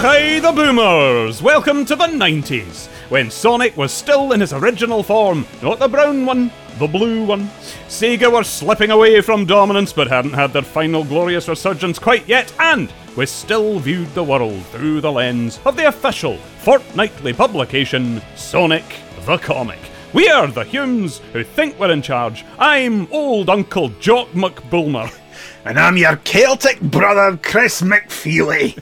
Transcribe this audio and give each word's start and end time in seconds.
hey 0.00 0.38
the 0.38 0.52
boomers! 0.52 1.42
Welcome 1.42 1.84
to 1.86 1.96
the 1.96 2.06
90s, 2.06 2.86
when 3.10 3.32
Sonic 3.32 3.76
was 3.76 3.92
still 3.92 4.32
in 4.32 4.40
his 4.40 4.52
original 4.52 5.02
form, 5.02 5.44
not 5.60 5.80
the 5.80 5.88
brown 5.88 6.24
one, 6.24 6.52
the 6.78 6.86
blue 6.86 7.24
one. 7.24 7.48
Sega 7.88 8.32
were 8.32 8.44
slipping 8.44 8.92
away 8.92 9.20
from 9.20 9.44
dominance 9.44 9.92
but 9.92 10.06
hadn't 10.06 10.34
had 10.34 10.52
their 10.52 10.62
final 10.62 11.02
glorious 11.02 11.48
resurgence 11.48 11.98
quite 11.98 12.28
yet, 12.28 12.52
and 12.60 12.92
we 13.16 13.26
still 13.26 13.80
viewed 13.80 14.14
the 14.14 14.22
world 14.22 14.64
through 14.66 15.00
the 15.00 15.10
lens 15.10 15.58
of 15.64 15.76
the 15.76 15.88
official 15.88 16.36
fortnightly 16.36 17.32
publication, 17.32 18.22
Sonic 18.36 18.84
the 19.26 19.36
Comic. 19.36 19.80
We 20.14 20.28
are 20.28 20.46
the 20.46 20.64
Humes 20.64 21.18
who 21.32 21.42
think 21.42 21.78
we're 21.78 21.90
in 21.90 22.02
charge. 22.02 22.44
I'm 22.58 23.12
old 23.12 23.50
Uncle 23.50 23.88
Jock 24.00 24.28
McBulmer. 24.28 25.12
And 25.64 25.78
I'm 25.78 25.96
your 25.96 26.16
Celtic 26.16 26.80
brother, 26.80 27.36
Chris 27.36 27.82
McFeely. 27.82 28.78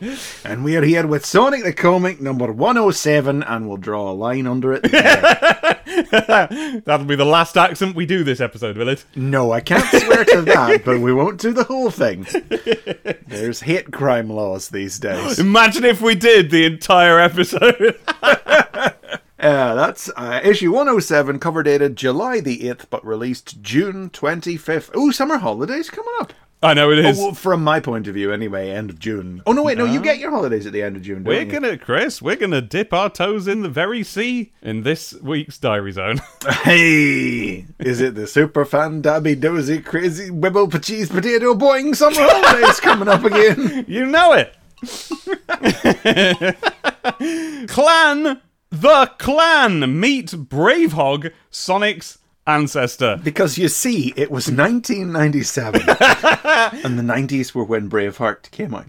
and 0.44 0.62
we're 0.62 0.84
here 0.84 1.06
with 1.06 1.26
Sonic 1.26 1.64
the 1.64 1.72
Comic 1.72 2.20
number 2.20 2.52
107, 2.52 3.42
and 3.42 3.66
we'll 3.68 3.76
draw 3.76 4.10
a 4.10 4.12
line 4.12 4.46
under 4.46 4.74
it. 4.74 4.82
That'll 6.84 7.06
be 7.06 7.16
the 7.16 7.24
last 7.24 7.56
accent 7.56 7.96
we 7.96 8.06
do 8.06 8.22
this 8.22 8.40
episode, 8.40 8.76
will 8.76 8.88
it? 8.88 9.04
no, 9.16 9.50
I 9.52 9.60
can't 9.60 9.84
swear 9.86 10.24
to 10.26 10.42
that, 10.46 10.82
but 10.84 11.00
we 11.00 11.12
won't 11.12 11.40
do 11.40 11.52
the 11.52 11.64
whole 11.64 11.90
thing. 11.90 12.26
There's 13.26 13.60
hate 13.60 13.90
crime 13.90 14.30
laws 14.30 14.68
these 14.68 14.98
days. 14.98 15.38
Imagine 15.40 15.84
if 15.84 16.00
we 16.00 16.14
did 16.14 16.50
the 16.50 16.64
entire 16.66 17.18
episode. 17.18 17.98
Uh, 19.38 19.74
that's 19.74 20.10
uh, 20.16 20.40
issue 20.42 20.72
107, 20.72 21.38
cover 21.38 21.62
dated 21.62 21.96
July 21.96 22.40
the 22.40 22.60
8th, 22.60 22.86
but 22.90 23.06
released 23.06 23.62
June 23.62 24.10
25th. 24.10 24.94
Ooh, 24.96 25.12
summer 25.12 25.38
holidays 25.38 25.90
coming 25.90 26.12
up. 26.20 26.32
I 26.60 26.74
know 26.74 26.90
it 26.90 26.98
is. 26.98 27.20
Oh, 27.20 27.26
well, 27.26 27.34
from 27.34 27.62
my 27.62 27.78
point 27.78 28.08
of 28.08 28.14
view, 28.14 28.32
anyway, 28.32 28.70
end 28.70 28.90
of 28.90 28.98
June. 28.98 29.42
Oh, 29.46 29.52
no, 29.52 29.62
wait, 29.62 29.78
no, 29.78 29.84
you 29.84 30.02
get 30.02 30.18
your 30.18 30.32
holidays 30.32 30.66
at 30.66 30.72
the 30.72 30.82
end 30.82 30.96
of 30.96 31.02
June, 31.02 31.22
don't 31.22 31.32
We're 31.32 31.44
gonna, 31.44 31.78
Chris, 31.78 32.20
we're 32.20 32.34
gonna 32.34 32.60
dip 32.60 32.92
our 32.92 33.08
toes 33.08 33.46
in 33.46 33.62
the 33.62 33.68
very 33.68 34.02
sea 34.02 34.52
in 34.60 34.82
this 34.82 35.14
week's 35.22 35.56
Diary 35.58 35.92
Zone. 35.92 36.20
Hey, 36.62 37.66
is 37.78 38.00
it 38.00 38.16
the 38.16 38.26
super 38.26 38.64
fan 38.64 39.00
dabby 39.00 39.36
dozy 39.36 39.80
crazy 39.80 40.30
wibble 40.30 40.82
cheese 40.82 41.08
potato 41.08 41.54
boing 41.54 41.94
summer 41.94 42.16
holidays 42.20 42.80
coming 42.80 43.08
up 43.08 43.22
again? 43.24 43.84
you 43.88 44.04
know 44.04 44.32
it! 44.32 44.54
clan! 47.68 48.40
The 48.70 49.10
Clan! 49.18 49.98
Meet 49.98 50.26
Bravehog, 50.32 51.32
Sonic's 51.50 52.18
ancestor. 52.46 53.18
Because 53.22 53.58
you 53.58 53.68
see, 53.68 54.12
it 54.16 54.30
was 54.30 54.50
1997, 54.50 55.80
and 56.84 56.98
the 56.98 57.02
90s 57.02 57.54
were 57.54 57.64
when 57.64 57.90
Braveheart 57.90 58.50
came 58.50 58.74
out. 58.74 58.88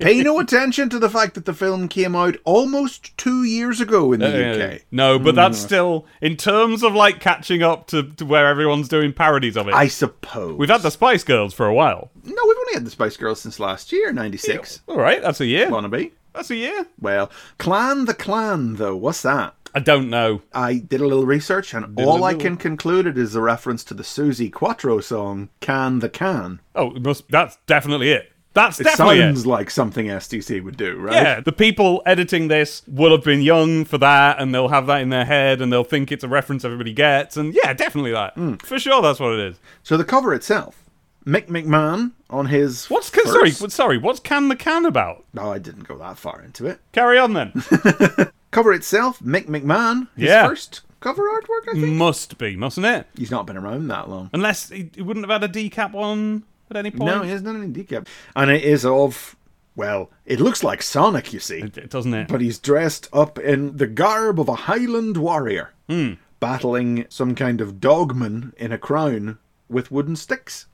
Pay 0.00 0.22
no 0.22 0.38
attention 0.38 0.88
to 0.90 0.98
the 0.98 1.10
fact 1.10 1.34
that 1.34 1.44
the 1.44 1.54
film 1.54 1.88
came 1.88 2.14
out 2.14 2.36
almost 2.44 3.16
two 3.16 3.42
years 3.44 3.80
ago 3.80 4.12
in 4.12 4.20
the 4.20 4.26
UK. 4.26 4.80
Uh, 4.80 4.84
No, 4.92 5.18
but 5.18 5.34
that's 5.34 5.58
still, 5.58 6.06
in 6.20 6.36
terms 6.36 6.82
of 6.82 6.94
like 6.94 7.20
catching 7.20 7.62
up 7.62 7.88
to, 7.88 8.04
to 8.14 8.24
where 8.24 8.46
everyone's 8.46 8.88
doing 8.88 9.12
parodies 9.12 9.56
of 9.56 9.68
it. 9.68 9.74
I 9.74 9.88
suppose. 9.88 10.56
We've 10.56 10.68
had 10.68 10.82
the 10.82 10.90
Spice 10.90 11.24
Girls 11.24 11.54
for 11.54 11.66
a 11.66 11.74
while. 11.74 12.10
no, 12.24 12.42
we've 12.46 12.56
only 12.58 12.74
had 12.74 12.84
the 12.84 12.90
Spice 12.90 13.16
Girls 13.16 13.40
since 13.40 13.58
last 13.58 13.90
year, 13.92 14.12
96. 14.12 14.82
Alright, 14.88 15.22
that's 15.22 15.40
a 15.40 15.46
year. 15.46 15.68
Wannabe? 15.68 16.12
That's 16.38 16.50
a 16.52 16.56
year. 16.56 16.86
Well, 17.00 17.32
Clan 17.58 18.04
the 18.04 18.14
Clan, 18.14 18.76
though, 18.76 18.94
what's 18.94 19.22
that? 19.22 19.56
I 19.74 19.80
don't 19.80 20.08
know. 20.08 20.42
I 20.54 20.74
did 20.74 21.00
a 21.00 21.06
little 21.06 21.26
research, 21.26 21.74
and 21.74 21.98
a 21.98 22.04
all 22.04 22.22
I 22.22 22.34
can 22.34 22.56
conclude 22.56 23.08
it 23.08 23.18
is 23.18 23.34
a 23.34 23.40
reference 23.40 23.82
to 23.84 23.94
the 23.94 24.04
Suzi 24.04 24.50
Quatro 24.52 25.00
song 25.00 25.48
"Can 25.58 25.98
the 25.98 26.08
Can." 26.08 26.60
Oh, 26.76 26.94
it 26.94 27.02
must. 27.02 27.28
That's 27.28 27.58
definitely 27.66 28.10
it. 28.12 28.30
That's 28.54 28.78
definitely 28.78 28.92
It 28.92 28.96
definitely 28.96 29.18
sounds 29.34 29.44
it. 29.46 29.48
like 29.48 29.70
something 29.70 30.06
STC 30.06 30.62
would 30.62 30.76
do, 30.76 30.96
right? 30.96 31.12
Yeah, 31.14 31.40
the 31.40 31.50
people 31.50 32.02
editing 32.06 32.46
this 32.46 32.82
will 32.86 33.10
have 33.10 33.24
been 33.24 33.42
young 33.42 33.84
for 33.84 33.98
that, 33.98 34.40
and 34.40 34.54
they'll 34.54 34.68
have 34.68 34.86
that 34.86 35.00
in 35.02 35.08
their 35.08 35.24
head, 35.24 35.60
and 35.60 35.72
they'll 35.72 35.82
think 35.82 36.12
it's 36.12 36.22
a 36.22 36.28
reference 36.28 36.64
everybody 36.64 36.92
gets, 36.92 37.36
and 37.36 37.52
yeah, 37.52 37.72
definitely 37.74 38.12
that. 38.12 38.34
Hmm. 38.34 38.54
For 38.54 38.78
sure, 38.78 39.02
that's 39.02 39.18
what 39.18 39.32
it 39.32 39.40
is. 39.40 39.56
So 39.82 39.96
the 39.96 40.04
cover 40.04 40.32
itself, 40.34 40.84
Mick 41.28 41.48
McMahon 41.48 42.12
on 42.30 42.46
his 42.46 42.88
What's 42.88 43.10
can, 43.10 43.26
sorry? 43.26 43.52
what- 43.52 43.70
Sorry, 43.72 43.98
what's 43.98 44.18
can 44.20 44.48
the 44.48 44.56
can 44.56 44.86
about? 44.86 45.24
No, 45.34 45.52
I 45.52 45.58
didn't 45.58 45.86
go 45.86 45.98
that 45.98 46.16
far 46.18 46.40
into 46.42 46.66
it. 46.66 46.80
Carry 46.92 47.18
on 47.18 47.34
then. 47.34 47.52
Cover 48.50 48.72
itself, 48.72 49.18
Mick 49.20 49.46
McMahon, 49.46 50.08
his 50.16 50.28
Yeah. 50.28 50.48
first 50.48 50.80
cover 51.00 51.22
artwork. 51.28 51.68
I 51.68 51.72
think 51.74 51.88
Must 51.96 52.38
be, 52.38 52.56
mustn't 52.56 52.86
it? 52.86 53.06
he's 53.16 53.30
not 53.30 53.46
been 53.46 53.58
around 53.58 53.88
that 53.88 54.08
long. 54.08 54.30
Unless 54.32 54.70
he, 54.70 54.90
he 54.94 55.02
wouldn't 55.02 55.28
have 55.28 55.42
had 55.42 55.48
a 55.50 55.52
decap 55.52 55.92
one 55.92 56.44
at 56.70 56.76
any 56.78 56.90
point. 56.90 57.04
No, 57.04 57.22
he 57.22 57.30
hasn't 57.30 57.46
done 57.46 57.62
any 57.62 57.72
decap, 57.72 58.06
and 58.34 58.50
it 58.50 58.64
is 58.64 58.84
of 58.86 59.36
well, 59.76 60.10
it 60.26 60.40
looks 60.40 60.64
like 60.64 60.82
Sonic, 60.82 61.32
you 61.32 61.38
see. 61.40 61.58
It- 61.60 61.90
doesn't 61.90 62.12
it? 62.14 62.28
but 62.28 62.40
he's 62.40 62.58
dressed 62.58 63.06
up 63.12 63.38
in 63.38 63.76
the 63.76 63.86
garb 63.86 64.40
of 64.40 64.48
a 64.48 64.54
Highland 64.54 65.18
warrior, 65.18 65.72
Hmm. 65.88 66.14
battling 66.40 67.04
some 67.10 67.34
kind 67.34 67.60
of 67.60 67.80
dogman 67.80 68.54
in 68.56 68.72
a 68.72 68.78
crown 68.78 69.38
with 69.68 69.92
wooden 69.92 70.16
sticks. 70.16 70.66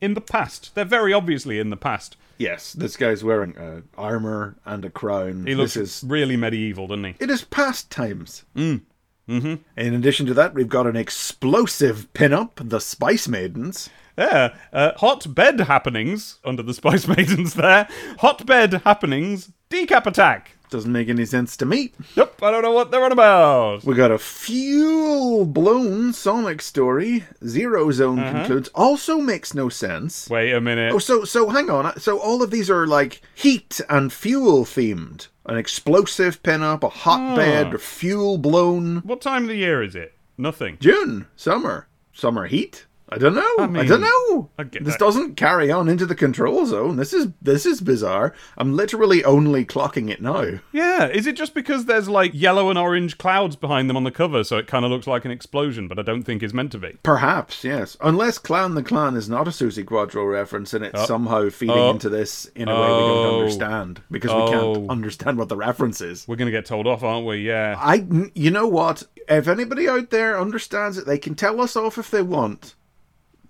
In 0.00 0.14
the 0.14 0.20
past, 0.20 0.74
they're 0.74 0.84
very 0.84 1.12
obviously 1.12 1.58
in 1.58 1.70
the 1.70 1.76
past. 1.76 2.16
Yes, 2.38 2.72
this 2.74 2.96
guy's 2.96 3.24
wearing 3.24 3.56
uh, 3.56 3.80
armor 3.96 4.56
and 4.64 4.84
a 4.84 4.90
crown. 4.90 5.46
He 5.46 5.54
looks 5.54 5.74
this 5.74 6.02
is 6.02 6.08
really 6.08 6.36
medieval, 6.36 6.86
doesn't 6.86 7.04
he? 7.04 7.14
it 7.18 7.30
is 7.30 7.44
past 7.44 7.90
times. 7.90 8.44
Mm. 8.54 8.82
Mm-hmm. 9.28 9.54
In 9.76 9.94
addition 9.94 10.26
to 10.26 10.34
that, 10.34 10.54
we've 10.54 10.68
got 10.68 10.86
an 10.86 10.96
explosive 10.96 12.12
pin-up, 12.12 12.60
the 12.62 12.78
Spice 12.78 13.26
Maidens. 13.26 13.90
Yeah, 14.16 14.54
uh, 14.72 14.92
hotbed 14.96 15.60
happenings 15.60 16.38
under 16.44 16.62
the 16.62 16.74
Spice 16.74 17.08
Maidens 17.16 17.54
there. 17.54 17.88
Hotbed 18.18 18.82
happenings, 18.84 19.52
decap 19.68 20.06
attack. 20.06 20.52
Doesn't 20.68 20.90
make 20.92 21.08
any 21.08 21.24
sense 21.24 21.56
to 21.58 21.64
me. 21.66 21.92
Yep, 22.16 22.42
I 22.42 22.50
don't 22.50 22.62
know 22.62 22.72
what 22.72 22.90
they're 22.90 23.04
on 23.04 23.12
about. 23.12 23.84
We 23.84 23.94
got 23.94 24.10
a 24.10 24.18
fuel-blown 24.18 26.12
Sonic 26.12 26.60
story. 26.60 27.24
Zero 27.46 27.90
Zone 27.92 28.18
Uh-huh. 28.18 28.32
concludes. 28.32 28.68
Also 28.74 29.18
makes 29.18 29.54
no 29.54 29.68
sense. 29.68 30.28
Wait 30.28 30.52
a 30.52 30.60
minute. 30.60 30.92
Oh, 30.92 30.98
so 30.98 31.24
so 31.24 31.48
hang 31.50 31.70
on. 31.70 31.98
So 32.00 32.18
all 32.18 32.42
of 32.42 32.50
these 32.50 32.68
are 32.70 32.86
like 32.86 33.22
heat 33.34 33.80
and 33.88 34.12
fuel 34.12 34.64
themed. 34.64 35.28
An 35.44 35.56
explosive 35.56 36.42
pin-up, 36.42 36.82
a 36.82 36.88
hotbed, 36.88 37.72
Ah. 37.74 37.78
fuel 37.78 38.36
blown. 38.38 38.96
What 39.04 39.20
time 39.20 39.44
of 39.44 39.48
the 39.48 39.56
year 39.56 39.82
is 39.82 39.94
it? 39.94 40.14
Nothing. 40.36 40.76
June, 40.80 41.26
summer, 41.36 41.86
summer 42.12 42.46
heat. 42.46 42.86
I 43.08 43.18
don't 43.18 43.34
know. 43.36 43.54
I, 43.60 43.68
mean, 43.68 43.86
don't 43.86 44.00
know. 44.00 44.50
I 44.58 44.64
this 44.64 44.94
that. 44.94 44.98
doesn't 44.98 45.36
carry 45.36 45.70
on 45.70 45.88
into 45.88 46.06
the 46.06 46.14
control 46.16 46.66
zone. 46.66 46.96
This 46.96 47.12
is 47.12 47.28
this 47.40 47.64
is 47.64 47.80
bizarre. 47.80 48.34
I'm 48.58 48.74
literally 48.74 49.22
only 49.24 49.64
clocking 49.64 50.10
it 50.10 50.20
now. 50.20 50.58
Yeah, 50.72 51.06
is 51.06 51.26
it 51.28 51.36
just 51.36 51.54
because 51.54 51.84
there's 51.84 52.08
like 52.08 52.32
yellow 52.34 52.68
and 52.68 52.76
orange 52.76 53.16
clouds 53.16 53.54
behind 53.54 53.88
them 53.88 53.96
on 53.96 54.02
the 54.02 54.10
cover, 54.10 54.42
so 54.42 54.56
it 54.58 54.66
kind 54.66 54.84
of 54.84 54.90
looks 54.90 55.06
like 55.06 55.24
an 55.24 55.30
explosion, 55.30 55.86
but 55.86 56.00
I 56.00 56.02
don't 56.02 56.24
think 56.24 56.42
is 56.42 56.52
meant 56.52 56.72
to 56.72 56.78
be? 56.78 56.96
Perhaps, 57.04 57.62
yes. 57.62 57.96
Unless 58.00 58.38
Clan 58.38 58.74
the 58.74 58.82
Clan 58.82 59.14
is 59.14 59.28
not 59.28 59.46
a 59.46 59.52
Suzi 59.52 59.86
Quatro 59.86 60.24
reference 60.24 60.74
and 60.74 60.84
it's 60.84 60.98
uh, 60.98 61.06
somehow 61.06 61.48
feeding 61.48 61.76
Oh. 61.76 61.90
into 61.90 62.08
this 62.08 62.46
in 62.56 62.68
a 62.68 62.74
way 62.74 62.80
we 62.80 62.86
don't 62.88 63.26
Oh. 63.26 63.38
understand 63.40 64.02
because 64.10 64.32
we 64.32 64.40
Oh. 64.40 64.74
can't 64.74 64.90
understand 64.90 65.38
what 65.38 65.48
the 65.48 65.56
reference 65.56 66.00
is. 66.00 66.26
We're 66.26 66.34
gonna 66.36 66.50
get 66.50 66.66
told 66.66 66.88
off, 66.88 67.04
aren't 67.04 67.26
we? 67.26 67.36
Yeah. 67.36 67.76
I, 67.78 68.04
you 68.34 68.50
know 68.50 68.66
what? 68.66 69.04
If 69.28 69.46
anybody 69.46 69.88
out 69.88 70.10
there 70.10 70.38
understands 70.40 70.98
it, 70.98 71.06
they 71.06 71.18
can 71.18 71.36
tell 71.36 71.60
us 71.60 71.76
off 71.76 71.98
if 71.98 72.10
they 72.10 72.22
want. 72.22 72.74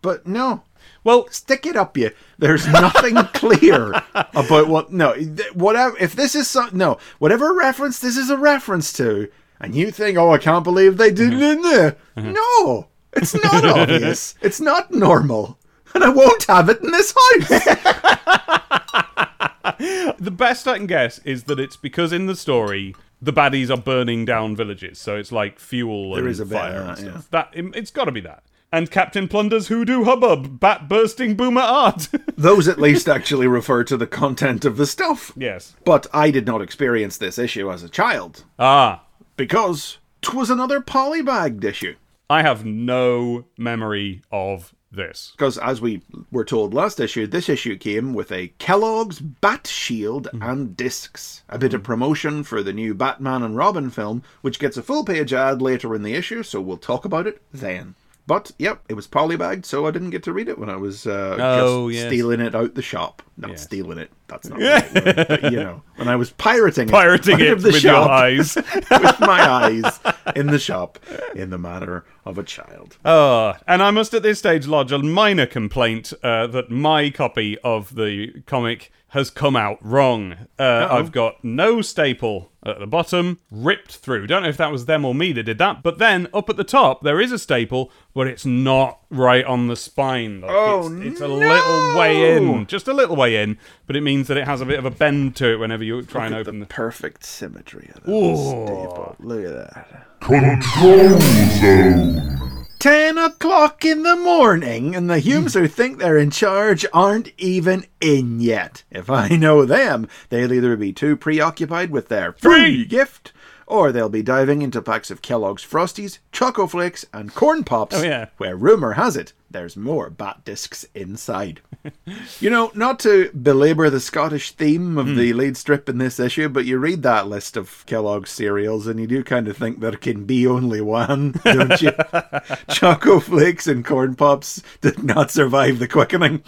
But 0.06 0.25
no, 0.25 0.62
Well, 1.03 1.27
stick 1.33 1.67
it 1.67 1.75
up 1.75 1.97
you. 1.97 2.12
There's 2.39 2.69
nothing 2.69 3.17
clear 3.34 3.93
about 4.15 4.69
what. 4.69 4.93
No, 4.93 5.15
whatever. 5.53 5.97
If 5.99 6.15
this 6.15 6.37
is 6.37 6.49
some, 6.49 6.71
no, 6.75 6.99
whatever 7.19 7.53
reference 7.53 7.99
this 7.99 8.16
is 8.16 8.31
a 8.31 8.37
reference 8.37 8.93
to, 8.93 9.28
and 9.59 9.75
you 9.75 9.91
think, 9.91 10.16
oh, 10.16 10.31
I 10.31 10.39
can't 10.39 10.62
believe 10.62 10.97
they 10.97 11.11
did 11.11 11.33
mm-hmm. 11.33 11.43
it 11.43 11.56
in 11.56 11.62
there. 11.62 11.97
Mm-hmm. 12.16 12.34
No, 12.34 12.87
it's 13.15 13.34
not 13.34 13.65
obvious. 13.65 14.37
It's 14.41 14.61
not 14.61 14.93
normal, 14.93 15.59
and 15.93 16.05
I 16.05 16.09
won't 16.09 16.45
have 16.45 16.69
it 16.69 16.81
in 16.81 16.93
this 16.93 17.12
house. 17.12 17.49
the 20.21 20.30
best 20.30 20.69
I 20.69 20.77
can 20.77 20.86
guess 20.86 21.19
is 21.25 21.42
that 21.45 21.59
it's 21.59 21.77
because 21.77 22.13
in 22.13 22.27
the 22.27 22.36
story 22.36 22.95
the 23.21 23.33
baddies 23.33 23.71
are 23.71 23.77
burning 23.77 24.25
down 24.25 24.54
villages, 24.54 25.01
so 25.01 25.16
it's 25.16 25.33
like 25.33 25.59
fuel 25.59 26.15
and 26.15 26.28
is 26.28 26.39
a 26.39 26.47
bit 26.47 26.54
fire 26.54 26.83
and 26.83 26.91
that, 26.91 26.98
stuff. 26.98 27.28
That 27.33 27.51
it, 27.54 27.75
it's 27.75 27.91
got 27.91 28.04
to 28.04 28.13
be 28.13 28.21
that. 28.21 28.45
And 28.72 28.91
Captain 28.91 29.28
Plunder's 29.28 29.68
hoodoo 29.68 30.04
hubbub, 30.04 30.59
bat 30.60 30.89
bursting 30.89 31.34
boomer 31.34 31.60
art. 31.63 32.09
Those 32.36 32.68
at 32.68 32.80
least 32.80 33.09
actually 33.09 33.47
refer 33.47 33.84
to 33.84 33.97
the 33.97 34.07
content 34.07 34.65
of 34.65 34.77
the 34.77 34.86
stuff. 34.86 35.33
yes. 35.36 35.74
But 35.84 36.07
I 36.13 36.30
did 36.30 36.47
not 36.47 36.60
experience 36.60 37.16
this 37.16 37.39
issue 37.39 37.71
as 37.71 37.83
a 37.83 37.89
child. 37.89 38.45
Ah, 38.59 39.04
because 39.36 39.98
'twas 40.21 40.51
another 40.51 40.80
polybagged 40.80 41.63
issue. 41.65 41.95
I 42.28 42.42
have 42.42 42.65
no 42.65 43.45
memory 43.57 44.22
of 44.33 44.74
this. 44.91 45.33
Because 45.36 45.59
as 45.59 45.80
we 45.80 46.03
were 46.33 46.45
told 46.45 46.74
last 46.74 46.98
issue, 46.98 47.27
this 47.27 47.48
issue 47.48 47.77
came 47.77 48.15
with 48.15 48.33
a 48.33 48.48
Kellogg's 48.59 49.21
Bat 49.21 49.68
Shield 49.68 50.28
and 50.33 50.77
discs, 50.77 51.42
a 51.48 51.59
bit 51.59 51.72
of 51.74 51.83
promotion 51.84 52.42
for 52.42 52.63
the 52.63 52.72
new 52.72 52.95
Batman 52.95 53.42
and 53.45 53.57
Robin 53.57 53.91
film, 53.91 54.22
which 54.41 54.59
gets 54.59 54.77
a 54.77 54.83
full 54.83 55.04
page 55.04 55.33
ad 55.33 55.63
later 55.63 55.95
in 55.95 56.03
the 56.03 56.15
issue, 56.15 56.42
so 56.42 56.60
we'll 56.60 56.77
talk 56.78 57.04
about 57.04 57.27
it 57.28 57.41
then. 57.53 57.95
But 58.28 58.51
yep, 58.59 58.83
it 58.89 58.95
was 58.95 59.07
polybagged, 59.07 59.65
so 59.65 59.87
I 59.87 59.93
didn't 59.93 60.11
get 60.11 60.25
to 60.25 60.33
read 60.33 60.49
it 60.49 60.59
when 60.59 60.69
I 60.69 60.75
was 60.75 61.07
uh, 61.07 61.37
Oh, 61.39 61.89
just 61.89 62.01
yes. 62.03 62.09
stealing 62.09 62.41
it 62.41 62.57
out 62.57 62.75
the 62.75 62.83
shop. 62.83 63.23
Not 63.37 63.51
Yes. 63.53 63.63
stealing 63.63 63.99
it, 63.99 64.11
that's 64.27 64.49
not 64.49 64.59
the 64.59 64.65
right 64.65 64.95
word, 65.17 65.27
but 65.28 65.53
you 65.53 65.59
know, 65.59 65.83
when 65.95 66.09
I 66.09 66.17
was 66.17 66.31
pirating, 66.33 66.89
Pirating 66.89 67.39
it, 67.39 67.47
it 67.47 67.63
with 67.63 67.77
shop, 67.77 67.83
your 68.07 68.11
eyes. 68.11 68.57
with 68.91 69.21
my 69.21 69.49
eyes 69.49 70.01
in 70.34 70.49
the 70.49 70.59
shop, 70.59 70.99
in 71.37 71.51
the 71.51 71.59
manner 71.59 72.05
of 72.25 72.37
a 72.37 72.43
child. 72.43 72.97
Oh, 73.05 73.55
and 73.69 73.81
I 73.81 73.93
must 73.93 74.13
at 74.13 74.25
this 74.25 74.41
stage 74.41 74.67
lodge 74.67 74.91
a 74.91 74.99
minor 74.99 75.47
complaint 75.47 76.13
uh, 76.25 76.49
that 76.49 76.69
my 76.71 77.11
copy 77.11 77.57
of 77.63 77.95
the 77.95 78.43
comic 78.47 78.91
has 79.10 79.30
come 79.30 79.54
out 79.56 79.78
wrong. 79.80 80.34
Uh, 80.58 80.88
I've 80.91 81.12
got 81.12 81.42
no 81.44 81.80
staple 81.80 82.50
at 82.64 82.80
the 82.80 82.86
bottom, 82.86 83.38
ripped 83.50 83.97
through. 83.97 84.26
Don't 84.26 84.42
know 84.42 84.48
if 84.48 84.56
that 84.56 84.72
was 84.72 84.86
them 84.86 85.04
or 85.04 85.14
me 85.14 85.32
that 85.32 85.44
did 85.44 85.58
that. 85.58 85.82
But 85.84 85.98
then 85.98 86.26
up 86.34 86.50
at 86.50 86.56
the 86.56 86.64
top, 86.64 87.03
there 87.03 87.20
is 87.20 87.30
a 87.30 87.38
staple, 87.38 87.92
but 88.14 88.26
it's 88.26 88.44
not 88.44 88.98
right 89.08 89.44
on 89.44 89.68
the 89.68 89.76
spine. 89.76 90.41
Like, 90.41 90.50
Oh, 90.53 90.92
it's, 91.00 91.12
it's 91.12 91.20
a 91.20 91.28
no! 91.28 91.36
little 91.36 91.97
way 91.98 92.36
in, 92.36 92.66
just 92.66 92.88
a 92.88 92.92
little 92.92 93.14
way 93.14 93.41
in, 93.41 93.58
but 93.86 93.94
it 93.94 94.00
means 94.00 94.26
that 94.26 94.36
it 94.36 94.44
has 94.47 94.60
a 94.60 94.66
bit 94.66 94.78
of 94.80 94.84
a 94.84 94.91
bend 94.91 95.36
to 95.36 95.53
it 95.53 95.56
whenever 95.58 95.84
you 95.84 96.03
try 96.03 96.26
and 96.26 96.34
Look 96.34 96.41
at 96.41 96.48
open 96.48 96.58
the 96.58 96.66
the. 96.66 96.74
perfect 96.74 97.24
symmetry 97.24 97.91
of 97.94 98.03
that 98.03 98.10
Ooh. 98.12 98.36
staple. 98.36 99.16
Look 99.20 99.44
at 99.44 99.74
that. 99.74 100.20
Control 100.20 101.20
Zone. 101.60 102.55
10 102.78 103.17
o'clock 103.19 103.84
in 103.84 104.03
the 104.03 104.17
morning, 104.17 104.95
and 104.95 105.09
the 105.09 105.19
Humes 105.19 105.55
who 105.55 105.67
think 105.67 105.99
they're 105.99 106.19
in 106.19 106.31
charge 106.31 106.84
aren't 106.93 107.33
even 107.39 107.87
in 108.01 108.41
yet. 108.41 108.84
If 108.91 109.09
I 109.11 109.28
know 109.28 109.65
them, 109.65 110.09
they'll 110.28 110.53
either 110.53 110.77
be 110.77 110.93
too 110.93 111.17
preoccupied 111.17 111.91
with 111.91 112.09
their 112.09 112.33
free 112.33 112.84
gift, 112.84 113.33
or 113.67 113.91
they'll 113.93 114.09
be 114.11 114.23
diving 114.23 114.61
into 114.63 114.83
packs 114.83 115.11
of 115.11 115.23
Kellogg's 115.23 115.65
Frosties, 115.65 116.19
Choco 116.33 116.67
Flakes, 116.67 117.07
and 117.13 117.34
Corn 117.34 117.65
Pops, 117.65 117.97
Oh, 117.97 118.03
yeah. 118.03 118.27
where 118.37 118.55
rumour 118.57 118.93
has 118.93 119.17
it 119.17 119.33
there's 119.56 119.76
more 119.76 120.10
bat 120.10 120.44
discs 120.44 120.84
inside. 120.94 121.62
you 122.41 122.50
know, 122.50 122.70
not 122.74 123.00
to 123.00 123.30
belabor 123.30 123.88
the 123.88 124.00
Scottish 124.00 124.53
theme 124.53 124.98
of 124.98 125.16
the 125.16 125.32
hmm. 125.32 125.38
lead 125.38 125.56
strip 125.56 125.88
in 125.88 125.97
this 125.97 126.20
issue, 126.20 126.50
but 126.50 126.66
you 126.66 126.76
read 126.76 127.03
that 127.03 127.26
list 127.26 127.56
of 127.56 127.82
Kellogg's 127.86 128.30
cereals 128.30 128.86
and 128.86 129.00
you 129.00 129.06
do 129.06 129.24
kind 129.24 129.48
of 129.48 129.56
think 129.56 129.80
there 129.80 129.92
can 129.92 130.26
be 130.26 130.47
only 130.47 130.82
one, 130.82 131.32
don't 131.44 131.80
you? 131.80 131.92
Choco 132.70 133.18
Flakes 133.18 133.66
and 133.66 133.82
Corn 133.82 134.14
Pops 134.14 134.62
did 134.82 135.03
not 135.03 135.30
survive 135.30 135.78
the 135.78 135.88
quickening. 135.88 136.42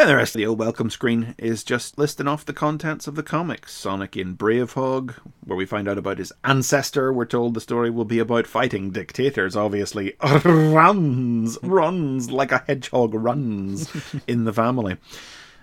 And 0.00 0.08
the 0.08 0.16
rest 0.16 0.34
of 0.34 0.38
the 0.38 0.46
old 0.46 0.58
welcome 0.58 0.88
screen 0.88 1.34
is 1.36 1.62
just 1.62 1.98
listing 1.98 2.26
off 2.26 2.46
the 2.46 2.54
contents 2.54 3.06
of 3.06 3.16
the 3.16 3.22
comics. 3.22 3.74
Sonic 3.74 4.16
in 4.16 4.32
Brave 4.32 4.72
Hog, 4.72 5.12
where 5.44 5.58
we 5.58 5.66
find 5.66 5.86
out 5.86 5.98
about 5.98 6.16
his 6.16 6.32
ancestor. 6.42 7.12
We're 7.12 7.26
told 7.26 7.52
the 7.52 7.60
story 7.60 7.90
will 7.90 8.06
be 8.06 8.18
about 8.18 8.46
fighting 8.46 8.92
dictators, 8.92 9.56
obviously. 9.56 10.14
Runs, 10.44 11.58
runs 11.62 12.30
like 12.30 12.50
a 12.50 12.64
hedgehog 12.66 13.12
runs 13.12 13.92
in 14.26 14.44
the 14.44 14.54
family. 14.54 14.96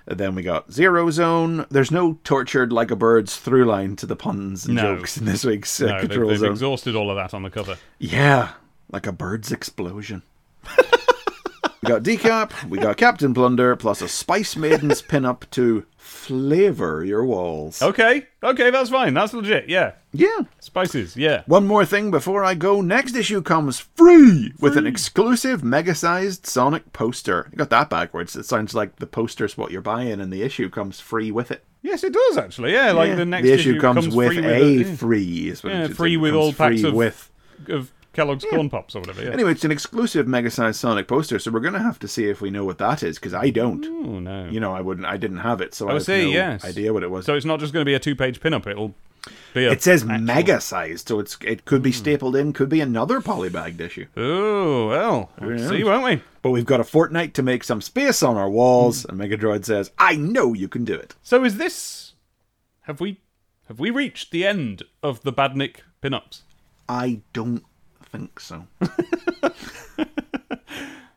Then 0.06 0.36
we 0.36 0.44
got 0.44 0.72
Zero 0.72 1.10
Zone. 1.10 1.66
There's 1.72 1.89
no 1.92 2.19
tortured 2.24 2.72
like 2.72 2.92
a 2.92 2.95
bird's 2.95 3.38
through 3.38 3.66
line 3.66 3.95
to 3.95 4.06
the 4.06 4.16
puns 4.16 4.68
and 4.68 4.75
No. 4.75 4.98
jokes 4.98 5.18
in 5.18 5.25
this 5.25 5.44
week's 5.45 5.81
uh, 5.81 5.88
No, 5.88 6.00
Control 6.01 6.30
they've 6.30 6.38
Zone. 6.39 6.51
exhausted 6.51 6.95
all 6.95 7.10
of 7.10 7.16
that 7.16 7.34
on 7.34 7.42
the 7.42 7.50
cover. 7.50 7.78
Yeah, 7.98 8.51
like 8.92 9.07
a 9.07 9.12
bird's 9.12 9.51
explosion. 9.51 10.22
we 11.81 11.88
got 11.89 12.03
Decap, 12.03 12.69
we 12.69 12.77
got 12.79 12.97
Captain 12.97 13.33
Plunder, 13.33 13.75
plus 13.75 14.01
a 14.01 14.07
Spice 14.07 14.56
Maiden's 14.56 15.01
pin-up 15.01 15.45
to 15.51 15.85
flavor 15.97 17.03
your 17.03 17.25
walls. 17.25 17.81
Okay, 17.81 18.25
okay, 18.44 18.69
that's 18.71 18.89
fine. 18.89 19.13
That's 19.13 19.33
legit. 19.33 19.69
Yeah, 19.69 19.94
Yeah. 20.13 20.39
spices. 20.59 21.15
Yeah. 21.15 21.44
One 21.45 21.68
more 21.68 21.85
thing 21.85 22.12
before 22.12 22.44
I 22.44 22.53
go. 22.56 22.81
Next 22.81 23.15
issue 23.15 23.41
comes 23.41 23.79
free, 23.79 24.53
with 24.59 24.77
an 24.77 24.88
exclusive 24.88 25.63
mega-sized 25.63 26.45
Sonic 26.47 26.91
poster. 26.94 27.47
You 27.51 27.57
got 27.57 27.69
that 27.69 27.89
backwards. 27.89 28.35
It 28.35 28.45
sounds 28.45 28.74
like 28.74 28.95
the 28.97 29.07
poster's 29.07 29.57
what 29.57 29.71
you're 29.71 29.81
buying, 29.81 30.19
and 30.19 30.31
the 30.31 30.41
issue 30.44 30.69
comes 30.69 31.00
free 31.00 31.31
with 31.31 31.51
it. 31.51 31.63
Yes, 31.83 32.03
it 32.03 32.13
does 32.13 32.38
actually. 32.38 32.74
Yeah, 32.74 32.91
like 32.91 33.09
Yeah. 33.09 33.15
the 33.15 33.25
next 33.25 33.44
the 33.45 33.53
issue, 33.53 33.79
comes, 33.79 34.09
with 34.09 34.27
free 34.33 34.39
a 34.45 34.77
with 34.77 34.89
a- 34.94 34.97
free. 34.97 35.50
Is 35.50 35.63
what 35.63 35.74
yeah, 35.74 35.88
free 35.88 36.18
with 36.18 36.31
Comes 36.33 36.44
all 36.44 36.53
packs 36.53 36.83
of 36.83 36.94
with. 36.94 37.29
of 37.69 37.91
Kellogg's 38.18 38.46
corn 38.50 38.69
pops 38.69 38.96
or 38.96 39.00
whatever. 39.02 39.24
Yeah. 39.24 39.30
Anyway, 39.30 39.52
it's 39.52 39.64
an 39.64 39.72
exclusive 39.72 40.28
mega-sized 40.28 40.80
Sonic 40.80 41.08
poster, 41.08 41.38
so 41.38 41.52
we're 41.52 41.60
gonna 41.60 41.78
have 41.84 42.00
to 42.00 42.08
see 42.08 42.25
if 42.30 42.42
we 42.42 42.50
know 42.50 42.66
what 42.66 42.80
that 42.80 43.04
is 43.04 43.19
because 43.19 43.34
I 43.36 43.52
don't. 43.52 43.86
oh 43.86 44.19
no. 44.19 44.50
You 44.50 44.60
know, 44.60 44.74
I 44.74 44.81
wouldn't. 44.81 45.06
I 45.06 45.18
didn't 45.18 45.38
have 45.38 45.62
it, 45.62 45.74
so 45.75 45.88
I 45.88 45.92
Oh, 45.92 45.94
have 45.94 46.04
see, 46.04 46.24
no 46.25 46.30
yes. 46.31 46.66
idea 46.66 46.92
what 46.94 47.04
it 47.04 47.12
was. 47.12 47.25
so 47.25 47.36
it's 47.36 47.46
not 47.46 47.60
just 47.60 47.74
going 47.74 47.81
to 47.86 47.90
be 47.90 47.94
a 47.94 48.00
two-page 48.00 48.40
pinup. 48.42 48.66
It'll 48.68 48.96
be 49.54 49.66
a. 49.66 49.72
it 49.72 49.84
says 49.84 50.02
actual- 50.04 50.18
Hmm. 50.18 50.25
mega 50.25 50.60
sized, 50.60 51.08
so 51.08 51.19
it's 51.19 51.38
it 51.46 51.66
could 51.66 51.84
be 51.84 51.92
stapled 51.92 52.36
in, 52.36 52.54
could 52.54 52.69
be 52.69 52.81
another 52.81 53.22
polybagged 53.22 53.80
issue. 53.80 54.08
Oh 54.18 54.88
well, 54.88 55.31
we'll 55.40 55.70
see, 55.70 55.84
won't 55.84 56.04
we? 56.04 56.22
But 56.42 56.52
we've 56.52 56.66
got 56.66 56.80
a 56.80 56.84
fortnight 56.84 57.34
to 57.36 57.44
make 57.44 57.63
some 57.63 57.81
space 57.81 58.24
on 58.24 58.36
our 58.36 58.50
walls, 58.50 59.04
Hmm. 59.04 59.22
and 59.22 59.31
Megadroid 59.31 59.63
says, 59.63 59.92
"I 60.00 60.16
know 60.16 60.54
you 60.54 60.68
can 60.68 60.86
do 60.86 60.96
it." 60.96 61.13
So 61.22 61.44
is 61.44 61.58
this? 61.58 62.13
Have 62.81 63.00
we? 63.00 63.20
Have 63.68 63.80
we 63.80 63.90
reached 63.92 64.31
the 64.31 64.46
end 64.46 64.84
of 65.04 65.22
the 65.24 65.34
Badnik 65.34 65.78
pinups? 66.02 66.42
I 66.90 67.20
don't 67.34 67.63
think 68.12 68.39
so, 68.39 68.65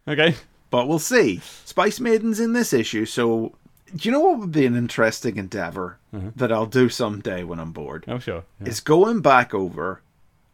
Okay. 0.08 0.34
but 0.70 0.88
we'll 0.88 0.98
see. 0.98 1.40
Spice 1.64 2.00
Maiden's 2.00 2.40
in 2.40 2.52
this 2.52 2.72
issue, 2.72 3.04
so 3.06 3.54
do 3.94 4.08
you 4.08 4.12
know 4.12 4.20
what 4.20 4.38
would 4.40 4.52
be 4.52 4.66
an 4.66 4.76
interesting 4.76 5.36
endeavor 5.36 5.98
Mm-hmm. 6.14 6.30
that 6.34 6.50
I'll 6.50 6.66
do 6.66 6.88
someday 6.88 7.44
when 7.44 7.60
I'm 7.60 7.70
bored? 7.70 8.04
Oh 8.08 8.18
sure. 8.18 8.42
Yeah. 8.60 8.68
Is 8.68 8.80
going 8.80 9.20
back 9.20 9.54
over 9.54 10.02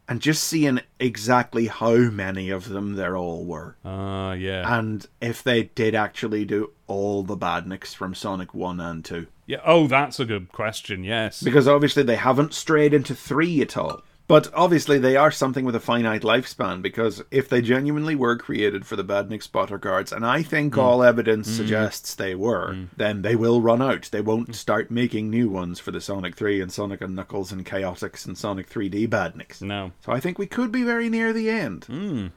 and 0.07 0.21
just 0.21 0.43
seeing 0.43 0.79
exactly 0.99 1.65
how 1.65 1.95
many 1.95 2.51
of 2.51 2.69
them 2.69 2.93
there 2.95 3.17
all 3.17 3.43
were. 3.43 3.75
Ah, 3.83 4.33
yeah. 4.33 4.77
and 4.77 5.03
if 5.19 5.41
they 5.41 5.63
did 5.63 5.95
actually 5.95 6.45
do 6.45 6.71
all 6.85 7.23
the 7.23 7.35
badniks 7.35 7.95
from 7.95 8.13
Sonic 8.13 8.53
1 8.53 8.79
and 8.79 9.03
2. 9.03 9.25
yeah. 9.47 9.57
Oh, 9.65 9.87
that's 9.87 10.19
a 10.19 10.25
good 10.25 10.51
question. 10.51 11.03
Yes. 11.03 11.41
Because 11.41 11.67
obviously 11.67 12.03
they 12.03 12.15
haven't 12.17 12.53
strayed 12.53 12.93
into 12.93 13.15
3 13.15 13.61
at 13.63 13.75
all. 13.75 14.03
But 14.27 14.53
obviously 14.53 14.99
they 14.99 15.15
are 15.15 15.31
something 15.31 15.63
with 15.63 15.75
a 15.75 15.79
finite 15.79 16.23
lifespan 16.23 16.81
because 16.81 17.23
if 17.31 17.47
they 17.47 17.61
genuinely 17.61 18.15
were 18.15 18.35
created 18.37 18.85
for 18.85 18.97
the 18.97 19.03
badnik 19.03 19.41
spotter 19.41 19.79
cards, 19.79 20.11
and 20.11 20.25
I 20.25 20.43
think 20.43 20.73
Hmm. 20.73 20.81
all 20.81 21.03
evidence 21.03 21.49
mm. 21.49 21.55
suggests 21.55 22.13
they 22.13 22.35
were, 22.35 22.73
mm. 22.73 22.87
then 22.95 23.21
they 23.21 23.35
will 23.35 23.61
run 23.61 23.81
out. 23.81 24.09
They 24.11 24.21
won't 24.21 24.49
mm. 24.49 24.55
start 24.55 24.91
making 24.91 25.29
new 25.29 25.49
ones 25.49 25.79
for 25.79 25.91
the 25.91 26.01
Sonic 26.01 26.35
3 26.35 26.61
and 26.61 26.71
Sonic 26.71 27.01
and 27.01 27.15
Knuckles 27.15 27.51
and 27.51 27.65
Chaotix 27.65 28.25
and 28.25 28.37
Sonic 28.37 28.69
3D 28.69 29.07
badniks. 29.07 29.61
No. 29.61 29.91
So 30.01 30.11
I 30.11 30.19
think 30.19 30.37
we 30.37 30.45
could 30.45 30.71
be 30.71 30.83
very 30.83 31.09
near 31.09 31.31
the 31.31 31.49
end. 31.49 31.85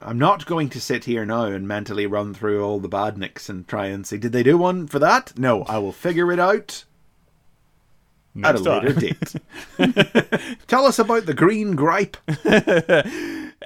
I'm 0.00 0.18
not 0.18 0.46
going 0.46 0.68
to 0.70 0.80
sit 0.80 1.04
here 1.04 1.26
now 1.26 1.44
and 1.44 1.66
mentally 1.66 2.06
run 2.06 2.34
through 2.34 2.64
all 2.64 2.78
the 2.78 2.88
badniks 2.88 3.48
and 3.48 3.66
try 3.66 3.86
and 3.86 4.06
see 4.06 4.16
did 4.16 4.32
they 4.32 4.42
do 4.42 4.56
one 4.56 4.86
for 4.86 4.98
that? 5.00 5.36
No, 5.38 5.64
I 5.64 5.78
will 5.78 5.92
figure 5.92 6.30
it 6.30 6.38
out 6.38 6.84
at 8.44 8.54
a 8.54 8.58
later 8.58 8.92
date. 8.92 9.34
Tell 10.68 10.86
us 10.86 10.98
about 10.98 11.26
the 11.26 11.34
green 11.34 11.74
gripe. 11.76 12.16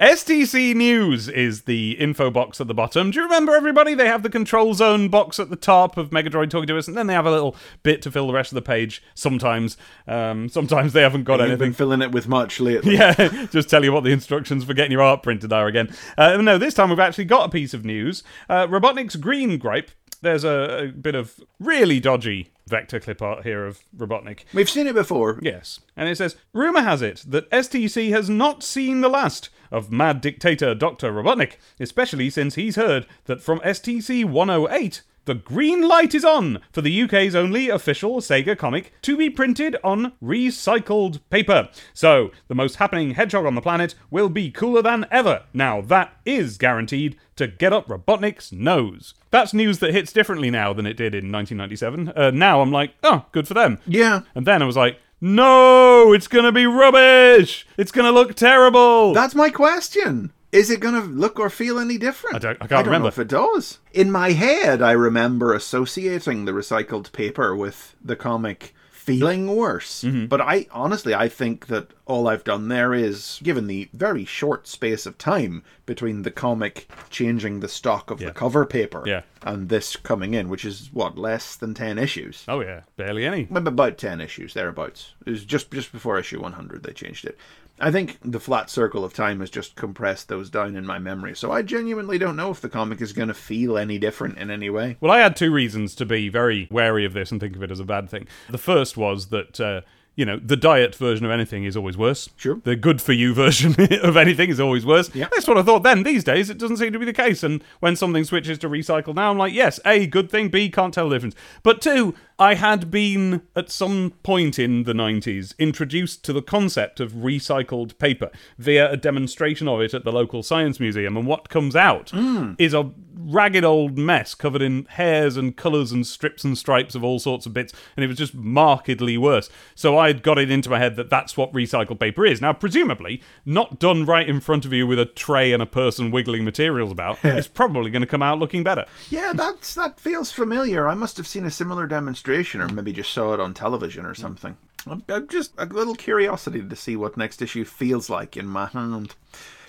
STC 0.01 0.75
News 0.75 1.29
is 1.29 1.61
the 1.61 1.91
info 1.91 2.29
box 2.29 2.59
at 2.59 2.67
the 2.67 2.73
bottom. 2.73 3.11
Do 3.11 3.19
you 3.19 3.23
remember 3.23 3.55
everybody? 3.55 3.93
They 3.93 4.07
have 4.07 4.23
the 4.23 4.29
control 4.29 4.73
zone 4.73 5.07
box 5.07 5.39
at 5.39 5.49
the 5.49 5.55
top 5.55 5.95
of 5.97 6.09
Megadroid 6.09 6.49
talking 6.49 6.67
to 6.67 6.77
us, 6.77 6.87
and 6.89 6.97
then 6.97 7.07
they 7.07 7.13
have 7.13 7.25
a 7.25 7.31
little 7.31 7.55
bit 7.83 8.01
to 8.01 8.11
fill 8.11 8.27
the 8.27 8.33
rest 8.33 8.51
of 8.51 8.55
the 8.55 8.61
page. 8.61 9.01
Sometimes, 9.13 9.77
um, 10.07 10.49
sometimes 10.49 10.91
they 10.93 11.01
haven't 11.01 11.23
got 11.23 11.39
You've 11.39 11.49
anything. 11.51 11.67
been 11.69 11.73
filling 11.73 12.01
it 12.01 12.11
with 12.11 12.27
much 12.27 12.59
lately. 12.59 12.95
Yeah, 12.95 13.47
just 13.51 13.69
tell 13.69 13.83
you 13.83 13.91
what 13.91 14.03
the 14.05 14.11
instructions 14.11 14.63
for 14.63 14.73
getting 14.73 14.91
your 14.91 15.01
art 15.01 15.21
printed 15.21 15.51
are 15.51 15.67
again. 15.67 15.93
Uh, 16.17 16.37
no, 16.37 16.57
this 16.57 16.73
time 16.73 16.89
we've 16.89 16.99
actually 16.99 17.25
got 17.25 17.45
a 17.45 17.49
piece 17.49 17.73
of 17.73 17.83
news. 17.83 18.23
Uh, 18.49 18.67
Robotnik's 18.67 19.15
green 19.17 19.57
gripe. 19.57 19.91
There's 20.25 20.43
a, 20.43 20.85
a 20.85 20.87
bit 20.87 21.13
of 21.13 21.39
really 21.59 21.99
dodgy 21.99 22.51
vector 22.67 22.99
clip 22.99 23.21
art 23.21 23.43
here 23.43 23.63
of 23.63 23.83
Robotnik. 23.95 24.39
We've 24.55 24.67
seen 24.67 24.87
it 24.87 24.95
before. 24.95 25.37
Yes. 25.39 25.81
And 25.95 26.09
it 26.09 26.17
says 26.17 26.35
Rumour 26.51 26.81
has 26.81 27.03
it 27.03 27.23
that 27.27 27.47
STC 27.51 28.09
has 28.09 28.27
not 28.27 28.63
seen 28.63 29.01
the 29.01 29.09
last 29.09 29.49
of 29.71 29.91
mad 29.91 30.21
dictator 30.21 30.73
Dr. 30.73 31.11
Robotnik, 31.11 31.57
especially 31.79 32.31
since 32.31 32.55
he's 32.55 32.75
heard 32.75 33.05
that 33.25 33.39
from 33.39 33.59
STC 33.59 34.25
108, 34.25 35.03
the 35.25 35.35
green 35.35 35.87
light 35.87 36.13
is 36.13 36.23
on 36.23 36.59
for 36.71 36.81
the 36.81 37.01
UK's 37.01 37.35
only 37.35 37.69
official 37.69 38.17
Sega 38.17 38.57
comic 38.57 38.93
to 39.01 39.17
be 39.17 39.29
printed 39.29 39.75
on 39.83 40.13
recycled 40.23 41.19
paper. 41.29 41.69
So, 41.93 42.31
the 42.47 42.55
most 42.55 42.75
happening 42.75 43.11
hedgehog 43.11 43.45
on 43.45 43.55
the 43.55 43.61
planet 43.61 43.95
will 44.11 44.29
be 44.29 44.51
cooler 44.51 44.81
than 44.81 45.05
ever. 45.09 45.43
Now, 45.53 45.81
that 45.81 46.13
is 46.25 46.57
guaranteed 46.57 47.17
to 47.37 47.47
get 47.47 47.73
up 47.73 47.87
Robotnik's 47.87 48.51
nose. 48.51 49.15
That's 49.31 49.53
news 49.53 49.79
that 49.79 49.93
hits 49.93 50.13
differently 50.13 50.51
now 50.51 50.73
than 50.73 50.85
it 50.85 50.95
did 50.97 51.15
in 51.15 51.31
1997. 51.31 52.09
Uh, 52.09 52.31
now 52.31 52.61
I'm 52.61 52.71
like, 52.71 52.93
oh, 53.03 53.25
good 53.31 53.47
for 53.47 53.53
them. 53.53 53.79
Yeah. 53.87 54.21
And 54.35 54.45
then 54.45 54.61
I 54.61 54.65
was 54.65 54.77
like, 54.77 54.99
no, 55.19 56.13
it's 56.13 56.27
going 56.27 56.45
to 56.45 56.51
be 56.51 56.65
rubbish. 56.65 57.65
It's 57.77 57.91
going 57.91 58.05
to 58.05 58.11
look 58.11 58.35
terrible. 58.35 59.13
That's 59.13 59.35
my 59.35 59.49
question. 59.49 60.31
Is 60.55 60.69
it 60.71 60.79
going 60.79 60.95
to 60.95 61.01
look 61.07 61.39
or 61.39 61.49
feel 61.49 61.77
any 61.79 61.97
different? 61.97 62.37
I 62.37 62.39
don't- 62.39 62.55
I 62.55 62.67
can't 62.67 62.71
I 62.71 62.75
don't 62.77 62.85
remember. 62.85 63.03
know 63.03 63.07
if 63.09 63.19
it 63.19 63.27
does. 63.27 63.79
In 63.93 64.11
my 64.11 64.31
head, 64.31 64.81
I 64.81 64.91
remember 64.93 65.53
associating 65.53 66.45
the 66.45 66.51
recycled 66.53 67.11
paper 67.11 67.55
with 67.55 67.95
the 68.03 68.15
comic 68.15 68.73
feeling 68.91 69.55
worse. 69.55 70.03
Mm-hmm. 70.03 70.25
But 70.25 70.41
I 70.41 70.65
honestly, 70.71 71.13
I 71.13 71.29
think 71.29 71.67
that 71.67 71.91
all 72.07 72.27
I've 72.27 72.43
done 72.43 72.69
there 72.69 72.91
is, 72.91 73.39
given 73.43 73.67
the 73.67 73.87
very 73.93 74.25
short 74.25 74.67
space 74.67 75.05
of 75.05 75.19
time 75.19 75.61
between 75.85 76.23
the 76.23 76.31
comic 76.31 76.89
changing 77.11 77.59
the 77.59 77.67
stock 77.67 78.09
of 78.09 78.19
Yeah. 78.19 78.29
the 78.29 78.33
cover 78.33 78.65
paper 78.65 79.03
Yeah. 79.05 79.21
and 79.43 79.69
this 79.69 79.95
coming 79.95 80.33
in, 80.33 80.49
which 80.49 80.65
is 80.65 80.89
what 80.91 81.19
less 81.19 81.55
than 81.55 81.75
ten 81.75 81.99
issues. 81.99 82.45
Oh 82.47 82.61
yeah, 82.61 82.81
barely 82.97 83.25
any. 83.27 83.47
About 83.53 83.99
10 83.99 84.21
issues 84.21 84.53
thereabouts 84.55 85.13
it 85.25 85.29
was 85.29 85.45
just 85.45 85.69
just 85.71 85.91
before 85.91 86.17
issue 86.17 86.41
100 86.41 86.81
they 86.81 86.93
changed 86.93 87.25
it 87.25 87.37
i 87.79 87.91
think 87.91 88.17
the 88.23 88.39
flat 88.39 88.69
circle 88.69 89.03
of 89.03 89.13
time 89.13 89.39
has 89.39 89.49
just 89.49 89.75
compressed 89.75 90.27
those 90.27 90.49
down 90.49 90.75
in 90.75 90.85
my 90.85 90.99
memory 90.99 91.35
so 91.35 91.51
i 91.51 91.61
genuinely 91.61 92.17
don't 92.17 92.35
know 92.35 92.51
if 92.51 92.61
the 92.61 92.69
comic 92.69 93.01
is 93.01 93.13
going 93.13 93.27
to 93.27 93.33
feel 93.33 93.77
any 93.77 93.97
different 93.97 94.37
in 94.37 94.49
any 94.49 94.69
way 94.69 94.97
Well, 94.99 95.11
I 95.11 95.19
had 95.19 95.35
two 95.35 95.51
reasons 95.51 95.95
to 95.95 96.05
be 96.05 96.29
very 96.29 96.67
wary 96.71 97.05
of 97.05 97.13
this 97.13 97.31
and 97.31 97.39
think 97.39 97.55
of 97.55 97.63
it 97.63 97.71
as 97.71 97.79
a 97.79 97.85
bad 97.85 98.09
thing. 98.09 98.27
The 98.49 98.57
first 98.57 98.97
was 98.97 99.27
that. 99.27 99.59
Uh, 99.59 99.81
you 100.17 100.25
know, 100.25 100.39
the 100.39 100.55
diet 100.55 100.95
version 100.95 101.25
of 101.25 101.31
anything 101.31 101.65
is 101.65 101.75
always 101.75 101.97
worse. 101.97 102.29
Sure. 102.37 102.61
The 102.63 102.77
good 102.77 103.01
for 103.01 103.11
you 103.11 103.33
version 103.43 103.75
of 104.01 104.15
anything 104.15 104.49
is 104.49 104.61
always 104.61 104.85
worse. 104.85 105.13
Yeah. 105.13 105.27
That's 105.33 105.45
what 105.45 105.57
I 105.57 105.61
thought 105.61 105.83
then. 105.83 106.03
These 106.03 106.23
days, 106.23 106.49
it 106.49 106.57
doesn't 106.57 106.77
seem 106.77 106.93
to 106.93 106.99
be 106.99 107.03
the 107.05 107.11
case. 107.11 107.43
And 107.43 107.61
when 107.81 107.97
something 107.97 108.23
switches 108.23 108.57
to 108.59 108.69
recycle 108.69 109.13
now, 109.13 109.29
I'm 109.29 109.37
like, 109.37 109.53
yes, 109.53 109.77
A, 109.85 110.07
good 110.07 110.31
thing, 110.31 110.47
B, 110.47 110.69
can't 110.69 110.93
tell 110.93 111.09
the 111.09 111.15
difference. 111.17 111.35
But 111.63 111.81
two, 111.81 112.15
I 112.37 112.55
had 112.55 112.91
been, 112.91 113.43
at 113.55 113.71
some 113.71 114.13
point 114.21 114.59
in 114.59 114.83
the 114.83 114.93
90s, 114.93 115.57
introduced 115.57 116.25
to 116.25 116.33
the 116.33 116.41
concept 116.41 116.99
of 116.99 117.13
recycled 117.13 117.97
paper 117.97 118.29
via 118.57 118.91
a 118.91 118.97
demonstration 118.97 119.69
of 119.69 119.79
it 119.79 119.93
at 119.93 120.03
the 120.03 120.11
local 120.11 120.43
science 120.43 120.79
museum. 120.79 121.15
And 121.15 121.25
what 121.25 121.47
comes 121.47 121.75
out 121.75 122.09
hmm. 122.09 122.53
is 122.57 122.73
a 122.73 122.91
ragged 123.17 123.63
old 123.63 123.97
mess 123.97 124.35
covered 124.35 124.61
in 124.61 124.85
hairs 124.91 125.37
and 125.37 125.55
colours 125.55 125.93
and 125.93 126.05
strips 126.05 126.43
and 126.43 126.57
stripes 126.57 126.93
of 126.93 127.03
all 127.03 127.19
sorts 127.19 127.45
of 127.45 127.53
bits, 127.53 127.73
and 127.95 128.03
it 128.03 128.07
was 128.07 128.17
just 128.17 128.35
markedly 128.35 129.17
worse. 129.17 129.49
So 129.73 129.97
I 129.97 130.07
had 130.07 130.21
got 130.21 130.37
it 130.37 130.51
into 130.51 130.69
my 130.69 130.77
head 130.77 130.97
that 130.97 131.09
that's 131.09 131.37
what 131.37 131.53
recycled 131.53 131.99
paper 131.99 132.25
is. 132.25 132.41
Now, 132.41 132.51
presumably, 132.51 133.21
not 133.45 133.79
done 133.79 134.05
right 134.05 134.27
in 134.27 134.41
front 134.41 134.65
of 134.65 134.73
you 134.73 134.85
with 134.85 134.99
a 134.99 135.05
tray 135.05 135.53
and 135.53 135.63
a 135.63 135.65
person 135.65 136.11
wiggling 136.11 136.43
materials 136.43 136.91
about, 136.91 137.17
it's 137.23 137.47
probably 137.47 137.89
going 137.89 138.01
to 138.01 138.07
come 138.07 138.21
out 138.21 138.39
looking 138.39 138.63
better. 138.63 138.85
yeah 139.09 139.31
that's 139.33 139.75
that 139.75 139.99
feels 139.99 140.31
familiar 140.31 140.87
i 140.87 140.93
must 140.93 141.17
have 141.17 141.27
seen 141.27 141.45
a 141.45 141.51
similar 141.51 141.87
demonstration 141.87 142.24
or 142.27 142.67
hmm. 142.67 142.75
maybe 142.75 142.93
just 142.93 143.11
saw 143.11 143.33
it 143.33 143.39
on 143.39 143.53
television 143.53 144.05
or 144.05 144.13
hmm. 144.13 144.21
something. 144.21 144.57
I'm, 144.87 145.03
I'm 145.09 145.27
just 145.27 145.53
a 145.57 145.65
little 145.65 145.95
curiosity 145.95 146.61
to 146.61 146.75
see 146.75 146.95
what 146.95 147.17
next 147.17 147.41
issue 147.41 147.65
feels 147.65 148.09
like 148.09 148.37
in 148.37 148.47
my 148.47 148.67
hand 148.67 149.15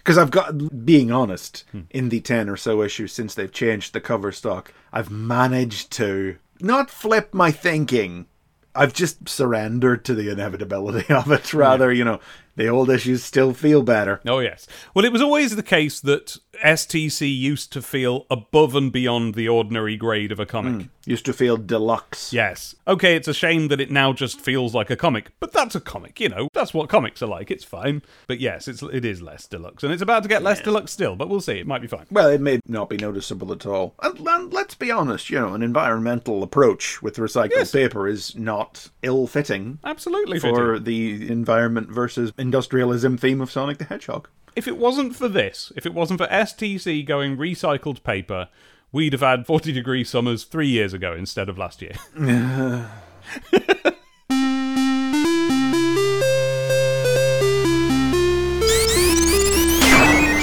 because 0.07 0.19
I've 0.19 0.31
got, 0.31 0.87
being 0.87 1.11
honest, 1.11 1.65
hmm. 1.73 1.81
in 1.91 2.11
the 2.11 2.21
10 2.21 2.49
or 2.49 2.57
so 2.57 2.81
issues 2.81 3.13
since 3.13 3.35
they've 3.35 3.51
changed 3.51 3.93
the 3.93 4.01
cover 4.01 4.31
stock, 4.31 4.73
I've 4.93 5.11
managed 5.11 5.91
to 5.95 6.37
not 6.61 6.91
flip 6.91 7.35
my 7.35 7.51
thinking. 7.51 8.27
I've 8.73 8.93
just 8.93 9.29
surrendered 9.29 10.05
to 10.05 10.15
the 10.15 10.31
inevitability 10.31 11.13
of 11.13 11.33
it. 11.33 11.53
Rather, 11.53 11.93
you 11.93 12.05
know, 12.05 12.21
the 12.57 12.69
old 12.69 12.91
issues 12.91 13.23
still 13.23 13.53
feel 13.55 13.83
better. 13.83 14.21
Oh, 14.27 14.41
yes. 14.41 14.67
Well, 14.95 15.05
it 15.05 15.13
was 15.13 15.23
always 15.23 15.55
the 15.57 15.63
case 15.63 16.01
that 16.01 16.37
STC 16.65 17.35
used 17.39 17.73
to 17.75 17.83
feel 17.83 18.27
above 18.31 18.75
and 18.75 18.91
beyond 18.91 19.35
the 19.35 19.49
ordinary 19.49 19.97
grade 19.97 20.33
of 20.33 20.41
a 20.41 20.47
comic. 20.47 20.87
Hmm. 20.87 20.89
Used 21.09 21.25
to 21.27 21.33
feel 21.33 21.57
deluxe. 21.57 22.33
Yes. 22.33 22.75
Okay, 22.89 23.15
it's 23.15 23.29
a 23.29 23.35
shame 23.35 23.69
that 23.69 23.81
it 23.81 23.93
now 23.93 24.13
just 24.13 24.41
feels 24.41 24.75
like 24.75 24.91
a 24.91 24.97
comic, 24.97 25.31
but 25.39 25.53
that's 25.53 25.77
a 25.77 25.81
comic, 25.81 26.19
you 26.19 26.29
know. 26.29 26.49
That's 26.53 26.75
what 26.75 26.89
comics 26.89 27.23
are 27.23 27.29
like. 27.29 27.49
It's 27.53 27.63
fine. 27.63 28.03
But 28.27 28.41
yes, 28.41 28.67
it's 28.67 28.83
it 28.83 29.05
is 29.05 29.23
less 29.23 29.47
deluxe, 29.47 29.85
and 29.85 29.93
it's 29.93 30.03
about 30.03 30.25
to 30.25 30.29
get 30.29 30.43
less 30.43 30.61
deluxe 30.61 30.91
still. 30.91 31.15
But 31.15 31.29
we'll 31.29 31.41
see. 31.41 31.61
It 31.61 31.67
might 31.67 31.81
be 31.81 31.87
fine. 31.87 32.07
Well, 32.11 32.29
it 32.31 32.41
may 32.41 32.59
not 32.67 32.89
be 32.89 32.97
noticeable 32.97 33.53
at 33.53 33.67
all. 33.67 33.95
And, 34.03 34.19
and 34.19 34.53
let's 34.53 34.75
be 34.75 34.91
honest, 34.91 35.31
you 35.31 35.39
know, 35.39 35.55
an 35.55 35.63
environmental 35.63 36.43
approach 36.43 37.01
with 37.03 37.17
recycled 37.19 37.51
Yes. 37.55 37.71
paper 37.71 38.09
is 38.09 38.35
not 38.35 38.89
ill 39.03 39.29
fitting 39.29 39.79
Absolutely. 39.85 40.41
for 40.41 40.79
fitting. 40.79 40.85
the 40.85 41.31
environment 41.31 41.89
versus 41.89 42.33
industrialism 42.47 43.19
theme 43.19 43.41
of 43.41 43.50
Sonic 43.50 43.79
the 43.79 43.85
Hedgehog. 43.85 44.29
If 44.55 44.69
it 44.69 44.79
wasn't 44.79 45.17
for 45.17 45.29
this, 45.29 45.73
if 45.76 45.85
it 45.85 45.93
wasn't 45.93 46.21
for 46.21 46.26
STC 46.29 47.05
going 47.05 47.37
recycled 47.37 48.03
paper, 48.05 48.49
we'd 48.93 49.12
have 49.12 49.21
had 49.21 49.47
40 49.47 49.73
degree 49.73 50.05
summers 50.05 50.45
three 50.45 50.69
years 50.69 50.95
ago 50.95 51.12
instead 51.12 51.49
of 51.49 51.59
last 51.59 51.83
year. 51.83 51.97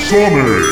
Sonic! 0.09 0.63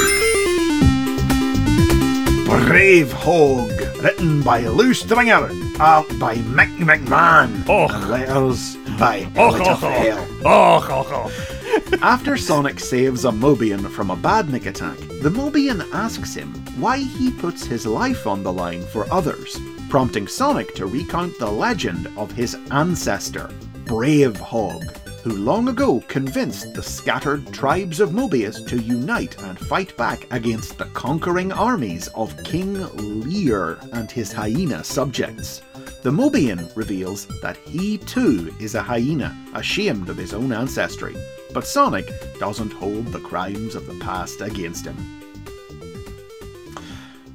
Brave 2.45 3.11
Hog, 3.11 3.71
written 4.03 4.41
by 4.43 4.59
Lew 4.67 4.93
Stringer, 4.93 5.49
art 5.79 6.07
by 6.19 6.35
Mick 6.35 6.75
McMahon, 6.77 7.63
Oh. 7.67 7.85
letters 8.07 8.75
by 9.01 9.27
Oh, 9.35 9.49
oh, 9.59 10.37
oh, 10.45 10.87
oh, 10.91 11.07
oh. 11.09 11.97
After 12.03 12.37
Sonic 12.37 12.79
saves 12.79 13.25
a 13.25 13.31
Mobian 13.31 13.89
from 13.89 14.11
a 14.11 14.15
badnik 14.15 14.67
attack, 14.67 14.99
the 15.23 15.31
Mobian 15.31 15.91
asks 15.91 16.35
him 16.35 16.53
why 16.77 16.97
he 16.97 17.31
puts 17.31 17.65
his 17.65 17.87
life 17.87 18.27
on 18.27 18.43
the 18.43 18.53
line 18.53 18.83
for 18.83 19.11
others, 19.11 19.59
prompting 19.89 20.27
Sonic 20.27 20.75
to 20.75 20.85
recount 20.85 21.35
the 21.39 21.49
legend 21.49 22.09
of 22.15 22.31
his 22.31 22.55
ancestor, 22.69 23.49
Brave 23.85 24.37
Hog, 24.39 24.83
who 25.23 25.31
long 25.31 25.69
ago 25.69 26.03
convinced 26.07 26.75
the 26.75 26.83
scattered 26.83 27.51
tribes 27.51 28.01
of 28.01 28.11
Mobius 28.11 28.65
to 28.67 28.77
unite 28.77 29.41
and 29.41 29.57
fight 29.57 29.97
back 29.97 30.27
against 30.29 30.77
the 30.77 30.85
conquering 30.93 31.51
armies 31.51 32.07
of 32.09 32.37
King 32.43 32.85
Lear 33.23 33.79
and 33.93 34.11
his 34.11 34.31
hyena 34.31 34.83
subjects. 34.83 35.63
The 36.01 36.09
Mobian 36.09 36.75
reveals 36.75 37.27
that 37.43 37.57
he 37.57 37.99
too 37.99 38.51
is 38.59 38.73
a 38.73 38.81
hyena, 38.81 39.37
ashamed 39.53 40.09
of 40.09 40.17
his 40.17 40.33
own 40.33 40.51
ancestry, 40.51 41.15
but 41.53 41.67
Sonic 41.67 42.11
doesn't 42.39 42.73
hold 42.73 43.05
the 43.07 43.19
crimes 43.19 43.75
of 43.75 43.85
the 43.85 43.93
past 43.99 44.41
against 44.41 44.85
him. 44.85 44.95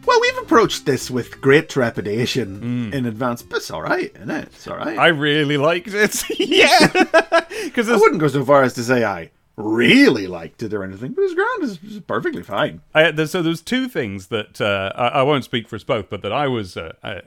Well, 0.05 0.21
we've 0.21 0.39
approached 0.39 0.85
this 0.85 1.13
with 1.13 1.41
great 1.41 1.69
trepidation 1.69 2.91
mm. 2.91 2.93
in 2.93 3.07
advance, 3.07 3.41
but 3.41 3.59
it's 3.59 3.71
alright, 3.71 4.11
isn't 4.17 4.31
it? 4.31 4.49
It's 4.49 4.67
alright. 4.67 4.99
I 4.99 5.09
really 5.09 5.59
liked 5.59 5.95
it. 5.95 6.25
yeah. 6.41 7.43
Because 7.67 7.89
I 7.91 7.97
wouldn't 7.97 8.21
go 8.21 8.29
so 8.29 8.45
far 8.45 8.63
as 8.63 8.75
to 8.75 8.85
say 8.85 9.05
I 9.05 9.31
really 9.57 10.27
liked 10.27 10.63
it 10.63 10.75
or 10.75 10.85
anything, 10.85 11.13
but 11.13 11.23
his 11.23 11.35
ground 11.35 11.63
is, 11.63 11.79
perfectly 12.07 12.43
fine. 12.43 12.83
I, 12.95 13.11
there's, 13.11 13.31
so 13.31 13.43
there's 13.43 13.63
two 13.63 13.89
things 13.89 14.27
that 14.29 14.61
uh, 14.61 14.93
I, 14.95 15.09
I 15.09 15.23
won't 15.23 15.45
speak 15.45 15.69
for 15.69 15.77
us 15.77 15.85
both, 15.85 16.11
but 16.11 16.23
that 16.23 16.33
I 16.33 16.47
was 16.47 16.77
uh, 16.77 16.93
uh, 17.03 17.21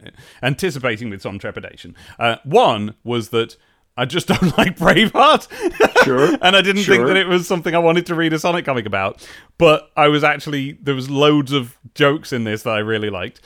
anticipating 0.44 1.10
with 1.10 1.22
some 1.22 1.40
trepidation. 1.40 1.96
Uh, 2.20 2.38
one 2.44 2.96
was 3.04 3.30
that 3.30 3.58
I 3.98 4.06
just 4.06 4.28
don't 4.30 4.58
like 4.58 4.78
Braveheart, 4.78 6.04
Sure, 6.04 6.38
and 6.42 6.56
I 6.56 6.62
didn't 6.62 6.84
think 6.84 7.06
that 7.08 7.18
it 7.18 7.28
was 7.28 7.48
something 7.48 7.74
I 7.76 7.80
wanted 7.80 8.06
to 8.08 8.16
read 8.16 8.34
a 8.34 8.40
Sonic 8.40 8.66
comic 8.66 8.86
about. 8.86 9.28
But 9.58 9.92
I 9.98 10.08
was 10.08 10.24
actually 10.24 10.74
there 10.74 10.96
was 10.96 11.10
loads 11.10 11.52
of 11.52 11.78
jokes 11.96 12.32
in 12.32 12.44
this 12.44 12.64
that 12.64 12.72
I 12.72 12.80
really 12.80 13.10
liked. 13.10 13.42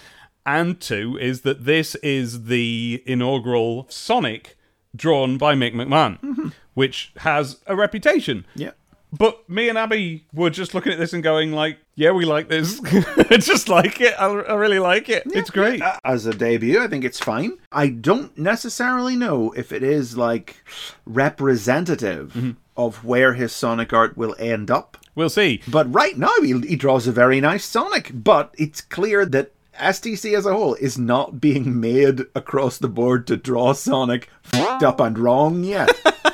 And 0.46 0.80
two 0.82 1.18
is 1.18 1.42
that 1.42 1.64
this 1.64 1.96
is 1.96 2.46
the 2.46 3.02
inaugural 3.06 3.88
Sonic 3.90 4.58
drawn 4.96 5.38
by 5.38 5.56
Mick 5.56 5.74
McMahon, 5.74 6.20
Mm-hmm. 6.20 6.50
Which 6.74 7.12
has 7.18 7.58
a 7.68 7.76
reputation. 7.76 8.46
Yeah. 8.56 8.72
But 9.16 9.48
me 9.48 9.70
and 9.70 9.78
Abby 9.78 10.26
were 10.34 10.50
just 10.50 10.74
looking 10.74 10.92
at 10.92 10.98
this 10.98 11.14
and 11.14 11.22
going 11.22 11.52
like, 11.52 11.78
"Yeah, 11.94 12.12
we 12.12 12.26
like 12.26 12.48
this. 12.48 12.82
I 12.84 13.38
just 13.40 13.70
like 13.70 14.02
it. 14.02 14.16
I, 14.20 14.26
I 14.26 14.56
really 14.56 14.80
like 14.80 15.08
it. 15.08 15.24
it's 15.28 15.52
great." 15.52 15.84
Uh, 15.84 16.00
as 16.04 16.26
a 16.26 16.34
debut, 16.34 16.82
I 16.82 16.88
think 16.88 17.04
it's 17.04 17.20
fine. 17.20 17.60
I 17.72 17.90
don't 17.90 18.36
necessarily 18.38 19.16
know 19.16 19.52
if 19.52 19.72
it 19.72 19.84
is 19.84 20.18
like 20.18 20.64
representative 21.06 22.34
mm-hmm. 22.34 22.52
of 22.76 23.06
where 23.06 23.36
his 23.36 23.54
Sonic 23.54 23.94
art 23.94 24.18
will 24.18 24.36
end 24.40 24.72
up. 24.72 24.98
We'll 25.14 25.30
see. 25.30 25.62
But 25.68 25.94
right 25.94 26.18
now, 26.18 26.34
he, 26.42 26.60
he 26.62 26.76
draws 26.76 27.06
a 27.06 27.12
very 27.12 27.40
nice 27.40 27.66
Sonic. 27.66 28.10
But 28.16 28.56
it's 28.58 28.82
clear 28.82 29.28
that 29.28 29.52
STC 29.80 30.36
as 30.36 30.48
a 30.48 30.54
whole 30.54 30.74
is 30.76 30.98
not 30.98 31.40
being 31.40 31.80
made 31.80 32.22
across 32.36 32.80
the 32.80 32.90
board 32.90 33.28
to 33.28 33.38
draw 33.38 33.74
Sonic 33.74 34.30
f***ed 34.54 34.84
up 34.84 35.00
and 35.00 35.20
wrong 35.20 35.64
yet. 35.64 35.90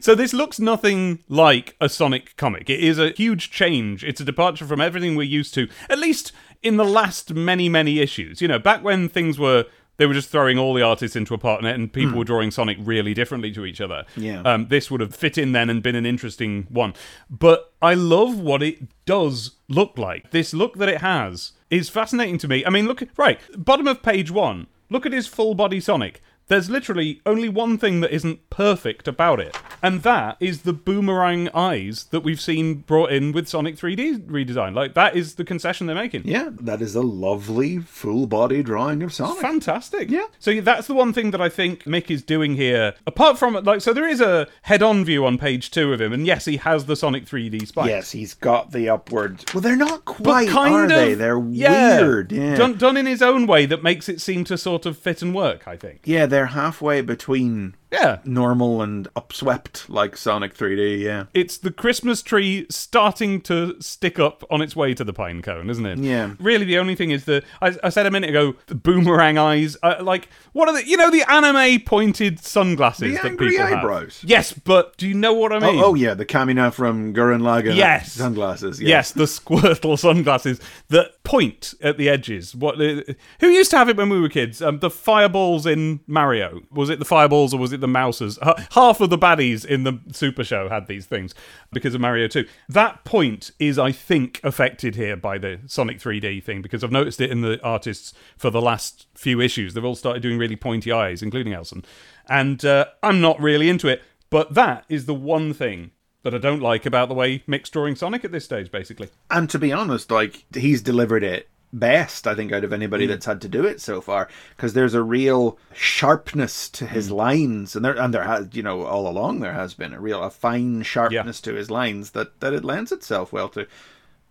So 0.00 0.14
this 0.14 0.32
looks 0.32 0.58
nothing 0.58 1.22
like 1.28 1.76
a 1.80 1.88
Sonic 1.88 2.36
comic. 2.36 2.68
It 2.70 2.80
is 2.80 2.98
a 2.98 3.10
huge 3.10 3.50
change. 3.50 4.04
It's 4.04 4.20
a 4.20 4.24
departure 4.24 4.66
from 4.66 4.80
everything 4.80 5.16
we're 5.16 5.22
used 5.22 5.54
to, 5.54 5.68
at 5.88 5.98
least 5.98 6.32
in 6.62 6.76
the 6.76 6.84
last 6.84 7.34
many, 7.34 7.68
many 7.68 8.00
issues. 8.00 8.40
You 8.40 8.48
know, 8.48 8.58
back 8.58 8.82
when 8.82 9.08
things 9.08 9.38
were 9.38 9.66
they 9.96 10.06
were 10.06 10.14
just 10.14 10.30
throwing 10.30 10.58
all 10.58 10.74
the 10.74 10.82
artists 10.82 11.16
into 11.16 11.34
a 11.34 11.38
partner 11.38 11.68
and 11.68 11.92
people 11.92 12.18
were 12.18 12.24
drawing 12.24 12.50
Sonic 12.50 12.78
really 12.80 13.14
differently 13.14 13.52
to 13.52 13.64
each 13.64 13.80
other. 13.80 14.04
Yeah. 14.16 14.40
Um, 14.42 14.66
this 14.68 14.90
would 14.90 15.00
have 15.00 15.14
fit 15.14 15.38
in 15.38 15.52
then 15.52 15.70
and 15.70 15.82
been 15.82 15.94
an 15.94 16.06
interesting 16.06 16.66
one. 16.68 16.94
But 17.30 17.72
I 17.80 17.94
love 17.94 18.40
what 18.40 18.62
it 18.62 19.04
does 19.06 19.52
look 19.68 19.96
like. 19.96 20.30
This 20.32 20.52
look 20.52 20.76
that 20.78 20.88
it 20.88 21.00
has 21.00 21.52
is 21.70 21.88
fascinating 21.88 22.38
to 22.38 22.48
me. 22.48 22.64
I 22.64 22.70
mean, 22.70 22.86
look, 22.86 23.04
right, 23.16 23.38
bottom 23.56 23.86
of 23.86 24.02
page 24.02 24.30
one, 24.30 24.66
look 24.90 25.06
at 25.06 25.12
his 25.12 25.26
full 25.26 25.54
body 25.54 25.80
Sonic. 25.80 26.20
There's 26.48 26.68
literally 26.68 27.20
only 27.24 27.48
one 27.48 27.78
thing 27.78 28.00
that 28.00 28.12
isn't 28.12 28.50
perfect 28.50 29.08
about 29.08 29.40
it, 29.40 29.56
And 29.82 30.02
that 30.02 30.36
is 30.40 30.62
the 30.62 30.72
boomerang 30.72 31.48
eyes 31.54 32.04
that 32.04 32.20
we've 32.20 32.40
seen 32.40 32.76
brought 32.76 33.12
in 33.12 33.32
with 33.32 33.48
Sonic 33.48 33.76
3D 33.76 34.26
redesign. 34.26 34.74
Like, 34.74 34.94
that 34.94 35.14
is 35.16 35.34
the 35.34 35.44
concession 35.44 35.86
they're 35.86 35.96
making. 35.96 36.22
Yeah, 36.24 36.50
that 36.60 36.80
is 36.80 36.94
a 36.94 37.02
lovely 37.02 37.78
full 37.78 38.26
body 38.26 38.62
drawing 38.62 39.02
of 39.02 39.12
Sonic. 39.12 39.40
Fantastic. 39.40 40.10
Yeah. 40.10 40.26
So 40.38 40.60
that's 40.60 40.86
the 40.86 40.94
one 40.94 41.12
thing 41.12 41.32
that 41.32 41.40
I 41.40 41.48
think 41.48 41.84
Mick 41.84 42.10
is 42.10 42.22
doing 42.22 42.54
here. 42.54 42.94
Apart 43.06 43.38
from 43.38 43.54
like, 43.64 43.80
so 43.80 43.92
there 43.92 44.08
is 44.08 44.20
a 44.20 44.46
head-on 44.62 45.04
view 45.04 45.26
on 45.26 45.38
page 45.38 45.70
two 45.70 45.92
of 45.92 46.00
him, 46.00 46.12
and 46.12 46.26
yes, 46.26 46.44
he 46.44 46.56
has 46.58 46.86
the 46.86 46.96
Sonic 46.96 47.26
3D 47.26 47.66
spikes. 47.66 47.88
Yes, 47.88 48.10
he's 48.12 48.34
got 48.34 48.72
the 48.72 48.88
upward. 48.88 49.44
Well, 49.52 49.60
they're 49.60 49.76
not 49.76 50.04
quite, 50.04 50.48
kind 50.48 50.74
are 50.74 50.84
of, 50.84 50.88
they? 50.90 51.14
They're 51.14 51.38
yeah. 51.38 52.00
weird. 52.00 52.32
Yeah. 52.32 52.54
Done, 52.54 52.78
done 52.78 52.96
in 52.96 53.06
his 53.06 53.22
own 53.22 53.46
way 53.46 53.66
that 53.66 53.82
makes 53.82 54.08
it 54.08 54.20
seem 54.20 54.44
to 54.44 54.56
sort 54.56 54.86
of 54.86 54.96
fit 54.98 55.22
and 55.22 55.34
work. 55.34 55.68
I 55.68 55.76
think. 55.76 56.00
yeah, 56.04 56.26
they're 56.34 56.46
halfway 56.46 57.00
between 57.00 57.76
Yeah. 57.94 58.18
normal 58.24 58.82
and 58.82 59.08
upswept 59.14 59.88
like 59.88 60.16
Sonic 60.16 60.54
3D. 60.54 61.00
Yeah. 61.00 61.24
It's 61.34 61.56
the 61.56 61.70
Christmas 61.70 62.22
tree 62.22 62.66
starting 62.70 63.40
to 63.42 63.76
stick 63.80 64.18
up 64.18 64.44
on 64.50 64.60
its 64.62 64.74
way 64.76 64.94
to 64.94 65.04
the 65.04 65.12
pine 65.12 65.42
cone, 65.42 65.70
isn't 65.70 65.86
it? 65.86 65.98
Yeah. 65.98 66.34
Really, 66.38 66.64
the 66.64 66.78
only 66.78 66.94
thing 66.94 67.10
is 67.10 67.24
the 67.24 67.42
I, 67.62 67.76
I 67.82 67.88
said 67.90 68.06
a 68.06 68.10
minute 68.10 68.30
ago 68.30 68.54
the 68.66 68.74
boomerang 68.74 69.38
eyes. 69.38 69.76
Uh, 69.82 69.96
like, 70.00 70.28
what 70.52 70.68
are 70.68 70.74
the 70.74 70.86
you 70.86 70.96
know 70.96 71.10
the 71.10 71.24
anime 71.30 71.80
pointed 71.82 72.40
sunglasses 72.40 73.02
The 73.16 73.22
that 73.22 73.24
angry 73.26 73.50
people 73.50 73.66
have? 73.66 73.78
eyebrows. 73.78 74.22
Yes, 74.26 74.52
but 74.52 74.96
do 74.96 75.06
you 75.08 75.14
know 75.14 75.32
what 75.34 75.52
I 75.52 75.58
mean? 75.60 75.80
Oh, 75.80 75.86
oh 75.90 75.94
yeah, 75.94 76.14
the 76.14 76.26
Kamina 76.26 76.72
from 76.72 77.14
Gurren 77.14 77.40
Lagann 77.42 77.76
Yes. 77.76 78.12
sunglasses. 78.12 78.80
Yeah. 78.80 78.88
Yes, 78.88 79.12
the 79.12 79.24
Squirtle 79.24 79.98
sunglasses 80.06 80.60
that 80.88 81.22
point 81.24 81.74
at 81.82 81.96
the 81.98 82.08
edges. 82.08 82.54
What? 82.54 82.80
uh, 82.80 83.02
Who 83.40 83.48
used 83.48 83.70
to 83.70 83.78
have 83.78 83.88
it 83.88 83.96
when 83.96 84.08
we 84.08 84.20
were 84.20 84.28
kids? 84.28 84.60
Um, 84.62 84.78
the 84.80 84.90
fireballs 84.90 85.66
in 85.66 86.00
Mario. 86.06 86.60
Was 86.70 86.90
it 86.90 86.98
the 86.98 87.04
fireballs 87.04 87.52
or 87.54 87.58
was 87.60 87.72
it 87.72 87.80
the 87.84 87.88
mouses? 87.88 88.38
Half 88.72 89.02
of 89.02 89.10
the 89.10 89.18
baddies 89.18 89.64
in 89.64 89.84
the 89.84 90.00
Super 90.12 90.42
Show 90.42 90.70
had 90.70 90.86
these 90.86 91.04
things 91.04 91.34
because 91.70 91.94
of 91.94 92.00
Mario 92.00 92.26
2. 92.26 92.46
That 92.70 93.04
point 93.04 93.50
is, 93.58 93.78
I 93.78 93.92
think, 93.92 94.40
affected 94.42 94.96
here 94.96 95.16
by 95.16 95.36
the 95.36 95.60
Sonic 95.66 95.98
3D 95.98 96.42
thing 96.42 96.62
because 96.62 96.82
I've 96.82 96.90
noticed 96.90 97.20
it 97.20 97.30
in 97.30 97.42
the 97.42 97.62
artists 97.62 98.14
for 98.38 98.48
the 98.48 98.62
last 98.62 99.06
few 99.14 99.40
issues. 99.40 99.74
They've 99.74 99.84
all 99.84 99.94
started 99.94 100.22
doing 100.22 100.38
really 100.38 100.56
pointy 100.56 100.90
eyes, 100.90 101.22
including 101.22 101.52
Elson. 101.52 101.84
And 102.26 102.64
uh, 102.64 102.86
I'm 103.02 103.20
not 103.20 103.38
really 103.38 103.68
into 103.68 103.88
it. 103.88 104.02
But 104.30 104.54
that 104.54 104.84
is 104.88 105.04
the 105.06 105.14
one 105.14 105.52
thing 105.52 105.90
that 106.22 106.34
I 106.34 106.38
don't 106.38 106.60
like 106.60 106.86
about 106.86 107.08
the 107.08 107.14
way 107.14 107.44
Mick's 107.46 107.70
drawing 107.70 107.94
Sonic 107.94 108.24
at 108.24 108.32
this 108.32 108.46
stage, 108.46 108.72
basically. 108.72 109.10
And 109.30 109.48
to 109.50 109.58
be 109.58 109.72
honest, 109.72 110.10
like 110.10 110.46
he's 110.54 110.82
delivered 110.82 111.22
it 111.22 111.48
best, 111.78 112.26
I 112.26 112.34
think, 112.34 112.52
out 112.52 112.64
of 112.64 112.72
anybody 112.72 113.04
hmm. 113.04 113.10
that's 113.10 113.26
had 113.26 113.40
to 113.42 113.48
do 113.48 113.64
it 113.64 113.80
so 113.80 114.00
far, 114.00 114.28
because 114.56 114.72
there's 114.72 114.94
a 114.94 115.02
real 115.02 115.58
sharpness 115.72 116.68
to 116.70 116.86
his 116.86 117.08
hmm. 117.08 117.14
lines, 117.14 117.76
and 117.76 117.84
there 117.84 117.98
and 117.98 118.14
there 118.14 118.24
has, 118.24 118.48
you 118.52 118.62
know, 118.62 118.84
all 118.84 119.08
along 119.08 119.40
there 119.40 119.52
has 119.52 119.74
been 119.74 119.92
a 119.92 120.00
real 120.00 120.22
a 120.22 120.30
fine 120.30 120.82
sharpness 120.82 121.40
to 121.42 121.54
his 121.54 121.70
lines 121.70 122.10
that 122.12 122.40
that 122.40 122.52
it 122.52 122.64
lends 122.64 122.92
itself 122.92 123.32
well 123.32 123.48
to. 123.50 123.66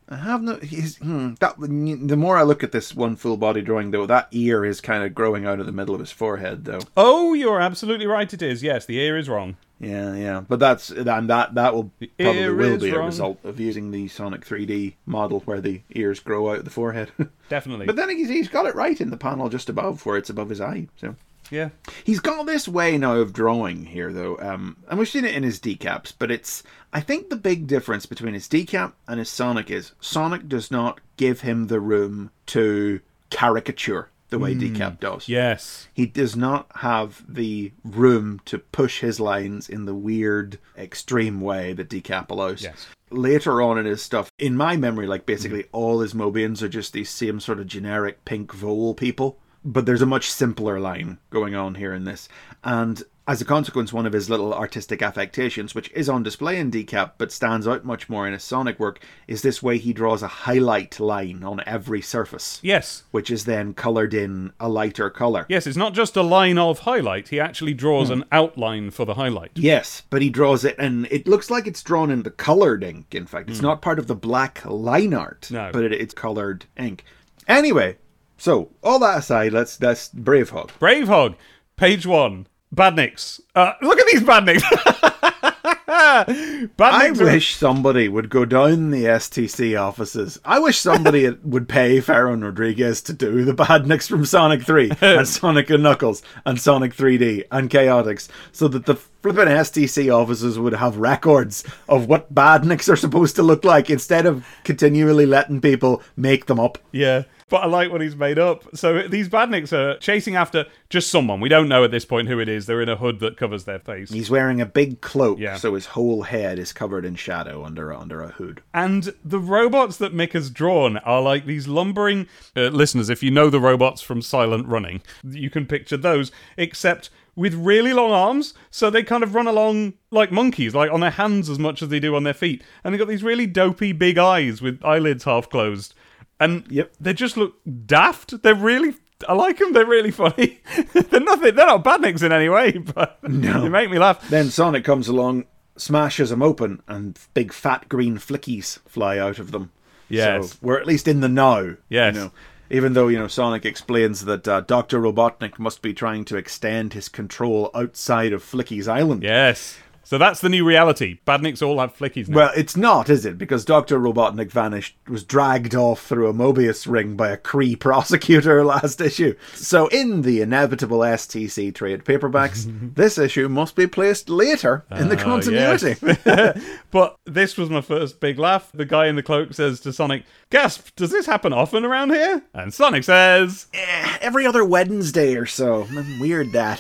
I 0.10 0.18
have 0.18 0.42
no. 0.42 0.58
He's, 0.58 0.98
hmm, 0.98 1.34
that 1.40 1.56
the 1.60 2.18
more 2.18 2.38
I 2.38 2.44
look 2.44 2.64
at 2.64 2.72
this 2.72 2.94
one 2.94 3.16
full 3.16 3.38
body 3.38 3.62
drawing, 3.62 3.92
though, 3.92 4.06
that 4.06 4.28
ear 4.32 4.66
is 4.66 4.82
kind 4.82 5.04
of 5.04 5.16
growing 5.16 5.46
out 5.46 5.60
of 5.60 5.66
the 5.66 5.72
middle 5.72 5.96
of 5.96 6.00
his 6.00 6.12
forehead, 6.12 6.66
though. 6.66 6.82
Oh, 6.98 7.34
you're 7.34 7.62
absolutely 7.62 8.06
right. 8.06 8.32
It 8.32 8.42
is. 8.42 8.64
Yes, 8.64 8.86
the 8.86 9.00
ear 9.00 9.18
is 9.18 9.30
wrong. 9.30 9.58
Yeah, 9.80 10.16
yeah, 10.16 10.42
but 10.48 10.60
that's 10.60 10.92
and 10.92 11.30
that 11.30 11.56
that 11.56 11.74
will 11.74 11.92
probably 12.00 12.12
ear 12.40 12.56
will 12.56 12.78
be 12.78 12.92
a 12.92 13.02
result 13.02 13.40
of 13.44 13.60
using 13.60 13.92
the 13.92 14.08
Sonic 14.08 14.46
3D 14.46 14.94
model 15.06 15.42
where 15.42 15.60
the 15.60 15.82
ears 15.92 16.22
grow 16.22 16.52
out 16.52 16.60
of 16.60 16.66
the 16.66 16.72
forehead. 16.72 17.12
Definitely. 17.50 17.86
but 17.86 17.98
then 17.98 18.10
he's, 18.10 18.30
he's 18.30 18.48
got 18.48 18.66
it 18.66 18.76
right 18.76 19.00
in 19.02 19.10
the 19.10 19.18
panel 19.18 19.50
just 19.50 19.68
above 19.70 20.06
where 20.06 20.18
it's 20.18 20.30
above 20.30 20.50
his 20.50 20.62
eye. 20.62 20.88
So 20.96 21.16
yeah. 21.54 21.70
he's 22.04 22.20
got 22.20 22.46
this 22.46 22.68
way 22.68 22.98
now 22.98 23.16
of 23.16 23.34
drawing 23.34 23.86
here, 23.86 24.12
though, 24.12 24.38
um, 24.40 24.78
and 24.90 25.00
we've 25.00 25.08
seen 25.08 25.26
it 25.26 25.36
in 25.36 25.44
his 25.44 25.60
decaps. 25.60 26.14
But 26.18 26.32
it's 26.32 26.64
I 26.92 27.00
think 27.00 27.30
the 27.30 27.36
big 27.36 27.68
difference 27.68 28.06
between 28.06 28.34
his 28.34 28.48
decap 28.48 28.94
and 29.08 29.20
his 29.20 29.30
Sonic 29.30 29.70
is 29.70 29.94
Sonic 30.00 30.48
does 30.48 30.72
not 30.72 31.00
give 31.18 31.42
him 31.42 31.68
the 31.68 31.80
room 31.80 32.32
to 32.48 33.00
caricature 33.30 34.10
the 34.34 34.40
way 34.40 34.56
decap 34.56 35.00
does. 35.00 35.30
Yes. 35.30 35.88
He 35.94 36.08
does 36.08 36.36
not 36.36 36.68
have 36.78 37.24
the 37.28 37.72
room 37.86 38.42
to 38.46 38.58
push 38.58 39.02
his 39.02 39.20
lines 39.20 39.70
in 39.70 39.86
the 39.86 39.94
weird, 39.94 40.58
extreme 40.76 41.40
way 41.40 41.74
that 41.74 41.90
Decap 41.90 42.32
allows. 42.32 42.64
Yes. 42.64 42.88
Later 43.12 43.62
on 43.62 43.78
in 43.78 43.86
his 43.86 44.02
stuff, 44.02 44.32
in 44.40 44.58
my 44.58 44.76
memory, 44.76 45.06
like 45.06 45.28
basically 45.28 45.66
all 45.72 46.00
his 46.00 46.16
Mobians 46.16 46.64
are 46.64 46.68
just 46.68 46.94
these 46.94 47.12
same 47.12 47.40
sort 47.40 47.60
of 47.60 47.68
generic 47.68 48.26
pink 48.26 48.52
vole 48.52 48.96
people. 48.96 49.38
But 49.66 49.86
there's 49.86 50.02
a 50.02 50.06
much 50.06 50.30
simpler 50.30 50.80
line 50.80 51.20
going 51.30 51.56
on 51.56 51.76
here 51.76 51.94
in 51.94 52.04
this. 52.04 52.28
And 52.64 53.02
as 53.26 53.42
a 53.42 53.46
consequence, 53.46 53.94
one 53.94 54.06
of 54.06 54.12
his 54.12 54.30
little 54.30 54.54
artistic 54.54 55.02
affectations, 55.02 55.74
which 55.74 55.90
is 55.92 56.10
on 56.10 56.24
display 56.24 56.60
in 56.60 56.70
Decap 56.70 57.12
but 57.18 57.32
stands 57.32 57.66
out 57.66 57.86
much 57.86 58.10
more 58.10 58.28
in 58.28 58.34
his 58.34 58.44
Sonic 58.44 58.78
work, 58.80 59.00
is 59.28 59.42
this 59.42 59.64
way 59.64 59.78
he 59.78 59.94
draws 59.94 60.22
a 60.22 60.28
highlight 60.28 61.00
line 61.00 61.42
on 61.44 61.62
every 61.66 62.02
surface 62.02 62.60
Yes. 62.62 63.04
which 63.12 63.32
is 63.32 63.46
then 63.46 63.74
coloured 63.74 64.14
in 64.14 64.52
a 64.60 64.68
lighter 64.68 65.10
colour. 65.10 65.46
Yes, 65.48 65.66
it's 65.66 65.78
not 65.78 65.94
just 65.94 66.18
a 66.18 66.22
line 66.22 66.58
of 66.58 66.80
highlight. 66.80 67.30
He 67.30 67.40
actually 67.40 67.74
draws 67.74 68.08
hmm. 68.08 68.14
an 68.14 68.26
outline 68.32 68.92
for 68.92 69.06
the 69.06 69.14
highlight. 69.14 69.52
Yes, 69.56 70.04
but 70.10 70.22
he 70.22 70.30
draws 70.30 70.66
it, 70.66 70.76
and 70.78 71.08
it 71.10 71.26
looks 71.26 71.50
like 71.50 71.66
it's 71.66 71.82
drawn 71.82 72.12
in 72.12 72.24
the 72.24 72.32
coloured 72.32 72.84
ink. 72.84 73.16
In 73.16 73.26
fact, 73.26 73.50
it's 73.50 73.60
hmm. 73.60 73.68
not 73.68 73.82
part 73.82 74.00
of 74.00 74.08
the 74.08 74.16
black 74.16 74.66
line 74.66 75.14
art, 75.14 75.50
No. 75.50 75.70
but 75.72 75.86
it, 75.86 75.94
it's 75.94 76.14
coloured 76.14 76.66
ink. 76.78 77.06
Anyway, 77.48 77.98
so 78.44 78.70
all 78.84 79.00
that 79.00 79.20
aside, 79.20 79.54
let's 79.54 79.78
that's 79.78 80.10
Brave 80.10 80.50
Hog. 80.50 80.70
Brave 80.78 81.08
Hog, 81.08 81.36
page 81.78 82.06
one. 82.06 82.46
Badniks. 82.76 83.40
Uh, 83.56 83.72
look 83.82 83.98
at 84.00 84.08
these 84.08 84.22
badniks. 84.22 84.64
I 85.88 86.68
badniks 86.78 87.22
are- 87.22 87.26
wish 87.26 87.56
somebody 87.56 88.10
would 88.10 88.30
go 88.30 88.44
down 88.44 88.90
the 88.92 89.06
STC 89.06 89.80
offices. 89.80 90.40
I 90.44 90.60
wish 90.60 90.80
somebody 90.80 91.30
would 91.44 91.70
pay 91.70 92.02
Farron 92.02 92.44
Rodriguez 92.44 93.02
to 93.04 93.14
do 93.14 93.46
the 93.46 93.54
badniks 93.54 94.10
from 94.10 94.26
Sonic 94.26 94.64
3 94.64 94.92
and 95.02 95.28
Sonic 95.28 95.70
and 95.70 95.84
Knuckles 95.84 96.22
and 96.46 96.60
Sonic 96.60 96.94
3D 96.96 97.44
and 97.52 97.70
Chaotix 97.70 98.28
so 98.52 98.68
that 98.68 98.86
the 98.86 98.98
flipping 99.24 99.46
STC 99.48 100.14
offices 100.14 100.60
would 100.60 100.74
have 100.74 100.98
records 100.98 101.64
of 101.90 102.08
what 102.08 102.34
badniks 102.36 102.92
are 102.92 102.96
supposed 102.96 103.36
to 103.38 103.44
look 103.44 103.64
like 103.64 103.90
instead 103.90 104.26
of 104.26 104.46
continually 104.64 105.26
letting 105.26 105.62
people 105.62 106.04
make 106.16 106.46
them 106.46 106.60
up. 106.60 106.78
Yeah, 106.92 107.24
but 107.50 107.64
I 107.64 107.68
like 107.68 107.92
what 107.92 108.02
he's 108.02 108.16
made 108.16 108.38
up. 108.38 108.64
So 108.76 109.08
these 109.08 109.30
badniks 109.30 109.72
are 109.74 109.98
chasing 110.00 110.36
after 110.36 110.66
just 110.90 111.10
someone. 111.10 111.40
We 111.40 111.50
don't 111.50 111.70
know 111.70 111.84
at 111.84 111.92
this 111.92 112.04
point 112.06 112.28
who 112.28 112.40
it 112.40 112.50
is. 112.50 112.66
They're 112.66 112.82
in 112.82 112.90
a 112.90 112.96
hood 112.98 113.20
that 113.22 113.38
covers 113.38 113.64
their 113.64 113.80
face. 113.80 114.12
He's 114.12 114.30
wearing 114.30 114.60
a 114.60 114.66
big 114.66 115.02
cloak, 115.02 115.40
Yeah. 115.40 115.56
so 115.58 115.74
his 115.76 115.88
whole 115.88 116.24
head 116.24 116.60
is 116.60 116.74
covered 116.74 117.06
in 117.06 117.16
shadow 117.16 117.64
under 117.64 117.94
under 117.94 118.22
a 118.22 118.28
hood. 118.30 118.62
And 118.74 119.14
the 119.24 119.40
robots 119.40 119.98
that 119.98 120.14
Mick 120.14 120.34
has 120.34 120.50
drawn 120.50 120.98
are 120.98 121.22
like 121.22 121.46
these 121.46 121.68
lumbering 121.68 122.28
uh, 122.58 122.64
listeners. 122.68 123.10
If 123.10 123.24
you 123.24 123.32
know 123.32 123.50
the 123.50 123.60
robots 123.62 124.02
from 124.02 124.22
Silent 124.22 124.68
Running, 124.68 125.02
you 125.24 125.50
can 125.50 125.66
picture 125.66 125.98
those, 125.98 126.32
except 126.58 127.10
with 127.36 127.54
really 127.56 127.94
long 127.94 128.12
arms. 128.12 128.54
So 128.70 128.90
they 128.90 129.04
kind 129.04 129.24
of 129.24 129.34
run 129.36 129.48
along 129.48 129.94
like 130.12 130.32
monkeys, 130.32 130.76
like 130.76 130.92
on 130.92 131.00
their 131.00 131.12
hands 131.12 131.50
as 131.50 131.58
much 131.60 131.82
as 131.82 131.90
they 131.90 132.00
do 132.00 132.16
on 132.16 132.24
their 132.24 132.34
feet. 132.34 132.64
And 132.84 132.94
they've 132.94 133.00
got 133.00 133.08
these 133.08 133.24
really 133.24 133.48
dopey 133.48 133.92
big 133.92 134.18
eyes 134.18 134.62
with 134.62 134.84
eyelids 134.84 135.24
half 135.24 135.50
closed. 135.50 135.94
And 136.40 136.66
Yep. 136.70 136.94
they 137.00 137.14
just 137.14 137.38
look 137.38 137.56
daft. 137.86 138.42
They're 138.44 138.56
really. 138.56 138.96
I 139.30 139.34
like 139.34 139.58
them. 139.58 139.72
They're 139.74 139.86
really 139.86 140.12
funny. 140.12 140.60
they're 140.94 141.20
nothing. 141.22 141.56
They're 141.56 141.66
not 141.68 141.84
badniks 141.86 142.24
in 142.24 142.32
any 142.34 142.50
way, 142.50 142.72
but 142.78 143.24
No. 143.24 143.62
they 143.62 143.70
make 143.70 143.90
me 143.90 143.98
laugh. 144.00 144.28
Then 144.30 144.50
Sonic 144.50 144.84
comes 144.84 145.08
along, 145.08 145.46
smashes 145.78 146.30
them 146.30 146.42
open, 146.44 146.82
and 146.90 147.18
big 147.34 147.54
fat 147.54 147.88
green 147.88 148.18
flickies 148.18 148.80
fly 148.88 149.18
out 149.18 149.40
of 149.40 149.52
them. 149.52 149.72
Yes. 150.10 150.52
So 150.52 150.58
we're 150.62 150.80
at 150.80 150.86
least 150.88 151.08
in 151.08 151.22
the 151.22 151.30
now. 151.30 151.76
Yes. 151.90 152.16
You 152.16 152.22
know, 152.22 152.32
even 152.74 152.94
though, 152.94 153.08
you 153.08 153.20
know, 153.20 153.28
Sonic 153.28 153.66
explains 153.66 154.26
that 154.26 154.48
uh, 154.48 154.62
Dr. 154.62 155.00
Robotnik 155.00 155.60
must 155.60 155.84
be 155.84 155.94
trying 155.94 156.26
to 156.26 156.38
extend 156.38 156.94
his 156.94 157.08
control 157.08 157.70
outside 157.76 158.34
of 158.34 158.44
Flicky's 158.44 158.88
island. 158.88 159.22
Yes. 159.22 159.78
So 160.14 160.20
that's 160.20 160.42
the 160.42 160.50
new 160.50 160.64
reality. 160.64 161.18
Badniks 161.26 161.66
all 161.66 161.80
have 161.80 161.98
flickies 161.98 162.30
now. 162.30 162.36
Well, 162.36 162.52
it's 162.56 162.78
not, 162.78 163.10
is 163.10 163.26
it? 163.26 163.40
Because 163.40 163.66
Dr. 163.66 163.98
Robotnik 164.00 164.52
vanished, 164.52 164.96
was 165.08 165.24
dragged 165.24 165.74
off 165.74 166.06
through 166.06 166.28
a 166.30 166.34
Mobius 166.36 166.86
ring 166.88 167.16
by 167.16 167.30
a 167.32 167.38
Cree 167.38 167.76
prosecutor 167.76 168.64
last 168.74 169.02
issue. 169.02 169.34
So, 169.56 169.88
in 169.88 170.22
the 170.22 170.42
inevitable 170.42 171.00
STC 171.00 171.74
trade 171.74 172.06
paperbacks, 172.06 172.94
this 172.96 173.18
issue 173.18 173.50
must 173.50 173.76
be 173.76 173.88
placed 173.88 174.30
later 174.30 174.86
in 174.92 175.10
the 175.10 175.18
Ah, 175.20 175.24
continuity. 175.24 175.96
yes. 176.04 176.64
but 176.92 177.16
this 177.26 177.58
was 177.58 177.72
my 177.72 177.82
first 177.82 178.20
big 178.20 178.38
laugh. 178.38 178.70
The 178.72 178.86
guy 178.86 179.08
in 179.08 179.16
the 179.16 179.24
cloak 179.24 179.56
says 179.56 179.80
to 179.80 179.92
Sonic, 179.92 180.26
Gasp, 180.52 180.90
does 180.96 181.10
this 181.10 181.26
happen 181.26 181.54
often 181.54 181.84
around 181.86 182.12
here? 182.12 182.44
And 182.54 182.72
Sonic 182.72 183.04
says, 183.04 183.66
Eh, 183.74 184.18
Every 184.22 184.46
other 184.46 184.64
Wednesday 184.64 185.34
or 185.38 185.48
so. 185.48 185.86
Mm, 185.86 186.20
Weird 186.22 186.52
that. 186.52 186.78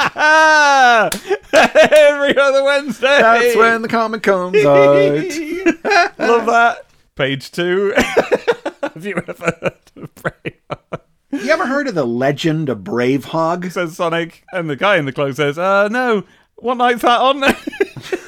Every 1.52 2.38
other 2.38 2.63
Wednesday! 2.63 3.22
That's 3.23 3.55
when 3.55 3.81
the 3.81 3.88
comic 3.88 4.21
comes 4.21 4.57
out. 4.65 6.19
Love 6.19 6.45
that. 6.47 6.86
Page 7.15 7.51
two. 7.51 7.93
Have 7.97 9.05
you 9.05 9.15
ever 9.15 9.33
heard 9.33 9.73
of 9.95 10.15
Brave? 10.15 10.59
You 11.31 11.49
ever 11.51 11.65
heard 11.65 11.88
of 11.88 11.95
the 11.95 12.05
legend 12.05 12.67
of 12.69 12.83
Brave 12.83 13.25
Hog? 13.25 13.65
Says 13.71 13.95
Sonic, 13.95 14.43
and 14.51 14.69
the 14.69 14.75
guy 14.75 14.97
in 14.97 15.05
the 15.05 15.13
cloak 15.13 15.36
says, 15.36 15.57
uh, 15.57 15.88
no. 15.88 16.23
What 16.55 16.75
night's 16.75 17.01
that 17.01 17.21
on? 17.21 17.41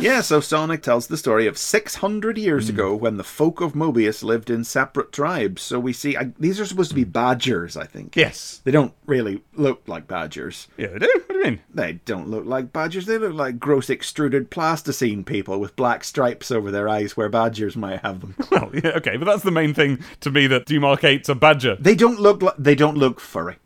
Yeah, 0.00 0.20
so 0.20 0.40
Sonic 0.40 0.82
tells 0.82 1.06
the 1.06 1.16
story 1.16 1.46
of 1.46 1.58
600 1.58 2.38
years 2.38 2.68
Hmm. 2.68 2.74
ago 2.74 2.94
when 2.94 3.16
the 3.16 3.24
folk 3.24 3.60
of 3.60 3.72
Mobius 3.72 4.22
lived 4.22 4.50
in 4.50 4.64
separate 4.64 5.12
tribes. 5.12 5.62
So 5.62 5.78
we 5.78 5.92
see, 5.92 6.16
I, 6.16 6.32
these 6.38 6.60
are 6.60 6.66
supposed 6.66 6.90
to 6.90 6.94
be 6.94 7.04
badgers, 7.04 7.76
I 7.76 7.84
think. 7.84 8.16
yes. 8.16 8.60
They 8.64 8.70
don't 8.70 8.92
really 9.06 9.42
look 9.54 9.82
like 9.86 10.06
badgers. 10.06 10.68
Yeah, 10.76 10.88
they 10.88 10.98
do. 10.98 11.10
What 11.26 11.28
do 11.28 11.34
you 11.38 11.44
mean? 11.44 11.60
They 11.72 11.92
don't 12.04 12.28
look 12.28 12.44
like 12.46 12.72
badgers. 12.72 13.06
They 13.06 13.18
look 13.18 13.34
like 13.34 13.58
gross 13.58 13.88
extruded 13.90 14.50
plasticine 14.50 15.24
people 15.24 15.58
with 15.60 15.76
black 15.76 16.04
stripes 16.04 16.50
over 16.50 16.70
their 16.70 16.88
eyes 16.88 17.16
where 17.16 17.28
badgers 17.28 17.76
might 17.76 18.00
have 18.00 18.20
them. 18.20 18.34
Well, 18.50 18.70
yeah, 18.74 18.90
okay, 18.96 19.16
but 19.16 19.26
that's 19.26 19.42
the 19.42 19.50
main 19.50 19.74
thing 19.74 19.98
to 20.20 20.30
me 20.30 20.46
that 20.48 20.66
demarcates 20.66 21.28
a 21.28 21.34
badger. 21.34 21.76
They 21.78 21.94
don't 21.94 22.18
look 22.20 22.42
like, 22.42 22.54
they 22.58 22.74
don't 22.74 22.96
look 22.96 23.20
furry. 23.20 23.56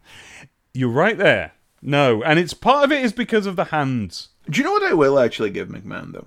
You're 0.74 0.88
right 0.90 1.16
there. 1.16 1.52
No, 1.80 2.22
and 2.22 2.38
it's 2.38 2.54
part 2.54 2.84
of 2.84 2.92
it 2.92 3.04
is 3.04 3.12
because 3.12 3.46
of 3.46 3.56
the 3.56 3.64
hands. 3.66 4.28
Do 4.50 4.58
you 4.58 4.64
know 4.64 4.72
what 4.72 4.82
I 4.82 4.94
will 4.94 5.18
actually 5.18 5.50
give 5.50 5.68
McMahon 5.68 6.12
though? 6.12 6.26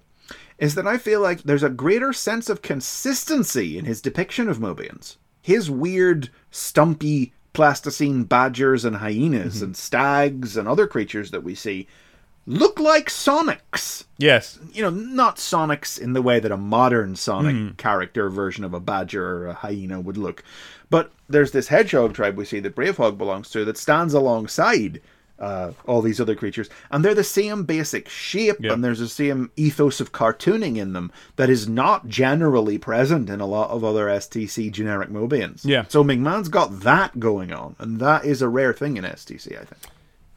Is 0.57 0.75
that 0.75 0.87
I 0.87 0.97
feel 0.97 1.21
like 1.21 1.43
there's 1.43 1.63
a 1.63 1.69
greater 1.69 2.13
sense 2.13 2.49
of 2.49 2.61
consistency 2.61 3.77
in 3.77 3.85
his 3.85 4.01
depiction 4.01 4.47
of 4.47 4.59
Mobians. 4.59 5.17
His 5.41 5.69
weird, 5.69 6.29
stumpy, 6.49 7.33
plasticine 7.53 8.23
badgers 8.23 8.85
and 8.85 8.97
hyenas 8.97 9.55
mm-hmm. 9.55 9.65
and 9.65 9.77
stags 9.77 10.57
and 10.57 10.67
other 10.67 10.87
creatures 10.87 11.31
that 11.31 11.43
we 11.43 11.55
see 11.55 11.87
look 12.45 12.79
like 12.79 13.09
Sonics. 13.09 14.05
Yes. 14.17 14.59
You 14.71 14.83
know, 14.83 14.89
not 14.89 15.37
Sonics 15.37 15.99
in 15.99 16.13
the 16.13 16.21
way 16.21 16.39
that 16.39 16.51
a 16.51 16.57
modern 16.57 17.15
Sonic 17.15 17.55
mm-hmm. 17.55 17.75
character 17.75 18.29
version 18.29 18.63
of 18.63 18.73
a 18.73 18.79
badger 18.79 19.25
or 19.25 19.47
a 19.47 19.53
hyena 19.53 19.99
would 19.99 20.17
look. 20.17 20.43
But 20.89 21.11
there's 21.27 21.51
this 21.51 21.69
hedgehog 21.69 22.13
tribe 22.13 22.37
we 22.37 22.45
see 22.45 22.59
that 22.59 22.75
Bravehog 22.75 23.17
belongs 23.17 23.49
to 23.51 23.65
that 23.65 23.77
stands 23.77 24.13
alongside 24.13 25.01
uh, 25.39 25.71
all 25.85 26.01
these 26.01 26.19
other 26.21 26.35
creatures, 26.35 26.69
and 26.91 27.03
they're 27.03 27.13
the 27.13 27.23
same 27.23 27.63
basic 27.63 28.07
shape, 28.09 28.57
Yep. 28.59 28.71
and 28.73 28.83
there's 28.83 28.99
the 28.99 29.07
same 29.09 29.51
ethos 29.57 29.99
of 29.99 30.11
cartooning 30.11 30.77
in 30.77 30.93
them 30.93 31.11
that 31.35 31.49
is 31.49 31.67
not 31.67 32.07
generally 32.07 32.77
present 32.77 33.29
in 33.29 33.41
a 33.41 33.45
lot 33.45 33.69
of 33.69 33.83
other 33.83 34.07
STC 34.07 34.71
generic 34.71 35.09
Mobians. 35.09 35.61
Yeah. 35.65 35.83
So 35.89 36.03
McMahon's 36.03 36.49
got 36.49 36.81
that 36.81 37.19
going 37.19 37.51
on, 37.51 37.75
and 37.79 37.99
that 37.99 38.23
is 38.25 38.41
a 38.41 38.47
rare 38.49 38.73
thing 38.73 38.97
in 38.97 39.03
STC, 39.03 39.53
I 39.59 39.65
think. 39.65 39.81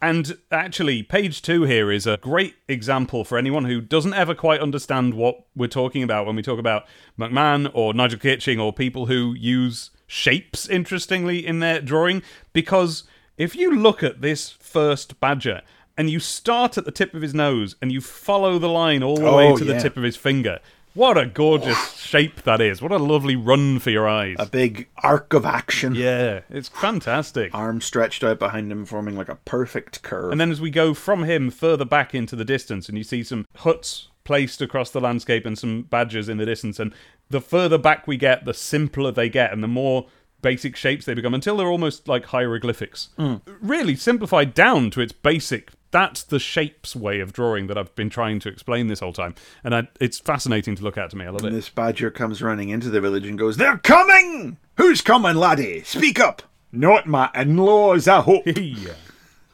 And 0.01 0.37
actually, 0.49 1.03
page 1.03 1.41
two 1.41 1.63
here 1.63 1.91
is 1.91 2.07
a 2.07 2.15
great 2.17 2.55
example 2.69 3.25
for 3.25 3.37
anyone 3.37 3.65
who 3.65 3.81
doesn't 3.81 4.13
ever 4.13 4.33
quite 4.33 4.61
understand 4.61 5.13
what 5.13 5.43
we're 5.57 5.67
talking 5.67 6.03
about 6.03 6.25
when 6.25 6.37
we 6.37 6.41
talk 6.41 6.57
about 6.57 6.85
McMahon 7.19 7.69
or 7.73 7.93
Nigel 7.93 8.17
Kitching 8.17 8.61
or 8.61 8.71
people 8.71 9.07
who 9.07 9.33
use 9.33 9.89
shapes 10.07 10.69
interestingly 10.69 11.45
in 11.45 11.59
their 11.59 11.81
drawing. 11.81 12.21
Because 12.53 13.03
if 13.39 13.55
you 13.55 13.75
look 13.75 14.03
at 14.03 14.21
this 14.21 14.51
first 14.51 15.19
badger 15.19 15.61
and 15.97 16.09
you 16.09 16.19
start 16.19 16.77
at 16.77 16.85
the 16.85 16.91
tip 16.91 17.13
of 17.15 17.21
his 17.21 17.33
nose 17.33 17.75
and 17.81 17.91
you 17.91 18.01
follow 18.01 18.59
the 18.59 18.69
line 18.69 19.01
all 19.01 19.15
the 19.15 19.25
oh, 19.25 19.37
way 19.37 19.47
Oh, 19.47 19.57
to 19.57 19.63
the 19.63 19.79
tip 19.79 19.97
of 19.97 20.03
his 20.03 20.17
finger, 20.17 20.59
what 20.93 21.17
a 21.17 21.25
gorgeous 21.25 21.93
shape 21.93 22.43
that 22.43 22.59
is. 22.59 22.81
What 22.81 22.91
a 22.91 22.97
lovely 22.97 23.37
run 23.37 23.79
for 23.79 23.91
your 23.91 24.09
eyes. 24.09 24.35
A 24.39 24.45
big 24.45 24.89
arc 25.03 25.33
of 25.33 25.45
action. 25.45 25.95
yeah, 25.95 26.41
it's 26.49 26.67
fantastic. 26.67 27.55
Arm 27.55 27.79
stretched 27.79 28.23
out 28.25 28.39
behind 28.39 28.71
him, 28.71 28.85
forming 28.85 29.15
like 29.15 29.29
a 29.29 29.35
perfect 29.35 30.01
curve. 30.01 30.33
And 30.33 30.41
then 30.41 30.51
as 30.51 30.59
we 30.59 30.69
go 30.69 30.93
from 30.93 31.23
him 31.23 31.49
further 31.49 31.85
back 31.85 32.13
into 32.13 32.35
the 32.35 32.45
distance, 32.45 32.89
and 32.89 32.97
you 32.97 33.05
see 33.05 33.23
some 33.23 33.45
huts 33.55 34.09
placed 34.25 34.61
across 34.61 34.91
the 34.91 34.99
landscape 34.99 35.45
and 35.45 35.57
some 35.57 35.83
badgers 35.83 36.27
in 36.27 36.37
the 36.37 36.45
distance, 36.45 36.79
and 36.79 36.93
the 37.29 37.39
further 37.39 37.77
back 37.77 38.05
we 38.05 38.17
get, 38.17 38.43
the 38.43 38.53
simpler 38.53 39.11
they 39.11 39.29
get, 39.29 39.53
and 39.53 39.63
the 39.63 39.67
more 39.67 40.07
basic 40.41 40.75
shapes 40.75 41.05
they 41.05 41.13
become 41.13 41.33
until 41.33 41.57
they're 41.57 41.67
almost 41.67 42.07
like 42.07 42.25
hieroglyphics. 42.25 43.09
Mm. 43.17 43.41
Really 43.61 43.95
simplified 43.95 44.53
down 44.53 44.91
to 44.91 45.01
its 45.01 45.11
basic. 45.11 45.71
That's 45.91 46.23
the 46.23 46.39
shapes 46.39 46.95
way 46.95 47.19
of 47.19 47.33
drawing 47.33 47.67
that 47.67 47.77
I've 47.77 47.95
been 47.95 48.09
trying 48.09 48.39
to 48.41 48.49
explain 48.49 48.87
this 48.87 48.99
whole 48.99 49.13
time, 49.13 49.33
and 49.63 49.73
I, 49.73 49.87
it's 49.99 50.19
fascinating 50.19 50.75
to 50.75 50.83
look 50.83 50.97
at 50.97 51.09
to 51.11 51.17
me. 51.17 51.25
I 51.25 51.29
love 51.29 51.41
it. 51.41 51.47
And 51.47 51.55
it. 51.55 51.57
this 51.57 51.69
badger 51.69 52.11
comes 52.11 52.43
running 52.43 52.69
into 52.69 52.89
the 52.89 53.01
village 53.01 53.25
and 53.25 53.39
goes, 53.39 53.57
They're 53.57 53.79
coming! 53.79 54.57
Who's 54.77 55.01
coming, 55.01 55.35
laddie? 55.35 55.83
Speak 55.83 56.19
up! 56.19 56.43
Not 56.71 57.07
my 57.07 57.31
in 57.33 57.57
laws, 57.57 58.07
I 58.07 58.21
hope. 58.21 58.43
Yeah. 58.45 58.93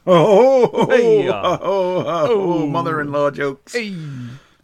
oh, 0.06 0.70
oh, 0.72 0.86
Hey, 0.88 1.28
oh, 1.28 1.58
oh, 1.62 2.04
oh, 2.06 2.66
mother 2.66 3.00
in 3.00 3.10
law 3.10 3.30
jokes. 3.30 3.72
Hey. 3.72 3.96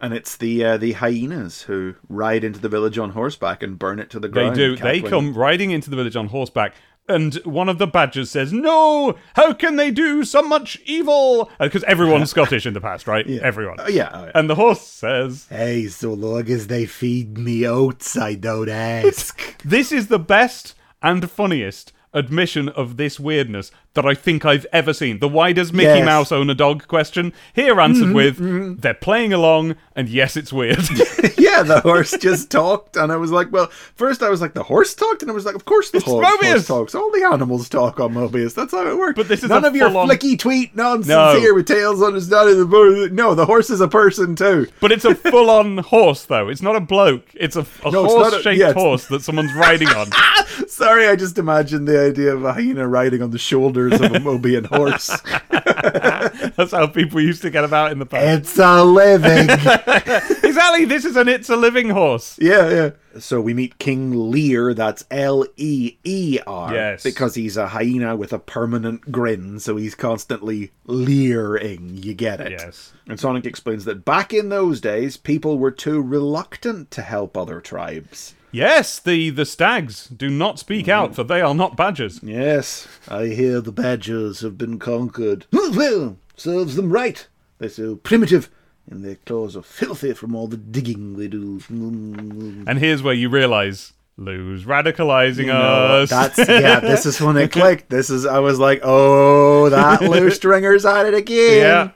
And 0.02 0.12
it's 0.12 0.36
the 0.36 0.64
uh, 0.64 0.76
the 0.76 0.92
hyenas 0.92 1.62
who 1.62 1.94
ride 2.08 2.42
into 2.42 2.58
the 2.58 2.68
village 2.68 2.98
on 2.98 3.10
horseback 3.10 3.62
and 3.62 3.78
burn 3.78 4.00
it 4.00 4.10
to 4.10 4.20
the 4.20 4.28
ground. 4.28 4.56
They 4.56 4.66
ground. 4.66 4.78
do. 4.78 4.82
They 4.82 5.00
come 5.00 5.32
riding 5.32 5.70
into 5.70 5.90
the 5.90 5.96
village 5.96 6.16
on 6.16 6.26
horseback. 6.26 6.74
And 7.08 7.34
one 7.44 7.68
of 7.68 7.78
the 7.78 7.86
badgers 7.86 8.30
says, 8.30 8.52
No! 8.52 9.16
How 9.34 9.52
can 9.52 9.76
they 9.76 9.90
do 9.90 10.24
so 10.24 10.40
much 10.42 10.80
evil? 10.84 11.50
Because 11.58 11.82
everyone's 11.84 12.30
Scottish 12.34 12.64
in 12.64 12.74
the 12.74 12.80
past, 12.80 13.06
right? 13.08 13.28
Everyone. 13.28 13.76
Oh, 13.80 13.88
yeah, 13.88 14.10
oh, 14.12 14.24
yeah. 14.24 14.32
And 14.34 14.48
the 14.48 14.54
horse 14.54 14.82
says, 14.82 15.46
Hey, 15.48 15.86
so 15.88 16.12
long 16.12 16.48
as 16.48 16.68
they 16.68 16.86
feed 16.86 17.38
me 17.38 17.66
oats, 17.66 18.16
I 18.16 18.34
don't 18.34 18.68
ask. 19.02 19.60
This 19.62 19.90
is 19.90 20.08
the 20.08 20.18
best 20.18 20.74
and 21.02 21.28
funniest 21.28 21.92
admission 22.14 22.68
of 22.68 22.96
this 22.96 23.18
weirdness 23.18 23.70
that 23.94 24.06
I 24.06 24.14
think 24.14 24.44
I've 24.44 24.66
ever 24.72 24.92
seen. 24.94 25.18
The 25.18 25.28
why 25.28 25.52
does 25.52 25.72
Mickey 25.72 25.84
Yes. 25.84 25.96
Mm-hmm, 25.98 26.06
Mouse 26.06 26.32
own 26.32 26.48
a 26.50 26.54
dog 26.54 26.86
question? 26.88 27.32
Here 27.54 27.78
answered 27.80 28.12
with, 28.14 28.80
They're 28.80 28.94
playing 28.94 29.32
along, 29.32 29.76
and 29.94 30.08
yes, 30.08 30.36
it's 30.36 30.52
weird. 30.52 30.78
yeah, 31.38 31.62
the 31.62 31.80
horse 31.82 32.14
just 32.18 32.50
talked, 32.50 32.96
and 32.96 33.12
I 33.12 33.16
was 33.16 33.30
like, 33.30 33.52
well, 33.52 33.66
first 33.94 34.22
I 34.22 34.30
was 34.30 34.40
like, 34.40 34.54
the 34.54 34.62
horse 34.62 34.94
talked, 34.94 35.20
and 35.22 35.30
I 35.30 35.34
was 35.34 35.44
like, 35.44 35.54
of 35.54 35.64
course 35.66 35.90
the 35.90 36.00
horse, 36.00 36.26
horse 36.40 36.66
talks. 36.66 36.94
All 36.94 37.10
the 37.10 37.24
animals 37.30 37.68
talk 37.68 38.00
on 38.00 38.14
Mobius. 38.14 38.54
That's 38.54 38.72
how 38.72 38.86
it 38.86 38.96
works. 38.96 39.16
But 39.16 39.28
this 39.28 39.42
is 39.42 39.50
none 39.50 39.64
of 39.64 39.76
your 39.76 39.90
full-on- 39.90 40.08
flicky 40.08 40.38
tweet 40.38 40.74
nonsense 40.74 41.08
No. 41.08 41.38
here 41.38 41.52
with 41.54 41.66
tails 41.66 42.00
on 42.02 42.14
his 42.14 42.28
the. 42.28 43.10
No, 43.12 43.34
the 43.34 43.44
horse 43.46 43.68
is 43.70 43.80
a 43.82 43.88
person 43.88 44.34
too. 44.36 44.68
But 44.80 44.92
it's 44.92 45.04
a 45.04 45.14
full 45.14 45.50
on 45.50 45.78
horse, 45.78 46.24
though. 46.24 46.48
It's 46.48 46.62
not 46.62 46.76
a 46.76 46.80
bloke. 46.80 47.28
It's 47.34 47.56
a, 47.56 47.66
a 47.84 47.90
No, 47.90 48.04
it's 48.04 48.14
not 48.14 48.26
a- 48.26 48.30
horse 48.30 48.42
shaped 48.42 48.58
yeah, 48.58 48.72
horse 48.72 49.06
that 49.08 49.22
someone's 49.22 49.52
riding 49.54 49.88
on. 49.88 50.08
Sorry, 50.72 51.06
I 51.06 51.16
just 51.16 51.36
imagined 51.36 51.86
the 51.86 52.00
idea 52.00 52.34
of 52.34 52.46
a 52.46 52.54
hyena 52.54 52.88
riding 52.88 53.20
on 53.20 53.30
the 53.30 53.38
shoulders 53.38 53.92
of 53.92 54.00
a 54.00 54.08
Mobian 54.18 54.64
horse. 54.64 55.08
That's 56.56 56.72
how 56.72 56.86
people 56.86 57.20
used 57.20 57.42
to 57.42 57.50
get 57.50 57.62
about 57.62 57.92
in 57.92 57.98
the 57.98 58.06
past. 58.06 58.38
it's 58.38 58.58
a 58.58 58.82
living. 58.82 59.50
exactly. 60.42 60.86
This 60.86 61.04
is 61.04 61.16
an 61.16 61.28
it's 61.28 61.50
a 61.50 61.56
living 61.56 61.90
horse. 61.90 62.38
Yeah, 62.40 62.70
yeah. 62.70 62.90
So 63.20 63.42
we 63.42 63.52
meet 63.52 63.78
King 63.78 64.30
Lear, 64.30 64.72
that's 64.72 65.04
L 65.10 65.44
E 65.58 65.98
E 66.04 66.38
R. 66.46 66.72
Yes. 66.72 67.02
Because 67.02 67.34
he's 67.34 67.58
a 67.58 67.68
hyena 67.68 68.16
with 68.16 68.32
a 68.32 68.38
permanent 68.38 69.12
grin, 69.12 69.60
so 69.60 69.76
he's 69.76 69.94
constantly 69.94 70.72
leering. 70.86 72.02
You 72.02 72.14
get 72.14 72.40
it. 72.40 72.52
Yes. 72.52 72.94
And 73.06 73.20
Sonic 73.20 73.44
explains 73.44 73.84
that 73.84 74.06
back 74.06 74.32
in 74.32 74.48
those 74.48 74.80
days, 74.80 75.18
people 75.18 75.58
were 75.58 75.70
too 75.70 76.00
reluctant 76.00 76.90
to 76.92 77.02
help 77.02 77.36
other 77.36 77.60
tribes. 77.60 78.34
Yes, 78.52 78.98
the 78.98 79.30
the 79.30 79.44
stags 79.46 80.06
do 80.08 80.28
not 80.28 80.58
speak 80.58 80.86
out, 80.88 81.14
for 81.14 81.24
they 81.24 81.40
are 81.40 81.54
not 81.54 81.76
badgers. 81.76 82.20
Yes, 82.22 82.86
I 83.08 83.26
hear 83.26 83.60
the 83.60 83.72
badgers 83.72 84.40
have 84.40 84.56
been 84.58 84.78
conquered. 84.78 85.46
Well, 85.52 86.18
serves 86.36 86.76
them 86.76 86.92
right. 86.92 87.26
They're 87.58 87.68
so 87.70 87.96
primitive, 87.96 88.50
and 88.90 89.04
their 89.04 89.14
claws 89.26 89.56
are 89.56 89.62
filthy 89.62 90.12
from 90.12 90.34
all 90.34 90.48
the 90.48 90.56
digging 90.58 91.16
they 91.16 91.28
do. 91.28 91.60
Mm. 91.70 92.64
And 92.66 92.78
here's 92.78 93.02
where 93.02 93.14
you 93.14 93.28
realise 93.30 93.92
Lew's 94.18 94.64
radicalizing 94.64 95.46
No, 95.46 96.02
us. 96.02 96.10
that's 96.10 96.36
yeah. 96.48 96.80
This 96.80 97.06
is 97.06 97.20
when 97.20 97.36
it 97.38 97.52
clicked. 97.52 97.88
This 97.88 98.10
is. 98.10 98.26
I 98.26 98.40
was 98.40 98.58
like, 98.58 98.80
oh, 98.82 99.70
that 99.70 100.02
Lew 100.10 100.30
Stringer's 100.30 100.84
at 100.84 101.06
it 101.06 101.14
again. 101.14 101.92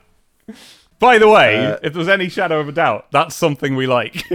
yeah. 0.47 0.55
By 0.99 1.17
the 1.19 1.27
way, 1.29 1.65
Uh, 1.65 1.77
if 1.83 1.93
there's 1.93 2.07
any 2.07 2.27
shadow 2.29 2.59
of 2.59 2.67
a 2.67 2.71
doubt, 2.71 3.11
that's 3.11 3.35
something 3.35 3.75
we 3.75 3.87
like. 3.87 4.23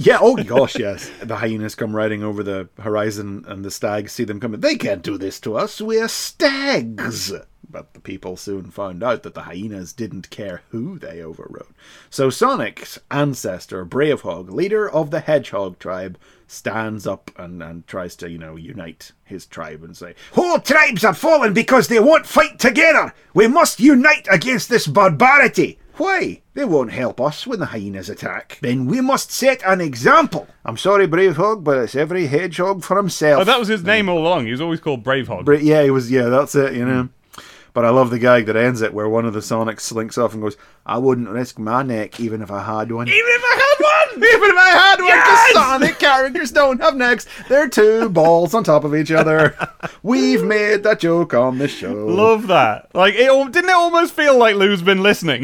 Yeah. 0.00 0.18
Oh 0.20 0.36
gosh, 0.36 0.78
yes. 0.78 1.10
The 1.24 1.34
hyenas 1.34 1.74
come 1.74 1.94
riding 1.96 2.22
over 2.22 2.44
the 2.44 2.68
horizon, 2.78 3.44
and 3.48 3.64
the 3.64 3.70
stags 3.72 4.12
see 4.12 4.22
them 4.22 4.38
coming. 4.38 4.60
They 4.60 4.76
can't 4.76 5.02
do 5.02 5.18
this 5.18 5.40
to 5.40 5.56
us. 5.56 5.80
We're 5.80 6.06
stags. 6.06 7.32
But 7.70 7.92
the 7.92 8.00
people 8.00 8.36
soon 8.36 8.70
found 8.70 9.02
out 9.02 9.22
that 9.24 9.34
the 9.34 9.42
hyenas 9.42 9.92
didn't 9.92 10.30
care 10.30 10.62
who 10.70 10.98
they 10.98 11.22
overrode. 11.22 11.74
So 12.08 12.30
Sonic's 12.30 12.98
ancestor, 13.10 13.84
Bravehog, 13.84 14.50
leader 14.50 14.88
of 14.88 15.10
the 15.10 15.20
Hedgehog 15.20 15.78
tribe, 15.78 16.18
stands 16.46 17.06
up 17.06 17.30
and, 17.36 17.62
and 17.62 17.86
tries 17.86 18.16
to, 18.16 18.30
you 18.30 18.38
know, 18.38 18.56
unite 18.56 19.12
his 19.22 19.44
tribe 19.44 19.84
and 19.84 19.94
say, 19.94 20.14
Whole 20.32 20.60
tribes 20.60 21.02
have 21.02 21.18
fallen 21.18 21.52
because 21.52 21.88
they 21.88 22.00
won't 22.00 22.26
fight 22.26 22.58
together. 22.58 23.12
We 23.34 23.48
must 23.48 23.80
unite 23.80 24.26
against 24.30 24.70
this 24.70 24.86
barbarity. 24.86 25.78
Why? 25.98 26.42
They 26.54 26.64
won't 26.64 26.92
help 26.92 27.20
us 27.20 27.46
when 27.46 27.58
the 27.58 27.66
hyenas 27.66 28.08
attack. 28.08 28.58
Then 28.62 28.86
we 28.86 29.00
must 29.00 29.30
set 29.32 29.60
an 29.66 29.80
example. 29.80 30.46
I'm 30.64 30.76
sorry, 30.76 31.08
Bravehog, 31.08 31.64
but 31.64 31.76
it's 31.78 31.96
every 31.96 32.28
hedgehog 32.28 32.82
for 32.84 32.96
himself. 32.96 33.42
oh, 33.42 33.44
that 33.44 33.58
was 33.58 33.68
his 33.68 33.82
name 33.84 34.08
all 34.08 34.18
along. 34.18 34.46
He 34.46 34.52
was 34.52 34.60
always 34.60 34.80
called 34.80 35.04
Bravehog. 35.04 35.44
Bra- 35.44 35.58
yeah, 35.58 35.82
he 35.82 35.90
was. 35.90 36.10
Yeah, 36.10 36.28
that's 36.28 36.54
it. 36.54 36.74
You 36.74 36.84
know. 36.86 37.08
But 37.74 37.84
I 37.84 37.90
love 37.90 38.10
the 38.10 38.18
gag 38.18 38.46
that 38.46 38.56
ends 38.56 38.80
it, 38.82 38.92
where 38.94 39.08
one 39.08 39.24
of 39.24 39.34
the 39.34 39.40
Sonics 39.40 39.80
slinks 39.82 40.18
off 40.18 40.32
and 40.32 40.42
goes, 40.42 40.56
"I 40.86 40.98
wouldn't 40.98 41.28
risk 41.28 41.58
my 41.58 41.82
neck 41.82 42.18
even 42.18 42.42
if 42.42 42.50
I 42.50 42.62
had 42.62 42.90
one." 42.90 43.08
Even 43.08 43.18
if 43.18 43.42
I 43.44 43.54
had 43.54 43.84
one! 43.84 43.94
Even 44.18 44.50
if 44.50 44.56
I 44.56 44.68
had 44.70 44.98
one, 44.98 45.06
Yes! 45.08 45.52
the 45.52 45.60
Sonic 45.60 45.98
characters 46.00 46.50
don't 46.50 46.80
have 46.80 46.96
necks. 46.96 47.26
They're 47.48 47.68
two 47.68 48.08
balls 48.10 48.52
on 48.52 48.64
top 48.64 48.82
of 48.82 48.92
each 48.96 49.12
other. 49.12 49.54
We've 50.02 50.42
made 50.42 50.82
that 50.82 50.98
joke 50.98 51.34
on 51.34 51.58
the 51.58 51.68
show. 51.68 51.92
Love 51.92 52.48
that. 52.48 52.88
Like, 52.94 53.14
it 53.14 53.28
didn't 53.52 53.70
it 53.70 53.74
almost 53.76 54.12
feel 54.14 54.36
like 54.36 54.56
Lew's 54.56 54.82
been 54.82 55.02
listening? 55.04 55.42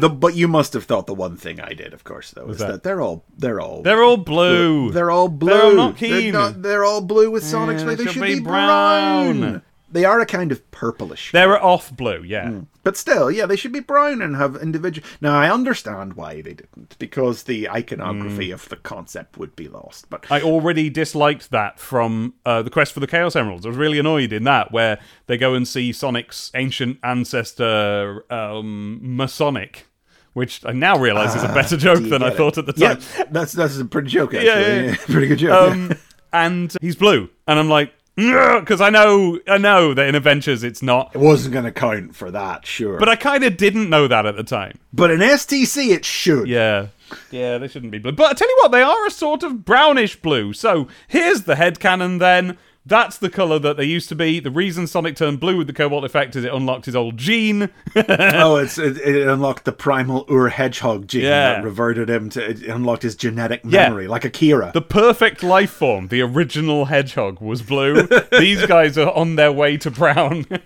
the, 0.00 0.08
but 0.10 0.34
you 0.34 0.48
must 0.48 0.72
have 0.72 0.84
thought 0.84 1.06
the 1.06 1.14
one 1.14 1.36
thing 1.36 1.60
I 1.60 1.72
did, 1.72 1.94
of 1.94 2.04
course, 2.04 2.32
though, 2.32 2.48
is 2.48 2.58
that? 2.58 2.68
that? 2.68 2.82
they're 2.82 3.00
all 3.00 3.24
they're 3.38 3.60
all 3.60 3.82
They're 3.82 4.02
all 4.02 4.16
blue. 4.16 4.90
they're 4.90 5.10
all 5.10 5.28
blue. 5.28 5.50
They're 5.52 5.74
not 5.76 5.98
They're, 5.98 6.08
keen. 6.20 6.32
not- 6.32 6.62
they're 6.62 6.84
all 6.84 7.00
blue 7.00 7.30
with 7.30 7.44
Sonic's 7.44 7.82
Yeah, 7.82 7.94
They 7.94 8.04
should 8.04 8.12
should 8.14 8.22
be 8.22 8.34
be 8.34 8.40
brown. 8.40 9.40
brown. 9.40 9.62
They 9.88 10.04
are 10.04 10.20
a 10.20 10.26
kind 10.26 10.50
of 10.50 10.68
purplish. 10.72 11.30
They're 11.32 11.62
off 11.62 11.94
blue, 11.96 12.22
yeah. 12.24 12.60
But 12.82 12.96
still, 12.96 13.30
yeah, 13.30 13.46
they 13.46 13.56
should 13.56 13.72
be 13.72 13.80
brown 13.80 14.20
and 14.20 14.34
have 14.36 14.56
individual. 14.56 15.06
Now, 15.20 15.38
I 15.38 15.50
understand 15.50 16.14
why 16.14 16.34
they 16.42 16.54
didn't, 16.54 16.96
because 16.98 17.44
the 17.44 17.68
iconography 17.68 18.50
of 18.50 18.68
the 18.68 18.76
concept 18.76 19.38
would 19.38 19.54
be 19.54 19.68
lost. 19.68 20.10
But 20.10 20.26
I 20.30 20.42
already 20.42 20.90
disliked 20.90 21.50
that 21.52 21.78
from 21.78 22.34
uh, 22.44 22.62
the 22.62 22.70
quest 22.70 22.92
for 22.92 23.00
the 23.00 23.06
Chaos 23.06 23.36
Emeralds. 23.36 23.64
I 23.64 23.68
was 23.68 23.78
really 23.78 23.98
annoyed 23.98 24.32
in 24.32 24.42
that, 24.44 24.72
where 24.72 24.98
they 25.26 25.36
go 25.38 25.54
and 25.54 25.66
see 25.66 25.92
Sonic's 25.92 26.50
ancient 26.54 26.98
ancestor, 27.02 28.24
um, 28.32 28.98
Masonic, 29.02 29.86
which 30.32 30.64
I 30.66 30.72
now 30.72 30.98
realise 30.98 31.34
is 31.34 31.42
a 31.44 31.48
better 31.48 31.76
joke 31.76 32.02
than 32.08 32.22
I 32.22 32.28
it? 32.28 32.36
thought 32.36 32.58
at 32.58 32.66
the 32.66 32.72
time. 32.72 32.98
yeah, 33.16 33.24
that's 33.30 33.52
that's 33.52 33.78
a 33.78 33.84
pretty 33.84 34.08
joke, 34.08 34.34
actually. 34.34 34.48
Yeah, 34.48 34.60
yeah, 34.60 34.82
yeah. 34.90 34.96
pretty 35.06 35.28
good 35.28 35.38
joke. 35.38 35.72
Um, 35.72 35.92
and 36.32 36.74
he's 36.80 36.96
blue, 36.96 37.30
and 37.46 37.58
I'm 37.58 37.68
like, 37.68 37.92
because 38.16 38.80
I 38.80 38.88
know, 38.90 39.38
I 39.46 39.58
know 39.58 39.92
that 39.94 40.08
in 40.08 40.14
Adventures 40.14 40.64
it's 40.64 40.82
not, 40.82 41.14
it 41.14 41.18
wasn't 41.18 41.52
going 41.52 41.66
to 41.66 41.72
count 41.72 42.16
for 42.16 42.30
that, 42.30 42.66
sure. 42.66 42.98
but 42.98 43.08
I 43.08 43.16
kind 43.16 43.44
of 43.44 43.56
didn't 43.56 43.90
know 43.90 44.08
that 44.08 44.24
at 44.26 44.36
the 44.36 44.42
time. 44.42 44.78
but 44.92 45.10
in 45.10 45.20
STC, 45.20 45.90
it 45.90 46.04
should. 46.04 46.48
Yeah. 46.48 46.88
Yeah, 47.30 47.58
they 47.58 47.68
shouldn't 47.68 47.92
be 47.92 47.98
blue. 47.98 48.12
But 48.12 48.30
I 48.30 48.32
tell 48.32 48.48
you 48.48 48.58
what, 48.62 48.72
they 48.72 48.82
are 48.82 49.06
a 49.06 49.10
sort 49.10 49.42
of 49.44 49.64
brownish 49.64 50.16
blue. 50.16 50.52
So 50.52 50.88
here's 51.06 51.42
the 51.42 51.54
headcanon 51.54 52.18
then. 52.18 52.58
That's 52.88 53.18
the 53.18 53.28
colour 53.28 53.58
that 53.58 53.76
they 53.76 53.84
used 53.84 54.08
to 54.10 54.14
be. 54.14 54.38
The 54.38 54.50
reason 54.50 54.86
Sonic 54.86 55.16
turned 55.16 55.40
blue 55.40 55.56
with 55.56 55.66
the 55.66 55.72
Cobalt 55.72 56.04
effect 56.04 56.36
is 56.36 56.44
it 56.44 56.54
unlocked 56.54 56.86
his 56.86 56.94
old 56.94 57.16
gene. 57.16 57.68
oh, 57.96 58.56
it's 58.56 58.78
it, 58.78 58.96
it 58.98 59.26
unlocked 59.26 59.64
the 59.64 59.72
primal 59.72 60.24
Ur 60.30 60.48
Hedgehog 60.50 61.08
gene 61.08 61.22
Yeah. 61.24 61.54
that 61.54 61.64
reverted 61.64 62.08
him 62.08 62.30
to 62.30 62.50
it 62.50 62.62
unlocked 62.62 63.02
his 63.02 63.16
genetic 63.16 63.62
Yeah. 63.64 63.88
memory, 63.88 64.06
like 64.06 64.24
Akira. 64.24 64.70
the 64.72 64.82
perfect 64.82 65.42
life 65.42 65.70
form, 65.72 66.08
the 66.08 66.20
original 66.22 66.84
hedgehog, 66.84 67.40
was 67.40 67.60
blue. 67.62 68.06
These 68.38 68.66
guys 68.66 68.96
are 68.96 69.12
on 69.12 69.34
their 69.34 69.50
way 69.50 69.76
to 69.78 69.90
brown. 69.90 70.46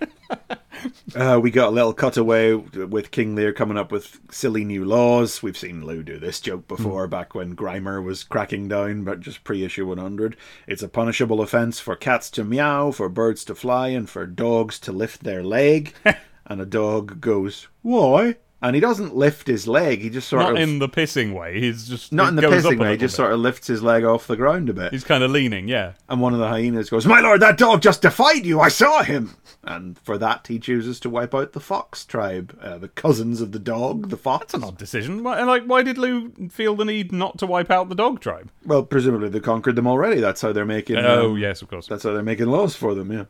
Uh, 1.15 1.39
we 1.41 1.51
got 1.51 1.69
a 1.69 1.71
little 1.71 1.93
cutaway 1.93 2.53
with 2.53 3.11
King 3.11 3.35
Lear 3.35 3.53
coming 3.53 3.77
up 3.77 3.91
with 3.91 4.19
silly 4.31 4.63
new 4.63 4.85
laws. 4.85 5.43
We've 5.43 5.57
seen 5.57 5.85
Lew 5.85 6.03
do 6.03 6.17
this 6.17 6.39
joke 6.39 6.67
before, 6.67 7.07
back 7.07 7.35
when 7.35 7.55
Grimer 7.55 8.03
was 8.03 8.23
cracking 8.23 8.67
down, 8.67 9.03
but 9.03 9.19
just 9.19 9.43
pre-issue 9.43 9.85
100. 9.85 10.37
It's 10.67 10.83
a 10.83 10.87
punishable 10.87 11.41
offence 11.41 11.79
for 11.79 11.95
cats 11.95 12.29
to 12.31 12.43
meow, 12.43 12.91
for 12.91 13.09
birds 13.09 13.43
to 13.45 13.55
fly, 13.55 13.89
and 13.89 14.09
for 14.09 14.25
dogs 14.25 14.79
to 14.79 14.91
lift 14.91 15.23
their 15.23 15.43
leg. 15.43 15.93
and 16.45 16.61
a 16.61 16.65
dog 16.65 17.21
goes, 17.21 17.67
"Why?" 17.81 18.37
And 18.63 18.75
he 18.75 18.79
doesn't 18.79 19.15
lift 19.15 19.47
his 19.47 19.67
leg. 19.67 20.01
He 20.01 20.09
just 20.09 20.29
sort 20.29 20.41
Not 20.43 20.49
of 20.49 20.55
not 20.55 20.61
in 20.61 20.79
the 20.79 20.89
pissing 20.89 21.33
way. 21.33 21.59
He's 21.59 21.87
just 21.87 22.13
not 22.13 22.29
in 22.29 22.35
the 22.35 22.43
goes 22.43 22.63
pissing 22.63 22.77
way. 22.77 22.91
He 22.91 22.97
just 22.97 23.13
bit. 23.13 23.17
sort 23.17 23.31
of 23.33 23.39
lifts 23.39 23.67
his 23.67 23.81
leg 23.81 24.03
off 24.03 24.27
the 24.27 24.35
ground 24.35 24.69
a 24.69 24.73
bit. 24.73 24.91
He's 24.91 25.03
kind 25.03 25.23
of 25.23 25.31
leaning, 25.31 25.67
yeah. 25.67 25.93
And 26.07 26.21
one 26.21 26.33
of 26.33 26.39
the 26.39 26.47
hyenas 26.47 26.89
goes, 26.89 27.07
My 27.07 27.21
lord, 27.21 27.41
that 27.41 27.57
dog 27.57 27.81
just 27.81 28.03
defied 28.03 28.45
you. 28.45 28.59
I 28.59 28.69
saw 28.69 29.01
him. 29.01 29.35
And 29.63 29.97
for 29.99 30.17
that, 30.17 30.47
he 30.47 30.59
chooses 30.59 30.99
to 31.01 31.09
wipe 31.09 31.35
out 31.35 31.53
the 31.53 31.59
fox 31.59 32.03
tribe, 32.05 32.57
uh, 32.61 32.77
the 32.77 32.87
cousins 32.87 33.41
of 33.41 33.51
the 33.51 33.59
dog, 33.59 34.09
the 34.09 34.17
fox. 34.17 34.53
An 34.53 34.63
odd 34.63 34.77
decision. 34.77 35.23
Why, 35.23 35.41
like, 35.43 35.65
why 35.65 35.83
did 35.83 35.97
Lew 35.97 36.31
feel 36.49 36.75
the 36.75 36.85
need 36.85 37.11
not 37.11 37.37
to 37.39 37.45
wipe 37.45 37.69
out 37.69 37.89
the 37.89 37.95
dog 37.95 38.21
tribe? 38.21 38.51
Well, 38.65 38.83
presumably 38.83 39.29
they 39.29 39.39
conquered 39.39 39.75
them 39.75 39.87
already. 39.87 40.19
That's 40.19 40.41
how 40.41 40.51
they're 40.51 40.65
making. 40.65 40.97
Oh, 40.97 41.31
um, 41.31 41.37
yes, 41.37 41.61
of 41.61 41.67
course. 41.67 41.87
That's 41.87 42.03
how 42.03 42.13
they're 42.13 42.23
making 42.23 42.47
laws 42.47 42.75
for 42.75 42.95
them. 42.95 43.11
Yeah, 43.11 43.25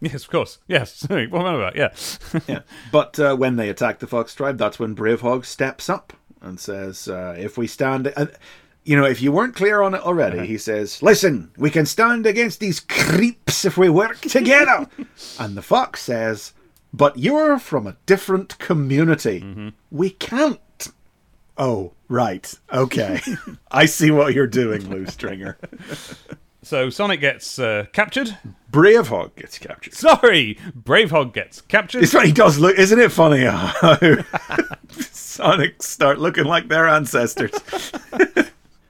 Yes, 0.00 0.24
of 0.24 0.30
course. 0.30 0.58
Yes. 0.68 1.06
what 1.08 1.18
am 1.20 1.34
I 1.46 1.54
about? 1.54 1.76
Yeah. 1.76 1.94
yeah. 2.48 2.60
But 2.92 3.18
uh, 3.18 3.36
when 3.36 3.56
they 3.56 3.68
attack 3.70 3.98
the 4.00 4.06
fox 4.06 4.34
tribe, 4.34 4.58
that's 4.58 4.78
when 4.78 4.94
Brave 4.94 5.20
Hog 5.22 5.44
steps 5.44 5.88
up 5.88 6.12
and 6.42 6.60
says, 6.60 7.08
uh, 7.08 7.34
"If 7.38 7.56
we 7.56 7.66
stand." 7.66 8.12
Uh, 8.16 8.26
you 8.86 8.98
know, 8.98 9.06
if 9.06 9.22
you 9.22 9.32
weren't 9.32 9.56
clear 9.56 9.80
on 9.80 9.94
it 9.94 10.02
already, 10.02 10.36
Uh-huh. 10.40 10.46
he 10.46 10.58
says, 10.58 11.02
Listen, 11.02 11.50
we 11.56 11.70
can 11.70 11.86
stand 11.86 12.26
against 12.26 12.60
these 12.60 12.80
creeps 12.80 13.64
if 13.64 13.78
we 13.78 13.88
work 13.88 14.20
together. 14.20 14.86
and 15.40 15.56
the 15.56 15.62
fox 15.62 16.02
says, 16.02 16.52
But 16.92 17.18
you're 17.18 17.58
from 17.58 17.86
a 17.86 17.96
different 18.04 18.58
community. 18.58 19.40
Mm-hmm. 19.40 19.68
We 19.90 20.10
can't. 20.10 20.60
Oh, 21.56 21.94
right. 22.08 22.52
Okay. 22.70 23.22
I 23.70 23.86
see 23.86 24.10
what 24.10 24.34
you're 24.34 24.46
doing, 24.46 24.90
Lew 24.90 25.06
Stringer. 25.06 25.56
So 26.64 26.88
Sonic 26.88 27.20
gets 27.20 27.58
uh, 27.58 27.84
captured. 27.92 28.36
Bravehog 28.72 29.36
gets 29.36 29.58
captured. 29.58 29.92
Sorry, 29.92 30.58
Bravehog 30.82 31.34
gets 31.34 31.60
captured. 31.60 32.02
It's 32.02 32.12
funny, 32.12 32.28
he 32.28 32.32
does 32.32 32.58
look, 32.58 32.78
isn't 32.78 32.98
it 32.98 33.12
funny 33.12 33.44
how 33.44 33.98
Sonic 34.90 35.82
start 35.82 36.18
looking 36.18 36.44
like 36.44 36.68
their 36.68 36.88
ancestors? 36.88 37.52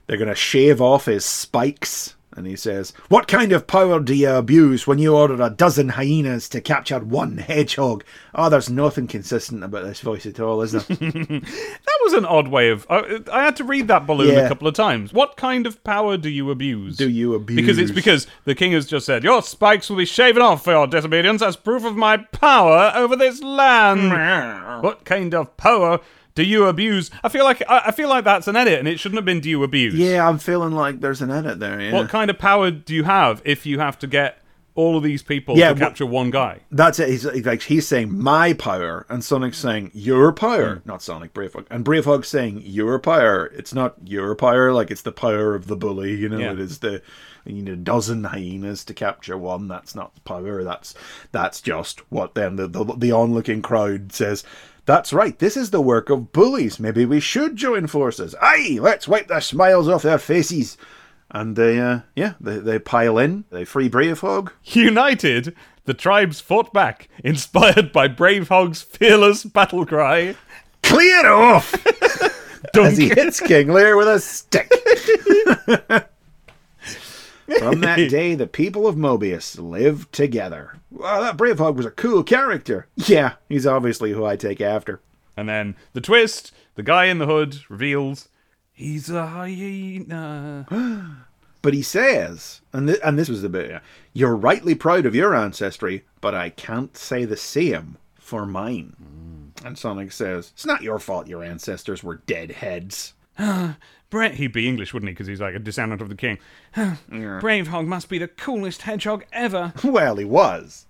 They're 0.06 0.16
going 0.16 0.28
to 0.28 0.37
shave 0.37 0.80
off 0.80 1.06
his 1.06 1.24
spikes. 1.24 2.14
And 2.36 2.46
he 2.46 2.56
says, 2.56 2.92
What 3.08 3.28
kind 3.28 3.52
of 3.52 3.66
power 3.66 4.00
do 4.00 4.14
you 4.14 4.30
abuse 4.30 4.86
when 4.86 4.98
you 4.98 5.14
order 5.14 5.40
a 5.40 5.50
dozen 5.50 5.90
hyenas 5.90 6.48
to 6.50 6.60
capture 6.60 6.98
one 6.98 7.38
hedgehog? 7.38 8.04
Oh, 8.34 8.48
there's 8.48 8.68
nothing 8.68 9.06
consistent 9.06 9.62
about 9.62 9.84
this 9.84 10.00
voice 10.00 10.26
at 10.26 10.40
all, 10.40 10.60
is 10.62 10.72
there? 10.72 10.82
That 10.88 12.00
was 12.02 12.12
an 12.14 12.24
odd 12.24 12.48
way 12.48 12.70
of. 12.70 12.86
I, 12.90 13.20
I 13.32 13.44
had 13.44 13.56
to 13.56 13.64
read 13.64 13.88
that 13.88 14.06
balloon 14.06 14.36
a 14.36 14.48
couple 14.48 14.68
of 14.68 14.74
times. 14.74 15.12
What 15.12 15.36
kind 15.36 15.66
of 15.66 15.82
power 15.84 16.16
do 16.16 16.28
you 16.28 16.50
abuse? 16.50 16.96
do 16.96 17.08
you 17.08 17.34
abuse? 17.34 17.56
Because 17.56 17.78
it's 17.78 17.92
because 17.92 18.26
the 18.44 18.54
king 18.54 18.72
has 18.72 18.86
just 18.86 19.06
said, 19.06 19.24
Your 19.24 19.42
spikes 19.42 19.88
will 19.88 19.96
be 19.96 20.04
shaven 20.04 20.42
off 20.42 20.64
for 20.64 20.72
your 20.72 20.86
disobedience 20.86 21.40
as 21.40 21.56
proof 21.56 21.84
of 21.84 21.96
my 21.96 22.16
power 22.16 22.92
over 22.94 23.16
this 23.16 23.42
land. 23.42 24.10
what 24.82 25.04
kind 25.04 25.34
of 25.34 25.56
power 25.56 26.00
do 26.34 26.42
you 26.42 26.66
abuse? 26.66 27.10
I 27.22 27.28
feel 27.28 27.44
like 27.44 27.62
I, 27.68 27.84
I 27.86 27.90
feel 27.92 28.08
like 28.08 28.24
that's 28.24 28.48
an 28.48 28.56
edit 28.56 28.78
and 28.78 28.88
it 28.88 28.98
shouldn't 28.98 29.18
have 29.18 29.24
been 29.24 29.40
do 29.40 29.50
you 29.50 29.62
abuse. 29.62 29.94
Yeah, 29.94 30.28
I'm 30.28 30.38
feeling 30.38 30.72
like 30.72 31.00
there's 31.00 31.22
an 31.22 31.30
edit 31.30 31.60
there, 31.60 31.80
yeah. 31.80 31.92
What 31.92 32.08
kind 32.08 32.30
of 32.30 32.38
power 32.38 32.70
do 32.70 32.94
you 32.94 33.04
have 33.04 33.42
if 33.44 33.66
you 33.66 33.78
have 33.78 33.98
to 34.00 34.06
get 34.06 34.38
all 34.74 34.96
of 34.96 35.04
these 35.04 35.22
people 35.22 35.56
Yeah, 35.56 35.72
to 35.72 35.78
capture 35.78 36.06
one 36.06 36.30
guy? 36.30 36.60
That's 36.70 36.98
it. 36.98 37.08
He's 37.08 37.24
like 37.24 37.62
he's 37.62 37.86
saying 37.86 38.16
my 38.18 38.52
power, 38.54 39.06
and 39.08 39.22
Sonic's 39.22 39.58
saying 39.58 39.92
your 39.94 40.32
power, 40.32 40.76
hmm. 40.76 40.88
not 40.88 41.02
Sonic 41.02 41.32
Bravehog, 41.32 41.66
and 41.70 41.84
Bravehog's 41.84 42.28
saying 42.28 42.62
your 42.64 42.98
power. 42.98 43.46
It's 43.54 43.72
not 43.72 43.94
your 44.04 44.34
power, 44.34 44.72
like 44.72 44.90
it's 44.90 45.02
the 45.02 45.12
power 45.12 45.54
of 45.54 45.68
the 45.68 45.76
bully. 45.76 46.14
You 46.16 46.28
know, 46.28 46.38
Yeah. 46.38 46.52
it 46.52 46.58
is 46.60 46.80
the 46.80 47.02
you 47.44 47.52
need 47.52 47.68
a 47.68 47.76
dozen 47.76 48.24
hyenas 48.24 48.84
to 48.86 48.94
capture 48.94 49.36
one. 49.36 49.68
That's 49.68 49.94
not 49.94 50.12
power. 50.24 50.64
That's 50.64 50.94
that's 51.30 51.60
just 51.60 52.00
what 52.10 52.34
then 52.34 52.56
the 52.56 52.66
the, 52.66 52.84
the 52.84 53.12
onlooking 53.12 53.62
crowd 53.62 54.12
says. 54.12 54.42
That's 54.86 55.12
right. 55.12 55.38
This 55.38 55.56
is 55.56 55.70
the 55.70 55.80
work 55.80 56.10
of 56.10 56.32
bullies. 56.32 56.78
Maybe 56.78 57.06
we 57.06 57.20
should 57.20 57.56
join 57.56 57.86
forces. 57.86 58.34
Aye, 58.40 58.78
let's 58.80 59.08
wipe 59.08 59.28
the 59.28 59.40
smiles 59.40 59.88
off 59.88 60.02
their 60.02 60.18
faces. 60.18 60.76
And 61.30 61.56
they, 61.56 61.80
uh, 61.80 62.00
yeah, 62.14 62.34
they, 62.40 62.58
they 62.58 62.78
pile 62.78 63.18
in. 63.18 63.44
They 63.50 63.64
free 63.64 63.88
Bravehog. 63.88 64.52
United, 64.62 65.54
the 65.84 65.94
tribes 65.94 66.40
fought 66.40 66.72
back, 66.72 67.08
inspired 67.24 67.92
by 67.92 68.08
Bravehog's 68.08 68.82
fearless 68.82 69.44
battle 69.44 69.86
cry. 69.86 70.36
Clear 70.82 71.26
off! 71.26 71.74
as 72.78 72.96
he 72.96 73.08
hits 73.08 73.40
King 73.40 73.68
Lear 73.68 73.96
with 73.96 74.08
a 74.08 74.20
stick. 74.20 74.70
From 77.59 77.80
that 77.80 77.96
day, 78.11 78.35
the 78.35 78.46
people 78.46 78.87
of 78.87 78.96
Mobius 78.96 79.59
lived 79.59 80.12
together. 80.12 80.78
Wow, 80.90 81.20
that 81.20 81.37
Bravehog 81.37 81.76
was 81.76 81.87
a 81.87 81.90
cool 81.90 82.22
character. 82.22 82.87
Yeah, 82.96 83.35
he's 83.48 83.66
obviously 83.66 84.12
who 84.12 84.24
I 84.24 84.37
take 84.37 84.61
after. 84.61 85.00
And 85.37 85.48
then 85.48 85.76
the 85.92 86.00
twist, 86.00 86.52
the 86.74 86.83
guy 86.83 87.07
in 87.07 87.18
the 87.18 87.26
hood 87.26 87.59
reveals 87.68 88.28
he's 88.72 89.11
a 89.11 89.26
hyena. 89.26 90.66
But 91.62 91.72
he 91.72 91.80
says, 91.80 92.61
and, 92.74 92.88
th- 92.88 93.00
and 93.02 93.18
this 93.18 93.30
was 93.30 93.40
the 93.40 93.48
bit, 93.48 93.80
you're 94.12 94.37
rightly 94.37 94.74
proud 94.74 95.07
of 95.07 95.14
your 95.14 95.35
ancestry, 95.35 96.04
but 96.20 96.35
I 96.35 96.50
can't 96.50 96.94
say 96.94 97.24
the 97.24 97.38
same 97.38 97.96
for 98.16 98.44
mine. 98.44 98.94
Mm. 99.02 99.66
And 99.66 99.78
Sonic 99.78 100.12
says, 100.12 100.50
it's 100.52 100.66
not 100.66 100.83
your 100.83 100.98
fault 100.98 101.26
your 101.26 101.42
ancestors 101.42 102.04
were 102.04 102.20
dead 102.26 102.54
heads. 104.04 104.10
Brett, 104.10 104.34
he'd 104.34 104.52
be 104.52 104.68
English, 104.68 104.92
wouldn't 104.94 105.08
he? 105.08 105.12
Because 105.12 105.26
he's 105.26 105.40
like 105.40 105.54
a 105.54 105.58
descendant 105.58 106.00
of 106.00 106.08
the 106.08 106.14
king. 106.14 106.38
Bravehog 106.76 107.86
must 107.86 108.08
be 108.08 108.18
the 108.18 108.28
coolest 108.28 108.82
hedgehog 108.82 109.24
ever. 109.32 109.72
Well, 109.84 110.16
he 110.16 110.24
was. 110.24 110.86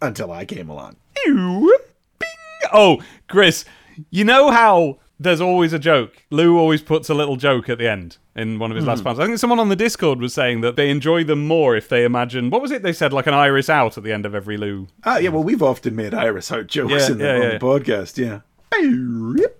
Until 0.00 0.32
I 0.32 0.44
came 0.44 0.68
along. 0.68 0.96
Ew. 1.26 1.78
Bing. 2.18 2.28
Oh, 2.72 3.02
Chris, 3.28 3.64
you 4.10 4.24
know 4.24 4.50
how 4.50 4.98
there's 5.20 5.40
always 5.40 5.72
a 5.72 5.78
joke? 5.78 6.24
Lew 6.30 6.58
always 6.58 6.82
puts 6.82 7.08
a 7.08 7.14
little 7.14 7.36
joke 7.36 7.68
at 7.68 7.78
the 7.78 7.88
end 7.88 8.16
in 8.34 8.58
one 8.58 8.70
of 8.72 8.76
his 8.76 8.84
last 8.86 9.04
panels. 9.04 9.20
I 9.20 9.26
think 9.26 9.38
someone 9.38 9.60
on 9.60 9.68
the 9.68 9.76
Discord 9.76 10.18
was 10.20 10.34
saying 10.34 10.62
that 10.62 10.74
they 10.74 10.90
enjoy 10.90 11.22
them 11.22 11.46
more 11.46 11.76
if 11.76 11.88
they 11.88 12.02
imagine 12.04 12.50
what 12.50 12.62
was 12.62 12.72
it 12.72 12.82
they 12.82 12.92
said, 12.92 13.12
like 13.12 13.26
an 13.28 13.34
iris 13.34 13.68
out 13.70 13.96
at 13.96 14.02
the 14.02 14.12
end 14.12 14.26
of 14.26 14.34
every 14.34 14.56
Lew. 14.56 14.88
Ah, 15.04 15.18
yeah, 15.18 15.28
well, 15.28 15.44
we've 15.44 15.62
often 15.62 15.94
made 15.94 16.14
Iris 16.14 16.50
out 16.50 16.66
jokes 16.66 16.92
Yeah, 16.92 17.10
in 17.12 17.18
the, 17.18 17.24
yeah, 17.24 17.34
on 17.34 17.42
yeah. 17.42 17.48
the 17.50 17.58
podcast, 17.58 18.16
yeah. 18.18 18.40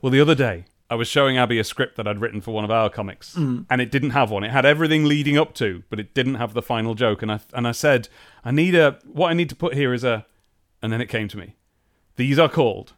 Well, 0.00 0.10
the 0.10 0.20
other 0.20 0.34
day, 0.34 0.64
I 0.92 0.94
was 0.94 1.08
showing 1.08 1.38
Abby 1.38 1.58
a 1.58 1.64
script 1.64 1.96
that 1.96 2.06
I'd 2.06 2.20
written 2.20 2.40
for 2.42 2.52
one 2.52 2.64
of 2.64 2.70
our 2.70 2.90
comics, 2.90 3.34
Mm. 3.34 3.64
and 3.70 3.80
it 3.80 3.90
didn't 3.90 4.10
have 4.10 4.30
one. 4.30 4.44
It 4.44 4.50
had 4.50 4.66
everything 4.66 5.04
leading 5.06 5.38
up 5.38 5.54
to, 5.54 5.82
but 5.90 5.98
it 5.98 6.12
didn't 6.12 6.34
have 6.34 6.52
the 6.52 6.60
final 6.62 6.94
joke. 6.94 7.22
And 7.22 7.32
I 7.32 7.40
and 7.54 7.66
I 7.66 7.72
said, 7.72 8.08
I 8.44 8.50
need 8.50 8.74
a 8.74 8.98
what 9.20 9.30
I 9.30 9.34
need 9.34 9.48
to 9.48 9.56
put 9.56 9.72
here 9.74 9.94
is 9.94 10.04
a, 10.04 10.26
and 10.82 10.92
then 10.92 11.00
it 11.00 11.08
came 11.08 11.28
to 11.28 11.38
me. 11.38 11.56
These 12.16 12.38
are 12.38 12.48
called 12.48 12.92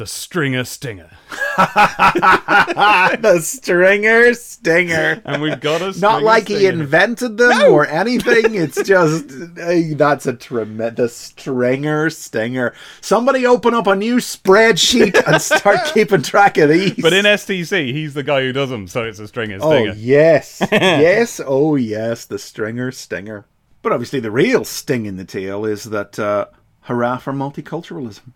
the 0.00 0.06
Stringer 0.06 0.64
Stinger. 0.64 1.10
the 1.58 3.38
stringer 3.42 4.32
stinger. 4.32 5.20
and 5.26 5.42
we've 5.42 5.60
got 5.60 5.82
a 5.82 5.88
Not 5.88 5.92
string 5.92 6.24
like 6.24 6.48
he 6.48 6.64
invented 6.64 7.36
them 7.36 7.70
or 7.70 7.86
anything. 7.86 8.54
It's 8.54 8.82
just 8.82 9.30
hey, 9.56 9.92
that's 9.92 10.24
a 10.24 10.32
tremendous 10.32 11.14
stringer 11.14 12.08
stinger. 12.08 12.72
Somebody 13.02 13.44
open 13.44 13.74
up 13.74 13.86
a 13.86 13.94
new 13.94 14.16
spreadsheet 14.16 15.22
and 15.26 15.42
start 15.42 15.80
keeping 15.92 16.22
track 16.22 16.56
of 16.56 16.70
these. 16.70 16.96
But 16.96 17.12
in 17.12 17.26
STC, 17.26 17.92
he's 17.92 18.14
the 18.14 18.22
guy 18.22 18.40
who 18.40 18.54
does 18.54 18.70
them, 18.70 18.88
so 18.88 19.02
it's 19.04 19.18
a 19.18 19.28
stringer 19.28 19.58
oh 19.60 19.70
stinger. 19.70 19.92
yes, 19.98 20.62
yes, 20.72 21.42
oh 21.44 21.76
yes, 21.76 22.24
the 22.24 22.38
stringer 22.38 22.90
stinger. 22.90 23.44
But 23.82 23.92
obviously, 23.92 24.20
the 24.20 24.30
real 24.30 24.64
sting 24.64 25.04
in 25.04 25.18
the 25.18 25.26
tail 25.26 25.66
is 25.66 25.84
that 25.84 26.18
uh, 26.18 26.46
hurrah 26.84 27.18
for 27.18 27.34
multiculturalism, 27.34 28.32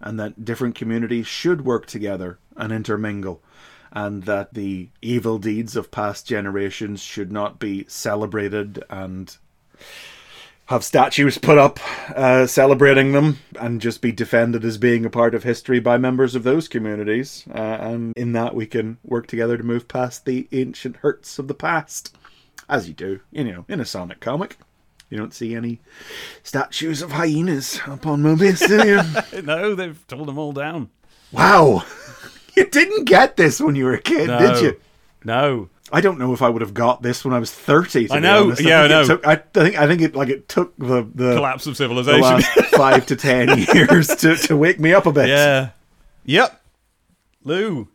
and 0.00 0.18
that 0.18 0.44
different 0.44 0.74
communities 0.74 1.26
should 1.26 1.64
work 1.64 1.86
together 1.86 2.38
and 2.56 2.72
intermingle. 2.72 3.42
And 3.90 4.24
that 4.24 4.52
the 4.52 4.90
evil 5.00 5.38
deeds 5.38 5.74
of 5.74 5.90
past 5.90 6.26
generations 6.26 7.02
should 7.02 7.32
not 7.32 7.58
be 7.58 7.86
celebrated 7.88 8.84
and 8.90 9.34
have 10.68 10.84
statues 10.84 11.38
put 11.38 11.56
up 11.56 11.80
uh, 12.14 12.46
celebrating 12.46 13.12
them 13.12 13.38
and 13.58 13.80
just 13.80 14.02
be 14.02 14.12
defended 14.12 14.62
as 14.66 14.76
being 14.76 15.06
a 15.06 15.10
part 15.10 15.34
of 15.34 15.42
history 15.42 15.80
by 15.80 15.96
members 15.96 16.34
of 16.34 16.42
those 16.42 16.68
communities. 16.68 17.44
Uh, 17.50 17.58
and 17.58 18.12
in 18.18 18.32
that, 18.32 18.54
we 18.54 18.66
can 18.66 18.98
work 19.02 19.26
together 19.26 19.56
to 19.56 19.62
move 19.62 19.88
past 19.88 20.26
the 20.26 20.46
ancient 20.52 20.96
hurts 20.96 21.38
of 21.38 21.48
the 21.48 21.54
past, 21.54 22.14
as 22.68 22.86
you 22.86 22.92
do, 22.92 23.20
you 23.32 23.44
know, 23.44 23.64
in 23.66 23.80
a 23.80 23.86
Sonic 23.86 24.20
comic. 24.20 24.58
You 25.10 25.16
don't 25.18 25.32
see 25.34 25.54
any 25.54 25.80
statues 26.42 27.00
of 27.02 27.12
hyenas 27.12 27.80
up 27.86 28.06
on 28.06 28.22
Mobius, 28.22 28.66
do 28.66 28.86
you? 29.36 29.42
No, 29.42 29.74
they've 29.74 30.06
torn 30.06 30.26
them 30.26 30.38
all 30.38 30.52
down. 30.52 30.90
wow, 31.32 31.82
you 32.56 32.66
didn't 32.66 33.04
get 33.06 33.36
this 33.36 33.60
when 33.60 33.74
you 33.74 33.84
were 33.86 33.94
a 33.94 34.00
kid, 34.02 34.26
No. 34.28 34.38
did 34.38 34.62
you? 34.62 34.80
No. 35.24 35.68
I 35.90 36.02
don't 36.02 36.18
know 36.18 36.34
if 36.34 36.42
I 36.42 36.50
would 36.50 36.60
have 36.60 36.74
got 36.74 37.00
this 37.00 37.24
when 37.24 37.32
I 37.32 37.38
was 37.38 37.50
thirty. 37.50 38.12
I 38.12 38.18
know, 38.18 38.44
honest. 38.48 38.60
yeah, 38.62 38.82
I 38.82 38.88
know. 38.88 39.04
Took, 39.06 39.26
I, 39.26 39.32
I 39.32 39.36
think 39.36 39.78
I 39.78 39.86
think 39.86 40.02
it 40.02 40.14
like 40.14 40.28
it 40.28 40.46
took 40.46 40.76
the 40.76 41.08
the 41.14 41.34
Collapse 41.36 41.66
of 41.66 41.72
the 41.72 41.76
civilization. 41.76 42.20
last 42.20 42.46
five 42.76 43.06
to 43.06 43.16
ten 43.16 43.56
years 43.74 44.08
to, 44.16 44.36
to 44.36 44.54
wake 44.58 44.78
me 44.78 44.92
up 44.92 45.06
a 45.06 45.12
bit. 45.12 45.28
yeah. 45.30 45.70
Yep. 46.26 46.60
Lew. 47.44 47.88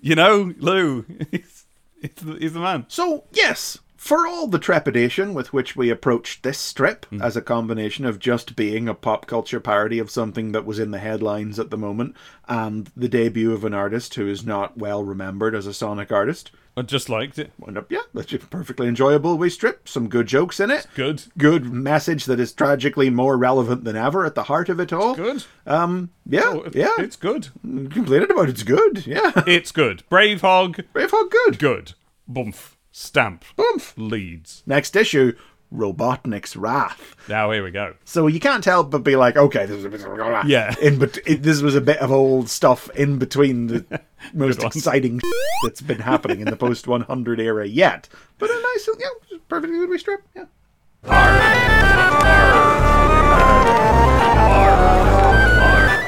You 0.00 0.14
know, 0.14 0.54
Lew. 0.58 1.04
He's, 1.32 1.64
he's, 2.00 2.10
the, 2.22 2.34
he's 2.38 2.52
the 2.52 2.60
man. 2.60 2.84
So, 2.88 3.24
yes, 3.32 3.78
for 4.02 4.26
all 4.26 4.48
the 4.48 4.58
trepidation 4.58 5.32
with 5.32 5.52
which 5.52 5.76
we 5.76 5.88
approached 5.88 6.42
this 6.42 6.58
strip 6.58 7.06
Hmm. 7.06 7.22
as 7.22 7.36
a 7.36 7.40
combination 7.40 8.04
of 8.04 8.18
just 8.18 8.56
being 8.56 8.88
a 8.88 8.94
pop 8.94 9.26
culture 9.26 9.60
parody 9.60 10.00
of 10.00 10.10
something 10.10 10.50
that 10.50 10.66
was 10.66 10.80
in 10.80 10.90
the 10.90 10.98
headlines 10.98 11.60
at 11.60 11.70
the 11.70 11.76
moment 11.78 12.16
and 12.48 12.90
the 12.96 13.08
debut 13.08 13.52
of 13.52 13.64
an 13.64 13.74
artist 13.74 14.14
who 14.14 14.26
is 14.26 14.44
not 14.44 14.76
well 14.76 15.04
remembered 15.04 15.54
as 15.54 15.68
a 15.68 15.72
Sonic 15.72 16.10
artist, 16.10 16.50
I 16.76 16.82
just 16.82 17.08
liked 17.08 17.38
it. 17.38 17.52
up, 17.76 17.92
yeah, 17.92 18.00
that's 18.12 18.32
a 18.32 18.38
perfectly 18.38 18.88
enjoyable 18.88 19.38
wee 19.38 19.50
strip. 19.50 19.88
Some 19.88 20.08
good 20.08 20.26
jokes 20.26 20.58
in 20.58 20.70
it. 20.72 20.88
Good. 20.96 21.22
Good 21.38 21.72
message 21.72 22.24
that 22.24 22.40
is 22.40 22.52
tragically 22.52 23.08
more 23.08 23.36
relevant 23.38 23.84
than 23.84 23.94
ever 23.94 24.24
at 24.26 24.34
the 24.34 24.44
heart 24.44 24.68
of 24.68 24.80
it 24.80 24.92
all. 24.92 25.14
Good. 25.14 25.44
Um, 25.64 26.10
yeah, 26.26 26.42
Oh, 26.46 26.62
it- 26.62 26.74
yeah. 26.74 26.94
It's 26.98 27.14
good. 27.16 27.50
Complaining 27.62 28.30
about 28.32 28.48
it's 28.48 28.64
good. 28.64 29.06
Yeah. 29.06 29.30
It's 29.46 29.70
good. 29.70 30.02
Bravehog. 30.10 30.82
Brave 30.92 31.10
Hog, 31.12 31.30
good. 31.30 31.58
Good. 31.60 31.92
Bump. 32.26 32.56
Stamp. 32.92 33.44
Oomph. 33.58 33.94
Leads. 33.96 34.62
Next 34.66 34.94
issue, 34.94 35.32
Robotnik's 35.74 36.54
Wrath. 36.56 37.16
Now 37.28 37.50
here 37.50 37.64
we 37.64 37.70
go. 37.70 37.94
So 38.04 38.26
you 38.26 38.38
can't 38.38 38.64
help 38.64 38.90
but 38.90 38.98
be 38.98 39.16
like, 39.16 39.36
okay, 39.36 39.64
this 39.64 39.76
was 39.76 39.84
a 39.86 39.88
bit 39.88 40.04
of 40.04 40.46
Yeah. 40.46 40.74
In 40.80 40.98
bet- 40.98 41.18
it, 41.26 41.42
this 41.42 41.62
was 41.62 41.74
a 41.74 41.80
bit 41.80 41.98
of 41.98 42.12
old 42.12 42.50
stuff 42.50 42.90
in 42.90 43.18
between 43.18 43.68
the 43.68 44.00
most 44.34 44.62
exciting 44.62 45.20
that's 45.64 45.80
been 45.80 46.00
happening 46.00 46.40
in 46.40 46.46
the 46.50 46.56
post 46.56 46.86
100 46.86 47.40
era 47.40 47.66
yet. 47.66 48.08
But 48.38 48.50
a 48.50 48.54
nice, 48.54 48.88
yeah, 49.00 49.38
perfectly 49.48 49.78
good 49.78 49.88
wee 49.88 49.98
strip. 49.98 50.20
Yeah. 50.36 50.44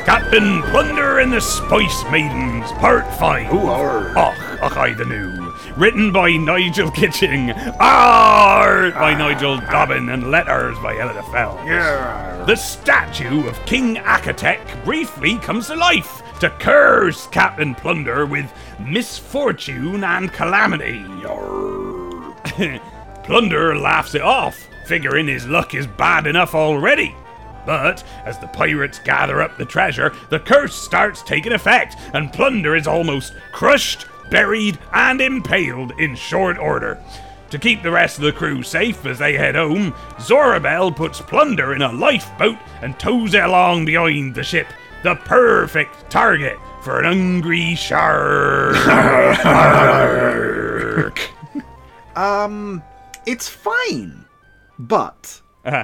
Captain 0.04 0.62
Plunder 0.64 1.20
and 1.20 1.32
the 1.32 1.40
Spice 1.40 2.04
Maidens, 2.10 2.70
Part 2.72 3.06
5. 3.18 3.52
arr. 3.52 4.16
Och, 4.18 4.62
och, 4.64 4.76
I 4.76 4.92
the 4.92 5.04
new. 5.04 5.43
Written 5.76 6.12
by 6.12 6.36
Nigel 6.36 6.88
Kitching. 6.92 7.50
Art 7.50 8.94
by 8.94 9.12
Nigel 9.12 9.58
Dobbin 9.58 10.08
and 10.08 10.30
letters 10.30 10.78
by 10.78 10.94
Ellitta 10.94 11.28
Fell. 11.32 11.60
Yeah. 11.66 12.44
The 12.46 12.54
statue 12.54 13.48
of 13.48 13.66
King 13.66 13.96
Akatek 13.96 14.84
briefly 14.84 15.36
comes 15.38 15.66
to 15.66 15.74
life 15.74 16.22
to 16.38 16.50
curse 16.50 17.26
Captain 17.26 17.74
Plunder 17.74 18.24
with 18.24 18.52
misfortune 18.78 20.04
and 20.04 20.32
calamity. 20.32 21.04
Plunder 23.24 23.76
laughs 23.76 24.14
it 24.14 24.22
off, 24.22 24.68
figuring 24.86 25.26
his 25.26 25.46
luck 25.48 25.74
is 25.74 25.88
bad 25.88 26.28
enough 26.28 26.54
already. 26.54 27.16
But 27.66 28.04
as 28.24 28.38
the 28.38 28.46
pirates 28.46 29.00
gather 29.00 29.42
up 29.42 29.58
the 29.58 29.64
treasure, 29.64 30.14
the 30.30 30.38
curse 30.38 30.74
starts 30.74 31.22
taking 31.22 31.52
effect, 31.52 31.96
and 32.12 32.32
Plunder 32.32 32.76
is 32.76 32.86
almost 32.86 33.34
crushed, 33.52 34.06
buried, 34.34 34.76
and 34.92 35.20
impaled 35.20 35.92
in 36.00 36.16
short 36.16 36.58
order. 36.58 37.00
To 37.50 37.58
keep 37.60 37.84
the 37.84 37.92
rest 37.92 38.18
of 38.18 38.24
the 38.24 38.32
crew 38.32 38.64
safe 38.64 39.06
as 39.06 39.20
they 39.20 39.34
head 39.36 39.54
home, 39.54 39.92
Zorabel 40.18 40.94
puts 40.94 41.20
Plunder 41.20 41.72
in 41.72 41.82
a 41.82 41.92
lifeboat 41.92 42.58
and 42.82 42.98
tows 42.98 43.32
it 43.34 43.44
along 43.44 43.84
behind 43.84 44.34
the 44.34 44.42
ship, 44.42 44.66
the 45.04 45.14
perfect 45.14 46.10
target 46.10 46.58
for 46.82 46.98
an 46.98 47.04
hungry 47.04 47.76
shark. 47.76 48.74
Um, 52.16 52.80
it's 53.26 53.48
fine, 53.48 54.24
but 54.78 55.40
Uh-huh. 55.64 55.82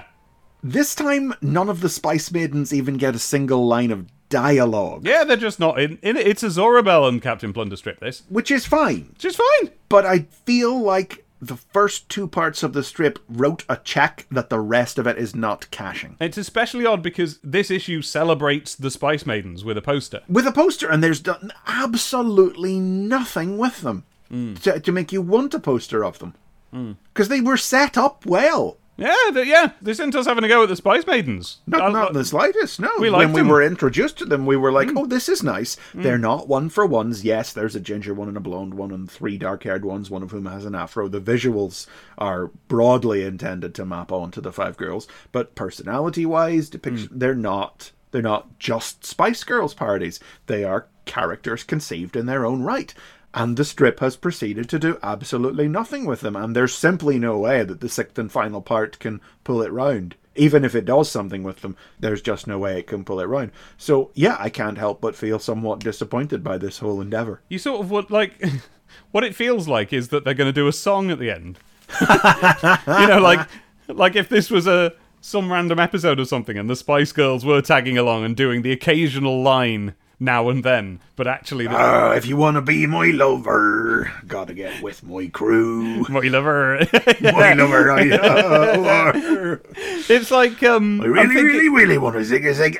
this 0.62 0.94
time 0.94 1.34
none 1.42 1.68
of 1.68 1.80
the 1.80 1.88
Spice 1.88 2.30
Maidens 2.30 2.72
even 2.72 2.98
get 2.98 3.16
a 3.16 3.18
single 3.18 3.66
line 3.66 3.90
of 3.90 4.06
dialogue, 4.30 5.06
Yeah, 5.06 5.24
they're 5.24 5.36
just 5.36 5.60
not 5.60 5.78
in, 5.78 5.98
in 6.02 6.16
it. 6.16 6.26
It's 6.26 6.42
a 6.42 6.46
Zorabel 6.46 7.06
and 7.06 7.20
Captain 7.20 7.52
Plunder 7.52 7.76
strip, 7.76 8.00
this. 8.00 8.22
which 8.30 8.50
is 8.50 8.64
fine. 8.64 9.10
Which 9.12 9.26
is 9.26 9.36
fine. 9.36 9.72
But 9.90 10.06
I 10.06 10.20
feel 10.46 10.80
like 10.80 11.26
the 11.40 11.56
first 11.56 12.08
two 12.08 12.28
parts 12.28 12.62
of 12.62 12.72
the 12.72 12.82
strip 12.82 13.18
wrote 13.28 13.64
a 13.68 13.76
check 13.76 14.26
that 14.30 14.50
the 14.50 14.60
rest 14.60 14.98
of 14.98 15.06
it 15.06 15.18
is 15.18 15.34
not 15.34 15.70
cashing. 15.70 16.16
It's 16.20 16.38
especially 16.38 16.86
odd 16.86 17.02
because 17.02 17.38
this 17.42 17.70
issue 17.70 18.02
celebrates 18.02 18.74
the 18.74 18.90
Spice 18.90 19.26
Maidens 19.26 19.64
with 19.64 19.78
a 19.78 19.82
poster. 19.82 20.20
With 20.28 20.46
a 20.46 20.52
poster, 20.52 20.90
and 20.90 21.02
there's 21.02 21.20
done 21.20 21.52
absolutely 21.66 22.78
nothing 22.78 23.58
with 23.58 23.80
them 23.80 24.04
hmm. 24.28 24.54
to, 24.54 24.80
to 24.80 24.92
make 24.92 25.12
you 25.12 25.22
want 25.22 25.54
a 25.54 25.58
poster 25.58 26.04
of 26.04 26.18
them. 26.18 26.34
Hmm. 26.72 26.92
Because 27.12 27.28
they 27.28 27.40
were 27.40 27.56
set 27.56 27.96
up 27.98 28.26
well. 28.26 28.76
Yeah, 29.00 29.14
they, 29.32 29.44
yeah, 29.44 29.72
they 29.80 29.94
sent 29.94 30.14
us 30.14 30.26
having 30.26 30.44
a 30.44 30.48
go 30.48 30.62
at 30.62 30.68
the 30.68 30.76
Spice 30.76 31.06
Maidens. 31.06 31.58
Not, 31.66 31.80
I- 31.80 31.90
not 31.90 32.08
in 32.08 32.14
the 32.14 32.24
slightest, 32.24 32.78
no. 32.78 32.90
We 32.98 33.10
when 33.10 33.32
we 33.32 33.40
them. 33.40 33.48
were 33.48 33.62
introduced 33.62 34.18
to 34.18 34.26
them, 34.26 34.44
we 34.44 34.56
were 34.56 34.70
like, 34.70 34.88
mm. 34.88 34.98
oh, 34.98 35.06
this 35.06 35.28
is 35.28 35.42
nice. 35.42 35.76
Mm. 35.94 36.02
They're 36.02 36.18
not 36.18 36.48
one 36.48 36.68
for 36.68 36.84
ones. 36.84 37.24
Yes, 37.24 37.52
there's 37.54 37.74
a 37.74 37.80
ginger 37.80 38.12
one 38.12 38.28
and 38.28 38.36
a 38.36 38.40
blonde 38.40 38.74
one 38.74 38.90
and 38.90 39.10
three 39.10 39.38
dark 39.38 39.64
haired 39.64 39.86
ones, 39.86 40.10
one 40.10 40.22
of 40.22 40.30
whom 40.30 40.44
has 40.44 40.66
an 40.66 40.74
afro. 40.74 41.08
The 41.08 41.20
visuals 41.20 41.86
are 42.18 42.48
broadly 42.68 43.24
intended 43.24 43.74
to 43.76 43.86
map 43.86 44.12
onto 44.12 44.42
the 44.42 44.52
five 44.52 44.76
girls, 44.76 45.08
but 45.32 45.54
personality 45.54 46.26
wise, 46.26 46.68
depiction, 46.68 47.08
mm. 47.08 47.18
they're 47.18 47.34
not. 47.34 47.92
They're 48.12 48.22
not 48.22 48.58
just 48.58 49.06
Spice 49.06 49.44
Girls 49.44 49.72
parodies. 49.72 50.18
They 50.46 50.64
are 50.64 50.88
characters 51.04 51.62
conceived 51.62 52.16
in 52.16 52.26
their 52.26 52.44
own 52.44 52.62
right. 52.62 52.92
And 53.32 53.56
the 53.56 53.64
strip 53.64 54.00
has 54.00 54.16
proceeded 54.16 54.68
to 54.70 54.78
do 54.78 54.98
absolutely 55.02 55.68
nothing 55.68 56.04
with 56.04 56.20
them, 56.20 56.34
and 56.34 56.54
there's 56.54 56.74
simply 56.74 57.18
no 57.18 57.38
way 57.38 57.62
that 57.62 57.80
the 57.80 57.88
sixth 57.88 58.18
and 58.18 58.30
final 58.30 58.60
part 58.60 58.98
can 58.98 59.20
pull 59.44 59.62
it 59.62 59.70
round. 59.70 60.16
Even 60.34 60.64
if 60.64 60.74
it 60.74 60.84
does 60.84 61.10
something 61.10 61.42
with 61.42 61.60
them, 61.60 61.76
there's 61.98 62.22
just 62.22 62.46
no 62.46 62.58
way 62.58 62.78
it 62.78 62.86
can 62.86 63.04
pull 63.04 63.20
it 63.20 63.26
round. 63.26 63.52
So, 63.76 64.10
yeah, 64.14 64.36
I 64.38 64.48
can't 64.48 64.78
help 64.78 65.00
but 65.00 65.14
feel 65.14 65.38
somewhat 65.38 65.80
disappointed 65.80 66.42
by 66.42 66.58
this 66.58 66.78
whole 66.78 67.00
endeavour. 67.00 67.40
You 67.48 67.58
sort 67.58 67.80
of 67.80 67.90
what 67.90 68.10
like 68.10 68.42
what 69.12 69.24
it 69.24 69.34
feels 69.34 69.68
like 69.68 69.92
is 69.92 70.08
that 70.08 70.24
they're 70.24 70.34
going 70.34 70.48
to 70.48 70.52
do 70.52 70.68
a 70.68 70.72
song 70.72 71.10
at 71.10 71.18
the 71.18 71.30
end. 71.30 71.58
you 72.00 73.06
know, 73.06 73.20
like 73.22 73.48
like 73.88 74.16
if 74.16 74.28
this 74.28 74.50
was 74.50 74.66
a 74.66 74.92
some 75.20 75.52
random 75.52 75.78
episode 75.78 76.18
or 76.18 76.24
something, 76.24 76.56
and 76.56 76.68
the 76.68 76.76
Spice 76.76 77.12
Girls 77.12 77.44
were 77.44 77.60
tagging 77.60 77.98
along 77.98 78.24
and 78.24 78.36
doing 78.36 78.62
the 78.62 78.72
occasional 78.72 79.42
line 79.42 79.94
now 80.22 80.50
and 80.50 80.62
then, 80.62 81.00
but 81.16 81.26
actually, 81.26 81.66
the, 81.66 81.74
Uh, 81.76 82.12
if 82.14 82.26
you 82.26 82.36
want 82.36 82.56
to 82.56 82.60
be 82.60 82.86
my 82.86 83.06
lover, 83.06 84.12
gotta 84.28 84.52
get 84.54 84.82
with 84.82 85.02
my 85.02 85.26
crew. 85.28 86.04
my 86.08 86.20
lover. 86.20 86.78
My 87.22 87.54
lover, 87.54 87.90
I, 87.90 88.10
uh, 88.10 89.56
it's 90.08 90.30
like 90.30 90.62
um, 90.62 91.00
I 91.00 91.04
really, 91.06 91.26
thinking- 91.28 91.44
really, 91.46 91.68
really 91.70 91.98
want 91.98 92.16
to 92.16 92.24
zig 92.24 92.44
a 92.46 92.54
zig. 92.54 92.78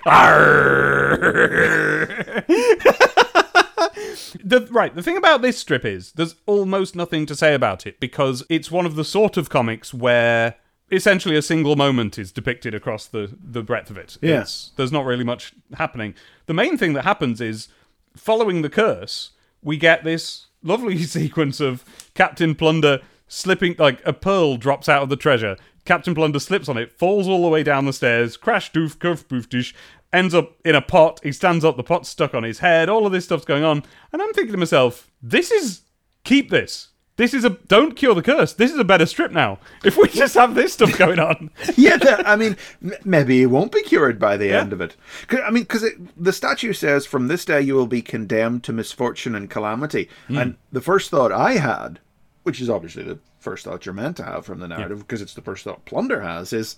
the, 4.45 4.66
right, 4.70 4.95
the 4.95 5.03
thing 5.03 5.16
about 5.16 5.43
this 5.43 5.59
strip 5.59 5.84
is 5.84 6.12
there's 6.12 6.34
almost 6.47 6.95
nothing 6.97 7.26
to 7.26 7.34
say 7.34 7.55
about 7.55 7.86
it 7.86 7.99
because 8.01 8.45
it's 8.49 8.70
one 8.70 8.86
of 8.86 8.97
the 8.97 9.05
sort 9.05 9.36
of 9.36 9.49
comics 9.51 9.93
where 9.95 10.57
essentially 10.91 11.36
a 11.36 11.43
single 11.43 11.76
moment 11.76 12.18
is 12.18 12.32
depicted 12.32 12.74
across 12.74 13.07
the, 13.07 13.36
the 13.43 13.62
breadth 13.62 13.91
of 13.91 13.99
it. 13.99 14.18
Yeah. 14.20 14.45
There's 14.76 14.93
not 14.93 15.05
really 15.05 15.24
much 15.24 15.53
happening. 15.74 16.14
The 16.47 16.55
main 16.55 16.76
thing 16.76 16.93
that 16.95 17.05
happens 17.05 17.41
is 17.41 17.68
following 18.16 18.62
the 18.62 18.70
curse, 18.70 19.30
we 19.62 19.76
get 19.76 20.05
this 20.05 20.47
lovely 20.62 20.99
sequence 21.05 21.61
of 21.61 21.84
Captain 22.14 22.55
Plunder 22.55 23.01
slipping, 23.28 23.76
like 23.78 24.05
a 24.05 24.12
pearl 24.12 24.57
drops 24.57 24.88
out 24.88 25.03
of 25.03 25.09
the 25.09 25.16
treasure. 25.16 25.57
Captain 25.84 26.14
Plunder 26.14 26.41
slips 26.41 26.68
on 26.68 26.76
it, 26.76 26.93
falls 26.93 27.26
all 27.26 27.43
the 27.43 27.49
way 27.49 27.62
down 27.62 27.86
the 27.86 27.93
stairs, 27.93 28.36
crash 28.36 28.70
doof, 28.72 28.99
curf 28.99 29.26
boof 29.28 29.49
dish, 29.49 29.74
ends 30.12 30.34
up 30.34 30.57
in 30.64 30.74
a 30.74 30.82
pot. 30.82 31.20
He 31.22 31.32
stands 31.32 31.64
up, 31.64 31.76
the 31.76 31.82
pot's 31.82 32.09
stuck 32.09 32.34
on 32.34 32.43
his 32.43 32.59
head. 32.59 32.88
All 32.88 33.07
of 33.07 33.12
this 33.12 33.24
stuff's 33.24 33.45
going 33.45 33.64
on. 33.64 33.82
And 34.12 34.20
I'm 34.20 34.32
thinking 34.32 34.53
to 34.53 34.59
myself, 34.59 35.11
this 35.22 35.51
is. 35.51 35.82
Keep 36.22 36.51
this. 36.51 36.89
This 37.20 37.34
is 37.34 37.44
a. 37.44 37.50
Don't 37.50 37.96
cure 37.96 38.14
the 38.14 38.22
curse. 38.22 38.54
This 38.54 38.72
is 38.72 38.78
a 38.78 38.82
better 38.84 39.04
strip 39.04 39.30
now. 39.30 39.58
If 39.84 39.98
we 39.98 40.08
just 40.08 40.32
have 40.36 40.54
this 40.54 40.72
stuff 40.72 40.96
going 40.96 41.18
on. 41.18 41.50
yeah, 41.76 41.98
that, 41.98 42.26
I 42.26 42.34
mean, 42.34 42.56
m- 42.82 42.94
maybe 43.04 43.42
it 43.42 43.46
won't 43.46 43.72
be 43.72 43.82
cured 43.82 44.18
by 44.18 44.38
the 44.38 44.46
Yeah. 44.46 44.60
end 44.62 44.72
of 44.72 44.80
it. 44.80 44.96
I 45.30 45.50
mean, 45.50 45.64
because 45.64 45.84
the 46.16 46.32
statue 46.32 46.72
says, 46.72 47.04
"From 47.04 47.28
this 47.28 47.44
day 47.44 47.60
you 47.60 47.74
will 47.74 47.86
be 47.86 48.00
condemned 48.00 48.64
to 48.64 48.72
misfortune 48.72 49.34
and 49.34 49.50
calamity." 49.50 50.08
Hmm. 50.28 50.38
And 50.38 50.56
the 50.72 50.80
first 50.80 51.10
thought 51.10 51.30
I 51.30 51.58
had, 51.58 52.00
which 52.44 52.58
is 52.58 52.70
obviously 52.70 53.02
the 53.02 53.18
first 53.38 53.66
thought 53.66 53.84
you're 53.84 53.94
meant 53.94 54.16
to 54.16 54.24
have 54.24 54.46
from 54.46 54.60
the 54.60 54.68
narrative, 54.68 55.00
because 55.00 55.20
it's 55.20 55.34
the 55.34 55.42
first 55.42 55.64
thought 55.64 55.84
Plunder 55.84 56.22
has, 56.22 56.54
is. 56.54 56.74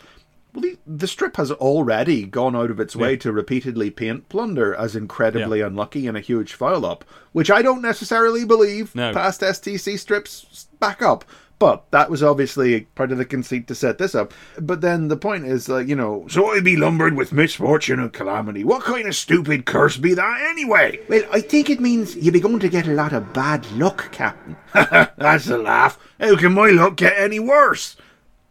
Well, 0.54 0.62
the, 0.62 0.78
the 0.86 1.06
strip 1.06 1.36
has 1.38 1.50
already 1.50 2.24
gone 2.26 2.54
out 2.54 2.70
of 2.70 2.78
its 2.78 2.94
way 2.94 3.16
to 3.16 3.32
repeatedly 3.32 3.90
paint 3.90 4.28
Plunder 4.28 4.74
as 4.74 4.94
incredibly 4.94 5.60
unlucky 5.62 6.06
and 6.06 6.16
a 6.16 6.20
huge 6.20 6.52
foul 6.52 6.84
up, 6.84 7.04
which 7.32 7.50
I 7.50 7.62
don't 7.62 7.80
necessarily 7.80 8.44
believe 8.44 8.94
No. 8.94 9.12
past 9.14 9.40
STC 9.40 9.98
strips 9.98 10.66
back 10.78 11.00
up. 11.00 11.24
But 11.58 11.88
that 11.92 12.10
was 12.10 12.24
obviously 12.24 12.80
part 12.96 13.12
of 13.12 13.18
the 13.18 13.24
conceit 13.24 13.68
to 13.68 13.74
set 13.76 13.96
this 13.96 14.16
up. 14.16 14.34
But 14.60 14.80
then 14.80 15.06
the 15.06 15.16
point 15.16 15.46
is, 15.46 15.68
like, 15.68 15.86
you 15.86 15.94
know, 15.94 16.26
so 16.28 16.50
I 16.50 16.58
be 16.58 16.76
lumbered 16.76 17.14
with 17.14 17.32
misfortune 17.32 18.00
and 18.00 18.12
calamity. 18.12 18.64
What 18.64 18.82
kind 18.82 19.06
of 19.06 19.14
stupid 19.14 19.64
curse 19.64 19.96
be 19.96 20.12
that 20.12 20.40
anyway? 20.50 20.98
Well, 21.08 21.22
I 21.32 21.40
think 21.40 21.70
it 21.70 21.78
means 21.78 22.16
you 22.16 22.32
be 22.32 22.40
going 22.40 22.58
to 22.58 22.68
get 22.68 22.88
a 22.88 22.92
lot 22.94 23.12
of 23.12 23.32
bad 23.32 23.70
luck, 23.72 24.10
Captain. 24.10 24.56
That's 24.74 25.46
a 25.48 25.56
laugh. 25.56 26.00
How 26.18 26.36
can 26.36 26.52
my 26.52 26.70
luck 26.70 26.96
get 26.96 27.14
any 27.16 27.38
worse? 27.38 27.96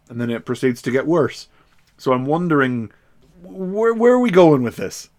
And 0.07 0.21
then 0.21 0.29
it 0.29 0.45
proceeds 0.45 0.81
to 0.83 0.91
get 0.91 1.05
worse. 1.05 1.49
So 2.01 2.13
I'm 2.13 2.25
wondering, 2.25 2.91
where 3.43 3.93
where 3.93 4.13
are 4.13 4.19
we 4.19 4.31
going 4.31 4.63
with 4.63 4.75
this? 4.75 5.09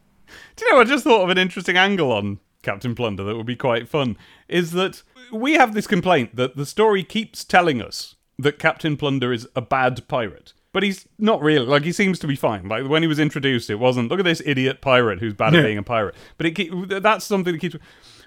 Do 0.57 0.65
you 0.65 0.73
know, 0.73 0.81
I 0.81 0.85
just 0.85 1.05
thought 1.05 1.23
of 1.23 1.29
an 1.31 1.39
interesting 1.39 1.77
angle 1.77 2.11
on 2.11 2.41
Captain 2.63 2.97
Plunder 2.97 3.23
that 3.23 3.37
would 3.37 3.47
be 3.47 3.55
quite 3.55 3.89
fun. 3.89 4.17
Is 4.49 4.73
that 4.73 5.05
we 5.33 5.53
have 5.55 5.75
this 5.75 5.87
complaint 5.87 6.35
that 6.35 6.57
the 6.57 6.67
story 6.67 7.05
keeps 7.05 7.45
telling 7.45 7.81
us 7.81 8.17
that 8.37 8.59
Captain 8.59 8.97
Plunder 8.97 9.33
is 9.33 9.47
a 9.55 9.61
bad 9.61 10.09
pirate. 10.09 10.55
But 10.73 10.83
he's 10.83 11.07
not 11.19 11.41
really. 11.41 11.67
Like, 11.67 11.85
he 11.85 11.93
seems 11.93 12.19
to 12.19 12.27
be 12.27 12.35
fine. 12.35 12.67
Like, 12.67 12.89
when 12.89 13.03
he 13.03 13.07
was 13.07 13.19
introduced, 13.21 13.69
it 13.71 13.75
wasn't, 13.77 14.11
look 14.11 14.19
at 14.19 14.25
this 14.25 14.43
idiot 14.45 14.81
pirate 14.81 15.21
who's 15.21 15.35
bad 15.35 15.55
at 15.55 15.59
Yeah. 15.59 15.67
being 15.67 15.79
a 15.79 15.83
pirate. 15.83 16.15
But 16.39 16.47
it 16.47 16.53
keep, 16.53 16.73
that's 16.89 17.27
something 17.27 17.53
that 17.53 17.61
keeps. 17.61 17.77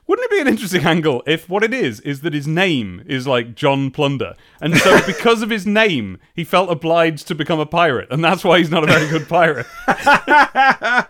Wouldn't 0.08 0.26
it 0.26 0.32
be 0.32 0.42
an 0.42 0.48
interesting 0.48 0.84
angle 0.86 1.24
if 1.26 1.50
what 1.50 1.64
it 1.64 1.74
is 1.74 2.00
is 2.02 2.22
that 2.22 2.34
his 2.34 2.48
name 2.48 3.04
is 3.08 3.28
like 3.28 3.56
John 3.56 3.92
Plunder, 3.92 4.36
and 4.62 4.78
so 4.78 5.00
because 5.06 5.42
of 5.42 5.50
his 5.50 5.66
name, 5.66 6.20
he 6.34 6.44
felt 6.44 6.70
obliged 6.70 7.28
to 7.28 7.36
become 7.36 7.60
a 7.60 7.66
pirate, 7.66 8.10
and 8.12 8.24
that's 8.24 8.44
why 8.44 8.60
he's 8.60 8.72
not 8.72 8.84
a 8.84 8.88
very 8.88 9.08
good 9.10 9.28
pirate. 9.28 9.68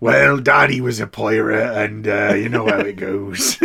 Well, 0.00 0.38
Daddy 0.38 0.82
was 0.82 1.00
a 1.00 1.06
pirate, 1.06 1.82
and 1.82 2.06
uh, 2.06 2.34
you 2.34 2.50
know 2.50 2.66
how 2.66 2.80
it 2.80 2.96
goes. 2.96 3.56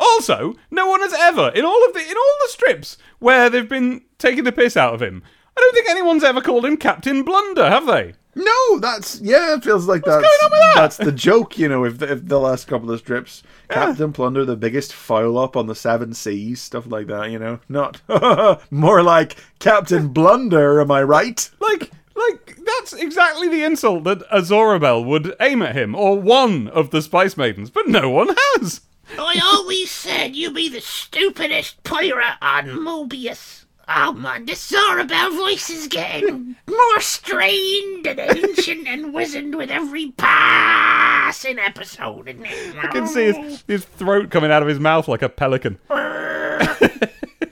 Also, 0.00 0.54
no 0.70 0.86
one 0.88 1.00
has 1.00 1.12
ever 1.12 1.48
in 1.54 1.64
all 1.64 1.86
of 1.86 1.92
the 1.92 2.00
in 2.00 2.16
all 2.16 2.36
the 2.42 2.48
strips 2.48 2.96
where 3.18 3.50
they've 3.50 3.68
been 3.68 4.02
taking 4.18 4.44
the 4.44 4.52
piss 4.52 4.76
out 4.76 4.94
of 4.94 5.02
him. 5.02 5.22
I 5.56 5.60
don't 5.60 5.74
think 5.74 5.90
anyone's 5.90 6.24
ever 6.24 6.40
called 6.40 6.64
him 6.64 6.76
Captain 6.76 7.22
Blunder, 7.22 7.68
have 7.68 7.86
they? 7.86 8.14
No, 8.34 8.78
that's 8.78 9.20
yeah. 9.20 9.54
It 9.54 9.64
feels 9.64 9.86
like 9.86 10.04
that's 10.04 10.22
going 10.22 10.24
on 10.24 10.50
with 10.50 10.60
that? 10.60 10.74
that's 10.76 10.96
the 10.96 11.12
joke. 11.12 11.58
You 11.58 11.68
know, 11.68 11.84
if 11.84 11.98
the, 11.98 12.12
if 12.12 12.26
the 12.26 12.40
last 12.40 12.66
couple 12.66 12.90
of 12.90 12.98
strips, 12.98 13.42
Captain 13.68 14.12
Plunder, 14.12 14.44
the 14.44 14.56
biggest 14.56 14.92
foul 14.92 15.38
up 15.38 15.56
on 15.56 15.66
the 15.66 15.74
seven 15.74 16.14
seas, 16.14 16.60
stuff 16.62 16.86
like 16.86 17.08
that. 17.08 17.30
You 17.30 17.38
know, 17.38 17.60
not 17.68 18.00
more 18.70 19.02
like 19.02 19.36
Captain 19.58 20.08
Blunder. 20.08 20.80
Am 20.80 20.90
I 20.90 21.02
right? 21.02 21.50
Like, 21.60 21.90
like 22.16 22.58
that's 22.64 22.94
exactly 22.94 23.48
the 23.48 23.64
insult 23.64 24.04
that 24.04 24.28
Azorabel 24.30 25.04
would 25.04 25.34
aim 25.38 25.60
at 25.60 25.76
him, 25.76 25.94
or 25.94 26.18
one 26.18 26.68
of 26.68 26.90
the 26.90 27.02
Spice 27.02 27.36
Maidens, 27.36 27.68
but 27.68 27.86
no 27.86 28.08
one 28.08 28.34
has. 28.56 28.80
I 29.18 29.40
always 29.42 29.90
said 29.90 30.36
you'd 30.36 30.54
be 30.54 30.70
the 30.70 30.80
stupidest 30.80 31.82
pirate 31.82 32.38
on 32.40 32.66
Mobius. 32.66 33.61
Oh 33.94 34.12
man, 34.12 34.46
this 34.46 34.72
Zorabel 34.72 35.36
voice 35.36 35.68
is 35.68 35.86
getting 35.86 36.56
more 36.66 37.00
strained 37.00 38.06
and 38.06 38.20
ancient 38.20 38.88
and 38.88 39.12
wizened 39.12 39.54
with 39.54 39.70
every 39.70 40.12
passing 40.12 41.58
episode. 41.58 42.26
Isn't 42.28 42.46
it? 42.46 42.76
I 42.82 42.86
can 42.86 43.06
see 43.06 43.32
his, 43.32 43.64
his 43.66 43.84
throat 43.84 44.30
coming 44.30 44.50
out 44.50 44.62
of 44.62 44.68
his 44.68 44.80
mouth 44.80 45.08
like 45.08 45.20
a 45.20 45.28
pelican. 45.28 45.78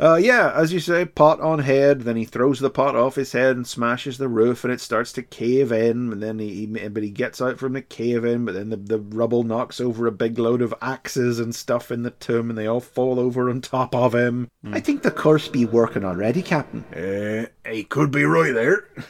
Uh, 0.01 0.17
yeah, 0.17 0.51
as 0.55 0.73
you 0.73 0.81
say, 0.81 1.05
pot 1.05 1.41
on 1.41 1.59
head. 1.59 2.03
Then 2.03 2.17
he 2.17 2.25
throws 2.25 2.59
the 2.59 2.71
pot 2.71 2.97
off 2.97 3.17
his 3.17 3.33
head 3.33 3.57
and 3.57 3.67
smashes 3.67 4.17
the 4.19 4.29
roof, 4.29 4.65
and 4.65 4.73
it 4.73 4.81
starts 4.81 5.13
to 5.13 5.23
cave 5.23 5.71
in. 5.71 6.13
And 6.13 6.23
then 6.23 6.39
he, 6.39 6.67
he 6.67 6.89
but 6.89 7.03
he 7.03 7.11
gets 7.11 7.43
out 7.43 7.59
from 7.59 7.75
the 7.75 7.83
cave 7.83 8.25
in. 8.25 8.45
But 8.45 8.55
then 8.55 8.71
the, 8.71 8.77
the 8.77 8.99
rubble 8.99 9.43
knocks 9.43 9.81
over 9.81 10.07
a 10.07 10.13
big 10.13 10.39
load 10.39 10.63
of 10.63 10.75
axes 10.81 11.39
and 11.39 11.55
stuff 11.55 11.91
in 11.91 12.03
the 12.03 12.11
tomb, 12.13 12.49
and 12.49 12.59
they 12.59 12.67
all 12.67 12.81
fall 12.81 13.21
over 13.21 13.51
on 13.51 13.61
top 13.61 13.95
of 13.95 14.15
him. 14.15 14.51
I 14.73 14.81
think 14.81 15.03
the 15.03 15.11
curse 15.11 15.49
be 15.49 15.67
working 15.67 16.05
already, 16.05 16.43
Captain. 16.43 16.85
Uh, 16.85 17.47
he 17.71 17.85
could 17.85 18.11
be 18.11 18.25
right 18.25 18.55
there. 18.55 18.89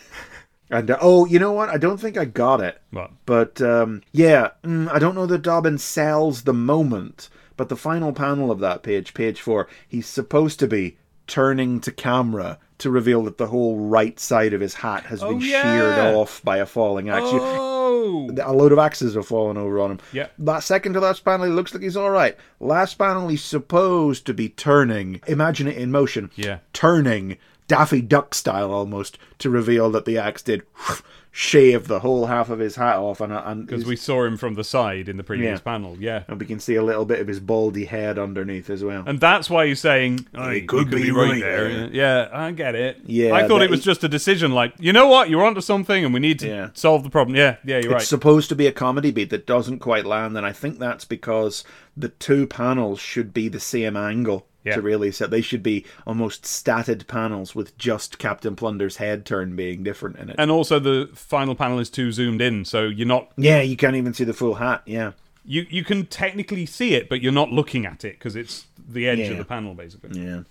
And 0.70 0.88
uh, 0.90 0.98
oh, 1.00 1.26
you 1.26 1.38
know 1.38 1.52
what? 1.52 1.68
I 1.68 1.78
don't 1.78 1.98
think 1.98 2.16
I 2.16 2.24
got 2.24 2.60
it. 2.60 2.80
What? 2.92 3.10
But 3.26 3.60
um, 3.60 4.02
yeah, 4.12 4.50
mm, 4.62 4.88
I 4.88 5.00
don't 5.00 5.16
know 5.16 5.26
that 5.26 5.42
Dobbin 5.42 5.78
sells 5.78 6.42
the 6.42 6.54
moment, 6.54 7.28
but 7.60 7.68
the 7.68 7.76
final 7.76 8.10
panel 8.14 8.50
of 8.50 8.58
that 8.60 8.82
page, 8.82 9.12
page 9.12 9.38
four, 9.38 9.68
he's 9.86 10.06
supposed 10.06 10.58
to 10.60 10.66
be 10.66 10.96
turning 11.26 11.78
to 11.78 11.92
camera 11.92 12.58
to 12.78 12.90
reveal 12.90 13.22
that 13.24 13.36
the 13.36 13.48
whole 13.48 13.76
right 13.76 14.18
side 14.18 14.54
of 14.54 14.62
his 14.62 14.72
hat 14.76 15.02
has 15.04 15.20
been 15.20 15.34
Oh, 15.34 15.38
yeah. 15.40 15.62
sheared 15.62 16.14
off 16.16 16.40
by 16.42 16.56
a 16.56 16.64
falling 16.64 17.10
axe. 17.10 17.30
You- 17.30 17.40
Oh, 17.42 18.30
a 18.42 18.54
load 18.54 18.72
of 18.72 18.78
axes 18.78 19.14
have 19.14 19.26
fallen 19.26 19.58
over 19.58 19.78
on 19.78 19.90
him. 19.90 19.98
Yeah. 20.10 20.28
That 20.38 20.60
second 20.62 20.94
to 20.94 21.00
last 21.00 21.22
panel, 21.22 21.44
he 21.44 21.52
looks 21.52 21.74
like 21.74 21.82
he's 21.82 21.98
all 21.98 22.08
right. 22.10 22.34
Last 22.58 22.94
panel, 22.96 23.28
he's 23.28 23.44
supposed 23.44 24.24
to 24.24 24.32
be 24.32 24.48
turning. 24.48 25.20
Imagine 25.26 25.68
it 25.68 25.76
in 25.76 25.90
motion. 25.92 26.30
Yeah. 26.34 26.60
Turning 26.72 27.36
Daffy 27.68 28.00
Duck 28.00 28.34
style 28.34 28.72
almost 28.72 29.18
to 29.40 29.50
reveal 29.50 29.90
that 29.90 30.06
the 30.06 30.16
axe 30.16 30.40
did 30.40 30.62
shave 31.32 31.86
the 31.86 32.00
whole 32.00 32.26
half 32.26 32.50
of 32.50 32.58
his 32.58 32.76
hat 32.76 32.96
off, 32.96 33.20
and 33.20 33.32
and 33.32 33.66
because 33.66 33.84
we 33.84 33.94
saw 33.96 34.24
him 34.24 34.36
from 34.36 34.54
the 34.54 34.64
side 34.64 35.08
in 35.08 35.16
the 35.16 35.22
previous 35.22 35.58
Yeah. 35.60 35.62
panel, 35.72 35.96
yeah. 35.98 36.24
and 36.26 36.40
we 36.40 36.46
can 36.46 36.58
see 36.58 36.74
a 36.74 36.82
little 36.82 37.04
bit 37.04 37.20
of 37.20 37.28
his 37.28 37.38
baldy 37.38 37.84
head 37.84 38.18
underneath 38.18 38.68
as 38.68 38.82
well. 38.82 39.04
And 39.06 39.20
that's 39.20 39.48
why 39.48 39.66
he's 39.68 39.80
saying, 39.80 40.26
oh, 40.34 40.50
He 40.50 40.60
you 40.60 40.66
could 40.66 40.90
be 40.90 41.10
right 41.12 41.40
there. 41.40 41.68
there. 41.68 41.88
Yeah, 41.92 42.28
I 42.32 42.50
get 42.50 42.74
it. 42.74 42.98
Yeah, 43.06 43.32
I 43.34 43.46
thought 43.46 43.62
it 43.62 43.70
was 43.70 43.80
he- 43.80 43.84
just 43.84 44.02
a 44.02 44.08
decision 44.08 44.52
like, 44.52 44.74
you 44.80 44.92
know 44.92 45.06
what, 45.06 45.30
you're 45.30 45.44
onto 45.44 45.60
something 45.60 46.04
and 46.04 46.12
we 46.12 46.20
need 46.20 46.38
to 46.40 46.48
Yeah. 46.48 46.68
solve 46.74 47.04
the 47.04 47.10
problem. 47.10 47.36
Yeah, 47.36 47.56
yeah, 47.64 47.76
you're 47.76 47.76
right. 47.76 47.84
It's 47.86 47.92
right. 47.92 48.02
supposed 48.02 48.48
to 48.48 48.56
be 48.56 48.66
a 48.66 48.72
comedy 48.72 49.10
beat 49.12 49.30
that 49.30 49.46
doesn't 49.46 49.78
quite 49.78 50.04
land, 50.06 50.36
and 50.36 50.44
I 50.44 50.52
think 50.52 50.78
that's 50.80 51.04
because 51.04 51.62
the 51.96 52.08
two 52.08 52.46
panels 52.46 52.98
should 53.00 53.32
be 53.32 53.48
the 53.48 53.60
same 53.60 53.96
angle 53.96 54.46
Yeah. 54.64 54.74
to 54.74 54.82
really 54.82 55.10
set. 55.10 55.30
They 55.30 55.40
should 55.40 55.62
be 55.62 55.86
almost 56.06 56.42
statted 56.42 57.06
panels 57.06 57.54
with 57.54 57.76
just 57.78 58.18
Captain 58.18 58.54
Plunder's 58.56 58.96
head 58.98 59.24
turn 59.24 59.56
being 59.56 59.82
different 59.82 60.16
in 60.18 60.28
it. 60.30 60.36
and 60.38 60.50
also 60.50 60.78
the 60.78 61.08
final 61.14 61.54
panel 61.54 61.78
is 61.78 61.88
too 61.88 62.12
zoomed 62.12 62.42
in, 62.42 62.64
so 62.66 62.82
you're 62.84 63.06
not 63.06 63.30
yeah, 63.38 63.60
you 63.62 63.76
can't 63.76 63.96
even 63.96 64.12
see 64.12 64.24
the 64.24 64.34
full 64.34 64.56
hat. 64.56 64.82
Yeah, 64.84 65.12
you 65.46 65.66
you 65.70 65.82
can 65.82 66.04
technically 66.06 66.66
see 66.66 66.94
it, 66.94 67.08
but 67.08 67.22
you're 67.22 67.32
not 67.32 67.50
looking 67.50 67.86
at 67.86 68.04
it 68.04 68.18
because 68.18 68.36
it's 68.36 68.66
the 68.86 69.08
edge 69.08 69.18
Yeah. 69.20 69.28
of 69.28 69.38
the 69.38 69.44
panel 69.46 69.72
basically. 69.74 70.20
yeah, 70.22 70.42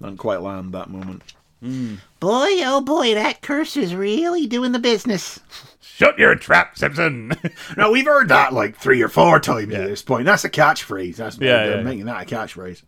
doesn't 0.00 0.18
quite 0.18 0.42
land 0.42 0.72
that 0.74 0.88
moment. 0.90 1.22
Hmm. 1.60 1.96
Boy, 2.20 2.48
oh 2.64 2.80
boy, 2.80 3.14
that 3.14 3.42
curse 3.42 3.76
is 3.76 3.94
really 3.94 4.46
doing 4.46 4.72
the 4.72 4.78
business. 4.78 5.40
Shut 5.82 6.18
your 6.18 6.34
trap, 6.36 6.78
Simpson. 6.78 7.32
Now 7.76 7.90
we've 7.90 8.06
heard 8.06 8.28
that 8.28 8.52
like 8.54 8.76
three 8.76 9.02
or 9.02 9.08
four 9.08 9.38
times 9.40 9.74
at 9.74 9.86
this 9.88 10.00
point. 10.02 10.24
That's 10.24 10.44
a 10.44 10.50
catchphrase. 10.50 11.16
That's 11.16 11.36
Yeah, 11.38 11.66
they're 11.66 11.76
yeah. 11.78 11.82
making 11.82 12.06
that 12.06 12.22
a 12.22 12.34
catchphrase. 12.34 12.82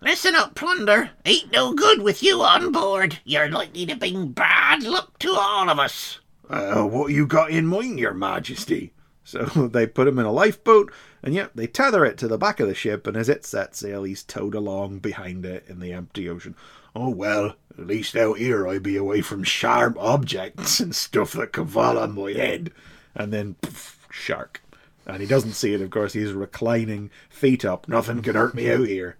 Listen 0.00 0.36
up, 0.36 0.54
Plunder. 0.54 1.10
Ain't 1.24 1.50
no 1.50 1.74
good 1.74 2.02
with 2.02 2.22
you 2.22 2.42
on 2.42 2.70
board. 2.70 3.18
You're 3.24 3.50
likely 3.50 3.84
to 3.86 3.96
bring 3.96 4.28
bad 4.30 4.84
luck 4.84 5.18
to 5.18 5.32
all 5.32 5.68
of 5.68 5.80
us. 5.80 6.20
Uh, 6.48 6.84
what 6.84 7.12
you 7.12 7.26
got 7.26 7.50
in 7.50 7.66
mind, 7.66 7.98
Your 7.98 8.14
Majesty? 8.14 8.92
So 9.24 9.44
they 9.72 9.86
put 9.86 10.06
him 10.06 10.18
in 10.20 10.24
a 10.24 10.32
lifeboat, 10.32 10.92
and 11.22 11.34
yet 11.34 11.50
they 11.56 11.66
tether 11.66 12.04
it 12.04 12.16
to 12.18 12.28
the 12.28 12.38
back 12.38 12.60
of 12.60 12.68
the 12.68 12.74
ship, 12.74 13.06
and 13.06 13.16
as 13.16 13.28
it 13.28 13.44
sets 13.44 13.80
sail, 13.80 14.04
he's 14.04 14.22
towed 14.22 14.54
along 14.54 15.00
behind 15.00 15.44
it 15.44 15.64
in 15.68 15.80
the 15.80 15.92
empty 15.92 16.28
ocean. 16.28 16.54
Oh 16.94 17.10
well, 17.10 17.56
at 17.76 17.86
least 17.86 18.16
out 18.16 18.38
here 18.38 18.68
I 18.68 18.78
be 18.78 18.96
away 18.96 19.20
from 19.20 19.42
sharp 19.42 19.98
objects 19.98 20.80
and 20.80 20.94
stuff 20.94 21.32
that 21.32 21.52
can 21.52 21.66
fall 21.66 21.98
on 21.98 22.14
my 22.14 22.32
head. 22.32 22.72
And 23.14 23.32
then, 23.32 23.54
poof, 23.54 24.06
shark. 24.10 24.62
And 25.06 25.20
he 25.20 25.26
doesn't 25.26 25.52
see 25.52 25.74
it, 25.74 25.80
of 25.80 25.90
course. 25.90 26.12
He's 26.12 26.32
reclining, 26.32 27.10
feet 27.28 27.64
up. 27.64 27.88
Nothing 27.88 28.22
can 28.22 28.36
hurt 28.36 28.54
me 28.54 28.70
out 28.70 28.86
here. 28.86 29.16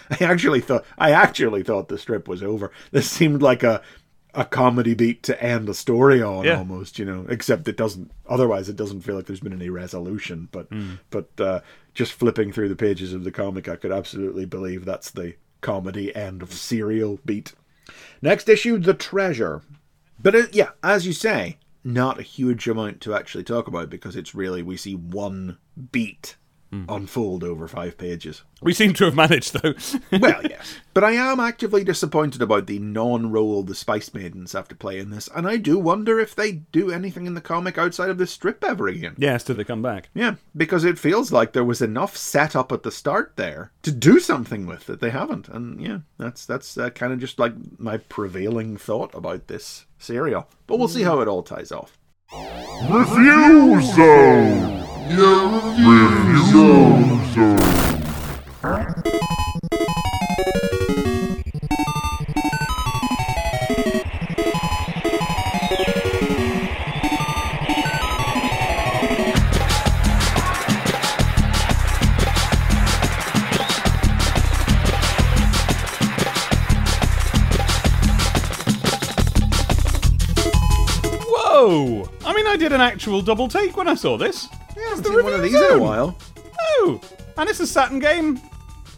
I 0.10 0.24
actually 0.24 0.60
thought 0.60 0.84
I 0.98 1.10
actually 1.12 1.62
thought 1.62 1.88
the 1.88 1.98
strip 1.98 2.28
was 2.28 2.42
over. 2.42 2.70
This 2.90 3.10
seemed 3.10 3.42
like 3.42 3.62
a 3.62 3.82
a 4.34 4.44
comedy 4.44 4.92
beat 4.94 5.22
to 5.22 5.42
end 5.42 5.66
a 5.68 5.72
story 5.74 6.20
on 6.22 6.44
Yeah. 6.44 6.58
almost, 6.58 6.98
you 6.98 7.06
know. 7.06 7.24
Except 7.30 7.66
it 7.68 7.76
doesn't 7.78 8.10
otherwise 8.28 8.68
it 8.68 8.76
doesn't 8.76 9.00
feel 9.00 9.14
like 9.16 9.24
there's 9.26 9.40
been 9.40 9.52
any 9.54 9.70
resolution. 9.70 10.48
But 10.52 10.66
Hmm. 10.68 10.94
but 11.10 11.30
uh 11.40 11.60
just 11.94 12.12
flipping 12.12 12.52
through 12.52 12.68
the 12.68 12.76
pages 12.76 13.12
of 13.14 13.24
the 13.24 13.30
comic 13.32 13.66
I 13.68 13.76
could 13.76 13.92
absolutely 13.92 14.44
believe 14.44 14.84
that's 14.84 15.10
the 15.10 15.34
comedy 15.62 16.14
end 16.14 16.42
of 16.42 16.52
serial 16.52 17.18
beat. 17.24 17.54
Next 18.20 18.48
issue, 18.48 18.78
The 18.78 18.92
Treasure. 18.94 19.62
But 20.22 20.34
uh, 20.34 20.42
yeah, 20.52 20.70
as 20.82 21.06
you 21.06 21.12
say, 21.14 21.58
not 21.84 22.18
a 22.18 22.22
huge 22.22 22.68
amount 22.68 23.00
to 23.02 23.14
actually 23.14 23.44
talk 23.44 23.68
about 23.68 23.88
because 23.88 24.16
it's 24.16 24.34
really 24.34 24.62
we 24.62 24.76
see 24.76 24.94
one 24.94 25.56
beat 25.92 26.36
unfold 26.72 27.42
over 27.44 27.66
five 27.68 27.96
pages. 27.96 28.42
We 28.60 28.72
seem 28.74 28.92
to 28.94 29.04
have 29.06 29.14
managed, 29.14 29.54
though. 29.54 29.74
Well, 30.18 30.42
yes. 30.42 30.76
But 30.94 31.04
I 31.04 31.12
am 31.12 31.40
actively 31.40 31.84
disappointed 31.84 32.40
about 32.42 32.66
the 32.66 32.78
non 32.78 33.30
role 33.30 33.62
the 33.62 33.74
Spice 33.74 34.12
Maidens 34.14 34.52
have 34.52 34.68
to 34.68 34.74
play 34.74 34.98
in 34.98 35.10
this, 35.10 35.28
and 35.34 35.46
I 35.46 35.56
do 35.58 35.78
wonder 35.78 36.18
if 36.18 36.34
they 36.34 36.52
do 36.52 36.90
anything 36.90 37.26
in 37.26 37.34
the 37.34 37.40
comic 37.40 37.76
outside 37.78 38.10
of 38.10 38.18
this 38.18 38.30
strip 38.30 38.64
ever 38.64 38.88
again. 38.88 39.14
yes, 39.18 39.44
till 39.44 39.56
they 39.56 39.64
come 39.64 39.82
back. 39.82 40.08
Yeah, 40.14 40.36
because 40.56 40.84
it 40.84 40.98
feels 40.98 41.32
like 41.32 41.52
there 41.52 41.64
was 41.64 41.82
enough 41.82 42.16
set 42.16 42.56
up 42.56 42.72
at 42.72 42.82
the 42.82 42.90
start 42.90 43.32
there 43.36 43.72
to 43.82 43.92
do 43.92 44.18
something 44.20 44.66
with 44.66 44.86
that 44.86 45.00
they 45.00 45.10
haven't, 45.10 45.48
and 45.48 45.80
yeah, 45.80 45.98
that's 46.18 46.46
that's 46.46 46.76
uh, 46.78 46.90
kind 46.90 47.12
of 47.12 47.20
just 47.20 47.38
like 47.38 47.52
my 47.78 47.98
prevailing 47.98 48.76
thought 48.76 49.14
about 49.14 49.46
this 49.48 49.84
serial. 49.98 50.48
But 50.66 50.78
we'll 50.78 50.88
see 50.88 51.02
how 51.02 51.20
it 51.20 51.28
all 51.28 51.42
ties 51.42 51.72
off. 51.72 51.98
Review 52.90 53.80
Zone! 53.82 54.95
Review 55.08 56.42
Zone! 56.50 56.96
I 82.56 82.58
did 82.58 82.72
an 82.72 82.80
actual 82.80 83.20
double 83.20 83.48
take 83.48 83.76
when 83.76 83.86
I 83.86 83.92
saw 83.92 84.16
this. 84.16 84.48
Yeah, 84.74 84.82
I 84.82 84.88
haven't 84.88 85.02
the 85.02 85.10
seen 85.10 85.24
one 85.24 85.32
of 85.34 85.42
these 85.42 85.54
in 85.54 85.72
a 85.72 85.78
while. 85.78 86.16
Oh! 86.58 86.98
And 87.36 87.50
it's 87.50 87.60
a 87.60 87.66
Saturn 87.66 87.98
game? 87.98 88.40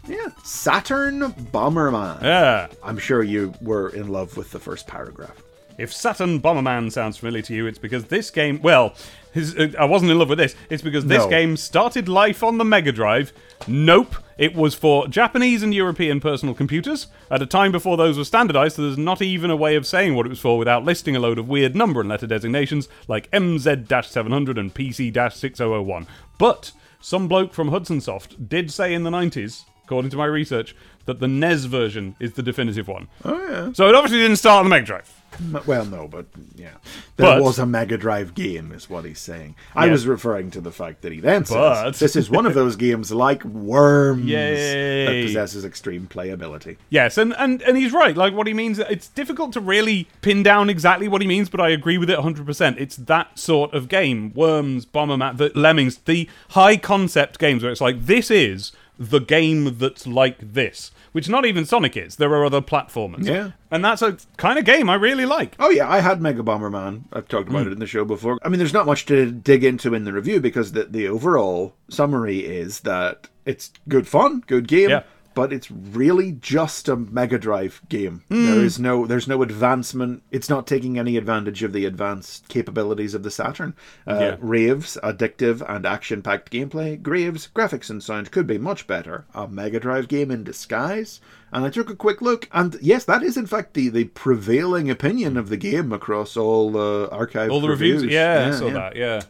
Yeah, 0.07 0.27
Saturn 0.45 1.33
Bomberman. 1.51 2.21
Yeah. 2.21 2.67
I'm 2.81 2.97
sure 2.97 3.21
you 3.21 3.53
were 3.59 3.89
in 3.89 4.07
love 4.07 4.37
with 4.37 4.51
the 4.51 4.59
first 4.59 4.87
paragraph. 4.87 5.35
If 5.79 5.93
Saturn 5.93 6.41
Bomberman 6.41 6.91
sounds 6.91 7.17
familiar 7.17 7.41
to 7.43 7.53
you, 7.53 7.65
it's 7.65 7.79
because 7.79 8.05
this 8.05 8.29
game. 8.29 8.59
Well, 8.61 8.93
his, 9.33 9.55
uh, 9.55 9.69
I 9.79 9.85
wasn't 9.85 10.11
in 10.11 10.19
love 10.19 10.29
with 10.29 10.37
this. 10.37 10.55
It's 10.69 10.83
because 10.83 11.05
this 11.05 11.23
No. 11.23 11.29
game 11.29 11.55
started 11.55 12.09
life 12.09 12.43
on 12.43 12.57
the 12.57 12.65
Mega 12.65 12.91
Drive. 12.91 13.31
Nope. 13.67 14.15
It 14.37 14.55
was 14.55 14.73
for 14.75 15.07
Japanese 15.07 15.63
and 15.63 15.73
European 15.73 16.19
personal 16.19 16.55
computers 16.55 17.07
at 17.29 17.41
a 17.41 17.45
time 17.45 17.71
before 17.71 17.97
those 17.97 18.17
were 18.17 18.23
standardized, 18.23 18.75
so 18.77 18.83
there's 18.83 18.97
not 18.97 19.21
even 19.21 19.49
a 19.51 19.55
way 19.55 19.75
of 19.75 19.85
saying 19.85 20.15
what 20.15 20.25
it 20.25 20.29
was 20.29 20.39
for 20.39 20.57
without 20.57 20.85
listing 20.85 21.15
a 21.15 21.19
load 21.19 21.37
of 21.37 21.47
weird 21.49 21.75
number 21.75 21.99
and 21.99 22.09
letter 22.09 22.27
designations 22.27 22.87
like 23.07 23.29
MZ 23.31 24.05
700 24.05 24.57
and 24.57 24.73
PC 24.73 25.11
6001. 25.33 26.07
But 26.37 26.71
some 27.01 27.27
bloke 27.27 27.53
from 27.53 27.69
Hudson 27.69 28.01
Soft 28.01 28.47
did 28.49 28.71
say 28.71 28.93
in 28.93 29.03
the 29.03 29.09
90s, 29.09 29.63
according 29.89 30.11
to 30.11 30.17
my 30.17 30.25
research, 30.25 30.75
that 31.05 31.19
the 31.19 31.27
NES 31.27 31.65
version 31.65 32.15
is 32.19 32.33
the 32.33 32.43
definitive 32.43 32.87
one. 32.87 33.07
Oh 33.25 33.47
yeah. 33.49 33.73
So 33.73 33.87
it 33.89 33.95
obviously 33.95 34.19
didn't 34.19 34.37
start 34.37 34.59
on 34.59 34.65
the 34.65 34.69
Mega 34.69 34.85
Drive. 34.85 35.15
M- 35.39 35.59
Well, 35.65 35.85
no, 35.85 36.07
but 36.07 36.25
yeah, 36.55 36.69
there 37.17 37.35
But- 37.37 37.41
was 37.41 37.57
a 37.57 37.65
Mega 37.65 37.97
Drive 37.97 38.35
game, 38.35 38.71
is 38.71 38.87
what 38.89 39.05
he's 39.05 39.17
saying. 39.19 39.55
I 39.75 39.85
Yeah. 39.87 39.93
was 39.93 40.05
referring 40.05 40.51
to 40.51 40.61
the 40.61 40.71
fact 40.71 41.01
that 41.01 41.11
he 41.11 41.19
then 41.19 41.41
But- 41.49 41.93
says 41.93 41.99
this 41.99 42.15
is 42.15 42.29
one 42.29 42.45
of 42.45 42.53
those 42.53 42.75
games 42.87 43.11
like 43.11 43.43
Worms 43.43 44.25
Yay. 44.25 45.05
that 45.05 45.25
possesses 45.25 45.65
extreme 45.65 46.07
playability. 46.07 46.77
Yes, 46.91 47.17
and, 47.17 47.33
and, 47.39 47.63
and 47.63 47.75
he's 47.75 47.91
right. 47.91 48.15
Like, 48.15 48.33
what 48.35 48.45
he 48.45 48.53
means, 48.53 48.77
it's 48.77 49.07
difficult 49.07 49.53
to 49.53 49.59
really 49.61 50.07
pin 50.21 50.43
down 50.43 50.69
exactly 50.69 51.07
what 51.07 51.21
he 51.21 51.27
means, 51.27 51.49
but 51.49 51.59
I 51.59 51.69
agree 51.69 51.97
with 51.97 52.11
it 52.11 52.19
100%. 52.19 52.75
It's 52.79 52.95
that 52.97 53.39
sort 53.39 53.73
of 53.73 53.87
game. 53.89 54.31
Worms, 54.35 54.85
Bomberman, 54.85 55.37
the 55.37 55.51
Lemmings, 55.55 55.97
the 56.05 56.29
high 56.49 56.77
concept 56.77 57.39
games 57.39 57.63
where 57.63 57.71
it's 57.71 57.81
like, 57.81 58.05
this 58.05 58.29
is 58.29 58.71
the 58.99 59.19
game 59.19 59.77
that's 59.77 60.05
like 60.05 60.37
this, 60.39 60.91
which 61.13 61.29
not 61.29 61.45
even 61.45 61.65
Sonic 61.65 61.95
is. 61.95 62.17
There 62.17 62.31
are 62.33 62.43
other 62.43 62.61
platformers. 62.61 63.25
Yeah. 63.25 63.51
And 63.71 63.83
that's 63.83 64.01
a 64.01 64.17
kind 64.35 64.59
of 64.59 64.65
game 64.65 64.89
I 64.89 64.95
really 64.95 65.25
like. 65.25 65.55
Oh 65.57 65.69
yeah, 65.69 65.89
I 65.89 66.01
had 66.01 66.21
Mega 66.21 66.43
Bomberman. 66.43 67.05
I've 67.13 67.29
talked 67.29 67.49
about 67.49 67.63
hmm. 67.63 67.69
it 67.69 67.73
in 67.73 67.79
the 67.79 67.87
show 67.87 68.03
before. 68.03 68.37
I 68.43 68.49
mean, 68.49 68.59
there's 68.59 68.73
not 68.73 68.85
much 68.85 69.05
to 69.05 69.31
dig 69.31 69.63
into 69.63 69.93
in 69.93 70.03
the 70.03 70.11
review 70.11 70.41
because 70.41 70.73
the 70.73 70.83
the 70.83 71.07
overall 71.07 71.75
summary 71.89 72.39
is 72.39 72.81
that 72.81 73.29
it's 73.45 73.71
good 73.87 74.07
fun, 74.07 74.43
good 74.45 74.67
game. 74.67 74.89
Yeah. 74.89 75.03
But 75.39 75.53
it's 75.53 75.71
really 75.71 76.33
just 76.33 76.89
a 76.89 76.97
Mega 76.97 77.39
Drive 77.39 77.81
game. 77.87 78.23
Hmm. 78.27 78.45
There 78.45 78.59
is 78.59 78.77
no, 78.77 79.07
there's 79.07 79.25
no 79.25 79.41
advancement. 79.41 80.21
It's 80.31 80.49
not 80.49 80.67
taking 80.67 80.99
any 80.99 81.15
advantage 81.15 81.63
of 81.63 81.71
the 81.71 81.85
advanced 81.85 82.49
capabilities 82.49 83.13
of 83.13 83.23
the 83.23 83.31
Saturn. 83.31 83.73
Uh, 84.05 84.17
Yeah. 84.19 84.35
Raves, 84.41 84.97
addictive 85.01 85.63
and 85.65 85.85
action-packed 85.85 86.51
gameplay. 86.51 87.01
Graves, 87.01 87.47
graphics 87.55 87.89
and 87.89 88.03
sound 88.03 88.31
could 88.31 88.47
be 88.47 88.57
much 88.57 88.85
better. 88.85 89.27
A 89.33 89.47
Mega 89.47 89.79
Drive 89.79 90.09
game 90.09 90.29
in 90.29 90.43
disguise. 90.43 91.21
And 91.53 91.63
I 91.63 91.69
took 91.69 91.89
a 91.89 91.95
quick 91.95 92.21
look, 92.21 92.49
and 92.51 92.77
yes, 92.81 93.05
that 93.05 93.23
is 93.23 93.37
in 93.37 93.47
fact 93.47 93.75
the, 93.75 93.87
the 93.87 94.03
prevailing 94.03 94.89
opinion 94.89 95.37
of 95.37 95.47
the 95.47 95.55
game 95.55 95.93
across 95.93 96.35
all 96.35 96.75
uh, 96.75 97.07
archive 97.07 97.49
All 97.49 97.61
the 97.61 97.69
reviews. 97.69 98.03
Yeah, 98.03 98.51
I 98.53 98.57
saw 98.57 98.67
yeah. 98.67 98.73
that. 98.73 98.95
Yeah. 98.97 99.21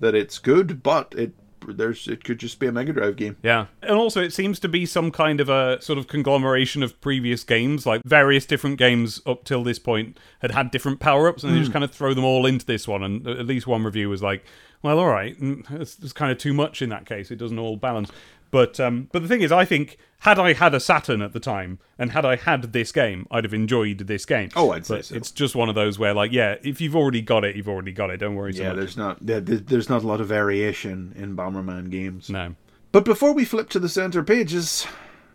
That 0.00 0.14
it's 0.14 0.38
good, 0.38 0.82
but 0.82 1.14
it 1.16 1.32
there's 1.72 2.08
it 2.08 2.24
could 2.24 2.38
just 2.38 2.58
be 2.58 2.66
a 2.66 2.72
Mega 2.72 2.92
Drive 2.92 3.16
game. 3.16 3.36
Yeah. 3.42 3.66
And 3.82 3.96
also, 3.96 4.22
it 4.22 4.32
seems 4.32 4.60
to 4.60 4.68
be 4.68 4.86
some 4.86 5.10
kind 5.10 5.40
of 5.40 5.48
a 5.48 5.80
sort 5.80 5.98
of 5.98 6.06
conglomeration 6.06 6.82
of 6.82 7.00
previous 7.00 7.44
games. 7.44 7.86
Like, 7.86 8.02
various 8.04 8.46
different 8.46 8.78
games 8.78 9.20
up 9.26 9.44
till 9.44 9.62
this 9.62 9.78
point 9.78 10.18
had 10.40 10.50
had 10.50 10.70
different 10.70 11.00
power 11.00 11.28
ups, 11.28 11.42
and 11.42 11.54
they 11.54 11.60
just 11.60 11.72
kind 11.72 11.84
of 11.84 11.90
throw 11.90 12.14
them 12.14 12.24
all 12.24 12.46
into 12.46 12.66
this 12.66 12.86
one. 12.86 13.02
And 13.02 13.26
at 13.26 13.46
least 13.46 13.66
one 13.66 13.84
review 13.84 14.08
was 14.08 14.22
like, 14.22 14.44
well, 14.82 14.98
all 14.98 15.08
right, 15.08 15.40
mm, 15.40 15.64
it's, 15.80 15.98
it's 16.00 16.12
kind 16.12 16.30
of 16.30 16.38
too 16.38 16.52
much 16.52 16.82
in 16.82 16.90
that 16.90 17.06
case. 17.06 17.30
It 17.30 17.36
doesn't 17.36 17.58
all 17.58 17.76
balance. 17.76 18.10
But 18.50 18.78
um, 18.78 19.08
but 19.10 19.22
the 19.22 19.28
thing 19.28 19.42
is, 19.42 19.50
I 19.50 19.64
think 19.64 19.98
had 20.24 20.38
I 20.38 20.54
had 20.54 20.74
a 20.74 20.80
Saturn 20.80 21.20
at 21.22 21.32
the 21.32 21.40
time 21.40 21.78
and 21.98 22.10
had 22.12 22.24
I 22.24 22.36
had 22.36 22.72
this 22.72 22.92
game, 22.92 23.26
I'd 23.30 23.44
have 23.44 23.52
enjoyed 23.54 23.98
this 23.98 24.24
game. 24.24 24.48
Oh, 24.56 24.70
I'd 24.72 24.86
say 24.86 25.02
so. 25.02 25.14
It's 25.14 25.30
just 25.30 25.54
one 25.54 25.68
of 25.68 25.74
those 25.74 25.98
where, 25.98 26.14
like, 26.14 26.32
yeah, 26.32 26.56
if 26.62 26.80
you've 26.80 26.96
already 26.96 27.20
got 27.20 27.44
it, 27.44 27.56
you've 27.56 27.68
already 27.68 27.92
got 27.92 28.08
it. 28.10 28.16
Don't 28.16 28.34
worry 28.34 28.54
so 28.54 28.62
Yeah, 28.62 28.68
much. 28.70 28.76
there's 28.78 28.96
not 28.96 29.24
there- 29.24 29.40
there- 29.40 29.58
there's 29.58 29.88
not 29.90 30.02
a 30.02 30.06
lot 30.06 30.20
of 30.22 30.26
variation 30.28 31.12
in 31.14 31.36
Bomberman 31.36 31.90
games. 31.90 32.30
No. 32.30 32.54
But 32.90 33.04
before 33.04 33.32
we 33.34 33.44
flip 33.44 33.68
to 33.70 33.78
the 33.78 33.88
center 33.88 34.22
pages, 34.22 34.86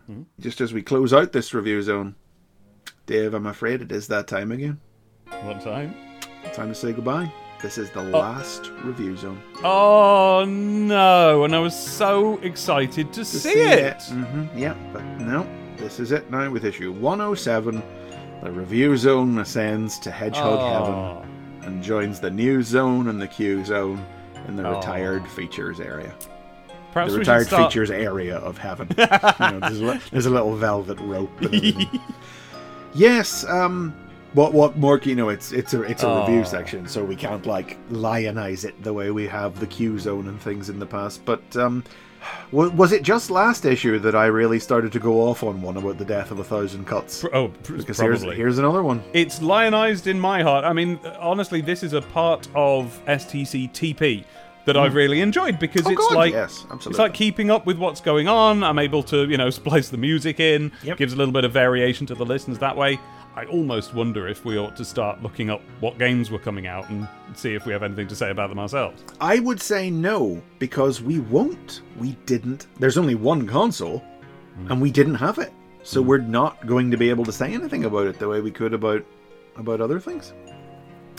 hmm? 0.06 0.22
just 0.40 0.60
as 0.60 0.72
we 0.72 0.82
close 0.82 1.12
out 1.12 1.32
this 1.32 1.54
review 1.54 1.80
zone, 1.82 2.16
Dave, 3.06 3.32
I'm 3.34 3.46
afraid 3.46 3.82
it 3.82 3.92
is 3.92 4.08
that 4.08 4.26
time 4.26 4.50
again. 4.50 4.80
What 5.42 5.60
time? 5.60 5.94
Time 6.52 6.68
to 6.68 6.74
say 6.74 6.92
goodbye. 6.92 7.32
This 7.62 7.76
is 7.76 7.90
the 7.90 8.02
last 8.02 8.70
review 8.82 9.16
zone. 9.16 9.42
Oh 9.62 10.44
no! 10.46 11.44
And 11.44 11.54
I 11.54 11.58
was 11.58 11.78
so 11.78 12.38
excited 12.38 13.12
to, 13.12 13.24
see, 13.24 13.50
it. 13.50 14.02
hmm 14.04 14.46
yeah, 14.56 14.74
but 14.94 15.02
no, 15.20 15.46
this 15.76 16.00
is 16.00 16.10
it 16.12 16.30
now 16.30 16.48
with 16.50 16.64
issue 16.64 16.90
107. 16.92 17.82
The 18.42 18.50
review 18.50 18.96
zone 18.96 19.36
ascends 19.38 19.98
to 19.98 20.10
Hedgehog 20.10 20.58
Oh. 20.58 21.22
Heaven 21.22 21.64
and 21.74 21.82
joins 21.82 22.18
the 22.20 22.30
news 22.30 22.66
zone 22.68 23.08
and 23.08 23.20
the 23.20 23.28
Q 23.28 23.62
zone 23.66 24.02
in 24.48 24.56
the 24.56 24.66
Oh. 24.66 24.76
retired 24.76 25.28
features 25.28 25.80
area. 25.80 26.14
Perhaps 26.92 27.12
the 27.12 27.18
retired 27.18 27.46
start. 27.48 27.70
features 27.70 27.90
area 27.90 28.38
of 28.38 28.56
heaven. 28.56 28.88
You 28.98 29.04
know, 29.06 29.60
there's, 29.60 29.80
a, 29.82 30.00
there's 30.10 30.26
a 30.26 30.30
little 30.30 30.56
velvet 30.56 30.98
rope. 31.00 31.30
yes. 32.94 33.44
Um. 33.44 33.94
What? 34.32 34.52
What 34.52 34.76
more? 34.76 34.98
You 35.02 35.16
know, 35.16 35.28
it's 35.28 35.52
it's 35.52 35.74
a 35.74 35.82
it's 35.82 36.02
a 36.02 36.08
Oh. 36.08 36.20
review 36.20 36.44
section, 36.44 36.86
so 36.86 37.04
we 37.04 37.16
can't 37.16 37.46
like 37.46 37.78
lionize 37.90 38.64
it 38.64 38.80
the 38.82 38.92
way 38.92 39.10
we 39.10 39.26
have 39.26 39.58
the 39.58 39.66
Q 39.66 39.98
zone 39.98 40.28
and 40.28 40.40
things 40.40 40.68
in 40.68 40.78
the 40.78 40.86
past. 40.86 41.24
But 41.24 41.42
um, 41.56 41.82
was 42.52 42.92
it 42.92 43.02
just 43.02 43.30
last 43.30 43.64
issue 43.64 43.98
that 43.98 44.14
I 44.14 44.26
really 44.26 44.58
started 44.60 44.92
to 44.92 44.98
go 45.00 45.22
off 45.28 45.42
on 45.42 45.62
one 45.62 45.76
about 45.76 45.98
the 45.98 46.04
death 46.04 46.30
of 46.30 46.38
a 46.38 46.44
thousand 46.44 46.86
cuts? 46.86 47.24
Oh, 47.32 47.48
Because 47.48 47.98
here's 47.98 48.20
probably. 48.20 48.36
here's 48.36 48.58
another 48.58 48.82
one. 48.82 49.02
It's 49.14 49.40
lionized 49.42 50.06
in 50.06 50.20
my 50.20 50.42
heart. 50.42 50.64
I 50.64 50.72
mean, 50.72 51.00
honestly, 51.18 51.60
this 51.60 51.82
is 51.82 51.92
a 51.92 52.02
part 52.02 52.46
of 52.54 53.00
STC 53.06 53.72
TP 53.72 54.24
that 54.66 54.76
I've 54.76 54.94
really 54.94 55.22
enjoyed 55.22 55.58
because 55.58 55.86
Oh, 55.86 55.90
it's 55.90 56.06
God, 56.08 56.14
like 56.14 56.32
yes, 56.34 56.66
it's 56.86 56.98
like 56.98 57.14
keeping 57.14 57.50
up 57.50 57.64
with 57.66 57.78
what's 57.78 58.00
going 58.02 58.28
on. 58.28 58.62
I'm 58.62 58.78
able 58.78 59.02
to, 59.04 59.26
you 59.28 59.38
know, 59.38 59.48
splice 59.50 59.88
the 59.88 59.96
music 59.96 60.38
in. 60.38 60.70
Yep. 60.84 60.98
Gives 60.98 61.12
a 61.14 61.16
little 61.16 61.32
bit 61.32 61.44
of 61.44 61.52
variation 61.52 62.06
to 62.06 62.14
the 62.14 62.26
listens 62.26 62.58
that 62.58 62.76
way. 62.76 63.00
I 63.36 63.44
almost 63.44 63.94
wonder 63.94 64.26
if 64.26 64.44
we 64.44 64.58
ought 64.58 64.76
to 64.76 64.84
start 64.84 65.22
looking 65.22 65.50
up 65.50 65.62
what 65.78 65.98
games 65.98 66.30
were 66.30 66.38
coming 66.38 66.66
out 66.66 66.88
and 66.90 67.06
see 67.34 67.54
if 67.54 67.64
we 67.64 67.72
have 67.72 67.82
anything 67.82 68.08
to 68.08 68.16
say 68.16 68.30
about 68.30 68.48
them 68.48 68.58
ourselves. 68.58 69.04
I 69.20 69.38
would 69.38 69.60
say 69.60 69.90
no 69.90 70.42
because 70.58 71.00
we 71.00 71.20
won't. 71.20 71.82
We 71.98 72.12
didn't. 72.26 72.66
There's 72.78 72.98
only 72.98 73.14
one 73.14 73.46
console, 73.46 74.02
and 74.68 74.80
we 74.80 74.90
didn't 74.90 75.14
have 75.14 75.38
it, 75.38 75.52
so 75.82 76.02
hmm. 76.02 76.08
we're 76.08 76.18
not 76.18 76.66
going 76.66 76.90
to 76.90 76.96
be 76.96 77.08
able 77.08 77.24
to 77.24 77.32
say 77.32 77.52
anything 77.52 77.84
about 77.84 78.06
it 78.06 78.18
the 78.18 78.28
way 78.28 78.40
we 78.40 78.50
could 78.50 78.74
about 78.74 79.04
about 79.56 79.80
other 79.80 80.00
things. 80.00 80.32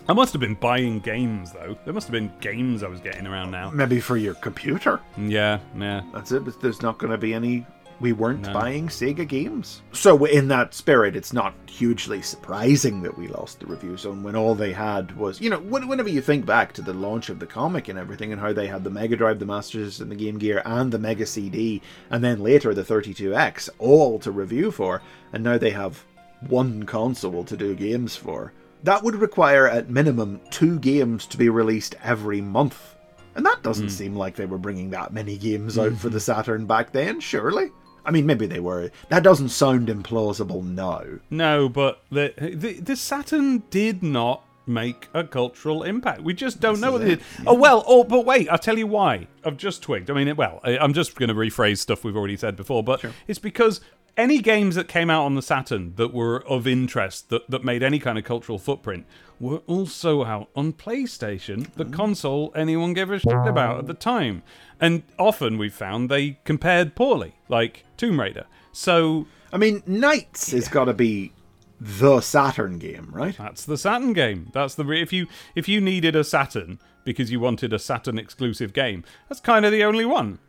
I 0.09 0.13
must 0.13 0.33
have 0.33 0.39
been 0.39 0.55
buying 0.55 0.99
games 0.99 1.51
though. 1.51 1.77
There 1.85 1.93
must 1.93 2.07
have 2.07 2.11
been 2.11 2.31
games 2.41 2.83
I 2.83 2.87
was 2.87 2.99
getting 2.99 3.27
around 3.27 3.51
now. 3.51 3.69
Maybe 3.69 3.99
for 3.99 4.17
your 4.17 4.33
computer. 4.35 4.99
Yeah, 5.17 5.59
yeah. 5.77 6.01
That's 6.13 6.31
it. 6.31 6.43
But 6.43 6.59
there's 6.59 6.81
not 6.81 6.97
going 6.97 7.11
to 7.11 7.17
be 7.17 7.33
any. 7.33 7.65
We 8.01 8.13
weren't 8.13 8.47
No. 8.47 8.53
buying 8.53 8.87
Sega 8.87 9.27
games. 9.27 9.83
So, 9.91 10.25
in 10.25 10.47
that 10.47 10.73
spirit, 10.73 11.15
it's 11.15 11.33
not 11.33 11.53
hugely 11.67 12.23
surprising 12.23 13.03
that 13.03 13.15
we 13.15 13.27
lost 13.27 13.59
the 13.59 13.67
review 13.67 13.95
zone 13.95 14.23
when 14.23 14.35
all 14.35 14.55
they 14.55 14.73
had 14.73 15.15
was, 15.15 15.39
you 15.39 15.51
know, 15.51 15.59
whenever 15.59 16.09
you 16.09 16.19
think 16.19 16.45
back 16.45 16.73
to 16.73 16.81
the 16.81 16.93
launch 16.93 17.29
of 17.29 17.37
the 17.37 17.45
comic 17.45 17.87
and 17.89 17.99
everything 17.99 18.31
and 18.31 18.41
how 18.41 18.53
they 18.53 18.65
had 18.65 18.83
the 18.83 18.89
Mega 18.89 19.15
Drive, 19.15 19.37
the 19.37 19.45
Master 19.45 19.85
System, 19.85 20.09
the 20.09 20.15
Game 20.15 20.39
Gear, 20.39 20.63
and 20.65 20.91
the 20.91 20.97
Mega 20.97 21.27
CD, 21.27 21.81
and 22.09 22.23
then 22.23 22.41
later 22.41 22.73
the 22.73 22.83
32X, 22.83 23.69
all 23.77 24.17
to 24.17 24.31
review 24.31 24.71
for, 24.71 25.03
and 25.31 25.43
now 25.43 25.59
they 25.59 25.69
have 25.69 26.03
one 26.49 26.83
console 26.83 27.43
to 27.43 27.55
do 27.55 27.75
games 27.75 28.15
for. 28.15 28.51
That 28.83 29.03
would 29.03 29.15
require, 29.15 29.67
at 29.67 29.91
minimum, 29.91 30.41
two 30.49 30.79
games 30.79 31.27
to 31.27 31.37
be 31.37 31.49
released 31.49 31.93
every 32.03 32.41
month. 32.41 32.95
And 33.35 33.45
that 33.45 33.61
doesn't 33.61 33.85
hmm. 33.85 33.91
seem 33.91 34.15
like 34.15 34.35
they 34.35 34.47
were 34.47 34.57
bringing 34.57 34.89
that 34.89 35.13
many 35.13 35.37
games 35.37 35.77
out 35.77 35.93
for 35.93 36.09
the 36.09 36.19
Saturn 36.31 36.65
back 36.65 36.91
then, 36.91 37.19
surely? 37.19 37.69
I 38.05 38.11
mean, 38.11 38.25
maybe 38.25 38.45
they 38.45 38.59
were. 38.59 38.91
That 39.09 39.23
doesn't 39.23 39.49
sound 39.49 39.87
implausible 39.87 40.63
no. 40.63 41.19
No, 41.29 41.69
but 41.69 42.03
the, 42.11 42.33
the 42.37 42.73
the 42.79 42.95
Saturn 42.95 43.63
did 43.69 44.01
not 44.03 44.43
make 44.67 45.09
a 45.13 45.23
cultural 45.23 45.83
impact. 45.83 46.21
We 46.21 46.33
just 46.33 46.59
don't 46.59 46.79
know 46.79 46.93
what 46.93 47.01
is 47.01 47.17
did. 47.17 47.25
Oh 47.45 47.53
well, 47.53 47.83
oh 47.87 48.03
but 48.03 48.25
wait, 48.25 48.49
I'll 48.49 48.57
tell 48.57 48.77
you 48.77 48.87
why. 48.87 49.27
I've 49.43 49.57
just 49.57 49.81
twigged. 49.81 50.09
I 50.09 50.13
mean, 50.13 50.35
well, 50.35 50.59
I'm 50.63 50.93
just 50.93 51.15
going 51.15 51.29
to 51.29 51.35
rephrase 51.35 51.79
stuff 51.79 52.03
we've 52.03 52.15
already 52.15 52.37
said 52.37 52.55
before, 52.55 52.83
but 52.83 53.03
it's 53.27 53.39
because 53.39 53.81
any 54.17 54.39
games 54.39 54.75
that 54.75 54.87
came 54.87 55.09
out 55.09 55.25
on 55.25 55.35
the 55.35 55.41
Saturn 55.41 55.93
that 55.95 56.13
were 56.13 56.45
of 56.47 56.67
interest 56.67 57.29
that 57.29 57.49
that 57.49 57.63
made 57.63 57.83
any 57.83 57.99
kind 57.99 58.17
of 58.17 58.23
cultural 58.23 58.57
footprint 58.57 59.05
were 59.39 59.61
also 59.67 60.23
out 60.23 60.49
on 60.55 60.73
PlayStation, 60.73 61.73
the 61.73 61.85
oh. 61.85 61.89
console 61.89 62.51
anyone 62.55 62.93
gave 62.93 63.09
a 63.09 63.19
shit 63.19 63.47
about 63.47 63.79
at 63.79 63.87
the 63.87 63.93
time. 63.93 64.43
And 64.79 65.03
often 65.17 65.57
we 65.57 65.69
found 65.69 66.09
they 66.09 66.39
compared 66.43 66.95
poorly, 66.95 67.35
like 67.49 67.85
Tomb 67.97 68.19
Raider. 68.19 68.45
So 68.71 69.27
I 69.51 69.57
mean, 69.57 69.81
NiGHTS 69.81 70.51
has 70.51 70.67
got 70.67 70.85
to 70.85 70.93
be 70.93 71.33
the 71.79 72.21
Saturn 72.21 72.77
game, 72.77 73.09
right? 73.11 73.35
That's 73.37 73.65
the 73.65 73.77
Saturn 73.77 74.13
game. 74.13 74.49
That's 74.53 74.75
the 74.75 74.85
re- 74.85 75.01
if 75.01 75.11
you 75.11 75.27
if 75.55 75.67
you 75.67 75.81
needed 75.81 76.15
a 76.15 76.23
Saturn 76.23 76.79
because 77.03 77.31
you 77.31 77.39
wanted 77.39 77.73
a 77.73 77.79
Saturn 77.79 78.19
exclusive 78.19 78.73
game, 78.73 79.03
that's 79.27 79.41
kind 79.41 79.65
of 79.65 79.71
the 79.71 79.83
only 79.83 80.05
one. 80.05 80.39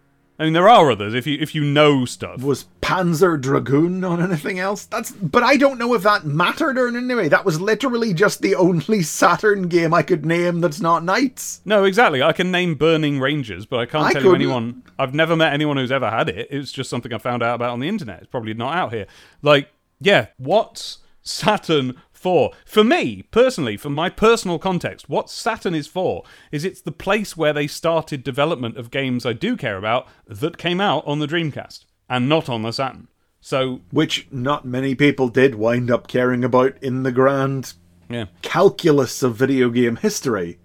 I 0.43 0.47
mean, 0.47 0.55
there 0.55 0.69
are 0.69 0.91
others 0.91 1.15
if 1.15 1.25
you 1.25 1.39
if 1.41 1.55
you 1.55 1.63
know 1.63 2.05
stuff. 2.05 2.43
Was 2.43 2.65
Panzer 2.81 3.41
Dragoon 3.41 4.03
on 4.03 4.21
anything 4.21 4.59
else? 4.59 4.87
That's, 4.87 5.13
but 5.13 5.45
I 5.45 5.57
don't 5.57 5.79
know 5.79 5.95
if 5.95 6.03
that 6.03 6.25
mattered 6.25 6.77
or 6.79 6.89
in 6.89 6.97
any 6.97 7.15
way. 7.15 7.29
That 7.29 7.45
was 7.45 7.61
literally 7.61 8.13
just 8.13 8.43
the 8.43 8.57
only 8.57 9.03
Saturn 9.05 9.69
game 9.69 9.95
I 9.95 10.03
could 10.03 10.27
name 10.27 10.61
that's 10.61 10.81
not 10.81 11.05
NiGHTS. 11.05 11.61
No, 11.65 11.85
exactly. 11.85 12.25
I 12.25 12.33
can 12.33 12.51
name 12.51 12.75
Burning 12.75 13.21
Rangers, 13.21 13.67
but 13.67 13.79
I 13.79 13.87
can't 13.87 14.05
I 14.05 14.13
tell 14.15 14.23
you 14.23 14.31
couldn't. 14.31 14.43
anyone. 14.43 14.83
I've 14.99 15.15
never 15.15 15.37
met 15.37 15.53
anyone 15.53 15.77
who's 15.77 15.93
ever 15.93 16.11
had 16.11 16.29
it. 16.29 16.49
It's 16.51 16.73
just 16.73 16.91
something 16.91 17.13
I 17.13 17.19
found 17.19 17.45
out 17.45 17.55
about 17.55 17.71
on 17.71 17.79
the 17.79 17.89
internet. 17.89 18.23
It's 18.23 18.31
probably 18.31 18.53
not 18.55 18.75
out 18.75 18.93
here. 18.93 19.07
Like, 19.43 19.71
yeah, 20.01 20.27
what's 20.39 20.99
Saturn 21.23 22.03
for? 22.23 22.53
For 22.65 22.85
me, 22.85 23.23
personally, 23.31 23.77
for 23.77 23.91
my 23.91 24.09
personal 24.09 24.59
context, 24.59 25.09
what 25.09 25.29
Saturn 25.29 25.75
is 25.75 25.87
for 25.87 26.23
is 26.51 26.65
it's 26.65 26.81
the 26.81 26.93
place 26.93 27.37
where 27.37 27.53
they 27.53 27.67
started 27.67 28.23
development 28.25 28.77
of 28.77 28.91
games 28.91 29.27
I 29.27 29.33
do 29.33 29.57
care 29.57 29.77
about 29.77 30.07
that 30.27 30.57
came 30.57 30.81
out 30.81 31.07
on 31.07 31.19
the 31.19 31.27
Dreamcast 31.27 31.85
and 32.09 32.29
not 32.29 32.49
on 32.49 32.63
the 32.63 32.73
Saturn. 32.73 33.09
So, 33.41 33.81
Which 33.91 34.29
not 34.31 34.65
many 34.65 34.95
people 34.95 35.29
did 35.29 35.57
wind 35.57 35.91
up 35.91 36.07
caring 36.07 36.45
about 36.45 36.81
in 36.81 37.03
the 37.03 37.11
grand 37.11 37.73
yeah, 38.09 38.27
calculus 38.41 39.23
of 39.23 39.35
video 39.35 39.69
game 39.71 39.97
history. 39.97 40.59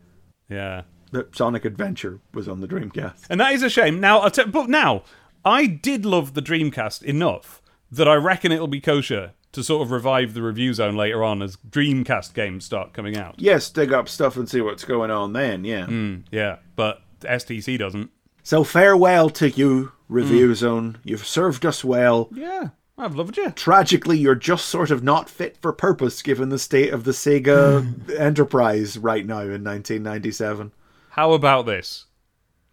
yeah. 0.48 0.84
That 1.12 1.34
Sonic 1.36 1.64
Adventure 1.64 2.20
was 2.34 2.50
on 2.50 2.60
the 2.60 2.68
Dreamcast. 2.68 3.28
And 3.30 3.40
that 3.40 3.54
is 3.54 3.64
a 3.64 3.70
shame. 3.70 4.02
Now, 4.02 4.20
I'll 4.20 4.30
t- 4.30 4.44
but 4.44 4.70
now, 4.70 5.04
I 5.46 5.66
did 5.66 6.06
love 6.06 6.34
the 6.34 6.42
Dreamcast 6.42 7.02
enough 7.02 7.62
that 7.90 8.10
I 8.10 8.16
reckon 8.16 8.52
it'll 8.52 8.68
be 8.68 8.82
kosher 8.82 9.32
to 9.54 9.64
sort 9.64 9.82
of 9.82 9.92
revive 9.92 10.34
the 10.34 10.42
review 10.42 10.74
zone 10.74 10.96
later 10.96 11.24
on 11.24 11.42
as 11.42 11.58
Dreamcast 11.70 12.34
games 12.34 12.66
start 12.66 12.94
coming 12.94 13.18
out. 13.18 13.36
Yes, 13.38 13.70
dig 13.70 13.94
up 13.94 14.10
stuff 14.10 14.38
and 14.38 14.48
see 14.50 14.62
what's 14.62 14.84
going 14.84 15.12
on 15.12 15.34
then, 15.34 15.64
yeah. 15.64 15.86
Hmm, 15.86 16.18
yeah, 16.32 16.58
but 16.76 17.02
STC 17.22 17.78
doesn't. 17.78 18.12
So 18.44 18.64
farewell 18.64 19.30
to 19.32 19.50
you, 19.50 19.92
Review 20.10 20.56
Zone. 20.56 21.00
You've 21.04 21.26
served 21.26 21.66
us 21.66 21.84
well. 21.84 22.30
Yeah, 22.32 22.70
I've 22.98 23.16
loved 23.16 23.38
you. 23.38 23.52
Tragically, 23.52 24.18
you're 24.18 24.36
just 24.36 24.66
sort 24.66 24.90
of 24.90 25.04
not 25.04 25.30
fit 25.30 25.58
for 25.58 25.74
purpose 25.74 26.22
given 26.22 26.50
the 26.50 26.60
state 26.60 26.94
of 26.94 27.04
the 27.04 27.12
Sega 27.12 28.18
enterprise 28.20 28.98
right 28.98 29.26
now 29.26 29.42
in 29.42 29.64
1997. 29.64 30.72
How 31.10 31.34
about 31.34 31.66
this? 31.66 32.06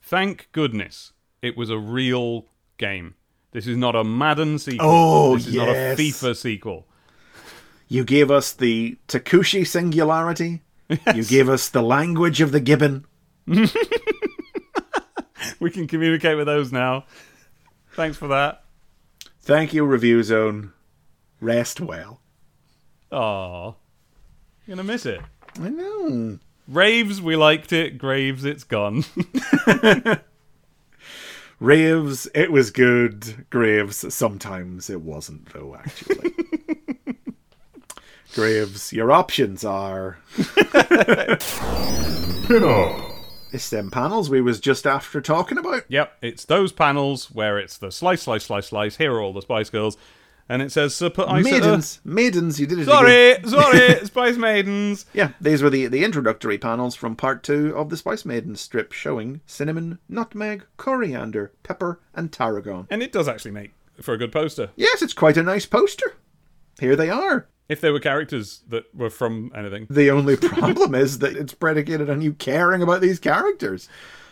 Thank 0.00 0.48
goodness 0.52 1.12
it 1.42 1.56
was 1.56 1.70
a 1.70 1.78
real 1.78 2.46
game. 2.78 3.14
This 3.54 3.66
is 3.66 3.78
not 3.78 3.96
a 3.96 4.04
Madden 4.04 4.58
sequel. 4.58 4.86
Oh, 4.86 5.36
this 5.36 5.46
is 5.46 5.54
not 5.54 5.70
a. 5.70 5.96
FIFA 5.96 6.36
sequel. 6.36 6.86
You 7.88 8.04
gave 8.04 8.30
us 8.30 8.52
the 8.52 8.98
Takushi 9.08 9.66
singularity. 9.66 10.60
You 11.14 11.24
gave 11.24 11.48
us 11.48 11.70
the 11.70 11.80
language 11.82 12.42
of 12.42 12.52
the 12.52 12.60
gibbon. 12.60 13.06
We 15.60 15.70
can 15.70 15.86
communicate 15.86 16.36
with 16.36 16.46
those 16.46 16.72
now. 16.72 17.06
Thanks 17.92 18.16
for 18.16 18.28
that. 18.28 18.64
Thank 19.40 19.72
you, 19.72 19.84
Review 19.84 20.22
Zone. 20.22 20.72
Rest 21.40 21.80
well. 21.80 22.20
Aw. 23.10 23.72
You're 24.66 24.76
Gonna 24.76 24.86
miss 24.86 25.06
it. 25.06 25.20
I 25.60 25.68
know. 25.68 26.38
Raves, 26.66 27.20
we 27.22 27.36
liked 27.36 27.72
it. 27.72 27.98
Graves, 27.98 28.44
it's 28.44 28.64
gone. 28.64 29.04
Raves, 31.64 32.28
it 32.34 32.52
was 32.52 32.70
good. 32.70 33.46
Graves, 33.48 34.14
sometimes 34.14 34.90
it 34.90 35.00
wasn't, 35.00 35.50
though, 35.54 35.74
actually. 35.74 36.34
Graves, 38.34 38.92
your 38.92 39.10
options 39.10 39.64
are. 39.64 40.18
Pin 42.46 42.64
up. 42.64 43.10
It's 43.50 43.70
them 43.70 43.90
panels 43.90 44.28
we 44.28 44.42
was 44.42 44.60
just 44.60 44.86
after 44.86 45.22
talking 45.22 45.56
about. 45.56 45.84
yep, 45.88 46.18
it's 46.20 46.44
those 46.44 46.70
panels 46.72 47.30
where 47.30 47.58
it's 47.58 47.78
the 47.78 47.90
slice, 47.90 48.22
slice, 48.22 48.44
slice, 48.44 48.66
slice. 48.66 48.96
Here 48.98 49.14
are 49.14 49.22
all 49.22 49.32
the 49.32 49.40
Spice 49.40 49.70
Girls. 49.70 49.96
And 50.48 50.60
it 50.60 50.70
says, 50.72 51.00
uh, 51.00 51.08
put 51.08 51.28
Ice 51.28 51.44
Maidens, 51.44 52.00
maidens, 52.04 52.60
you 52.60 52.66
did 52.66 52.78
it 52.78 52.84
Sorry, 52.84 53.32
again. 53.32 53.48
sorry, 53.48 53.94
Spice 54.04 54.36
Maidens. 54.36 55.06
Yeah, 55.14 55.30
these 55.40 55.62
were 55.62 55.70
the, 55.70 55.86
the 55.86 56.04
introductory 56.04 56.58
panels 56.58 56.94
from 56.94 57.16
part 57.16 57.42
two 57.42 57.74
of 57.74 57.88
the 57.88 57.96
Spice 57.96 58.26
Maidens 58.26 58.60
strip 58.60 58.92
showing 58.92 59.40
cinnamon, 59.46 59.98
nutmeg, 60.08 60.66
coriander, 60.76 61.52
pepper, 61.62 62.00
and 62.14 62.30
tarragon. 62.30 62.86
And 62.90 63.02
it 63.02 63.10
does 63.10 63.26
actually 63.26 63.52
make 63.52 63.72
for 64.02 64.12
a 64.12 64.18
good 64.18 64.32
poster. 64.32 64.70
Yes, 64.76 65.00
it's 65.00 65.14
quite 65.14 65.38
a 65.38 65.42
nice 65.42 65.64
poster. 65.64 66.14
Here 66.78 66.96
they 66.96 67.08
are. 67.08 67.46
If 67.66 67.80
they 67.80 67.90
were 67.90 68.00
characters 68.00 68.60
that 68.68 68.94
were 68.94 69.08
from 69.08 69.50
anything. 69.54 69.86
The 69.88 70.10
only 70.10 70.36
problem 70.36 70.94
is 70.94 71.20
that 71.20 71.36
it's 71.36 71.54
predicated 71.54 72.10
on 72.10 72.20
you 72.20 72.34
caring 72.34 72.82
about 72.82 73.00
these 73.00 73.18
characters. 73.18 73.88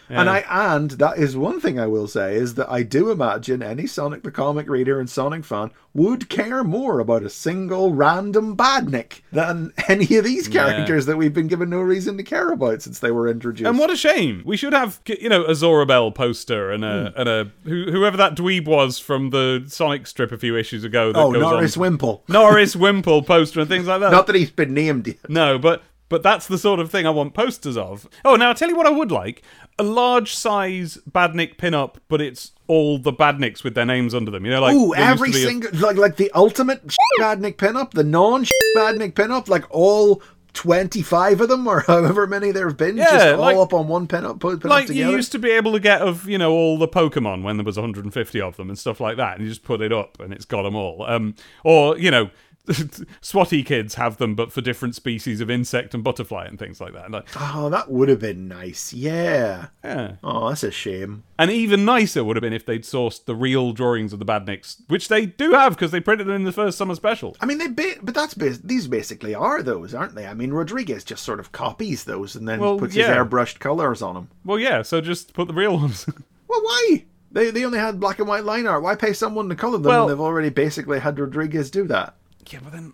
And 0.09 0.29
I 0.29 0.45
and 0.49 0.93
that 0.93 1.19
is 1.19 1.37
one 1.37 1.61
thing 1.61 1.79
I 1.81 1.87
will 1.87 2.07
say 2.07 2.35
is 2.35 2.55
that 2.55 2.71
I 2.71 2.83
do 2.83 3.11
imagine 3.11 3.63
any 3.63 3.87
Sonic 3.87 4.23
the 4.23 4.31
Comic 4.31 4.69
reader 4.69 5.01
and 5.01 5.09
Sonic 5.09 5.45
fan 5.45 5.71
would 5.95 6.29
care 6.29 6.65
more 6.65 7.01
about 7.01 7.23
a 7.23 7.31
single 7.31 7.93
random 7.93 8.57
badnik 8.57 9.21
than 9.31 9.73
any 9.89 10.17
of 10.17 10.25
these 10.25 10.49
characters 10.49 11.07
that 11.07 11.17
we've 11.17 11.35
been 11.35 11.49
given 11.49 11.71
no 11.71 11.81
reason 11.81 12.17
to 12.17 12.23
care 12.23 12.51
about 12.51 12.83
since 12.83 12.99
they 12.99 13.11
were 13.11 13.29
introduced. 13.29 13.69
And 13.69 13.79
what 13.79 13.91
a 13.91 13.97
shame! 13.97 14.43
We 14.45 14.57
should 14.57 14.73
have, 14.73 15.01
you 15.07 15.29
know, 15.29 15.45
a 15.45 15.53
Zorabel 15.53 16.15
poster 16.15 16.71
and 16.71 16.85
a 16.85 16.93
Hmm. 16.93 17.21
and 17.21 17.29
a 17.29 17.51
who, 17.65 17.91
whoever 17.91 18.17
that 18.17 18.35
dweeb 18.35 18.67
was 18.67 18.99
from 18.99 19.31
the 19.31 19.65
Sonic 19.67 20.07
strip 20.07 20.33
a 20.33 20.39
few 20.39 20.57
issues 20.57 20.85
ago. 20.85 21.13
That 21.13 21.19
oh, 21.19 21.33
goes 21.33 21.41
Norris 21.41 21.77
on. 21.77 21.81
Wimple. 21.81 22.23
Norris 22.29 22.77
Wimple 22.77 23.23
poster 23.23 23.61
and 23.61 23.69
things 23.69 23.87
like 23.87 24.01
that. 24.01 24.13
Not 24.13 24.27
that 24.27 24.37
he's 24.37 24.51
been 24.51 24.75
named 24.75 25.07
yet. 25.07 25.29
No, 25.29 25.59
but 25.59 25.83
but 26.13 26.23
that's 26.23 26.47
the 26.47 26.59
sort 26.59 26.79
of 26.79 26.91
thing 26.91 27.07
I 27.07 27.11
want 27.11 27.33
posters 27.35 27.77
of. 27.77 28.07
Oh, 28.25 28.37
now 28.37 28.49
I'll 28.51 28.55
tell 28.55 28.69
you 28.69 28.77
what 28.77 28.87
I 28.87 28.91
would 28.91 29.11
like: 29.11 29.43
a 29.79 29.83
large 29.83 30.35
size 30.37 30.99
Badnik 31.11 31.57
pin-up, 31.57 31.99
but 32.09 32.21
it's 32.21 32.53
all 32.69 32.99
the 32.99 33.13
Badniks 33.13 33.65
with 33.65 33.75
their 33.75 33.87
names 33.87 34.15
under 34.15 34.31
them. 34.31 34.45
You 34.45 34.53
know, 34.53 34.61
like 34.61 34.75
Ooh, 34.77 34.95
every 34.95 35.31
a- 35.31 35.33
single 35.33 35.71
like 35.81 35.97
like 35.97 36.17
the 36.17 36.31
ultimate 36.35 36.87
badnik 37.21 37.57
pinup, 37.57 37.93
the 37.93 38.05
non 38.05 38.45
badnik 38.77 39.15
pinup, 39.15 39.49
like 39.49 39.65
all 39.71 40.23
twenty 40.55 41.01
five 41.01 41.41
of 41.41 41.49
them 41.49 41.67
or 41.67 41.81
however 41.87 42.27
many 42.27 42.51
there 42.51 42.69
have 42.69 42.77
been, 42.77 42.99
Yeah, 42.99 43.11
just 43.11 43.39
like- 43.41 43.57
all 43.57 43.63
up 43.63 43.73
on 43.73 43.89
one 43.89 44.07
pinup, 44.07 44.39
put 44.39 44.61
put 44.61 44.69
like 44.69 44.83
up 44.83 44.89
together. 44.89 45.11
you 45.11 45.17
used 45.17 45.33
to 45.33 45.39
be 45.39 45.51
able 45.51 45.73
to 45.73 45.81
get 45.81 46.03
of 46.03 46.29
you 46.29 46.37
know 46.37 46.53
all 46.53 46.77
the 46.79 46.87
Pokemon 46.89 47.43
when 47.43 47.57
there 47.57 47.65
was 47.65 47.77
150 47.79 48.41
of 48.43 48.57
them 48.59 48.69
and 48.69 48.79
stuff 48.79 49.01
like 49.01 49.17
that, 49.17 49.37
and 49.39 49.45
you 49.45 49.49
just 49.49 49.65
put 49.65 49.81
it 49.81 49.93
up 49.95 50.21
and 50.21 50.33
it's 50.33 50.45
got 50.45 50.63
them 50.63 50.77
all. 50.77 51.05
Um, 51.09 51.35
or 51.65 51.97
you 51.99 52.11
know 52.11 52.29
swatty 53.21 53.65
kids 53.65 53.95
have 53.97 54.17
them, 54.19 54.35
but 54.35 54.53
for 54.53 54.61
different 54.61 54.95
species 54.95 55.41
of 55.41 55.51
insect 55.51 55.95
and 55.95 56.05
butterfly 56.05 56.45
and 56.47 56.59
things 56.59 56.81
like 56.81 56.93
that. 56.95 57.11
Like, 57.11 57.29
Oh, 57.39 57.69
that 57.71 57.91
would 57.91 58.09
have 58.09 58.21
been 58.21 58.49
nice. 58.49 58.93
Yeah. 58.93 59.67
yeah. 59.85 60.17
Oh, 60.23 60.49
that's 60.49 60.63
a 60.63 60.71
shame. 60.71 61.25
And 61.39 61.51
even 61.51 61.85
nicer 61.85 62.23
would 62.23 62.37
have 62.37 62.43
been 62.43 62.53
if 62.53 62.65
they'd 62.67 62.83
sourced 62.85 63.25
the 63.25 63.35
real 63.35 63.73
drawings 63.73 64.13
of 64.13 64.19
the 64.19 64.25
Badniks, 64.25 64.77
which 64.89 65.09
they 65.09 65.27
do 65.27 65.53
have 65.53 65.75
because 65.75 65.91
they 65.91 66.01
printed 66.01 66.27
them 66.29 66.37
in 66.37 66.45
the 66.45 66.53
first 66.53 66.79
summer 66.79 66.95
special. 66.95 67.37
I 67.41 67.47
mean, 67.47 67.59
they 67.59 67.69
ba- 67.69 67.99
but 68.03 68.15
that's 68.15 68.35
bas- 68.35 68.59
these 68.59 68.87
basically 68.87 69.35
are 69.35 69.63
those, 69.63 69.95
aren't 69.95 70.15
they? 70.15 70.27
I 70.27 70.35
mean, 70.35 70.53
Rodriguez 70.53 71.05
just 71.05 71.25
sort 71.25 71.41
of 71.41 71.53
copies 71.53 72.05
those 72.05 72.37
and 72.37 72.49
then 72.49 72.61
Well, 72.61 72.79
puts 72.79 72.95
yeah. 72.95 73.09
his 73.09 73.17
airbrushed 73.17 73.59
colors 73.59 74.03
on 74.03 74.15
them. 74.15 74.29
Well, 74.45 74.59
yeah, 74.59 74.83
so 74.83 75.01
just 75.01 75.33
put 75.35 75.49
the 75.49 75.55
real 75.55 75.77
ones. 75.79 76.07
Well, 76.49 76.61
why? 76.65 77.05
They 77.31 77.51
they 77.51 77.65
only 77.65 77.79
had 77.79 77.99
black 77.99 78.19
and 78.19 78.29
white 78.29 78.45
line 78.45 78.67
art. 78.67 78.83
Why 78.83 78.95
pay 78.95 79.15
someone 79.15 79.49
to 79.49 79.55
color 79.57 79.79
them 79.79 79.85
Well- 79.85 80.01
when 80.05 80.09
they've 80.15 80.21
already 80.21 80.51
basically 80.51 81.01
had 81.01 81.19
Rodriguez 81.19 81.71
do 81.71 81.85
that? 81.85 82.15
Yeah, 82.51 82.59
but 82.63 82.73
then 82.73 82.93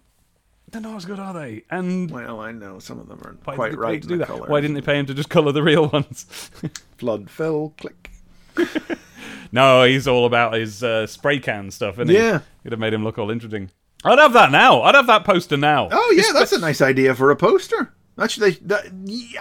they're 0.70 0.80
not 0.80 0.96
as 0.96 1.04
good, 1.06 1.18
are 1.18 1.32
they? 1.34 1.64
And 1.70 2.10
Well, 2.10 2.40
I 2.40 2.52
know 2.52 2.78
some 2.78 2.98
of 3.00 3.08
them 3.08 3.20
aren't 3.24 3.46
why 3.46 3.54
quite 3.54 3.70
did 3.70 3.78
they 3.78 3.82
right 3.82 3.94
in 3.94 4.00
to 4.02 4.06
the 4.08 4.14
do 4.14 4.18
that? 4.18 4.26
color. 4.28 4.48
Why 4.48 4.60
didn't 4.60 4.74
they 4.74 4.82
pay 4.82 4.98
him 4.98 5.06
to 5.06 5.14
just 5.14 5.30
colour 5.30 5.52
the 5.52 5.62
real 5.62 5.88
ones? 5.88 6.50
Flood 6.98 7.30
fill 7.30 7.74
click? 7.78 8.10
no, 9.52 9.84
he's 9.84 10.06
all 10.08 10.26
about 10.26 10.54
his 10.54 10.82
uh, 10.82 11.06
spray 11.06 11.38
can 11.38 11.70
stuff, 11.70 11.94
isn't 11.94 12.08
he? 12.08 12.14
Yeah. 12.16 12.40
It'd 12.64 12.72
have 12.72 12.80
made 12.80 12.92
him 12.92 13.04
look 13.04 13.18
all 13.18 13.30
interesting. 13.30 13.70
I'd 14.04 14.18
have 14.18 14.32
that 14.34 14.50
now. 14.52 14.82
I'd 14.82 14.94
have 14.94 15.06
that 15.08 15.24
poster 15.24 15.56
now. 15.56 15.88
Oh 15.90 16.14
yeah, 16.16 16.32
that's 16.32 16.52
a 16.52 16.58
nice 16.60 16.80
idea 16.80 17.14
for 17.14 17.30
a 17.30 17.36
poster. 17.36 17.92
Actually, 18.18 18.52
that, 18.62 18.86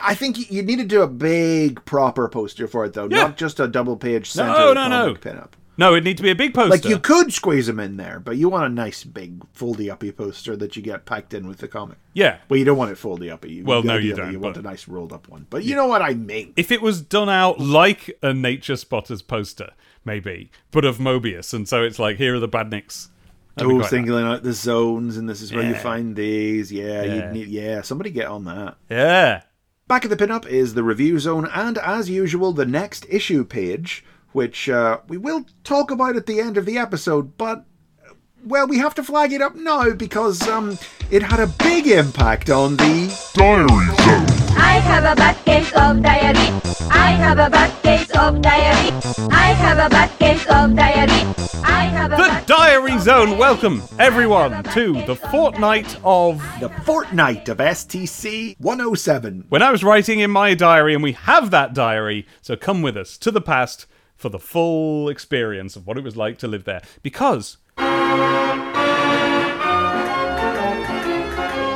I 0.02 0.14
think 0.14 0.52
you 0.52 0.62
need 0.62 0.78
to 0.78 0.86
do 0.86 1.02
a 1.02 1.08
big 1.08 1.84
proper 1.86 2.30
poster 2.30 2.68
for 2.68 2.86
it 2.86 2.94
though, 2.94 3.08
Yeah. 3.10 3.24
not 3.24 3.38
just 3.38 3.60
a 3.60 3.68
double 3.68 3.98
page 3.98 4.30
center 4.30 4.52
No, 4.52 4.74
no, 4.74 4.88
no. 4.88 5.16
comic 5.16 5.22
pinup. 5.22 5.50
No, 5.80 5.92
it'd 5.92 6.04
need 6.04 6.18
to 6.18 6.24
be 6.24 6.32
a 6.32 6.36
big 6.36 6.54
poster. 6.56 6.70
Like 6.72 6.86
you 6.86 6.98
could 6.98 7.32
squeeze 7.32 7.68
them 7.68 7.80
in 7.80 7.98
there, 7.98 8.20
but 8.20 8.36
you 8.38 8.50
want 8.50 8.66
a 8.66 8.70
nice 8.74 9.04
big 9.04 9.46
foldy 9.54 9.92
uppy 9.92 10.12
poster 10.12 10.56
that 10.58 10.76
you 10.76 10.82
get 10.82 11.06
packed 11.06 11.34
in 11.36 11.48
with 11.48 11.60
the 11.60 11.68
comic. 11.68 11.98
yeah. 12.14 12.40
Well, 12.50 12.58
you 12.58 12.66
don't 12.66 12.78
want 12.78 12.92
it 12.92 12.98
foldy 12.98 13.32
uppy. 13.32 13.52
You, 13.54 13.64
Well, 13.64 13.84
no, 13.84 13.96
you 13.96 14.16
don't, 14.16 14.32
You 14.32 14.40
want 14.40 14.58
a 14.58 14.62
nice 14.64 14.88
rolled 14.88 15.14
up 15.14 15.28
one, 15.30 15.46
but 15.50 15.64
you 15.64 15.76
know 15.76 15.86
what 15.88 16.02
I 16.02 16.16
mean. 16.16 16.54
If 16.56 16.72
it 16.72 16.82
was 16.82 17.02
done 17.02 17.30
out 17.30 17.60
like 17.60 18.18
a 18.24 18.34
Nature 18.34 18.76
Spotters 18.76 19.22
poster, 19.22 19.72
maybe, 20.04 20.50
but 20.72 20.84
of 20.84 20.98
Mobius, 20.98 21.54
and 21.54 21.68
so 21.68 21.84
it's 21.84 22.00
like, 22.00 22.18
here 22.18 22.36
are 22.36 22.40
the 22.40 22.50
Badniks. 22.50 23.10
Oh, 23.60 23.82
singling 23.82 24.24
out 24.26 24.44
the 24.44 24.54
zones, 24.54 25.18
and 25.18 25.28
this 25.28 25.42
is 25.42 25.52
where 25.52 25.68
you 25.68 25.74
find 25.76 26.16
these. 26.16 26.72
Yeah, 26.72 27.04
Yeah. 27.04 27.32
need. 27.32 27.48
Yeah, 27.48 27.82
somebody 27.82 28.12
get 28.12 28.28
on 28.28 28.46
that. 28.46 28.78
Yeah. 28.90 29.42
Back 29.88 30.04
of 30.04 30.10
the 30.12 30.18
pinup 30.18 30.46
is 30.46 30.74
the 30.76 30.84
review 30.84 31.18
zone, 31.18 31.48
and 31.54 31.78
as 31.80 32.10
usual, 32.10 32.52
the 32.52 32.66
next 32.66 33.06
issue 33.10 33.44
page, 33.44 34.04
which 34.38 34.70
uh, 34.70 35.00
we 35.08 35.18
will 35.18 35.44
talk 35.64 35.90
about 35.90 36.16
at 36.16 36.28
the 36.28 36.40
end 36.40 36.58
of 36.58 36.66
the 36.68 36.78
episode, 36.78 37.36
but. 37.40 37.66
Well, 38.46 38.68
we 38.68 38.78
have 38.78 38.94
to 38.96 39.04
flag 39.04 39.34
it 39.34 39.42
up 39.42 39.56
now 39.56 39.94
because 39.94 40.48
um, 40.48 40.78
it 41.10 41.24
had 41.24 41.40
a 41.40 41.48
big 41.48 41.88
impact 41.88 42.52
on 42.52 42.78
the 42.78 43.10
Diary 43.34 43.68
Zone. 43.68 44.26
I 44.56 44.80
have 44.92 45.04
a 45.06 45.16
bad 45.16 45.44
case 45.44 45.74
of 45.74 46.04
diarrhea. 46.04 46.62
I 46.92 47.12
have 47.24 47.40
a 47.40 47.50
bad 47.50 47.72
case 47.82 48.10
of 48.12 48.42
diarrhea. 48.44 49.28
I 49.32 49.48
have 49.64 49.80
a 49.80 49.90
bad 49.90 50.20
case 50.20 50.46
of 50.46 50.76
diarrhea. 50.76 51.36
I 51.64 51.84
have 51.86 52.12
a 52.14 52.16
The 52.16 52.30
bad 52.30 52.46
Diary 52.46 52.92
case 52.92 53.02
Zone 53.02 53.30
diarrhea. 53.30 53.40
welcome 53.40 53.84
everyone 53.98 54.52
have 54.52 54.66
a 54.66 54.70
bad 54.70 54.74
to 54.76 54.94
case 54.94 55.06
the 55.08 55.12
of 55.14 55.32
fortnight 55.32 56.00
of 56.04 56.38
the 56.60 56.70
fortnight 56.86 57.50
of 57.50 57.58
STC 57.58 58.56
107. 58.60 59.46
when 59.50 59.64
I 59.64 59.72
was 59.72 59.84
writing 59.84 60.20
in 60.20 60.30
my 60.30 60.54
diary, 60.54 60.94
and 60.94 61.04
we 61.04 61.14
have 61.14 61.50
that 61.52 61.74
diary, 61.74 62.28
so 62.42 62.56
come 62.56 62.82
with 62.84 62.96
us 62.96 63.18
to 63.18 63.32
the 63.32 63.42
past 63.42 63.88
for 64.18 64.30
the 64.30 64.40
full 64.40 65.08
experience 65.10 65.76
of 65.76 65.88
what 65.88 65.98
it 65.98 66.04
was 66.04 66.18
like 66.18 66.38
to 66.40 66.48
live 66.48 66.66
there. 66.66 66.82
Because 67.04 67.58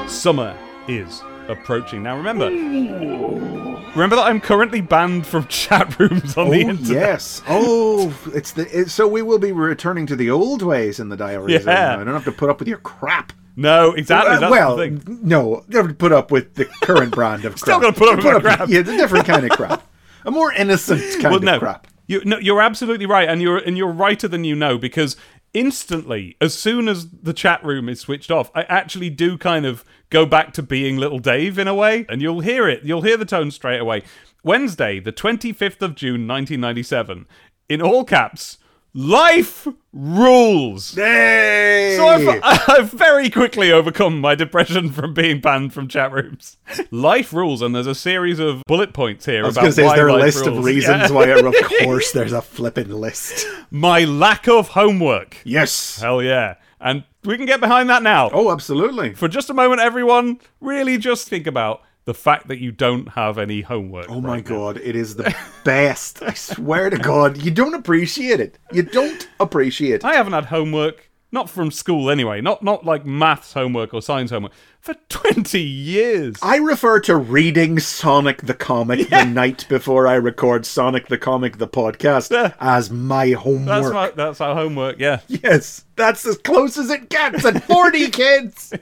summer 0.08 0.58
is 0.88 1.22
approaching. 1.48 2.04
Now 2.04 2.18
remember, 2.18 2.46
remember 2.48 4.16
that 4.16 4.26
I'm 4.26 4.42
currently 4.42 4.82
banned 4.82 5.26
from 5.26 5.48
chat 5.50 5.98
rooms 6.00 6.36
on 6.38 6.48
Oh 6.48 6.52
the 6.52 6.62
internet. 6.62 6.90
yes. 6.92 7.42
Oh, 7.48 8.14
it's 8.34 8.52
the 8.52 8.68
it, 8.78 8.90
so 8.90 9.08
we 9.08 9.22
will 9.22 9.40
be 9.40 9.52
returning 9.52 10.06
to 10.08 10.16
the 10.16 10.30
old 10.30 10.62
ways 10.62 11.00
in 11.00 11.10
the 11.10 11.18
diary. 11.18 11.54
Yeah. 11.54 11.94
I 12.00 12.04
don't 12.04 12.14
have 12.14 12.26
to 12.26 12.32
put 12.32 12.50
up 12.50 12.60
with 12.60 12.68
your 12.68 12.80
crap. 12.80 13.34
No, 13.56 13.92
exactly. 13.92 14.46
Uh, 14.46 14.50
well, 14.50 14.78
no, 15.08 15.64
you 15.70 15.78
have 15.78 15.98
put 15.98 16.12
up 16.12 16.32
with 16.32 16.56
the 16.56 16.66
current 16.84 17.14
brand 17.14 17.46
of 17.46 17.54
crap. 17.60 17.60
Still 17.60 17.80
gotta 17.80 17.98
put 17.98 18.10
up 18.10 18.18
with 18.18 18.26
my 18.26 18.40
crap. 18.40 18.70
Yeah, 18.70 18.80
it's 18.80 18.90
a 18.90 18.98
different 18.98 19.26
kind 19.26 19.46
of 19.46 19.52
crap. 19.52 19.86
A 20.26 20.32
more 20.32 20.54
innocent 20.54 21.02
kind 21.22 21.44
well, 21.44 21.56
of 21.56 21.60
crap. 21.60 21.88
You, 22.12 22.22
no, 22.26 22.38
you're 22.40 22.62
absolutely 22.62 23.06
right, 23.06 23.30
and 23.30 23.42
you're 23.42 23.58
and 23.58 23.78
you're 23.78 23.90
righter 23.90 24.28
than 24.28 24.44
you 24.44 24.54
know 24.54 24.78
because 24.78 25.16
instantly, 25.54 26.36
as 26.42 26.54
soon 26.54 26.90
as 26.90 27.10
the 27.10 27.32
chat 27.32 27.64
room 27.64 27.88
is 27.88 28.02
switched 28.02 28.30
off, 28.30 28.52
I 28.54 28.64
actually 28.64 29.10
do 29.10 29.38
kind 29.38 29.66
of 29.66 29.86
go 30.10 30.26
back 30.26 30.52
to 30.56 30.62
being 30.62 30.98
little 30.98 31.20
Dave 31.20 31.58
in 31.58 31.70
a 31.70 31.74
way, 31.74 32.06
and 32.10 32.22
you'll 32.22 32.42
hear 32.42 32.68
it. 32.68 32.84
You'll 32.84 33.04
hear 33.04 33.16
the 33.16 33.24
tone 33.24 33.50
straight 33.50 33.80
away. 33.80 34.04
Wednesday, 34.44 35.00
the 35.00 35.14
25th 35.14 35.82
of 35.82 35.96
June, 35.96 36.28
1997, 36.28 37.28
in 37.70 37.82
all 37.82 38.04
caps. 38.04 38.58
Life 38.94 39.68
rules. 39.94 40.96
Hey! 40.96 41.94
So 41.98 42.08
I've, 42.08 42.42
I've 42.70 42.92
very 42.92 43.30
quickly 43.30 43.72
overcome 43.72 44.20
my 44.20 44.36
depression 44.36 44.92
from 44.92 45.14
being 45.14 45.40
banned 45.40 45.74
from 45.74 45.88
chat 45.88 46.12
rooms. 46.12 46.58
Life 46.92 47.32
rules, 47.32 47.62
and 47.62 47.74
there's 47.74 47.88
a 47.88 47.96
series 47.96 48.40
of 48.40 48.64
bullet 48.68 48.94
points 48.94 49.26
here 49.26 49.44
I 49.44 49.48
was 49.48 49.56
about 49.56 49.62
going 49.62 49.72
to 49.72 49.76
say, 49.76 49.86
is 49.88 49.94
there 49.94 50.08
a 50.10 50.14
list 50.16 50.46
of 50.46 50.64
reasons 50.64 51.04
Yeah. 51.04 51.12
why? 51.12 51.28
Of 51.28 51.54
course, 51.84 52.12
there's 52.14 52.34
a 52.34 52.42
flipping 52.42 52.90
list. 52.90 53.48
my 53.70 54.04
lack 54.04 54.50
of 54.50 54.70
homework. 54.70 55.38
Yes. 55.46 56.02
Hell 56.02 56.22
yeah. 56.22 56.56
And 56.82 57.06
we 57.24 57.38
can 57.38 57.46
get 57.46 57.62
behind 57.62 57.90
that 57.90 58.04
now. 58.04 58.30
Oh, 58.34 58.52
absolutely. 58.52 59.14
For 59.14 59.28
just 59.30 59.50
a 59.50 59.54
moment, 59.54 59.80
everyone, 59.80 60.40
really 60.60 60.98
just 60.98 61.30
think 61.30 61.48
about 61.48 61.82
the 62.06 62.14
fact 62.14 62.48
that 62.48 62.60
you 62.60 62.72
don't 62.72 63.10
have 63.10 63.38
any 63.38 63.62
homework. 63.62 64.08
Oh 64.10 64.22
my 64.22 64.30
right 64.36 64.50
now. 64.50 64.56
god, 64.58 64.78
it 64.78 64.96
is 64.96 65.16
the 65.16 65.36
best. 65.64 66.22
I 66.24 66.34
swear 66.34 66.90
to 66.90 66.98
God, 66.98 67.38
you 67.38 67.52
don't 67.52 67.74
appreciate 67.76 68.40
it. 68.40 68.58
You 68.72 68.84
don't 68.84 69.28
appreciate 69.40 69.94
it. 69.96 70.06
I 70.06 70.16
haven't 70.16 70.34
had 70.34 70.46
homework, 70.46 71.10
not 71.32 71.50
from 71.50 71.70
school 71.72 72.10
anyway, 72.10 72.42
not 72.42 72.64
not 72.64 72.86
like 72.86 73.06
maths 73.06 73.54
homework 73.54 73.94
or 73.94 74.02
science 74.02 74.32
homework, 74.32 74.52
for 74.80 74.96
20 75.10 75.62
years. 75.62 76.38
I 76.42 76.56
refer 76.58 77.00
to 77.02 77.16
reading 77.16 77.78
Sonic 77.78 78.42
the 78.42 78.56
Comic 78.56 79.10
the 79.10 79.24
night 79.26 79.68
before 79.70 80.08
I 80.08 80.16
record 80.16 80.66
Sonic 80.66 81.08
the 81.08 81.20
Comic 81.20 81.58
the 81.60 81.68
podcast 81.68 82.32
Yeah. 82.32 82.54
as 82.60 82.90
my 82.90 83.30
homework. 83.30 83.68
that's 83.84 83.94
my, 83.94 84.10
that's 84.10 84.42
our 84.42 84.56
homework, 84.56 85.00
yeah. 85.00 85.20
Yes, 85.28 85.86
that's 85.96 86.26
as 86.26 86.40
close 86.40 86.80
as 86.80 86.90
it 86.90 87.10
gets 87.10 87.46
at 87.46 87.64
40 87.66 88.10
kids. 88.10 88.74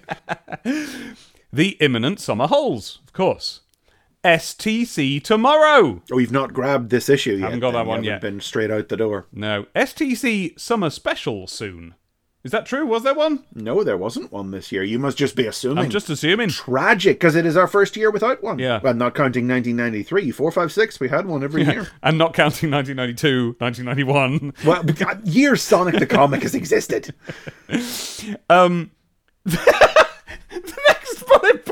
The 1.52 1.70
imminent 1.80 2.20
summer 2.20 2.48
holes, 2.48 3.00
of 3.06 3.14
course. 3.14 3.62
STC 4.24 5.24
tomorrow. 5.24 6.02
Oh, 6.12 6.18
you've 6.18 6.32
not 6.32 6.54
grabbed 6.54 6.90
this 6.90 7.10
issue 7.10 7.34
yet. 7.34 7.46
Haven't 7.46 7.62
got 7.62 7.72
that 7.72 7.86
one 7.86 8.04
yet. 8.04 8.22
Been 8.22 8.42
straight 8.42 8.70
out 8.70 8.90
the 8.90 8.98
door. 8.98 9.28
No. 9.32 9.66
STC 9.76 10.60
summer 10.60 10.90
special 10.90 11.48
soon. 11.48 11.96
Is 12.44 12.52
that 12.52 12.66
true? 12.66 12.86
Was 12.86 13.04
there 13.04 13.14
one? 13.14 13.44
No, 13.54 13.84
there 13.84 13.98
wasn't 13.98 14.32
one 14.32 14.52
this 14.52 14.72
year. 14.72 14.82
You 14.82 14.98
must 14.98 15.18
just 15.18 15.36
be 15.36 15.46
assuming. 15.46 15.86
I'm 15.86 15.90
just 15.90 16.10
assuming. 16.10 16.50
tragic 16.50 17.20
because 17.20 17.36
it 17.36 17.46
is 17.46 17.58
our 17.58 17.68
first 17.68 17.98
year 17.98 18.12
without 18.12 18.42
one. 18.42 18.60
Yeah. 18.60 18.80
Well, 18.82 18.94
not 18.94 19.14
counting 19.14 19.46
1993, 19.48 20.32
four, 20.32 20.50
five, 20.52 20.72
six. 20.72 21.02
We 21.02 21.10
had 21.10 21.26
one 21.26 21.44
every 21.44 21.66
year. 21.66 21.90
And 22.04 22.18
not 22.18 22.34
counting 22.34 22.72
1992, 22.72 23.56
1991. 23.60 24.54
Well, 24.66 25.20
years 25.26 25.62
Sonic 25.62 26.00
the 26.00 26.06
Comic 26.06 26.44
has 26.44 26.56
existed. 26.56 27.14
Um, 28.50 28.92
the 29.44 29.60
next 30.56 30.68
bullet 30.68 30.99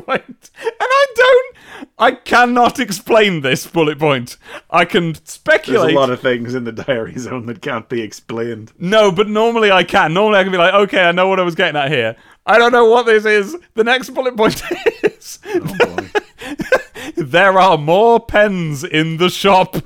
point, 0.08 0.50
and 0.56 0.74
I 0.80 1.06
don't, 1.16 1.56
I 2.00 2.12
cannot 2.12 2.80
explain 2.80 3.42
this 3.42 3.68
bullet 3.68 4.00
point. 4.00 4.38
I 4.70 4.86
can 4.86 5.14
speculate. 5.14 5.26
There's 5.26 5.34
speculate. 5.34 5.96
a 5.96 6.00
lot 6.00 6.10
of 6.10 6.22
things 6.22 6.56
in 6.56 6.64
the 6.64 6.72
diary 6.72 7.18
zone 7.18 7.46
that 7.48 7.62
can't 7.62 7.88
be 7.90 8.02
explained. 8.02 8.72
no, 8.80 9.12
but 9.12 9.28
normally 9.28 9.72
I 9.72 9.84
can. 9.84 10.14
Normally 10.14 10.40
I 10.40 10.44
can 10.44 10.52
be 10.52 10.58
like, 10.58 10.74
okay, 10.74 11.06
I 11.06 11.12
know 11.12 11.28
what 11.28 11.40
I 11.40 11.44
was 11.44 11.56
getting 11.56 11.80
at 11.80 11.92
here. 11.92 12.16
I 12.46 12.58
don't 12.58 12.72
know 12.72 12.86
what 12.86 13.06
this 13.06 13.26
is. 13.26 13.56
The 13.74 13.84
next 13.84 14.12
bullet 14.12 14.38
point 14.38 14.62
is 15.04 15.40
Oh 15.46 15.96
boy. 15.96 16.10
there 17.18 17.60
are 17.60 17.78
more 17.78 18.20
pens 18.20 18.84
in 18.84 19.18
the 19.18 19.30
shop. 19.30 19.76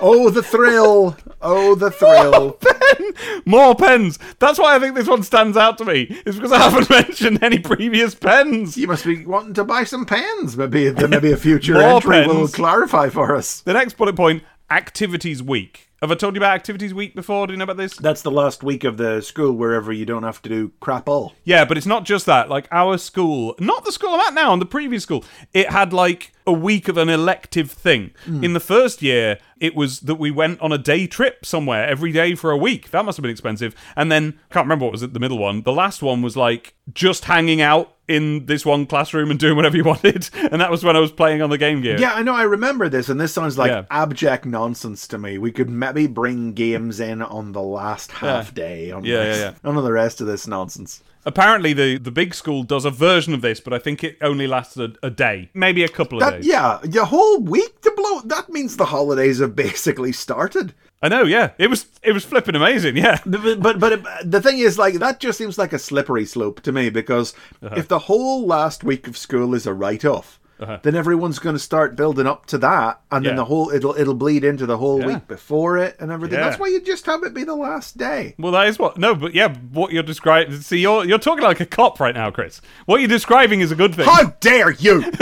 oh, 0.00 0.30
the 0.30 0.42
thrill. 0.42 1.16
Oh, 1.40 1.74
the 1.74 1.90
thrill. 1.90 2.52
pen, 2.52 3.12
more 3.44 3.74
pens. 3.74 4.18
That's 4.38 4.58
why 4.58 4.76
I 4.76 4.78
think 4.78 4.94
this 4.94 5.08
one 5.08 5.22
stands 5.22 5.56
out 5.56 5.78
to 5.78 5.84
me. 5.84 6.02
Is 6.26 6.36
because 6.36 6.52
I 6.52 6.58
haven't 6.58 6.90
mentioned 7.08 7.42
any 7.42 7.58
previous 7.58 8.14
pens. 8.14 8.76
You 8.76 8.86
must 8.88 9.04
be 9.04 9.24
wanting 9.24 9.54
to 9.54 9.64
buy 9.64 9.84
some 9.84 10.06
pens. 10.06 10.56
Maybe 10.56 10.90
maybe 10.92 11.32
a 11.32 11.36
future 11.38 11.74
More 11.74 11.82
entry 11.82 12.26
will 12.26 12.48
clarify 12.48 13.08
for 13.08 13.34
us. 13.34 13.60
The 13.60 13.72
next 13.72 13.96
bullet 13.96 14.16
point: 14.16 14.42
activities 14.70 15.42
week. 15.42 15.86
Have 16.00 16.10
I 16.10 16.14
told 16.14 16.34
you 16.34 16.38
about 16.38 16.54
activities 16.54 16.94
week 16.94 17.14
before? 17.14 17.46
Do 17.46 17.52
you 17.52 17.58
know 17.58 17.64
about 17.64 17.76
this? 17.76 17.94
That's 17.94 18.22
the 18.22 18.30
last 18.30 18.62
week 18.62 18.84
of 18.84 18.96
the 18.96 19.20
school 19.20 19.52
wherever 19.52 19.92
you 19.92 20.06
don't 20.06 20.22
have 20.22 20.40
to 20.42 20.48
do 20.48 20.72
crap 20.80 21.10
all. 21.10 21.34
Yeah, 21.44 21.66
but 21.66 21.76
it's 21.76 21.86
not 21.86 22.04
just 22.04 22.24
that. 22.24 22.48
Like 22.48 22.66
our 22.72 22.96
school, 22.96 23.54
not 23.60 23.84
the 23.84 23.92
school 23.92 24.14
I'm 24.14 24.20
at 24.20 24.32
now, 24.32 24.54
and 24.54 24.62
the 24.62 24.66
previous 24.66 25.02
school, 25.02 25.24
it 25.52 25.70
had 25.70 25.92
like 25.92 26.32
a 26.46 26.52
week 26.52 26.88
of 26.88 26.96
an 26.96 27.08
elective 27.08 27.70
thing. 27.70 28.10
Hmm. 28.24 28.42
In 28.42 28.52
the 28.52 28.60
first 28.60 29.02
year, 29.02 29.38
it 29.58 29.74
was 29.74 30.00
that 30.00 30.14
we 30.16 30.30
went 30.30 30.60
on 30.60 30.72
a 30.72 30.78
day 30.78 31.06
trip 31.06 31.44
somewhere 31.44 31.86
every 31.86 32.12
day 32.12 32.34
for 32.34 32.50
a 32.50 32.56
week. 32.56 32.90
That 32.90 33.04
must 33.04 33.16
have 33.18 33.22
been 33.22 33.30
expensive. 33.30 33.74
And 33.96 34.10
then, 34.10 34.38
I 34.50 34.54
can't 34.54 34.64
remember 34.64 34.84
what 34.86 34.92
was 34.92 35.02
at 35.02 35.12
the 35.14 35.20
middle 35.20 35.38
one. 35.38 35.62
The 35.62 35.72
last 35.72 36.02
one 36.02 36.22
was 36.22 36.36
like 36.36 36.74
just 36.92 37.26
hanging 37.26 37.60
out 37.60 37.94
in 38.08 38.46
this 38.46 38.66
one 38.66 38.86
classroom 38.86 39.30
and 39.30 39.38
doing 39.38 39.54
whatever 39.54 39.76
you 39.76 39.84
wanted. 39.92 40.28
And 40.34 40.60
that 40.60 40.70
was 40.70 40.82
when 40.82 40.96
I 40.96 41.00
was 41.00 41.12
playing 41.12 41.42
on 41.42 41.50
the 41.50 41.58
Game 41.58 41.80
Gear. 41.82 42.00
Yeah, 42.00 42.14
I 42.14 42.22
know. 42.22 42.34
I 42.34 42.42
remember 42.42 42.88
this, 42.88 43.08
and 43.08 43.20
this 43.20 43.32
sounds 43.32 43.56
like 43.58 43.70
Yeah. 43.70 43.84
abject 43.90 44.46
nonsense 44.46 45.06
to 45.08 45.18
me. 45.18 45.38
We 45.38 45.52
could 45.52 45.68
maybe 45.70 46.06
bring 46.06 46.54
games 46.54 46.98
in 47.00 47.22
on 47.22 47.52
the 47.52 47.62
last 47.62 48.10
half 48.10 48.52
day. 48.54 48.90
On 48.90 49.04
Yeah, 49.04 49.24
yeah, 49.24 49.36
yeah. 49.36 49.52
None 49.62 49.76
of 49.76 49.84
the 49.84 49.92
rest 49.92 50.20
of 50.20 50.26
this 50.26 50.46
nonsense. 50.46 51.02
Apparently, 51.26 51.72
the, 51.72 51.98
the 51.98 52.10
big 52.10 52.34
school 52.34 52.62
does 52.62 52.84
a 52.84 52.90
version 52.90 53.34
of 53.34 53.42
this, 53.42 53.60
but 53.60 53.72
I 53.72 53.78
think 53.78 54.02
it 54.02 54.16
only 54.22 54.46
lasted 54.46 54.96
a, 55.02 55.06
a 55.08 55.10
day, 55.10 55.50
maybe 55.52 55.84
a 55.84 55.88
couple 55.88 56.18
of 56.18 56.24
That 56.24 56.38
days. 56.38 56.46
yeah, 56.46 56.78
your 56.88 57.04
whole 57.04 57.38
week 57.40 57.80
to 57.82 57.92
blow. 57.96 58.20
That 58.22 58.48
means 58.48 58.76
the 58.76 58.86
holidays 58.86 59.38
have 59.40 59.54
basically 59.54 60.12
started. 60.12 60.72
I 61.02 61.08
know. 61.08 61.22
Yeah, 61.24 61.52
it 61.58 61.68
was 61.68 61.86
it 62.02 62.12
was 62.12 62.24
flipping 62.24 62.54
amazing. 62.56 62.96
Yeah, 62.96 63.20
But 63.26 63.60
but, 63.62 63.78
but 63.78 63.92
it, 63.92 64.02
the 64.24 64.40
thing 64.42 64.58
is, 64.58 64.78
like 64.78 64.94
that 64.94 65.20
just 65.20 65.38
seems 65.38 65.58
like 65.58 65.72
a 65.72 65.78
slippery 65.78 66.24
slope 66.26 66.60
to 66.62 66.72
me 66.72 66.90
because 66.90 67.34
Uh-huh. 67.62 67.74
if 67.76 67.88
the 67.88 68.00
whole 68.00 68.46
last 68.46 68.82
week 68.84 69.06
of 69.06 69.16
school 69.16 69.54
is 69.54 69.66
a 69.66 69.74
write 69.74 70.04
off. 70.04 70.39
Then 70.82 70.94
everyone's 70.94 71.38
going 71.38 71.54
to 71.54 71.58
start 71.60 71.96
building 71.96 72.26
up 72.26 72.46
to 72.46 72.58
that, 72.58 73.00
and 73.10 73.24
then 73.24 73.32
Uh-huh. 73.32 73.40
The 73.40 73.44
whole 73.46 73.70
it'll 73.70 73.94
it'll 73.96 74.14
bleed 74.14 74.44
into 74.44 74.66
the 74.66 74.76
whole 74.76 75.00
Yeah. 75.00 75.06
week 75.06 75.26
before 75.28 75.78
it 75.78 75.96
and 76.00 76.10
everything. 76.12 76.38
Yeah. 76.38 76.44
That's 76.44 76.58
why 76.60 76.68
you 76.68 76.80
just 76.80 77.06
have 77.06 77.22
it 77.22 77.32
be 77.32 77.44
the 77.44 77.54
last 77.56 77.96
day. 77.96 78.34
Well, 78.38 78.52
that 78.52 78.68
is 78.68 78.78
what. 78.78 78.98
No, 78.98 79.14
but 79.14 79.34
yeah, 79.34 79.54
what 79.72 79.92
you're 79.92 80.02
describing. 80.02 80.60
See, 80.60 80.78
you're 80.80 81.04
you're 81.04 81.18
talking 81.18 81.44
like 81.44 81.60
a 81.60 81.66
cop 81.66 81.98
right 82.00 82.14
now, 82.14 82.30
Chris. 82.30 82.60
What 82.86 83.00
you're 83.00 83.08
describing 83.08 83.60
is 83.62 83.72
a 83.72 83.76
good 83.76 83.94
thing. 83.94 84.04
How 84.06 84.34
dare 84.40 84.70
you! 84.72 85.00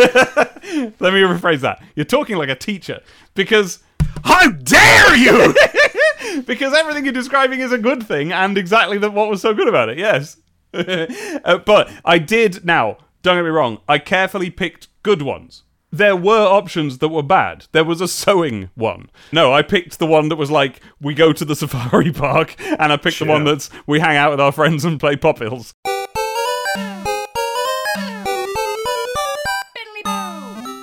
Let 1.01 1.13
me 1.15 1.23
rephrase 1.23 1.61
that. 1.61 1.83
You're 1.95 2.05
talking 2.05 2.37
like 2.37 2.49
a 2.49 2.55
teacher 2.57 3.01
because 3.35 3.79
How 4.25 4.51
dare 4.51 5.17
you! 5.17 5.55
because 6.47 6.75
everything 6.75 7.05
you're 7.05 7.13
describing 7.15 7.61
is 7.61 7.73
a 7.73 7.79
good 7.79 8.03
thing 8.07 8.33
and 8.33 8.59
exactly 8.59 8.99
the, 8.99 9.11
what 9.11 9.29
was 9.31 9.41
so 9.41 9.55
good 9.55 9.69
about 9.69 9.89
it. 9.89 9.99
Yes, 9.99 10.37
Uh, 10.75 11.59
but 11.65 11.91
I 12.05 12.19
did. 12.19 12.65
Now, 12.65 12.99
don't 13.23 13.37
get 13.37 13.45
me 13.45 13.51
wrong. 13.51 13.81
I 13.89 13.99
carefully 13.99 14.51
picked 14.51 14.89
good 15.03 15.23
ones. 15.23 15.65
There 15.91 16.17
were 16.17 16.47
options 16.47 16.99
that 16.99 17.09
were 17.09 17.23
bad. 17.23 17.67
There 17.73 17.85
was 17.85 18.01
a 18.01 18.09
sewing 18.09 18.71
one. 18.75 19.11
No, 19.33 19.53
I 19.53 19.63
picked 19.63 19.99
the 19.99 20.07
one 20.07 20.29
that 20.29 20.37
was 20.37 20.51
like 20.51 20.81
we 21.01 21.15
go 21.15 21.33
to 21.33 21.45
the 21.45 21.57
safari 21.57 22.13
park, 22.13 22.55
and 22.61 22.93
I 22.93 22.97
picked 22.97 23.19
the 23.19 23.25
one 23.25 23.45
that's 23.45 23.71
we 23.87 24.01
hang 24.01 24.17
out 24.17 24.31
with 24.31 24.41
our 24.41 24.53
friends 24.53 24.85
and 24.85 25.01
play 25.01 25.17
pop 25.17 25.39
hills. 25.39 25.73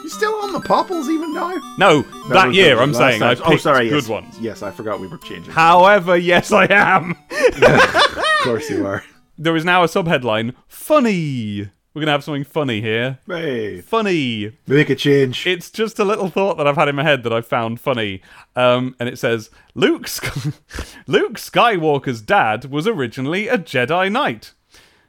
you 0.04 0.10
still 0.10 0.36
on 0.36 0.54
the 0.54 0.62
popples 0.66 1.08
even 1.08 1.34
now? 1.34 1.56
No, 1.78 2.02
that 2.30 2.54
year 2.54 2.82
I'm 2.82 2.92
last 2.92 2.98
saying 2.98 3.22
I 3.22 3.32
oh, 3.32 3.36
picked 3.36 3.48
oh, 3.48 3.58
sorry, 3.58 3.90
good 3.90 4.04
yes. 4.04 4.10
ones. 4.10 4.40
Yes, 4.40 4.64
I 4.64 4.72
forgot 4.72 5.00
we 5.00 5.08
were 5.08 5.20
changing. 5.20 5.54
However, 5.54 6.18
yes, 6.18 6.52
I 6.52 6.66
am. 6.66 7.16
of 7.32 8.26
course 8.42 8.70
you 8.70 8.86
are. 8.86 9.04
There 9.38 9.56
is 9.56 9.64
now 9.64 9.84
a 9.84 9.88
subheadline: 9.88 10.56
funny. 10.68 11.70
We're 11.96 12.02
gonna 12.02 12.12
have 12.12 12.26
something 12.26 12.44
funny 12.44 12.82
here. 12.82 13.20
Hey, 13.26 13.80
Funny. 13.80 14.52
make 14.68 14.90
a 14.90 14.96
change. 14.96 15.48
It's 15.48 15.72
just 15.72 15.98
a 15.98 16.04
little 16.04 16.28
thought 16.30 16.58
that 16.58 16.68
I've 16.68 16.76
had 16.76 16.90
in 16.90 16.96
my 16.98 17.04
head 17.04 17.24
that 17.24 17.32
I 17.32 17.40
found 17.40 17.80
funny. 17.80 18.22
Um, 18.54 18.98
and 19.00 19.08
it 19.08 19.18
says 19.18 19.50
Luke 19.76 20.10
Luke 21.08 21.36
Skywalker's 21.38 22.22
dad 22.22 22.66
was 22.66 22.86
originally 22.86 23.48
a 23.48 23.58
Jedi 23.58 24.12
Knight, 24.12 24.52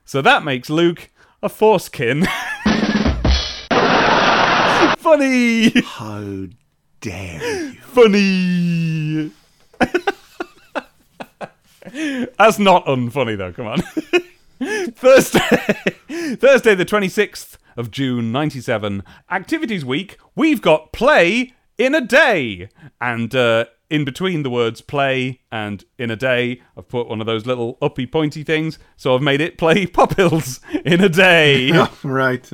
so 0.05 0.22
that 0.22 0.45
makes 0.45 0.70
Luke 0.70 1.11
a 1.43 1.49
Forcekin. 1.49 2.24
funny, 4.99 5.80
How 5.82 6.47
dare 7.01 7.64
you? 7.64 7.72
funny. 7.80 9.32
That's 12.39 12.61
not 12.61 12.87
unfunny 12.87 13.37
though. 13.37 13.53
Come 13.53 13.66
on. 13.66 13.82
Thursday, 14.92 15.38
Thursday, 16.36 16.74
the 16.74 16.84
26th 16.84 17.57
of 17.76 17.90
June, 17.90 18.32
97. 18.32 19.02
Activities 19.30 19.84
week. 19.84 20.18
We've 20.34 20.62
got 20.62 20.92
play 20.92 21.54
in 21.78 21.94
a 21.94 22.00
day. 22.00 22.68
And 23.00 23.34
uh, 23.34 23.66
in 23.90 24.04
between 24.04 24.42
the 24.42 24.50
words 24.50 24.80
play 24.80 25.40
and 25.52 25.84
in 25.98 26.11
a 26.11 26.16
day, 26.16 26.62
I've 26.76 26.88
put 26.88 27.09
one 27.09 27.20
of 27.20 27.26
those 27.26 27.44
little 27.46 27.76
uppy 27.82 28.07
pointy 28.07 28.42
things. 28.42 28.78
So 28.96 29.14
I've 29.14 29.22
made 29.22 29.40
it 29.40 29.59
play 29.59 29.86
Pop 29.86 30.16
Hills 30.16 30.61
in 30.84 31.02
a 31.02 31.09
day. 31.09 31.70
Oh, 31.74 31.92
right. 32.02 32.50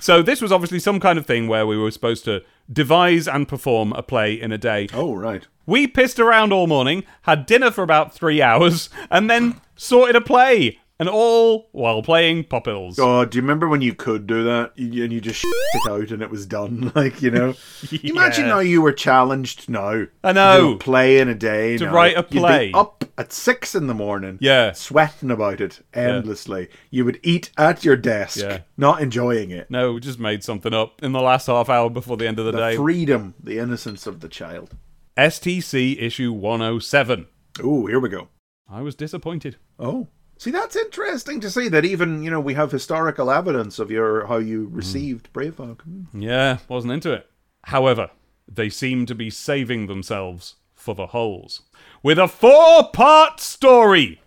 So 0.00 0.22
this 0.22 0.40
was 0.40 0.50
obviously 0.50 0.78
some 0.78 0.98
kind 0.98 1.18
of 1.18 1.26
thing 1.26 1.46
where 1.46 1.66
we 1.66 1.76
were 1.76 1.90
supposed 1.90 2.24
to 2.24 2.42
devise 2.72 3.28
and 3.28 3.46
perform 3.46 3.92
a 3.92 4.02
play 4.02 4.32
in 4.32 4.52
a 4.52 4.58
day. 4.58 4.88
oh, 4.94 5.14
right. 5.14 5.46
We 5.66 5.86
pissed 5.86 6.18
around 6.18 6.52
all 6.52 6.66
morning, 6.66 7.04
had 7.22 7.46
dinner 7.46 7.70
for 7.70 7.82
about 7.82 8.12
three 8.12 8.42
hours, 8.42 8.88
and 9.10 9.30
then 9.30 9.60
sorted 9.80 10.16
a 10.16 10.20
play. 10.20 10.78
And 10.98 11.08
all 11.08 11.70
while 11.72 12.02
playing 12.02 12.44
Pop 12.44 12.66
Hills. 12.66 12.98
Oh, 12.98 13.24
do 13.24 13.36
you 13.38 13.40
remember 13.40 13.66
when 13.66 13.80
you 13.80 13.94
could 13.94 14.26
do 14.26 14.44
that 14.44 14.72
You- 14.76 15.02
and 15.02 15.10
you 15.10 15.18
just 15.22 15.40
shit 15.40 15.50
it 15.72 15.90
out 15.90 16.10
and 16.10 16.20
it 16.20 16.28
was 16.28 16.44
done? 16.44 16.92
Like, 16.94 17.22
you 17.22 17.30
know? 17.30 17.54
Imagine 18.02 18.48
how 18.50 18.58
you 18.58 18.82
were 18.82 18.92
challenged 18.92 19.70
now. 19.70 20.04
I 20.22 20.32
know. 20.32 20.72
To 20.72 20.78
play 20.78 21.18
in 21.18 21.30
a 21.30 21.34
day. 21.34 21.78
To 21.78 21.88
write 21.88 22.16
a 22.16 22.20
You'd 22.20 22.28
be 22.30 22.38
play. 22.40 22.72
up 22.74 23.06
at 23.16 23.32
six 23.32 23.74
in 23.74 23.86
the 23.86 23.94
morning. 23.94 24.36
Yeah. 24.42 24.72
Sweating 24.72 25.30
about 25.30 25.62
it 25.62 25.80
endlessly. 25.94 26.68
You 26.90 27.06
would 27.06 27.18
eat 27.22 27.50
at 27.56 27.82
your 27.82 27.96
desk, 27.96 28.36
Yeah. 28.36 28.58
not 28.76 29.00
enjoying 29.00 29.50
it. 29.50 29.70
No, 29.70 29.94
we 29.94 30.00
just 30.00 30.18
made 30.20 30.44
something 30.44 30.74
up 30.74 31.02
in 31.02 31.12
the 31.12 31.22
last 31.22 31.46
half 31.46 31.70
hour 31.70 31.88
before 31.88 32.18
the 32.18 32.28
end 32.28 32.38
of 32.38 32.44
the, 32.44 32.52
The 32.52 32.58
day. 32.58 32.76
freedom, 32.76 33.32
the 33.42 33.56
innocence 33.58 34.06
of 34.06 34.20
the 34.20 34.28
child. 34.28 34.76
STC 35.16 35.96
issue 35.98 36.30
107. 36.30 37.26
Oh, 37.62 37.86
here 37.86 37.98
we 38.00 38.10
go. 38.10 38.28
I 38.70 38.82
was 38.82 38.94
disappointed. 38.94 39.56
Oh. 39.78 40.08
See, 40.38 40.50
that's 40.50 40.76
interesting 40.76 41.40
to 41.40 41.50
see 41.50 41.68
that 41.68 41.84
even, 41.84 42.22
you 42.22 42.30
know, 42.30 42.40
we 42.40 42.54
have 42.54 42.70
historical 42.72 43.30
evidence 43.30 43.78
of 43.78 43.90
your 43.90 44.26
how 44.26 44.38
you 44.38 44.66
Hmm. 44.68 44.74
received 44.76 45.32
Bravehog. 45.32 45.82
Hmm. 45.82 46.22
Yeah, 46.22 46.58
wasn't 46.68 46.92
into 46.94 47.12
it. 47.12 47.28
However, 47.64 48.10
they 48.48 48.70
seem 48.70 49.04
to 49.06 49.14
be 49.14 49.28
saving 49.28 49.86
themselves 49.86 50.54
for 50.74 50.94
the 50.94 51.08
holes. 51.08 51.62
With 52.02 52.18
a 52.18 52.26
four 52.28 52.90
part 52.92 53.38
story 53.40 54.22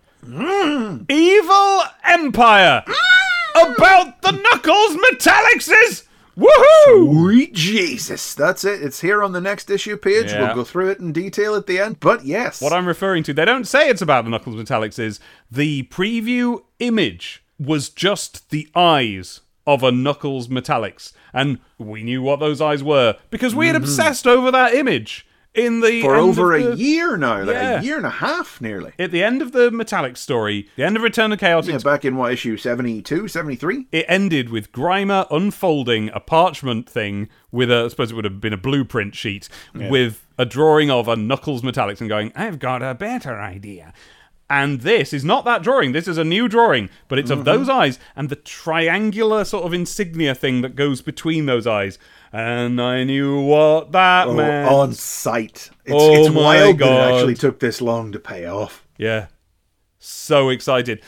Evil 1.08 1.82
Empire 2.04 2.82
about 3.56 4.22
the 4.22 4.32
Knuckles 4.32 4.96
Metallicses! 4.96 6.04
Woohoo! 6.36 7.12
Sweet 7.12 7.52
Jesus. 7.54 8.34
That's 8.34 8.64
it. 8.64 8.82
It's 8.82 9.00
here 9.00 9.22
on 9.22 9.32
the 9.32 9.40
next 9.40 9.70
issue 9.70 9.96
page. 9.96 10.30
Yeah. 10.30 10.46
We'll 10.46 10.54
go 10.56 10.64
through 10.64 10.90
it 10.90 10.98
in 10.98 11.12
detail 11.12 11.54
at 11.54 11.66
the 11.66 11.78
end. 11.78 12.00
But 12.00 12.24
yes. 12.24 12.60
What 12.60 12.72
I'm 12.72 12.86
referring 12.86 13.22
to, 13.24 13.34
they 13.34 13.44
don't 13.44 13.66
say 13.66 13.88
it's 13.88 14.02
about 14.02 14.24
the 14.24 14.30
Knuckles 14.30 14.56
Metallics, 14.56 14.98
is 14.98 15.20
the 15.50 15.84
preview 15.84 16.62
image 16.80 17.44
was 17.58 17.88
just 17.88 18.50
the 18.50 18.68
eyes 18.74 19.40
of 19.66 19.82
a 19.82 19.92
Knuckles 19.92 20.48
Metallics. 20.48 21.12
And 21.32 21.58
we 21.78 22.02
knew 22.02 22.22
what 22.22 22.40
those 22.40 22.60
eyes 22.60 22.82
were 22.82 23.16
because 23.30 23.54
we 23.54 23.66
had 23.66 23.76
mm-hmm. 23.76 23.84
obsessed 23.84 24.26
over 24.26 24.50
that 24.50 24.74
image 24.74 25.26
in 25.54 25.80
the 25.80 25.86
Mm-hmm. 25.88 26.02
for 26.02 26.16
over 26.16 26.52
of 26.54 26.74
a 26.74 26.76
year 26.76 27.16
now, 27.16 27.38
like 27.44 27.54
Yeah. 27.54 27.80
a 27.80 27.82
year 27.82 27.96
and 27.96 28.06
a 28.06 28.10
half 28.10 28.60
nearly. 28.60 28.92
At 28.98 29.10
the 29.12 29.22
end 29.22 29.40
of 29.42 29.52
the 29.52 29.70
Metallic 29.70 30.16
story, 30.16 30.68
the 30.76 30.82
end 30.84 30.96
of 30.96 31.02
Return 31.02 31.32
of 31.32 31.38
Chaos, 31.38 31.68
Yeah, 31.68 31.78
back 31.78 32.04
in 32.04 32.16
what 32.16 32.32
issue 32.32 32.56
72, 32.56 33.28
73? 33.28 33.86
it 33.92 34.04
ended 34.08 34.48
with 34.50 34.72
Grimer 34.72 35.26
unfolding 35.30 36.10
a 36.12 36.20
parchment 36.20 36.88
thing 36.88 37.28
with 37.52 37.70
a, 37.70 37.84
I 37.84 37.88
suppose 37.88 38.10
it 38.10 38.14
would 38.14 38.24
have 38.24 38.40
been 38.40 38.52
a 38.52 38.56
blueprint 38.58 39.14
sheet 39.14 39.48
with 39.74 40.26
a 40.38 40.44
drawing 40.44 40.90
of 40.90 41.06
a 41.06 41.14
Knuckles 41.16 41.62
Metallics 41.62 42.00
and 42.00 42.08
going, 42.08 42.32
I've 42.34 42.58
got 42.58 42.82
a 42.82 42.94
better 42.94 43.38
idea. 43.40 43.92
And 44.50 44.82
this 44.82 45.14
is 45.14 45.24
not 45.24 45.46
that 45.46 45.62
drawing. 45.62 45.92
This 45.92 46.06
is 46.06 46.18
a 46.18 46.24
new 46.24 46.48
drawing, 46.48 46.90
but 47.08 47.18
it's 47.18 47.30
of 47.30 47.44
those 47.46 47.66
eyes 47.68 47.98
and 48.14 48.28
the 48.28 48.36
triangular 48.36 49.42
sort 49.44 49.64
of 49.64 49.72
insignia 49.72 50.34
thing 50.34 50.60
that 50.60 50.76
goes 50.76 51.00
between 51.00 51.46
those 51.46 51.66
eyes. 51.66 51.98
And 52.36 52.82
I 52.82 53.04
knew 53.04 53.40
what 53.42 53.92
that 53.92 54.26
Oh, 54.26 54.34
meant. 54.34 54.68
on 54.68 54.92
sight. 54.92 55.70
It's, 55.84 55.94
Oh 55.94 56.24
it's 56.26 56.34
my 56.34 56.40
wild 56.40 56.78
that 56.78 56.84
God. 56.84 57.08
it 57.10 57.14
actually 57.14 57.34
took 57.36 57.60
this 57.60 57.80
long 57.80 58.10
to 58.10 58.18
pay 58.18 58.44
off. 58.46 58.84
Yeah. 58.98 59.26
So 60.00 60.48
excited. 60.48 61.00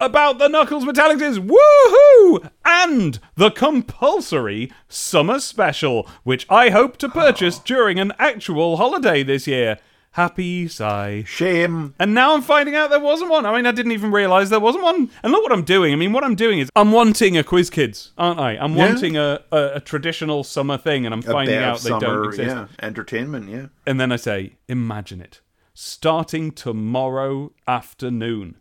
About 0.00 0.38
the 0.40 0.48
Knuckles 0.48 0.84
Metallics 0.84 1.38
woohoo! 1.38 2.50
And 2.64 3.20
the 3.36 3.52
compulsory 3.52 4.72
summer 4.88 5.38
special, 5.38 6.08
which 6.24 6.46
I 6.50 6.70
hope 6.70 6.96
to 6.96 7.08
purchase 7.08 7.58
during 7.64 8.00
an 8.00 8.12
actual 8.18 8.76
holiday 8.76 9.22
this 9.22 9.46
year. 9.46 9.78
Happy 10.12 10.68
sigh. 10.68 11.24
Shame. 11.26 11.94
And 11.98 12.12
now 12.14 12.34
I'm 12.34 12.42
finding 12.42 12.74
out 12.74 12.90
there 12.90 13.00
wasn't 13.00 13.30
one. 13.30 13.46
I 13.46 13.56
mean, 13.56 13.64
I 13.66 13.72
didn't 13.72 13.92
even 13.92 14.12
realize 14.12 14.50
there 14.50 14.60
wasn't 14.60 14.84
one. 14.84 15.10
And 15.22 15.32
look 15.32 15.42
what 15.42 15.52
I'm 15.52 15.64
doing. 15.64 15.92
I 15.92 15.96
mean, 15.96 16.12
what 16.12 16.22
I'm 16.22 16.34
doing 16.34 16.58
is 16.58 16.68
I'm 16.76 16.92
wanting 16.92 17.38
a 17.38 17.42
Quiz 17.42 17.70
Kids, 17.70 18.12
aren't 18.18 18.38
I? 18.38 18.52
I'm 18.58 18.76
Yeah. 18.76 18.88
wanting 18.88 19.16
a, 19.16 19.40
a, 19.50 19.70
a 19.76 19.80
traditional 19.80 20.44
summer 20.44 20.76
thing, 20.76 21.06
and 21.06 21.14
I'm 21.14 21.22
finding 21.22 21.56
out 21.56 21.80
they 21.80 21.88
summer, 21.88 22.00
don't 22.00 22.26
exist. 22.26 22.46
yeah. 22.48 22.66
Entertainment, 22.82 23.48
yeah. 23.48 23.66
And 23.86 23.98
then 23.98 24.12
I 24.12 24.16
say, 24.16 24.56
imagine 24.68 25.22
it. 25.22 25.40
Starting 25.72 26.50
tomorrow 26.52 27.52
afternoon, 27.66 28.58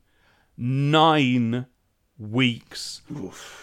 nine 0.58 1.66
weeks 2.18 3.02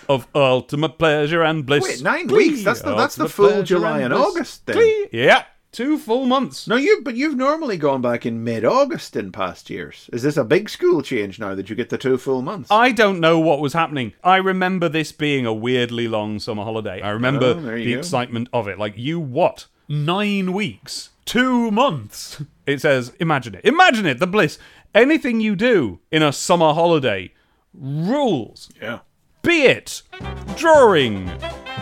of 0.09 0.27
ultimate 0.35 0.99
pleasure 0.99 1.43
and 1.43 1.65
bliss. 1.65 1.85
Wait, 1.85 2.03
nine 2.03 2.27
Glee. 2.27 2.51
weeks? 2.51 2.65
That's 2.65 2.83
the- 2.83 2.95
that's 2.95 3.17
the 3.17 3.29
full 3.29 3.63
July 3.63 4.01
and. 4.01 4.13
August 4.13 4.67
then. 4.67 4.77
Glee. 4.77 5.07
Yeah, 5.13 5.45
two 5.73 5.99
full 5.99 6.27
months. 6.27 6.67
No, 6.69 6.77
you 6.77 7.01
but 7.05 7.15
you've 7.17 7.37
normally 7.37 7.77
gone 7.77 8.01
back 8.03 8.25
in 8.27 8.43
mid-August 8.45 9.17
in 9.17 9.33
past 9.33 9.71
years. 9.71 10.09
Is 10.13 10.23
this 10.23 10.37
a 10.37 10.45
big 10.45 10.69
school 10.69 11.03
change 11.03 11.39
now 11.39 11.55
that 11.55 11.69
you 11.71 11.77
get 11.77 11.89
the 11.91 11.99
two 11.99 12.19
full 12.19 12.43
months? 12.43 12.71
I 12.71 12.93
don't 12.93 13.21
know 13.21 13.39
what 13.39 13.61
was 13.61 13.73
happening. 13.73 14.13
I 14.25 14.37
remember 14.37 14.89
this 14.89 15.13
being 15.13 15.47
a 15.47 15.53
weirdly 15.55 16.09
long 16.09 16.39
summer 16.39 16.65
holiday. 16.65 17.01
I 17.03 17.11
remember 17.11 17.47
Oh, 17.47 17.55
the 17.55 17.93
go. 17.93 17.99
excitement 17.99 18.49
of 18.53 18.67
it. 18.69 18.79
Like, 18.79 18.97
you 18.97 19.21
what? 19.21 19.67
Nine 19.89 20.53
weeks? 20.53 21.11
Two 21.25 21.71
months? 21.71 22.43
It 22.69 22.83
says, 22.83 23.15
imagine 23.19 23.55
it. 23.55 23.65
Imagine 23.65 24.05
it, 24.05 24.19
the 24.19 24.27
bliss. 24.27 24.59
Anything 24.95 25.41
you 25.41 25.57
do 25.57 26.01
in 26.13 26.23
a 26.23 26.35
summer 26.35 26.75
holiday 26.75 27.33
rules. 27.73 28.69
yeah. 28.81 28.99
Be 29.43 29.63
it 29.63 30.03
drawing, 30.57 31.31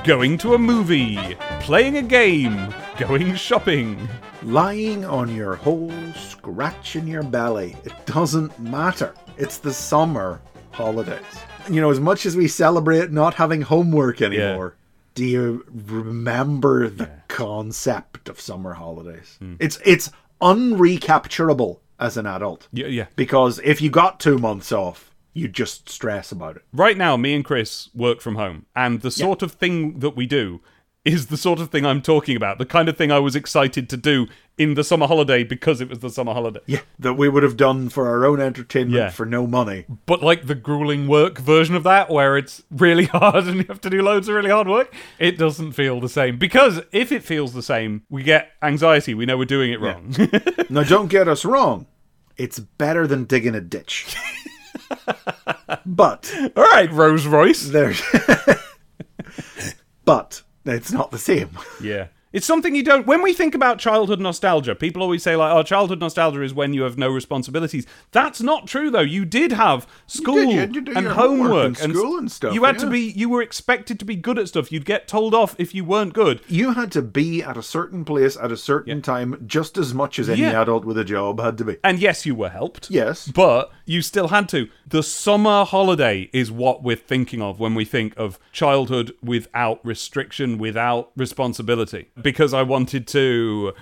going 0.05 0.39
to 0.39 0.55
a 0.55 0.59
movie, 0.59 1.17
playing 1.61 1.97
a 1.97 2.03
game, 2.03 2.73
going 2.99 3.35
shopping. 3.35 4.09
Lying 4.43 5.05
on 5.05 5.35
your 5.35 5.55
hole, 5.55 5.93
scratching 6.15 7.07
your 7.07 7.23
belly. 7.23 7.77
It 7.85 7.93
doesn't 8.07 8.59
matter. 8.59 9.15
It's 9.37 9.59
the 9.59 9.73
summer 9.73 10.41
holidays. 10.71 11.21
You 11.69 11.81
know, 11.81 11.91
as 11.91 12.01
much 12.01 12.25
as 12.27 12.37
we 12.37 12.49
celebrate 12.49 13.11
not 13.11 13.35
having 13.35 13.63
homework 13.63 14.23
anymore, 14.23 14.77
do 15.15 15.25
you 15.25 15.65
remember 15.71 16.89
the 16.89 17.11
concept 17.29 18.29
of 18.29 18.41
summer 18.41 18.75
holidays? 18.75 19.37
Hmm. 19.41 19.57
It's 19.59 19.79
it's 19.85 20.11
unrecapturable 20.41 21.81
as 21.99 22.17
an 22.17 22.27
adult. 22.27 22.69
Yeah, 22.73 22.87
yeah. 22.87 23.07
Because 23.17 23.61
if 23.65 23.83
you 23.83 23.91
got 23.91 24.21
two 24.21 24.39
months 24.39 24.73
off, 24.73 25.15
you 25.35 25.49
just 25.49 25.89
stress 25.89 26.33
about 26.33 26.57
it. 26.57 26.63
Right 26.73 26.97
now, 26.97 27.17
me 27.17 27.35
and 27.35 27.45
Chris 27.45 27.91
work 27.95 28.21
from 28.21 28.37
home, 28.37 28.67
and 28.75 29.03
the 29.03 29.11
sort 29.11 29.43
of 29.43 29.53
thing 29.53 29.99
that 29.99 30.17
we 30.17 30.27
do 30.27 30.61
is 31.07 31.27
the 31.29 31.37
sort 31.37 31.61
of 31.61 31.71
thing 31.71 31.87
I'm 31.87 32.03
talking 32.03 32.37
about. 32.37 32.59
The 32.59 32.67
kind 32.67 32.89
of 32.89 32.97
thing 32.97 33.11
I 33.13 33.19
was 33.21 33.35
excited 33.37 33.89
to 33.91 33.97
do 33.97 34.27
in 34.59 34.75
the 34.75 34.83
summer 34.83 35.07
holiday 35.07 35.45
because 35.45 35.81
it 35.81 35.89
was 35.89 36.01
the 36.01 36.11
summer 36.11 36.33
holiday. 36.35 36.61
Yeah. 36.67 36.81
That 36.99 37.15
we 37.15 37.29
would 37.29 37.43
have 37.43 37.57
done 37.57 37.89
for 37.91 38.09
our 38.09 38.27
own 38.27 38.41
entertainment 38.41 38.95
Yeah. 38.97 39.11
for 39.11 39.25
no 39.25 39.47
money. 39.47 39.85
But 40.07 40.23
like 40.23 40.47
the 40.47 40.55
grueling 40.55 41.07
work 41.09 41.39
version 41.39 41.75
of 41.77 41.85
that, 41.85 42.11
where 42.11 42.37
it's 42.37 42.63
really 42.71 43.05
hard 43.13 43.45
and 43.47 43.59
you 43.59 43.65
have 43.69 43.81
to 43.83 43.91
do 43.91 44.03
loads 44.03 44.29
of 44.29 44.35
really 44.35 44.51
hard 44.51 44.67
work, 44.69 44.93
it 45.19 45.39
doesn't 45.39 45.73
feel 45.73 46.01
the 46.01 46.09
same. 46.09 46.39
Because 46.39 46.81
if 46.93 47.13
it 47.13 47.23
feels 47.23 47.53
the 47.55 47.63
same, 47.63 48.03
we 48.11 48.23
get 48.23 48.51
anxiety. 48.63 49.15
We 49.15 49.27
know 49.27 49.39
we're 49.39 49.45
doing 49.45 49.73
it 49.73 49.81
wrong. 49.81 50.15
Now, 50.69 50.83
don't 50.83 51.07
get 51.09 51.29
us 51.29 51.45
wrong. 51.45 51.87
It's 52.37 52.59
better 52.59 53.07
than 53.07 53.25
digging 53.25 53.55
a 53.55 53.61
ditch. 53.61 54.17
but 55.87 56.35
All 56.57 56.65
right, 56.65 56.91
Rose 56.91 57.27
Royce. 57.27 57.69
there's. 57.69 58.03
but 60.05 60.43
it's 60.75 60.93
not 60.93 61.11
the 61.11 61.19
same. 61.19 61.51
Yeah. 61.81 62.09
It's 62.37 62.45
something 62.45 62.75
you 62.75 62.83
don't. 62.83 63.07
When 63.07 63.23
we 63.23 63.33
think 63.33 63.55
about 63.55 63.79
childhood 63.79 64.21
nostalgia, 64.21 64.75
people 64.75 65.01
always 65.03 65.23
say, 65.23 65.37
like, 65.37 65.55
oh, 65.55 65.63
childhood 65.63 66.01
nostalgia 66.01 66.43
is 66.43 66.53
when 66.53 66.75
you 66.75 66.83
have 66.83 66.99
no 66.99 67.09
responsibilities. 67.09 67.87
That's 68.13 68.43
not 68.43 68.67
true, 68.67 68.91
though. 68.91 69.01
You 69.01 69.25
did 69.25 69.53
have 69.53 69.87
school 70.07 70.43
you 70.45 70.59
had 70.59 70.75
to 70.75 70.83
do 70.83 70.93
and 70.95 71.07
homework 71.07 71.49
homework 71.49 71.83
and 71.83 71.97
school 71.97 72.19
and 72.19 72.31
stuff, 72.31 72.53
You 72.53 72.65
had 72.65 72.79
to 72.81 72.91
be, 72.91 73.01
you 73.01 73.31
were 73.31 73.41
expected 73.41 73.99
to 74.01 74.05
be 74.05 74.17
good 74.17 74.39
at 74.39 74.49
stuff. 74.49 74.71
You'd 74.71 74.85
get 74.85 75.09
told 75.09 75.35
off 75.35 75.57
if 75.59 75.75
you 75.75 75.83
weren't 75.83 76.13
good. 76.13 76.43
You 76.47 76.75
had 76.75 76.93
to 76.93 77.01
be 77.01 77.43
at 77.43 77.57
a 77.57 77.63
certain 77.63 78.05
place 78.05 78.37
at 78.37 78.53
a 78.53 78.57
certain 78.59 79.01
time 79.01 79.43
just 79.47 79.79
as 79.79 79.95
much 79.95 80.19
as 80.19 80.29
any 80.29 80.43
Yeah. 80.43 80.61
adult 80.61 80.85
with 80.85 80.99
a 80.99 81.05
job 81.05 81.41
had 81.41 81.57
to 81.57 81.65
be. 81.65 81.79
And 81.83 81.99
yes, 81.99 82.27
you 82.27 82.35
were 82.35 82.51
helped. 82.51 82.91
Yes. 82.91 83.29
But 83.29 83.71
you 83.87 84.03
still 84.03 84.29
had 84.29 84.47
to. 84.51 84.69
The 84.87 85.03
summer 85.03 85.65
holiday 85.65 86.29
is 86.35 86.53
what 86.53 86.83
we're 86.83 86.97
thinking 86.97 87.41
of 87.41 87.59
when 87.59 87.75
we 87.75 87.87
think 87.87 88.13
of 88.19 88.39
childhood 88.53 89.15
without 89.23 89.81
restriction, 89.87 90.59
without 90.59 91.13
responsibility. 91.17 92.11
Because 92.27 92.53
I 92.55 92.63
wanted 92.65 93.07
to 93.09 93.73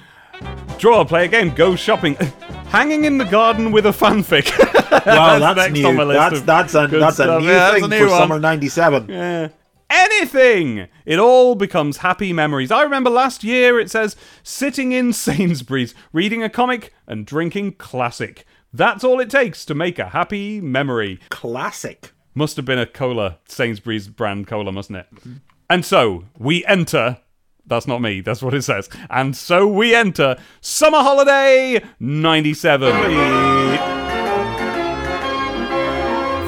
draw, 0.76 1.02
play 1.06 1.24
a 1.24 1.28
game, 1.28 1.54
go 1.54 1.74
shopping, 1.76 2.14
hanging 2.66 3.06
in 3.06 3.16
the 3.16 3.24
garden 3.24 3.72
with 3.72 3.86
a 3.86 3.90
fanfic. 3.90 4.50
Wow, 5.06 5.38
That's 5.38 5.56
that's, 5.56 5.72
new. 5.72 6.06
that's 6.06 6.40
that's 6.42 6.74
a 6.74 6.86
that's 6.86 7.18
a 7.18 7.38
new 7.40 7.46
Yeah, 7.46 7.72
thing 7.72 7.84
a 7.84 7.88
new 7.88 7.98
for 8.04 8.10
one. 8.10 8.18
summer 8.20 8.38
'97. 8.38 9.10
Eh, 9.10 9.48
anything. 9.90 10.88
It 11.06 11.18
all 11.18 11.54
becomes 11.56 11.98
happy 11.98 12.32
memories. 12.32 12.70
I 12.70 12.82
remember 12.82 13.10
last 13.10 13.44
year 13.44 13.78
it 13.80 13.90
says 13.90 14.14
sitting 14.42 14.92
in 14.92 15.12
Sainsbury's, 15.24 15.94
reading 16.12 16.42
a 16.42 16.48
comic 16.50 16.92
and 17.06 17.26
drinking 17.26 17.72
classic. 17.72 18.44
That's 18.72 19.04
all 19.04 19.20
it 19.20 19.30
takes 19.30 19.64
to 19.66 19.74
make 19.74 19.98
a 19.98 20.10
happy 20.10 20.60
memory. 20.60 21.18
Classic. 21.30 22.12
Must 22.34 22.56
have 22.56 22.64
been 22.66 22.78
a 22.78 22.86
cola, 22.86 23.38
Sainsbury's 23.46 24.08
brand 24.08 24.46
cola, 24.46 24.70
mustn't 24.72 24.98
it? 24.98 25.06
And 25.70 25.84
so 25.84 26.24
we 26.38 26.64
enter. 26.66 27.18
That's 27.66 27.86
not 27.86 28.02
me, 28.02 28.20
that's 28.20 28.42
what 28.42 28.54
it 28.54 28.62
says. 28.62 28.88
And 29.08 29.34
so 29.34 29.66
we 29.66 29.94
enter 29.94 30.36
Summer 30.60 30.98
Holiday 30.98 31.82
97. 31.98 32.90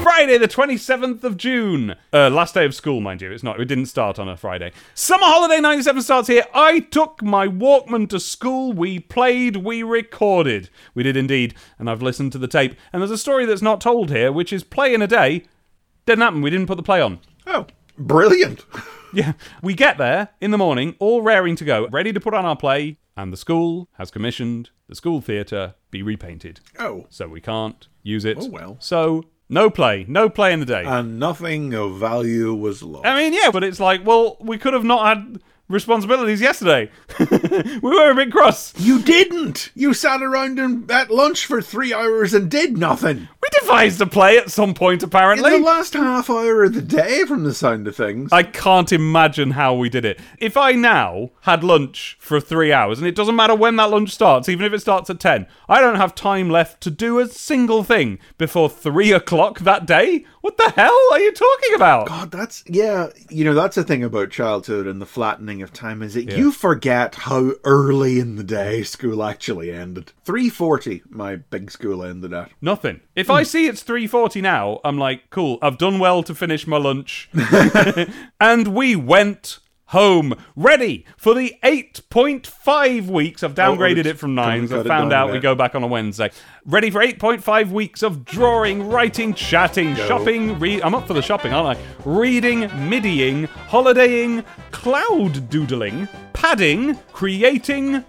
Friday, 0.03 0.37
the 0.39 0.47
27th 0.47 1.23
of 1.23 1.37
June. 1.37 1.95
Uh, 2.11 2.29
last 2.29 2.53
day 2.53 2.65
of 2.65 2.73
school, 2.73 3.01
mind 3.01 3.21
you. 3.21 3.31
It's 3.31 3.43
not, 3.43 3.59
it 3.59 3.65
didn't 3.65 3.85
start 3.85 4.17
on 4.17 4.27
a 4.27 4.35
Friday. 4.35 4.71
Summer 4.95 5.25
Holiday 5.25 5.59
97 5.59 6.01
starts 6.01 6.27
here. 6.27 6.43
I 6.53 6.79
took 6.79 7.21
my 7.21 7.47
Walkman 7.47 8.09
to 8.09 8.19
school. 8.19 8.73
We 8.73 8.99
played, 8.99 9.57
we 9.57 9.83
recorded. 9.83 10.69
We 10.95 11.03
did 11.03 11.17
indeed, 11.17 11.53
and 11.77 11.87
I've 11.87 12.01
listened 12.01 12.31
to 12.31 12.39
the 12.39 12.47
tape. 12.47 12.75
And 12.91 13.01
there's 13.01 13.11
a 13.11 13.17
story 13.17 13.45
that's 13.45 13.61
not 13.61 13.79
told 13.79 14.09
here, 14.09 14.31
which 14.31 14.51
is 14.51 14.63
play 14.63 14.93
in 14.93 15.03
a 15.03 15.07
day. 15.07 15.43
Didn't 16.07 16.23
happen. 16.23 16.41
We 16.41 16.49
didn't 16.49 16.67
put 16.67 16.77
the 16.77 16.83
play 16.83 16.99
on. 16.99 17.19
Oh, 17.45 17.67
brilliant. 17.97 18.65
Yeah. 19.17 19.33
We 19.61 19.73
get 19.73 19.97
there 19.97 20.29
in 20.39 20.51
the 20.51 20.57
morning, 20.57 20.95
all 20.99 21.21
raring 21.21 21.55
to 21.57 21.65
go, 21.65 21.87
ready 21.87 22.13
to 22.13 22.19
put 22.19 22.33
on 22.33 22.45
our 22.45 22.55
play, 22.55 22.97
and 23.15 23.33
the 23.33 23.37
school 23.37 23.89
has 23.93 24.11
commissioned 24.11 24.69
the 24.87 24.95
school 24.95 25.21
theatre 25.21 25.75
be 25.91 26.01
repainted. 26.01 26.59
Oh. 26.79 27.07
So 27.09 27.27
we 27.27 27.41
can't 27.41 27.87
use 28.03 28.25
it. 28.25 28.37
Oh, 28.39 28.49
well. 28.49 28.77
So 28.79 29.25
no 29.49 29.69
play. 29.69 30.05
No 30.07 30.29
play 30.29 30.53
in 30.53 30.59
the 30.59 30.65
day. 30.65 30.83
And 30.85 31.19
nothing 31.19 31.73
of 31.73 31.97
value 31.97 32.53
was 32.53 32.83
lost. 32.83 33.05
I 33.05 33.15
mean, 33.17 33.33
yeah, 33.33 33.49
but 33.51 33.63
it's 33.63 33.79
like, 33.79 34.05
well, 34.05 34.37
we 34.39 34.57
could 34.57 34.73
have 34.73 34.83
not 34.83 35.05
had 35.05 35.41
responsibilities 35.69 36.41
yesterday. 36.41 36.89
we 37.19 37.89
were 37.89 38.11
a 38.11 38.15
bit 38.15 38.31
cross. 38.31 38.73
you 38.77 39.01
didn't. 39.01 39.71
You 39.75 39.93
sat 39.93 40.21
around 40.21 40.59
and 40.59 40.89
at 40.89 41.11
lunch 41.11 41.45
for 41.45 41.61
three 41.61 41.93
hours 41.93 42.33
and 42.33 42.49
did 42.49 42.77
nothing. 42.77 43.27
We 43.41 43.59
devised 43.61 44.01
a 44.01 44.05
play 44.05 44.37
at 44.37 44.51
some 44.51 44.73
point, 44.73 45.03
apparently. 45.03 45.53
In 45.53 45.61
the 45.61 45.67
last 45.67 45.93
half 45.93 46.29
hour 46.29 46.63
of 46.63 46.73
the 46.73 46.81
day, 46.81 47.25
from 47.25 47.43
the 47.43 47.53
sound 47.53 47.87
of 47.87 47.95
things. 47.95 48.31
I 48.31 48.43
can't 48.43 48.91
imagine 48.91 49.51
how 49.51 49.73
we 49.73 49.89
did 49.89 50.05
it. 50.05 50.19
If 50.39 50.57
I 50.57 50.73
now 50.73 51.31
had 51.41 51.63
lunch 51.63 52.17
for 52.19 52.39
three 52.39 52.71
hours, 52.71 52.99
and 52.99 53.07
it 53.07 53.15
doesn't 53.15 53.35
matter 53.35 53.55
when 53.55 53.75
that 53.77 53.89
lunch 53.89 54.11
starts, 54.11 54.49
even 54.49 54.65
if 54.65 54.73
it 54.73 54.79
starts 54.79 55.09
at 55.09 55.19
10, 55.19 55.47
I 55.67 55.81
don't 55.81 55.95
have 55.95 56.15
time 56.15 56.49
left 56.49 56.81
to 56.81 56.91
do 56.91 57.19
a 57.19 57.27
single 57.27 57.83
thing 57.83 58.19
before 58.37 58.69
three 58.69 59.11
o'clock 59.11 59.59
that 59.59 59.85
day? 59.85 60.25
What 60.47 60.55
the 60.55 60.81
hell 60.81 60.97
are 61.11 61.19
you 61.19 61.33
talking 61.33 61.75
about? 61.75 62.07
God, 62.07 62.31
that's 62.31 62.63
yeah. 62.67 63.09
You 63.29 63.43
know, 63.43 63.53
that's 63.53 63.75
the 63.75 63.83
thing 63.83 64.01
about 64.01 64.31
childhood 64.31 64.87
and 64.87 65.01
the 65.01 65.05
flattening 65.05 65.61
of 65.61 65.73
time 65.73 66.01
is 66.01 66.13
that 66.13 66.31
you 66.37 66.53
forget 66.53 67.15
how 67.15 67.51
early 67.65 68.21
in 68.21 68.37
the 68.37 68.45
day 68.45 68.83
school 68.83 69.25
actually 69.25 69.73
ended. 69.73 70.13
Three 70.23 70.49
forty, 70.49 71.03
my 71.09 71.35
big 71.35 71.69
school 71.69 72.01
ended 72.01 72.31
at. 72.31 72.49
Nothing. 72.61 73.01
If 73.13 73.29
I 73.29 73.41
hmm. 73.41 73.45
see 73.45 73.67
it's 73.67 73.83
3:40 73.83 74.41
now, 74.41 74.79
I'm 74.85 74.97
like, 74.97 75.29
cool, 75.31 75.59
I've 75.61 75.77
done 75.77 75.99
well 75.99 76.23
to 76.23 76.33
finish 76.33 76.65
my 76.65 76.77
lunch. 76.77 77.29
and 78.39 78.69
we 78.69 78.95
went 78.95 79.59
home, 79.87 80.33
ready 80.55 81.05
for 81.17 81.33
the 81.33 81.55
8.5 81.63 83.07
weeks. 83.07 83.43
I've 83.43 83.53
downgraded 83.53 83.99
it's 83.99 84.09
it 84.09 84.19
from 84.19 84.35
9s. 84.35 84.71
I 84.71 84.83
found 84.87 85.13
out 85.13 85.31
we 85.31 85.39
go 85.39 85.55
back 85.55 85.75
on 85.75 85.83
a 85.83 85.87
Wednesday. 85.87 86.31
Ready 86.65 86.89
for 86.89 87.01
8.5 87.01 87.71
weeks 87.71 88.03
of 88.03 88.25
drawing, 88.25 88.89
writing, 88.89 89.33
chatting, 89.33 89.95
shopping, 89.95 90.59
re- 90.59 90.81
I'm 90.81 90.95
up 90.95 91.07
for 91.07 91.13
the 91.13 91.21
shopping, 91.21 91.53
aren't 91.53 91.79
I? 91.79 91.83
Reading, 92.05 92.69
middying, 92.89 93.45
holidaying, 93.45 94.43
cloud 94.71 95.49
doodling, 95.49 96.07
padding, 96.33 96.95
creating, 97.13 98.03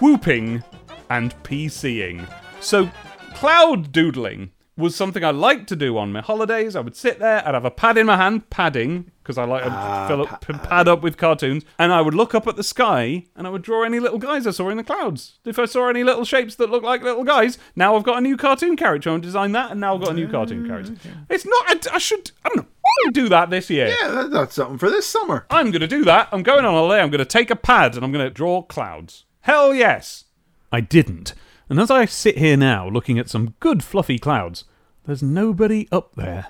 whooping, 0.00 0.62
and 1.10 1.34
PCing. 1.42 2.28
So, 2.60 2.90
cloud 3.34 3.92
doodling 3.92 4.50
was 4.76 4.96
something 4.96 5.24
I 5.24 5.30
liked 5.30 5.68
to 5.68 5.76
do 5.76 5.96
on 5.96 6.12
my 6.12 6.20
holidays. 6.20 6.74
I 6.74 6.80
would 6.80 6.96
sit 6.96 7.18
there, 7.20 7.46
I'd 7.46 7.54
have 7.54 7.64
a 7.64 7.70
pad 7.70 7.96
in 7.96 8.06
my 8.06 8.16
hand, 8.16 8.50
padding, 8.50 9.10
because 9.22 9.38
I 9.38 9.44
like 9.44 9.62
to 9.62 9.70
ah, 9.70 10.08
fill 10.08 10.22
up, 10.22 10.44
p- 10.44 10.52
pad 10.52 10.88
up 10.88 11.00
with 11.00 11.16
cartoons, 11.16 11.64
and 11.78 11.92
I 11.92 12.00
would 12.00 12.14
look 12.14 12.34
up 12.34 12.46
at 12.48 12.56
the 12.56 12.64
sky 12.64 13.24
and 13.36 13.46
I 13.46 13.50
would 13.50 13.62
draw 13.62 13.84
any 13.84 14.00
little 14.00 14.18
guys 14.18 14.46
I 14.46 14.50
saw 14.50 14.68
in 14.70 14.76
the 14.76 14.84
clouds. 14.84 15.38
If 15.44 15.58
I 15.58 15.66
saw 15.66 15.88
any 15.88 16.02
little 16.02 16.24
shapes 16.24 16.56
that 16.56 16.70
looked 16.70 16.84
like 16.84 17.02
little 17.02 17.24
guys, 17.24 17.56
now 17.76 17.94
I've 17.96 18.02
got 18.02 18.18
a 18.18 18.20
new 18.20 18.36
cartoon 18.36 18.76
character 18.76 19.10
and 19.10 19.22
design 19.22 19.52
that, 19.52 19.70
and 19.70 19.80
now 19.80 19.94
I've 19.94 20.00
got 20.00 20.10
a 20.10 20.14
new 20.14 20.28
cartoon 20.28 20.64
ah, 20.64 20.68
character. 20.68 20.94
It's 21.30 21.46
not, 21.46 21.64
I, 21.68 21.94
I 21.94 21.98
should, 21.98 22.32
I 22.44 22.48
don't 22.48 22.56
know, 22.56 22.66
I'm 22.84 23.04
going 23.04 23.14
to 23.14 23.20
do 23.20 23.28
that 23.28 23.50
this 23.50 23.70
year. 23.70 23.88
Yeah, 23.88 24.26
that's 24.28 24.54
something 24.54 24.78
for 24.78 24.90
this 24.90 25.06
summer. 25.06 25.46
I'm 25.50 25.70
going 25.70 25.80
to 25.80 25.86
do 25.86 26.04
that. 26.04 26.28
I'm 26.32 26.42
going 26.42 26.64
on 26.64 26.74
holiday. 26.74 27.00
I'm 27.00 27.10
going 27.10 27.18
to 27.20 27.24
take 27.24 27.50
a 27.50 27.56
pad 27.56 27.94
and 27.94 28.04
I'm 28.04 28.12
going 28.12 28.26
to 28.26 28.30
draw 28.30 28.62
clouds. 28.62 29.24
Hell 29.42 29.74
yes. 29.74 30.24
I 30.72 30.80
didn't. 30.80 31.34
And 31.68 31.80
as 31.80 31.90
I 31.90 32.04
sit 32.04 32.38
here 32.38 32.56
now 32.56 32.88
looking 32.88 33.18
at 33.18 33.30
some 33.30 33.54
good 33.60 33.82
fluffy 33.82 34.18
clouds, 34.18 34.64
there's 35.06 35.22
nobody 35.22 35.88
up 35.90 36.14
there. 36.14 36.48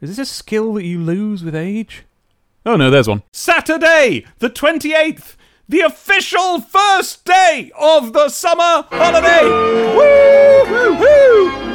Is 0.00 0.10
this 0.10 0.28
a 0.28 0.32
skill 0.32 0.74
that 0.74 0.84
you 0.84 1.00
lose 1.00 1.42
with 1.42 1.54
age? 1.54 2.04
Oh 2.64 2.76
no, 2.76 2.90
there's 2.90 3.08
one. 3.08 3.22
Saturday, 3.32 4.26
the 4.38 4.50
28th, 4.50 5.36
the 5.68 5.80
official 5.80 6.60
first 6.60 7.24
day 7.24 7.70
of 7.78 8.12
the 8.12 8.28
summer 8.28 8.86
holiday. 8.90 9.44
Woo! 9.44 10.16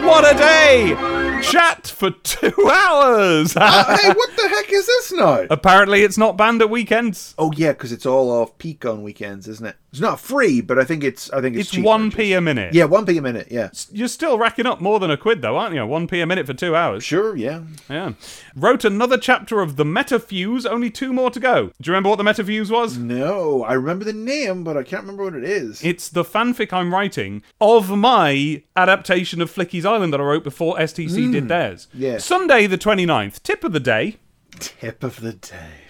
What 0.08 0.34
a 0.34 0.38
day! 0.38 1.21
Chat 1.42 1.88
for 1.88 2.12
two 2.12 2.54
hours. 2.72 3.56
Uh, 3.56 3.98
hey, 3.98 4.10
what 4.10 4.30
the 4.36 4.48
heck 4.50 4.72
is 4.72 4.86
this 4.86 5.12
now? 5.14 5.46
Apparently, 5.50 6.04
it's 6.04 6.18
not 6.18 6.38
banned 6.38 6.62
at 6.62 6.70
weekends. 6.70 7.34
Oh 7.38 7.52
yeah, 7.54 7.72
because 7.74 7.92
it's 7.92 8.06
all 8.06 8.30
off 8.32 8.58
peak 8.58 8.86
on 8.86 9.04
weekends, 9.04 9.48
isn't 9.48 9.66
it? 9.66 9.76
It's 9.92 10.00
not 10.00 10.22
free, 10.22 10.62
but 10.62 10.80
I 10.80 10.86
think 10.86 11.04
it's 11.04 11.30
I 11.32 11.42
think 11.42 11.56
it's, 11.58 11.68
It's 11.68 11.76
cheap 11.76 11.84
one 11.84 12.06
purchase. 12.12 12.18
p 12.28 12.34
a 12.34 12.40
minute. 12.42 12.74
Yeah, 12.74 12.86
one 12.86 13.06
p 13.06 13.18
a 13.18 13.22
minute. 13.22 13.48
Yeah, 13.52 13.70
You're 13.92 14.08
still 14.08 14.38
racking 14.38 14.66
up 14.66 14.80
more 14.80 15.00
than 15.02 15.12
a 15.12 15.18
quid, 15.18 15.42
though, 15.42 15.58
aren't 15.58 15.76
you? 15.76 15.86
One 15.86 16.08
p 16.08 16.22
a 16.22 16.26
minute 16.26 16.46
for 16.46 16.54
two 16.54 16.76
hours. 16.76 17.04
sure. 17.04 17.36
Yeah. 17.36 17.64
Yeah. 17.90 18.14
Wrote 18.56 18.86
another 18.86 19.18
chapter 19.18 19.60
of 19.60 19.76
the 19.76 19.84
Metafuse, 19.84 20.66
only 20.66 20.90
two 20.90 21.12
more 21.12 21.30
to 21.32 21.40
go. 21.42 21.68
Do 21.68 21.72
you 21.84 21.92
remember 21.94 22.10
what 22.10 22.18
the 22.18 22.24
Metafuse 22.24 22.70
was? 22.72 22.98
No, 22.98 23.64
I 23.64 23.74
remember 23.74 24.06
the 24.06 24.14
name, 24.14 24.64
but 24.64 24.78
I 24.78 24.84
can't 24.84 25.02
remember 25.04 25.26
what 25.26 25.36
it 25.36 25.44
is. 25.44 25.84
It's 25.84 26.08
the 26.08 26.24
fanfic 26.24 26.72
I'm 26.72 26.94
writing 26.94 27.44
of 27.60 27.90
my 27.90 28.64
adaptation 28.78 29.42
of 29.42 29.52
Flickies' 29.54 29.86
Island 29.86 30.14
that 30.14 30.22
I 30.22 30.24
wrote 30.24 30.44
before 30.46 30.78
STC 30.78 31.31
did 31.32 31.44
hmm. 31.44 31.50
theirs. 31.50 31.88
yeah. 31.94 32.18
Sunday 32.18 32.68
the 32.68 32.78
29th, 32.78 33.42
tip 33.44 33.64
of 33.64 33.74
the 33.74 33.80
day, 33.80 34.18
Tip 34.60 35.04
of 35.04 35.22
the 35.22 35.34
day. 35.34 35.88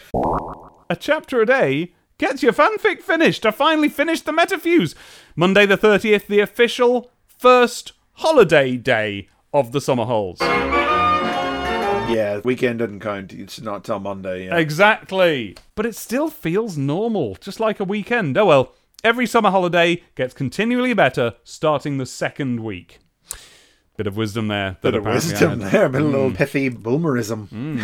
a 0.89 0.95
chapter 0.95 1.41
a 1.41 1.45
day 1.45 1.93
gets 2.17 2.43
your 2.43 2.53
fanfic 2.53 3.01
finished. 3.01 3.45
I 3.45 3.51
finally 3.51 3.89
finished 3.89 4.25
the 4.25 4.31
Metafuse. 4.31 4.93
Monday 5.35 5.65
the 5.65 5.77
30th, 5.77 6.27
the 6.27 6.39
official 6.39 7.09
first 7.25 7.93
holiday 8.13 8.77
day 8.77 9.27
of 9.53 9.71
the 9.71 9.81
summer 9.81 10.05
holes. 10.05 10.39
Yeah, 12.11 12.41
weekend 12.43 12.79
doesn't 12.79 12.99
count. 12.99 13.33
It's 13.33 13.61
not 13.61 13.85
till 13.85 13.99
Monday. 13.99 14.45
Yeah. 14.45 14.57
Exactly. 14.57 15.55
But 15.75 15.85
it 15.85 15.95
still 15.95 16.29
feels 16.29 16.77
normal, 16.77 17.35
just 17.39 17.59
like 17.59 17.79
a 17.79 17.85
weekend. 17.85 18.37
Oh 18.37 18.45
well, 18.45 18.73
every 19.03 19.25
summer 19.25 19.49
holiday 19.49 20.03
gets 20.15 20.33
continually 20.33 20.93
better 20.93 21.35
starting 21.43 21.97
the 21.97 22.05
second 22.05 22.63
week. 22.63 22.99
Bit 24.01 24.07
of 24.07 24.17
wisdom 24.17 24.47
there. 24.47 24.71
that 24.71 24.81
Bit 24.81 24.95
of 24.95 25.05
wisdom 25.05 25.59
there, 25.59 25.85
a 25.85 25.89
bit 25.89 26.01
of 26.01 26.07
little 26.07 26.29
hmm. 26.29 26.35
pithy 26.35 26.71
boomerism. 26.71 27.49
Hmm. 27.49 27.83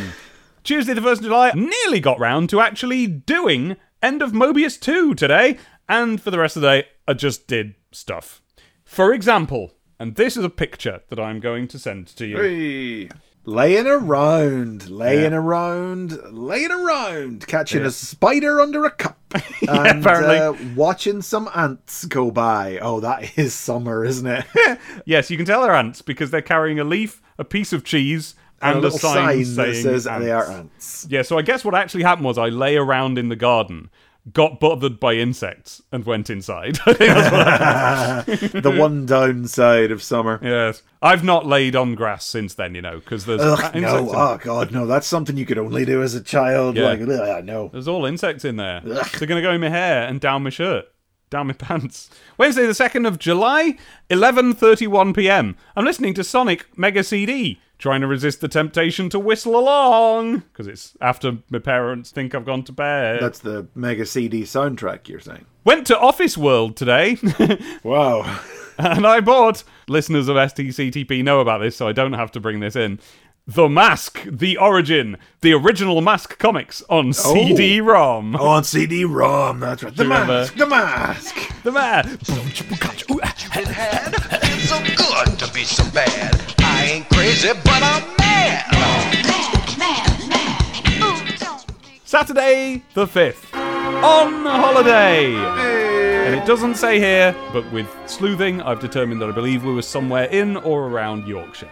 Tuesday, 0.64 0.96
the 0.96 1.02
1st 1.02 1.18
of 1.18 1.22
July, 1.22 1.52
nearly 1.52 2.00
got 2.00 2.20
round 2.20 2.50
to 2.50 2.60
actually 2.60 3.06
doing 3.06 3.78
End 4.02 4.24
of 4.24 4.32
Mobius 4.32 4.82
2 4.82 5.14
today, 5.14 5.60
and 5.88 6.20
for 6.20 6.32
the 6.32 6.40
rest 6.40 6.56
of 6.56 6.64
the 6.64 6.70
day, 6.70 6.88
I 7.08 7.14
just 7.14 7.46
did 7.46 7.76
stuff. 7.92 8.42
For 8.84 9.14
example, 9.14 9.76
and 10.00 10.16
this 10.16 10.36
is 10.36 10.44
a 10.44 10.50
picture 10.50 11.04
that 11.10 11.20
I'm 11.20 11.40
going 11.40 11.68
to 11.68 11.78
send 11.78 12.08
to 12.08 12.26
you. 12.26 12.38
Hey. 12.38 13.10
Laying 13.50 13.88
around, 13.88 14.90
laying 14.90 15.32
Yeah. 15.32 15.38
around, 15.38 16.20
laying 16.34 16.70
around, 16.70 17.48
catching 17.48 17.86
a 17.86 17.92
spider 17.92 18.60
under 18.60 18.84
a 18.84 18.92
cup, 18.92 19.18
and 19.70 20.06
uh, 20.06 20.54
watching 20.76 21.22
some 21.22 21.50
ants 21.56 22.04
go 22.04 22.30
by. 22.30 22.78
Oh, 22.82 23.00
that 23.00 23.38
is 23.38 23.54
summer, 23.54 24.04
isn't 24.04 24.28
it? 24.28 24.46
Yes, 25.06 25.32
you 25.32 25.38
can 25.38 25.46
tell 25.46 25.62
they're 25.62 25.74
ants 25.74 26.02
because 26.02 26.30
they're 26.30 26.42
carrying 26.42 26.78
a 26.78 26.84
leaf, 26.84 27.22
a 27.38 27.46
piece 27.46 27.72
of 27.72 27.86
cheese, 27.86 28.36
and, 28.62 28.80
a 28.80 28.82
little 28.82 29.00
sign, 29.00 29.16
sign 29.16 29.38
that 29.38 29.46
saying 29.46 29.84
says 29.84 30.06
ants. 30.08 30.26
they 30.26 30.32
are 30.32 30.52
ants. 30.52 31.08
Yeah, 31.10 31.22
so 31.22 31.38
I 31.38 31.42
guess 31.42 31.64
what 31.64 31.74
actually 31.74 32.04
happened 32.04 32.26
was 32.26 32.38
I 32.38 32.50
lay 32.50 32.76
around 32.76 33.18
in 33.18 33.30
the 33.30 33.38
garden, 33.38 33.90
got 34.34 34.60
bothered 34.60 35.00
by 35.00 35.14
insects, 35.14 35.82
and 35.92 36.06
went 36.06 36.30
inside. 36.30 36.80
I 36.86 36.94
think 36.94 37.14
that's 37.14 38.54
what 38.54 38.64
the 38.64 38.72
one 38.72 39.06
downside 39.06 39.92
of 39.92 40.04
summer. 40.04 40.40
Yes. 40.42 40.84
I've 41.02 41.24
not 41.24 41.46
laid 41.46 41.76
on 41.76 41.96
grass 41.96 42.26
since 42.26 42.54
then, 42.56 42.76
you 42.76 42.82
know, 42.82 43.00
because 43.00 43.26
there's 43.26 43.42
Ugh, 43.42 43.76
no, 43.76 44.10
oh 44.12 44.38
god, 44.38 44.72
no, 44.72 44.86
that's 44.88 45.08
something 45.08 45.38
you 45.38 45.46
could 45.46 45.58
only 45.58 45.86
do 45.86 46.02
as 46.02 46.16
a 46.16 46.22
child. 46.22 46.76
Yeah. 46.76 46.86
Like, 46.86 47.02
ugh, 47.02 47.46
no. 47.46 47.70
There's 47.70 47.88
all 47.88 48.06
insects 48.06 48.46
in 48.46 48.56
there. 48.58 48.82
They're 48.82 49.28
going 49.28 49.42
to 49.42 49.48
go 49.48 49.52
in 49.52 49.62
my 49.62 49.70
hair 49.70 50.08
and 50.08 50.20
down 50.20 50.44
my 50.44 50.50
shirt, 50.50 50.86
down 51.30 51.48
my 51.48 51.54
pants. 51.54 52.10
Wednesday, 52.38 52.66
the 52.66 52.74
2nd 52.74 53.08
of 53.08 53.20
July, 53.20 53.78
11.31 54.10 55.16
p.m. 55.16 55.56
I'm 55.76 55.86
listening 55.86 56.14
to 56.16 56.24
Sonic 56.24 56.66
Mega 56.78 57.04
CD, 57.04 57.60
trying 57.78 58.02
to 58.02 58.08
resist 58.08 58.42
the 58.42 58.48
temptation 58.48 59.10
to 59.10 59.20
whistle 59.20 59.58
along, 59.58 60.40
because 60.40 60.68
it's 60.68 60.96
after 61.02 61.38
my 61.50 61.60
parents 61.60 62.12
think 62.12 62.34
I've 62.34 62.46
gone 62.46 62.64
to 62.64 62.72
bed. 62.72 63.22
That's 63.22 63.40
the 63.40 63.68
Mega 63.76 64.06
CD 64.06 64.44
soundtrack 64.44 65.08
you're 65.08 65.20
saying. 65.20 65.46
Went 65.64 65.86
to 65.88 66.00
Office 66.00 66.38
World 66.38 66.76
today, 66.76 67.18
Wow. 67.84 68.40
and 68.78 69.06
I 69.06 69.20
bought, 69.20 69.64
listeners 69.88 70.28
of 70.28 70.36
STCTP 70.38 71.24
know 71.24 71.40
about 71.40 71.60
this, 71.60 71.76
so 71.76 71.88
I 71.88 71.92
don't 71.94 72.14
have 72.14 72.32
to 72.32 72.40
bring 72.40 72.62
this 72.62 72.76
in, 72.76 73.00
The 73.46 73.70
Mask, 73.70 74.24
The 74.26 74.58
Origin, 74.58 75.18
the 75.42 75.54
original 75.54 76.02
Mask 76.02 76.38
comics 76.40 76.82
on 76.90 77.10
oh. 77.10 77.12
CD-ROM. 77.12 78.36
Oh, 78.38 78.48
on 78.48 78.64
CD-ROM, 78.64 79.60
that's 79.60 79.84
right. 79.84 79.96
The 79.96 80.04
you 80.04 80.10
remember- 80.10 80.34
mask, 80.34 80.56
the 80.56 80.66
mask. 80.66 81.36
The 81.64 81.72
Mask. 81.72 82.20
It's 82.22 82.28
so 84.70 84.80
good 84.84 85.40
to 85.40 85.54
be 85.54 85.64
so 85.64 85.84
bad. 85.92 86.57
Ain't 86.88 87.10
crazy, 87.10 87.50
but 87.66 87.84
I'm 87.84 88.16
mad. 88.18 88.64
Saturday 92.06 92.82
the 92.94 93.06
5th. 93.06 93.54
On 93.54 94.46
holiday! 94.46 95.36
And 95.36 96.34
it 96.34 96.46
doesn't 96.46 96.76
say 96.76 96.98
here, 96.98 97.36
but 97.52 97.70
with 97.74 97.94
sleuthing, 98.06 98.62
I've 98.62 98.80
determined 98.80 99.22
that 99.22 99.28
I 99.28 99.34
believe 99.34 99.66
we 99.66 99.74
were 99.74 99.82
somewhere 99.82 100.30
in 100.30 100.56
or 100.56 100.88
around 100.88 101.28
Yorkshire. 101.28 101.70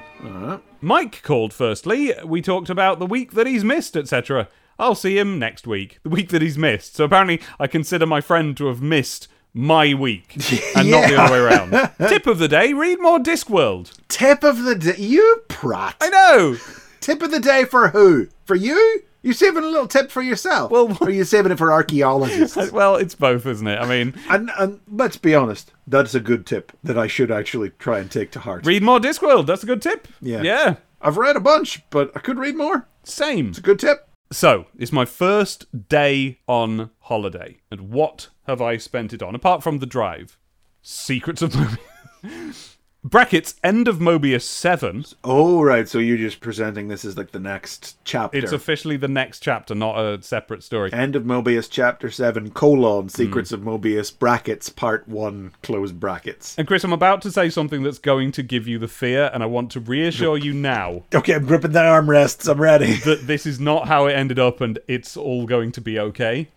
Mike 0.82 1.24
called 1.24 1.54
firstly. 1.54 2.14
We 2.26 2.42
talked 2.42 2.70
about 2.70 3.00
the 3.00 3.06
week 3.06 3.32
that 3.36 3.48
he's 3.48 3.64
missed, 3.64 3.96
etc. 3.96 4.50
I'll 4.78 4.96
see 4.96 5.18
him 5.18 5.40
next 5.40 5.66
week. 5.66 6.00
The 6.04 6.10
week 6.10 6.28
that 6.30 6.42
he's 6.42 6.58
missed. 6.58 6.98
So 6.98 7.06
apparently, 7.06 7.40
I 7.58 7.68
consider 7.68 8.06
my 8.06 8.20
friend 8.20 8.58
to 8.58 8.68
have 8.68 8.82
missed 8.82 9.30
my 9.56 9.94
week 9.94 10.36
and 10.76 10.92
not 10.92 11.10
the 11.10 11.16
other 11.18 11.34
way 11.34 11.40
around. 11.40 11.72
Tip 12.10 12.28
of 12.28 12.38
the 12.38 12.48
day 12.50 12.74
read 12.74 13.00
more 13.00 13.18
Discworld. 13.20 13.98
Tip 14.10 14.44
of 14.44 14.64
the 14.64 14.76
day. 14.76 14.98
You 14.98 15.44
prat. 15.48 15.96
I 16.02 16.10
know! 16.10 16.58
Tip 17.00 17.22
of 17.22 17.32
the 17.32 17.40
day 17.40 17.66
for 17.66 17.88
who? 17.90 18.28
For 18.44 18.56
you? 18.56 19.02
You're 19.24 19.34
saving 19.34 19.64
a 19.64 19.68
little 19.68 19.88
tip 19.88 20.12
for 20.12 20.22
yourself? 20.22 20.70
Well, 20.70 20.96
or 21.02 21.08
are 21.08 21.12
you 21.12 21.24
saving 21.24 21.52
it 21.52 21.58
for 21.58 21.72
archaeologists? 21.72 22.72
Well, 22.72 22.96
it's 22.98 23.16
both, 23.16 23.48
isn't 23.48 23.66
it? 23.68 23.80
I 23.80 23.88
mean, 23.88 24.14
and, 24.30 24.52
and 24.60 24.82
let's 24.92 25.18
be 25.18 25.34
honest, 25.34 25.72
that's 25.88 26.14
a 26.14 26.20
good 26.20 26.46
tip 26.46 26.72
that 26.84 26.98
I 26.98 27.08
should 27.08 27.32
actually 27.32 27.72
try 27.80 27.98
and 28.00 28.12
take 28.12 28.30
to 28.32 28.40
heart. 28.40 28.68
read 28.68 28.84
more 28.84 29.00
Discworld. 29.00 29.48
That's 29.48 29.64
a 29.64 29.68
good 29.68 29.82
tip. 29.82 30.08
Yeah. 30.22 30.44
Yeah. 30.44 30.76
I've 31.02 31.18
read 31.18 31.36
a 31.36 31.40
bunch, 31.40 31.82
but 31.90 32.12
I 32.16 32.20
could 32.20 32.38
read 32.38 32.56
more. 32.56 32.88
Same. 33.04 33.50
It's 33.50 33.58
a 33.58 33.62
good 33.62 33.80
tip. 33.80 34.08
So, 34.32 34.66
it's 34.78 34.92
my 34.92 35.06
first 35.06 35.88
day 35.90 36.40
on 36.48 36.90
holiday. 37.02 37.62
And 37.72 37.90
what 37.92 38.30
have 38.48 38.62
I 38.62 38.78
spent 38.78 39.14
it 39.14 39.22
on? 39.24 39.36
Apart 39.36 39.64
from 39.64 39.80
the 39.80 39.86
drive. 39.86 40.38
Secrets 40.82 41.42
of 41.42 41.52
Mobius. 41.54 42.72
Brackets, 43.04 43.54
end 43.64 43.88
of 43.88 43.98
Mobius 44.00 44.42
7. 44.42 45.06
Oh, 45.24 45.62
right. 45.62 45.88
So 45.88 46.00
you're 46.00 46.18
just 46.18 46.40
presenting 46.40 46.88
this 46.88 47.06
as 47.06 47.16
like 47.16 47.30
the 47.30 47.40
next 47.40 47.98
chapter. 48.04 48.36
It's 48.36 48.52
officially 48.52 48.98
the 48.98 49.08
next 49.08 49.42
chapter, 49.42 49.76
not 49.76 50.00
a 50.00 50.20
separate 50.24 50.64
story. 50.64 50.92
End 50.92 51.16
of 51.16 51.22
Mobius, 51.22 51.70
chapter 51.70 52.10
7, 52.10 52.50
colon, 52.50 53.10
Secrets 53.10 53.52
Hmm. 53.52 53.56
of 53.56 53.62
Mobius, 53.62 54.18
brackets, 54.18 54.70
part 54.70 55.08
1, 55.08 55.52
close 55.62 55.92
brackets. 55.92 56.56
And 56.58 56.68
Chris, 56.68 56.84
I'm 56.84 56.94
about 56.94 57.22
to 57.22 57.32
say 57.32 57.48
something 57.52 57.84
that's 57.84 58.00
going 58.00 58.32
to 58.32 58.42
give 58.42 58.68
you 58.68 58.80
the 58.80 58.88
fear, 58.88 59.30
and 59.36 59.44
I 59.44 59.46
want 59.46 59.70
to 59.74 59.80
reassure 59.80 60.40
you 60.40 60.54
now 60.56 61.04
Okay, 61.14 61.36
I'm 61.36 61.46
gripping 61.46 61.74
the 61.74 61.82
armrests. 61.82 62.50
I'm 62.50 62.60
ready. 62.60 62.94
that 63.06 63.28
this 63.28 63.46
is 63.46 63.60
not 63.60 63.88
how 63.88 64.08
it 64.08 64.14
ended 64.14 64.40
up 64.40 64.62
and 64.62 64.80
it's 64.88 65.16
all 65.16 65.46
going 65.46 65.72
to 65.74 65.82
be 65.82 66.00
okay. 66.00 66.48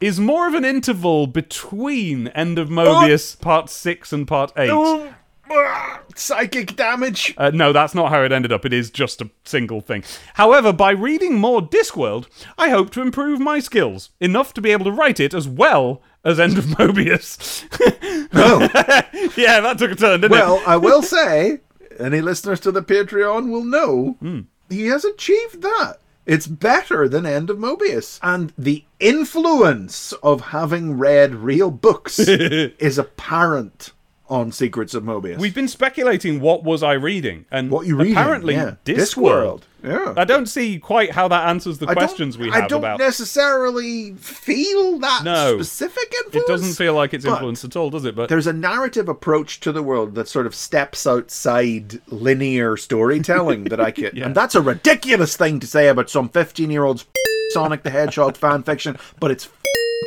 Is 0.00 0.18
more 0.18 0.46
of 0.48 0.54
an 0.54 0.64
interval 0.64 1.26
between 1.26 2.28
End 2.28 2.58
of 2.58 2.68
Mobius 2.70 3.38
Part 3.38 3.68
6 3.68 4.12
and 4.14 4.26
Part 4.26 4.50
8. 4.56 4.70
Oh, 4.70 5.12
ah, 5.50 6.00
psychic 6.16 6.74
damage. 6.74 7.34
Uh, 7.36 7.50
no, 7.52 7.72
that's 7.74 7.94
not 7.94 8.10
how 8.10 8.22
it 8.22 8.32
ended 8.32 8.50
up. 8.50 8.64
It 8.64 8.72
is 8.72 8.90
just 8.90 9.20
a 9.20 9.28
single 9.44 9.82
thing. 9.82 10.02
However, 10.34 10.72
by 10.72 10.92
reading 10.92 11.34
more 11.34 11.60
Discworld, 11.60 12.28
I 12.56 12.70
hope 12.70 12.90
to 12.92 13.02
improve 13.02 13.40
my 13.40 13.58
skills 13.60 14.08
enough 14.20 14.54
to 14.54 14.62
be 14.62 14.70
able 14.72 14.86
to 14.86 14.90
write 14.92 15.20
it 15.20 15.34
as 15.34 15.46
well 15.46 16.00
as 16.24 16.40
End 16.40 16.56
of 16.56 16.64
Mobius. 16.64 17.64
Oh, 18.32 18.60
yeah, 19.36 19.60
that 19.60 19.76
took 19.78 19.90
a 19.90 19.96
turn, 19.96 20.20
didn't 20.20 20.30
well, 20.30 20.54
it? 20.54 20.58
Well, 20.58 20.68
I 20.68 20.76
will 20.76 21.02
say, 21.16 21.58
any 21.98 22.20
listeners 22.20 22.60
to 22.60 22.70
the 22.70 22.80
Patreon 22.82 23.50
will 23.50 23.64
know 23.64 24.16
Hmm. 24.20 24.40
he 24.68 24.86
has 24.86 25.04
achieved 25.04 25.62
that. 25.62 25.96
It's 26.26 26.46
better 26.46 27.08
than 27.08 27.26
End 27.26 27.50
of 27.50 27.58
Mobius. 27.58 28.20
And 28.22 28.52
the 28.56 28.84
influence 29.00 30.12
of 30.22 30.40
having 30.40 30.98
read 30.98 31.34
real 31.34 31.70
books 31.70 32.18
is 32.18 32.98
apparent 32.98 33.92
on 34.28 34.52
Secrets 34.52 34.94
of 34.94 35.02
Mobius. 35.02 35.38
We've 35.38 35.54
been 35.54 35.66
speculating 35.66 36.40
what 36.40 36.62
was 36.62 36.84
I 36.84 36.92
reading, 36.92 37.46
and 37.50 37.68
What 37.68 37.86
you 37.88 37.96
reading, 37.96 38.12
apparently 38.16 38.54
yeah. 38.54 38.76
Discworld. 38.84 39.62
Discworld, 39.82 40.14
yeah. 40.14 40.14
I 40.16 40.24
don't 40.24 40.46
see 40.46 40.78
quite 40.78 41.10
how 41.10 41.26
that 41.26 41.48
answers 41.48 41.78
the 41.78 41.88
I 41.88 41.94
questions 41.94 42.38
we 42.38 42.48
have 42.50 42.64
I 42.64 42.68
don't 42.68 42.78
about. 42.78 43.00
necessarily 43.00 44.12
feel 44.14 45.00
that 45.00 45.24
No. 45.24 45.56
specific 45.60 46.14
influence. 46.26 46.36
it 46.48 46.52
doesn't 46.52 46.74
feel 46.74 46.94
like 46.94 47.12
it's 47.12 47.24
influenced 47.24 47.64
at 47.64 47.74
all, 47.74 47.90
does 47.90 48.04
it? 48.04 48.14
But 48.14 48.28
There's 48.28 48.46
a 48.46 48.52
narrative 48.52 49.08
approach 49.08 49.58
to 49.60 49.72
the 49.72 49.82
world 49.82 50.14
that 50.14 50.28
sort 50.28 50.46
of 50.46 50.54
steps 50.54 51.08
outside 51.08 52.00
linear 52.06 52.76
storytelling 52.76 53.64
that 53.64 53.80
I 53.80 53.90
can, 53.90 54.10
Yeah. 54.14 54.26
and 54.26 54.34
that's 54.36 54.54
a 54.54 54.60
ridiculous 54.60 55.36
thing 55.36 55.58
to 55.58 55.66
say 55.66 55.88
about 55.88 56.08
some 56.08 56.28
15 56.28 56.70
year 56.70 56.84
old's 56.84 57.04
Sonic 57.50 57.82
the 57.82 57.90
Hedgehog 57.90 58.36
fan 58.36 58.62
fiction, 58.62 58.96
but 59.18 59.30
it's 59.30 59.48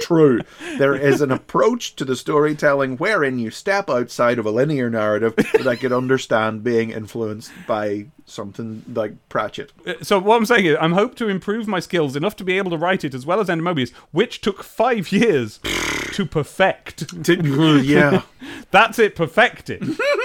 true. 0.02 0.42
There 0.78 0.96
is 0.96 1.22
an 1.22 1.32
approach 1.32 1.96
to 1.98 2.06
the 2.06 2.16
storytelling 2.16 2.98
wherein 2.98 3.40
you 3.40 3.52
step 3.52 3.90
outside 3.90 4.40
of 4.40 4.46
a 4.46 4.52
linear 4.52 4.90
narrative 4.90 5.36
that 5.36 5.68
I 5.68 5.76
could 5.76 5.94
understand 5.94 6.64
being 6.64 6.92
influenced 6.92 7.52
by 7.68 8.08
something 8.26 8.84
like 8.94 9.14
Pratchett. 9.30 9.72
so 10.02 10.20
what 10.20 10.38
I'm 10.38 10.46
saying 10.46 10.66
is, 10.66 10.78
I'm 10.80 10.94
hope 10.94 11.16
to 11.16 11.28
improve 11.28 11.68
my 11.68 11.80
skills 11.80 12.16
enough 12.16 12.36
to 12.38 12.44
be 12.44 12.58
able 12.58 12.72
to 12.72 12.78
write 12.78 13.04
it 13.04 13.14
as 13.14 13.26
well 13.26 13.40
as 13.40 13.50
End 13.50 13.64
which 14.12 14.42
took 14.42 14.64
five 14.64 15.12
years 15.12 15.60
to 16.14 16.26
perfect. 16.26 17.14
yeah. 17.28 18.22
That's 18.72 18.98
it, 19.00 19.16
perfected. 19.16 19.84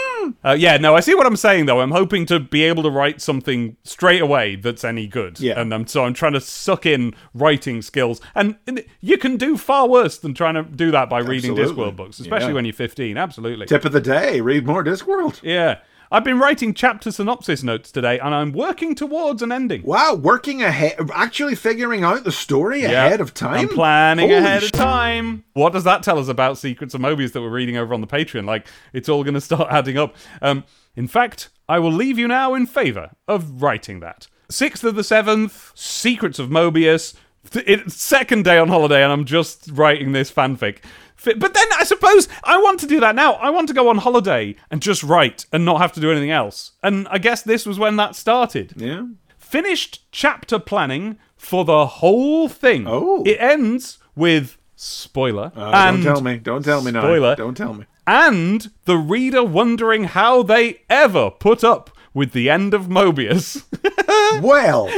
uh, 0.44 0.56
yeah, 0.58 0.76
no, 0.78 0.94
I 0.94 1.00
see 1.00 1.14
what 1.14 1.26
I'm 1.26 1.36
saying 1.36 1.66
though. 1.66 1.80
I'm 1.80 1.90
hoping 1.90 2.24
to 2.26 2.40
be 2.40 2.62
able 2.64 2.82
to 2.82 2.90
write 2.90 3.20
something 3.20 3.76
straight 3.84 4.22
away 4.22 4.56
that's 4.56 4.84
any 4.84 5.06
good. 5.06 5.38
Yeah. 5.38 5.60
and 5.60 5.72
I'm 5.74 5.86
so 5.86 6.04
I'm 6.04 6.14
trying 6.14 6.32
to 6.32 6.40
suck 6.40 6.86
in 6.86 7.14
writing 7.34 7.82
skills, 7.82 8.20
and, 8.34 8.56
and 8.66 8.84
you 9.00 9.18
can 9.18 9.36
do 9.36 9.56
far 9.56 9.86
worse 9.86 10.18
than 10.18 10.34
trying 10.34 10.54
to 10.54 10.62
do 10.62 10.90
that 10.90 11.10
by 11.10 11.20
reading 11.20 11.50
Absolutely. 11.58 11.84
Discworld 11.84 11.96
books, 11.96 12.18
especially 12.20 12.48
Yeah. 12.48 12.54
when 12.54 12.64
you're 12.64 12.74
15. 12.74 13.16
Absolutely. 13.18 13.66
Tip 13.66 13.84
of 13.84 13.92
the 13.92 14.00
day 14.00 14.40
read 14.40 14.66
more 14.66 14.82
Discworld. 14.82 15.40
Yeah. 15.42 15.78
I've 16.10 16.24
been 16.24 16.38
writing 16.38 16.72
chapter 16.72 17.10
synopsis 17.12 17.62
notes 17.62 17.92
today, 17.92 18.18
and 18.18 18.34
I'm 18.34 18.52
working 18.52 18.94
towards 18.94 19.42
an 19.42 19.52
ending. 19.52 19.82
Wow, 19.82 20.14
working 20.14 20.62
ahead, 20.62 20.96
actually 21.12 21.54
figuring 21.54 22.02
out 22.02 22.24
the 22.24 22.32
story 22.32 22.82
Yeah. 22.82 23.04
ahead 23.06 23.20
of 23.20 23.34
time. 23.34 23.54
I'm 23.60 23.68
planning 23.68 24.30
Holy 24.30 24.38
ahead 24.42 24.62
sh- 24.62 24.66
of 24.66 24.72
time. 24.72 25.44
What 25.52 25.74
does 25.74 25.84
that 25.84 26.02
tell 26.02 26.18
us 26.18 26.28
about 26.28 26.56
Secrets 26.56 26.94
of 26.94 27.02
Mobius 27.02 27.32
that 27.32 27.42
we're 27.42 27.50
reading 27.50 27.76
over 27.76 27.92
on 27.92 28.00
the 28.00 28.06
Patreon? 28.06 28.46
Like, 28.46 28.66
it's 28.94 29.08
all 29.08 29.22
going 29.22 29.34
to 29.34 29.40
start 29.40 29.68
adding 29.70 29.98
up. 29.98 30.16
Um, 30.40 30.64
in 30.96 31.08
fact, 31.08 31.50
I 31.68 31.78
will 31.78 31.92
leave 31.92 32.18
you 32.18 32.26
now 32.26 32.54
in 32.54 32.64
favour 32.66 33.10
of 33.26 33.60
writing 33.62 34.00
that. 34.00 34.28
6th 34.50 34.84
of 34.84 34.94
the 34.94 35.02
7th, 35.02 35.76
Secrets 35.78 36.38
of 36.38 36.48
Mobius. 36.48 37.14
It's 37.52 37.94
second 37.94 38.44
day 38.44 38.56
on 38.58 38.68
holiday, 38.68 39.02
and 39.02 39.12
I'm 39.12 39.24
just 39.26 39.68
writing 39.72 40.12
this 40.12 40.30
fanfic. 40.32 40.78
Fi- 41.18 41.34
But 41.34 41.52
then 41.52 41.66
I 41.76 41.84
suppose 41.84 42.28
I 42.44 42.56
want 42.58 42.80
to 42.80 42.86
do 42.86 43.00
that 43.00 43.14
now. 43.14 43.32
I 43.34 43.50
want 43.50 43.68
to 43.68 43.74
go 43.74 43.88
on 43.90 43.98
holiday 43.98 44.54
and 44.70 44.80
just 44.80 45.02
write 45.02 45.44
and 45.52 45.64
not 45.64 45.80
have 45.80 45.92
to 45.92 46.00
do 46.00 46.10
anything 46.10 46.30
else. 46.30 46.72
And 46.82 47.06
I 47.10 47.18
guess 47.18 47.42
this 47.42 47.66
was 47.66 47.78
when 47.78 47.96
that 47.96 48.14
started 48.16 48.72
Yeah. 48.76 49.02
finished 49.36 50.10
chapter 50.12 50.58
planning 50.58 51.18
for 51.36 51.64
the 51.64 51.86
whole 51.86 52.48
thing. 52.48 52.86
Oh. 52.88 53.22
It 53.26 53.36
ends 53.40 53.98
with 54.14 54.56
spoiler 54.76 55.50
Uh, 55.56 55.72
and 55.74 56.04
don't 56.04 56.14
tell 56.14 56.22
me. 56.22 56.36
Don't 56.38 56.64
tell 56.64 56.82
me 56.82 56.92
now. 56.92 57.00
Spoiler. 57.02 57.34
Don't 57.36 57.56
tell 57.56 57.74
me. 57.74 57.84
and 58.06 58.70
the 58.86 58.96
reader 58.96 59.42
wondering 59.44 60.04
how 60.04 60.42
they 60.42 60.80
ever 60.88 61.30
put 61.30 61.62
up 61.62 61.90
with 62.14 62.32
the 62.32 62.50
end 62.50 62.74
of 62.74 62.86
Mobius. 62.86 63.64
Well, 64.42 64.88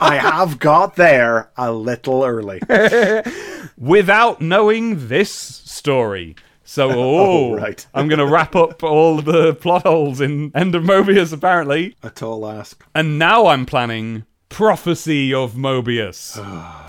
I 0.00 0.18
have 0.20 0.58
got 0.58 0.96
there 0.96 1.50
a 1.56 1.72
little 1.72 2.24
early. 2.24 2.60
without 3.78 4.40
knowing 4.40 5.08
this 5.08 5.30
story. 5.30 6.36
So, 6.64 6.90
oh, 6.94 7.54
right. 7.54 7.86
I'm 7.94 8.08
going 8.08 8.18
to 8.18 8.26
wrap 8.26 8.56
up 8.56 8.82
all 8.82 9.20
the 9.20 9.54
plot 9.54 9.82
holes 9.82 10.20
in 10.20 10.50
End 10.54 10.74
of 10.74 10.82
Mobius, 10.82 11.32
apparently. 11.32 11.96
A 12.02 12.10
tall 12.10 12.46
ask. 12.48 12.84
And 12.94 13.18
now 13.18 13.46
I'm 13.46 13.66
planning 13.66 14.24
Prophecy 14.48 15.32
of 15.32 15.52
Mobius. 15.52 16.40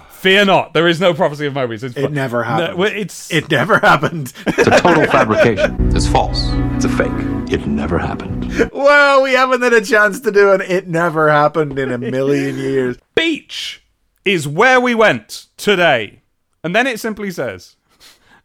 Fear 0.09 0.45
not, 0.45 0.73
there 0.73 0.87
is 0.87 0.99
no 0.99 1.13
Prophecy 1.13 1.45
of 1.45 1.53
Mobius. 1.53 1.83
It's 1.83 1.95
It 1.95 2.11
never 2.11 2.43
happened. 2.43 2.79
No, 2.79 2.83
it's 2.83 3.31
It 3.31 3.51
never 3.51 3.77
happened. 3.79 4.33
It's 4.47 4.67
a 4.67 4.79
total 4.79 5.05
fabrication. 5.05 5.95
It's 5.95 6.07
false. 6.07 6.47
It's 6.75 6.85
a 6.85 6.89
fake. 6.89 7.34
It 7.47 7.67
never 7.67 7.99
happened. 7.99 8.69
well, 8.73 9.21
we 9.21 9.33
haven't 9.33 9.61
had 9.61 9.73
a 9.73 9.81
chance 9.81 10.19
to 10.21 10.31
do 10.31 10.53
it. 10.53 10.61
It 10.61 10.87
never 10.87 11.29
happened 11.29 11.77
in 11.77 11.91
a 11.91 11.97
million 11.97 12.57
years. 12.57 12.97
beach 13.15 13.83
is 14.23 14.47
where 14.47 14.81
we 14.81 14.95
went 14.95 15.47
today. 15.55 16.21
And 16.63 16.75
then 16.75 16.87
it 16.87 16.99
simply 16.99 17.29
says, 17.29 17.75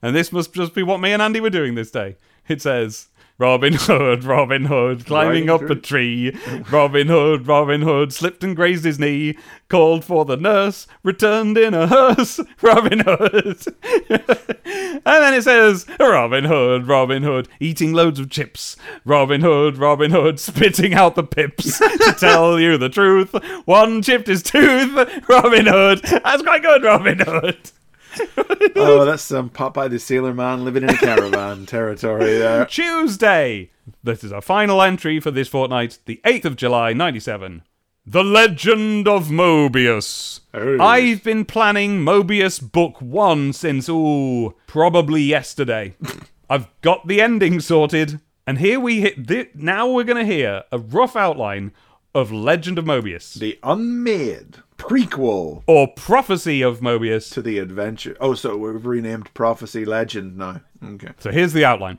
and 0.02 0.14
this 0.14 0.32
must 0.32 0.52
just 0.52 0.74
be 0.74 0.82
what 0.82 1.01
me 1.01 1.12
and 1.12 1.22
Andy 1.22 1.40
were 1.40 1.51
doing 1.51 1.74
this 1.74 1.90
day. 1.90 2.16
It 2.48 2.60
says, 2.60 3.09
Robin 3.40 3.72
Hood, 3.72 4.22
Robin 4.24 4.66
Hood, 4.66 5.06
climbing 5.06 5.46
Riding 5.46 5.50
up 5.50 5.70
a 5.70 5.74
tree. 5.74 6.36
Robin 6.70 7.06
Hood, 7.06 7.46
Robin 7.46 7.80
Hood, 7.80 8.12
slipped 8.12 8.44
and 8.44 8.54
grazed 8.54 8.84
his 8.84 8.98
knee, 8.98 9.34
called 9.70 10.04
for 10.04 10.26
the 10.26 10.36
nurse, 10.36 10.86
returned 11.02 11.56
in 11.56 11.72
a 11.72 11.86
hearse. 11.86 12.38
Robin 12.62 12.98
Hood. 12.98 13.56
and 14.10 15.02
then 15.04 15.32
it 15.32 15.42
says, 15.42 15.86
Robin 15.98 16.44
Hood, 16.44 16.86
Robin 16.86 17.22
Hood, 17.22 17.48
eating 17.60 17.94
loads 17.94 18.20
of 18.20 18.28
chips. 18.28 18.76
Robin 19.06 19.40
Hood, 19.40 19.78
Robin 19.78 20.10
Hood, 20.10 20.38
spitting 20.40 20.92
out 20.92 21.14
the 21.14 21.24
pips. 21.24 21.78
to 21.78 22.14
tell 22.18 22.60
you 22.60 22.76
the 22.76 22.90
truth, 22.90 23.34
one 23.64 24.02
chipped 24.02 24.26
his 24.26 24.42
tooth. 24.42 24.94
Robin 25.30 25.64
Hood. 25.64 26.02
That's 26.02 26.42
quite 26.42 26.60
good, 26.60 26.82
Robin 26.82 27.18
Hood. 27.18 27.70
Oh, 28.76 29.04
that's 29.04 29.30
um, 29.32 29.48
some 29.48 29.50
Popeye 29.50 29.90
the 29.90 29.98
Sailor 29.98 30.34
Man 30.34 30.64
living 30.64 30.82
in 30.82 30.90
a 30.90 30.96
caravan 30.96 31.66
territory 31.66 32.38
there. 32.38 32.66
Tuesday. 32.66 33.70
This 34.02 34.22
is 34.24 34.32
our 34.32 34.40
final 34.40 34.80
entry 34.82 35.18
for 35.20 35.30
this 35.30 35.48
fortnight, 35.48 35.98
the 36.06 36.20
8th 36.24 36.44
of 36.44 36.56
July, 36.56 36.92
97. 36.92 37.62
The 38.06 38.24
Legend 38.24 39.06
of 39.06 39.28
Mobius. 39.28 40.40
Oh. 40.54 40.78
I've 40.80 41.22
been 41.22 41.44
planning 41.44 42.00
Mobius 42.00 42.60
Book 42.60 43.00
1 43.00 43.52
since, 43.52 43.88
ooh, 43.88 44.54
probably 44.66 45.22
yesterday. 45.22 45.94
I've 46.50 46.68
got 46.80 47.06
the 47.06 47.20
ending 47.20 47.60
sorted, 47.60 48.20
and 48.46 48.58
here 48.58 48.80
we 48.80 49.00
hit. 49.00 49.26
Thi- 49.26 49.50
now 49.54 49.88
we're 49.90 50.04
going 50.04 50.24
to 50.26 50.32
hear 50.32 50.64
a 50.72 50.78
rough 50.78 51.14
outline 51.16 51.72
of 52.14 52.32
Legend 52.32 52.78
of 52.78 52.84
Mobius, 52.84 53.34
The 53.34 53.58
unmade 53.62 54.56
prequel 54.81 55.62
or 55.66 55.89
Prophecy 55.89 56.62
of 56.62 56.81
Mobius. 56.81 57.32
to 57.32 57.43
the 57.43 57.59
adventure. 57.59 58.16
Oh, 58.20 58.35
so 58.35 58.57
we've 58.57 58.85
renamed 58.86 59.32
Prophecy 59.35 59.85
Legend 59.85 60.36
now. 60.39 60.61
Okay. 60.85 61.09
So 61.19 61.31
here's 61.31 61.52
the 61.52 61.65
outline 61.65 61.98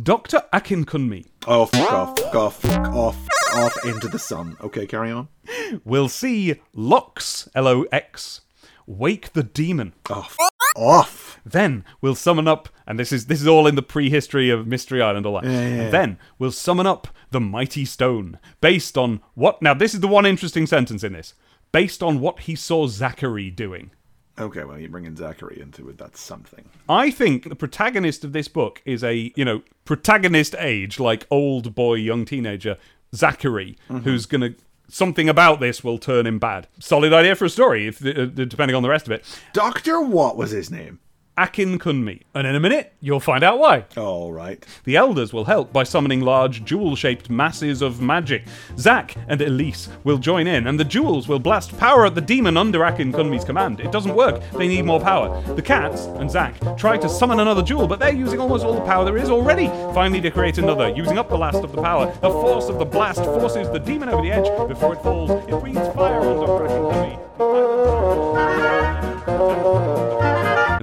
Dr. 0.00 0.42
Akinkunmi 0.52 1.26
Oh, 1.46 1.66
fuck 1.66 1.92
off, 1.92 2.18
fuck 2.18 2.34
off, 2.34 2.60
fuck 2.62 2.88
off, 2.88 3.28
off 3.54 3.84
into 3.84 4.08
the 4.08 4.18
sun. 4.18 4.56
Okay, 4.60 4.86
carry 4.86 5.10
on. 5.10 5.28
We'll 5.84 6.08
see 6.08 6.56
Lox, 6.74 7.48
L 7.54 7.66
O 7.68 7.84
X, 7.92 8.42
wake 8.86 9.32
the 9.32 9.42
demon. 9.42 9.94
Oh, 10.10 10.20
f- 10.20 10.36
off. 10.76 11.40
Then 11.44 11.84
we'll 12.00 12.14
summon 12.14 12.46
up, 12.46 12.68
and 12.86 12.98
this 12.98 13.10
is 13.12 13.26
this 13.26 13.40
is 13.40 13.46
all 13.46 13.66
in 13.66 13.74
the 13.74 13.82
prehistory 13.82 14.50
of 14.50 14.66
Mystery 14.66 15.00
Island, 15.00 15.24
all 15.26 15.40
that. 15.40 15.44
yeah. 15.50 15.88
Then 15.90 16.18
we'll 16.38 16.52
summon 16.52 16.86
up 16.86 17.08
the 17.30 17.40
mighty 17.40 17.84
stone, 17.84 18.38
based 18.60 18.98
on 18.98 19.20
what? 19.34 19.62
Now 19.62 19.72
this 19.74 19.94
is 19.94 20.00
the 20.00 20.08
one 20.08 20.26
interesting 20.26 20.66
sentence 20.66 21.02
in 21.02 21.12
this, 21.14 21.34
based 21.72 22.02
on 22.02 22.20
what 22.20 22.40
he 22.40 22.54
saw 22.54 22.86
Zachary 22.86 23.50
doing. 23.50 23.90
Okay, 24.38 24.62
well, 24.64 24.78
you're 24.78 24.88
bringing 24.88 25.16
Zachary 25.16 25.60
into 25.60 25.88
it. 25.88 25.98
That's 25.98 26.20
something. 26.20 26.68
I 26.88 27.10
think 27.10 27.48
the 27.48 27.56
protagonist 27.56 28.24
of 28.24 28.32
this 28.32 28.46
book 28.46 28.80
is 28.84 29.02
a, 29.02 29.32
you 29.34 29.44
know, 29.44 29.62
protagonist 29.84 30.54
age, 30.58 31.00
like 31.00 31.26
old 31.30 31.74
boy, 31.74 31.94
young 31.94 32.24
teenager, 32.24 32.76
Zachary, 33.14 33.76
who's 33.88 34.26
going 34.26 34.40
to. 34.42 34.54
Something 34.90 35.28
about 35.28 35.60
this 35.60 35.84
will 35.84 35.98
turn 35.98 36.26
him 36.26 36.38
bad. 36.38 36.66
Solid 36.78 37.12
idea 37.12 37.34
for 37.34 37.44
a 37.44 37.50
story, 37.50 37.88
if 37.88 38.00
uh, 38.02 38.24
depending 38.24 38.74
on 38.74 38.82
the 38.82 38.88
rest 38.88 39.06
of 39.06 39.12
it. 39.12 39.22
Doctor, 39.52 40.00
what 40.00 40.36
was 40.36 40.50
his 40.50 40.70
name? 40.70 40.98
Akinkunmi. 41.38 42.22
And 42.34 42.46
in 42.48 42.56
a 42.56 42.60
minute, 42.60 42.94
you'll 43.00 43.20
find 43.20 43.44
out 43.44 43.60
why. 43.60 43.84
All 43.96 44.32
right. 44.32 44.64
The 44.82 44.96
elders 44.96 45.32
will 45.32 45.44
help 45.44 45.72
by 45.72 45.84
summoning 45.84 46.20
large 46.20 46.64
jewel 46.64 46.96
shaped 46.96 47.30
masses 47.30 47.80
of 47.80 48.00
magic. 48.00 48.44
Zack 48.76 49.14
and 49.28 49.40
Elise 49.40 49.88
will 50.02 50.18
join 50.18 50.48
in, 50.48 50.66
and 50.66 50.80
the 50.80 50.84
jewels 50.84 51.28
will 51.28 51.38
blast 51.38 51.78
power 51.78 52.06
at 52.06 52.16
the 52.16 52.20
demon 52.20 52.56
under 52.56 52.80
Akinkunmi's 52.80 53.44
command. 53.44 53.78
It 53.78 53.92
doesn't 53.92 54.16
work, 54.16 54.42
they 54.56 54.66
need 54.66 54.84
more 54.84 55.00
power. 55.00 55.40
The 55.54 55.62
cats 55.62 56.06
and 56.06 56.28
Zack 56.28 56.54
try 56.76 56.98
to 56.98 57.08
summon 57.08 57.38
another 57.38 57.62
jewel, 57.62 57.86
but 57.86 58.00
they're 58.00 58.12
using 58.12 58.40
almost 58.40 58.64
all 58.64 58.74
the 58.74 58.80
power 58.80 59.04
there 59.04 59.16
is 59.16 59.30
already. 59.30 59.68
Finally, 59.94 60.20
to 60.22 60.30
create 60.32 60.58
another, 60.58 60.88
using 60.88 61.18
up 61.18 61.28
the 61.28 61.38
last 61.38 61.62
of 61.62 61.70
the 61.70 61.80
power. 61.80 62.06
The 62.06 62.30
force 62.30 62.68
of 62.68 62.80
the 62.80 62.84
blast 62.84 63.22
forces 63.22 63.70
the 63.70 63.78
demon 63.78 64.08
over 64.08 64.22
the 64.22 64.32
edge. 64.32 64.68
Before 64.68 64.94
it 64.94 65.02
falls, 65.02 65.30
it 65.30 65.60
breathes 65.60 65.88
fire 65.94 66.20
on 66.20 66.46
Dr. 66.46 66.66
Akin 66.66 67.27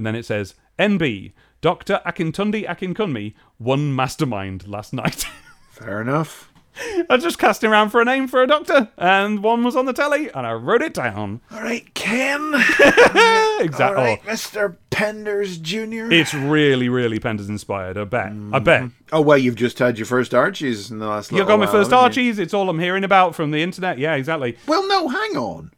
And 0.06 0.14
then 0.14 0.20
it 0.20 0.24
says, 0.24 0.54
NB, 0.78 1.32
Dr. 1.60 2.00
Akintundi 2.06 2.64
Akinkunmi 2.64 3.34
won 3.58 3.92
Mastermind 3.92 4.68
last 4.68 4.92
night. 4.92 5.26
Fair 5.72 6.00
enough. 6.00 6.52
I 6.78 7.06
was 7.08 7.24
just 7.24 7.40
casting 7.40 7.70
around 7.70 7.90
for 7.90 8.00
a 8.00 8.04
name 8.04 8.28
for 8.28 8.40
a 8.40 8.46
doctor, 8.46 8.88
and 8.96 9.42
one 9.42 9.64
was 9.64 9.74
on 9.74 9.86
the 9.86 9.92
telly, 9.92 10.30
and 10.32 10.46
I 10.46 10.52
wrote 10.52 10.80
it 10.82 10.94
down. 10.94 11.40
All 11.50 11.60
right, 11.60 11.92
Ken. 11.94 12.52
exactly. 12.54 13.82
All 13.82 13.94
right, 13.94 14.22
Mr. 14.24 14.76
Penders 14.92 15.60
Jr. 15.60 16.12
It's 16.12 16.32
really, 16.32 16.88
really 16.88 17.18
Penders 17.18 17.48
inspired. 17.48 17.98
I 17.98 18.04
bet. 18.04 18.26
I 18.26 18.28
mm-hmm. 18.28 18.62
bet. 18.64 18.90
oh, 19.10 19.22
well, 19.22 19.38
you've 19.38 19.56
just 19.56 19.80
had 19.80 19.98
your 19.98 20.06
first 20.06 20.34
Archies 20.34 20.92
in 20.92 21.00
the 21.00 21.08
last 21.08 21.32
You 21.32 21.38
got 21.38 21.58
my 21.58 21.64
while, 21.64 21.72
first 21.72 21.90
haven't 21.90 22.16
you? 22.16 22.26
Archies. 22.28 22.38
It's 22.38 22.54
all 22.54 22.70
I'm 22.70 22.78
hearing 22.78 23.02
about 23.02 23.34
from 23.34 23.50
the 23.50 23.62
internet. 23.62 23.98
Yeah, 23.98 24.14
exactly. 24.14 24.56
Well, 24.68 24.86
no, 24.86 25.08
hang 25.08 25.36
on. 25.36 25.72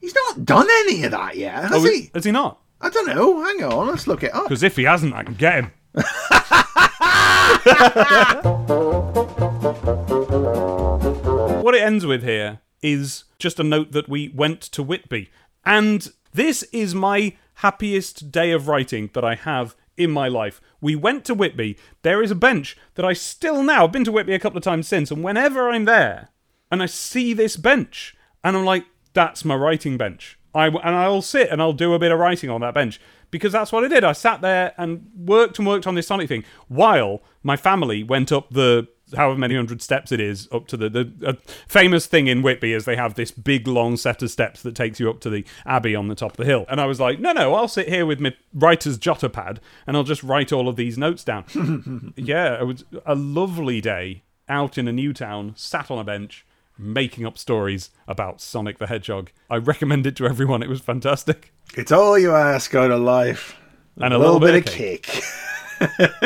He's 0.00 0.14
not 0.14 0.46
done 0.46 0.68
any 0.70 1.04
of 1.04 1.10
that 1.10 1.36
yet, 1.36 1.64
has 1.64 1.72
Oh, 1.72 1.84
he? 1.84 2.10
Has 2.14 2.24
he 2.24 2.30
not? 2.30 2.60
I 2.80 2.90
don't 2.90 3.06
know. 3.06 3.42
Hang 3.42 3.64
on, 3.64 3.88
let's 3.88 4.06
look 4.06 4.22
it 4.22 4.34
up. 4.34 4.44
Because 4.44 4.62
if 4.62 4.76
he 4.76 4.84
hasn't, 4.84 5.14
I 5.14 5.24
can 5.24 5.34
get 5.34 5.54
him. 5.54 5.72
what 11.62 11.74
it 11.74 11.82
ends 11.82 12.06
with 12.06 12.22
here 12.22 12.60
is 12.82 13.24
just 13.38 13.58
a 13.58 13.64
note 13.64 13.92
that 13.92 14.08
we 14.08 14.28
went 14.28 14.60
to 14.60 14.82
Whitby. 14.82 15.30
And 15.64 16.08
this 16.32 16.62
is 16.72 16.94
my 16.94 17.36
happiest 17.54 18.30
day 18.30 18.52
of 18.52 18.68
writing 18.68 19.10
that 19.14 19.24
I 19.24 19.34
have 19.34 19.74
in 19.96 20.10
my 20.10 20.28
life. 20.28 20.60
We 20.80 20.94
went 20.94 21.24
to 21.24 21.34
Whitby. 21.34 21.76
There 22.02 22.22
is 22.22 22.30
a 22.30 22.36
bench 22.36 22.76
that 22.94 23.04
I 23.04 23.12
still 23.12 23.62
now, 23.62 23.84
I've 23.84 23.92
been 23.92 24.04
to 24.04 24.12
Whitby 24.12 24.34
a 24.34 24.38
couple 24.38 24.58
of 24.58 24.64
times 24.64 24.86
since, 24.86 25.10
and 25.10 25.24
whenever 25.24 25.68
I'm 25.68 25.84
there 25.84 26.28
and 26.70 26.82
I 26.82 26.86
see 26.86 27.32
this 27.32 27.56
bench, 27.56 28.16
and 28.44 28.56
I'm 28.56 28.64
like, 28.64 28.84
that's 29.12 29.44
my 29.44 29.56
writing 29.56 29.96
bench. 29.96 30.37
I, 30.58 30.66
and 30.66 30.96
I'll 30.96 31.22
sit 31.22 31.50
and 31.50 31.60
I'll 31.62 31.72
do 31.72 31.94
a 31.94 31.98
bit 31.98 32.12
of 32.12 32.18
writing 32.18 32.50
on 32.50 32.60
that 32.62 32.74
bench 32.74 33.00
because 33.30 33.52
that's 33.52 33.72
what 33.72 33.84
I 33.84 33.88
did. 33.88 34.04
I 34.04 34.12
sat 34.12 34.40
there 34.40 34.74
and 34.76 35.10
worked 35.16 35.58
and 35.58 35.66
worked 35.66 35.86
on 35.86 35.94
this 35.94 36.06
Sonic 36.06 36.28
thing 36.28 36.44
while 36.68 37.22
my 37.42 37.56
family 37.56 38.02
went 38.02 38.32
up 38.32 38.50
the 38.50 38.88
however 39.16 39.38
many 39.38 39.54
hundred 39.54 39.80
steps 39.80 40.12
it 40.12 40.20
is 40.20 40.48
up 40.52 40.66
to 40.68 40.76
the 40.76 40.90
the 40.90 41.12
uh, 41.26 41.32
famous 41.66 42.06
thing 42.06 42.26
in 42.26 42.42
Whitby 42.42 42.72
is 42.72 42.84
they 42.84 42.96
have 42.96 43.14
this 43.14 43.30
big 43.30 43.66
long 43.66 43.96
set 43.96 44.22
of 44.22 44.30
steps 44.30 44.62
that 44.62 44.74
takes 44.74 45.00
you 45.00 45.08
up 45.08 45.20
to 45.20 45.30
the 45.30 45.44
abbey 45.64 45.94
on 45.94 46.08
the 46.08 46.14
top 46.14 46.32
of 46.32 46.36
the 46.36 46.44
hill. 46.44 46.66
And 46.68 46.80
I 46.80 46.86
was 46.86 47.00
like, 47.00 47.18
no, 47.20 47.32
no, 47.32 47.54
I'll 47.54 47.68
sit 47.68 47.88
here 47.88 48.04
with 48.04 48.20
my 48.20 48.34
writer's 48.52 48.98
jotter 48.98 49.32
pad 49.32 49.60
and 49.86 49.96
I'll 49.96 50.04
just 50.04 50.22
write 50.22 50.52
all 50.52 50.68
of 50.68 50.76
these 50.76 50.98
notes 50.98 51.24
down. 51.24 52.12
yeah, 52.16 52.60
it 52.60 52.66
was 52.66 52.84
a 53.06 53.14
lovely 53.14 53.80
day 53.80 54.22
out 54.48 54.78
in 54.78 54.88
a 54.88 54.92
new 54.92 55.12
town, 55.12 55.52
sat 55.56 55.90
on 55.90 55.98
a 55.98 56.04
bench. 56.04 56.44
Making 56.80 57.26
up 57.26 57.36
stories 57.36 57.90
about 58.06 58.40
Sonic 58.40 58.78
the 58.78 58.86
Hedgehog. 58.86 59.32
I 59.50 59.56
recommend 59.56 60.06
it 60.06 60.14
to 60.16 60.26
everyone. 60.26 60.62
It 60.62 60.68
was 60.68 60.80
fantastic. 60.80 61.52
It's 61.74 61.90
all 61.90 62.16
you 62.16 62.32
ask 62.32 62.72
out 62.74 62.92
of 62.92 63.00
life. 63.00 63.56
And 63.96 64.14
a 64.14 64.18
little 64.18 64.38
bit 64.38 64.54
of 64.54 64.64
cake. 64.72 65.06
Decap 65.80 66.22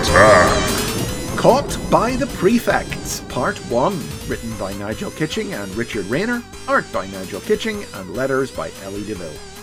attack. 0.00 1.36
Caught 1.36 1.78
by 1.90 2.16
the 2.16 2.26
Prefects, 2.38 3.20
Part 3.28 3.58
1. 3.70 4.00
Written 4.26 4.56
by 4.58 4.72
Nigel 4.72 5.10
Kitching 5.10 5.52
and 5.52 5.70
Richard 5.76 6.06
Rayner. 6.06 6.42
Art 6.66 6.90
by 6.92 7.06
Nigel 7.08 7.42
Kitching 7.42 7.84
and 7.94 8.14
letters 8.14 8.50
by 8.50 8.70
Ellitta 8.70 9.16
Fell. 9.16 9.57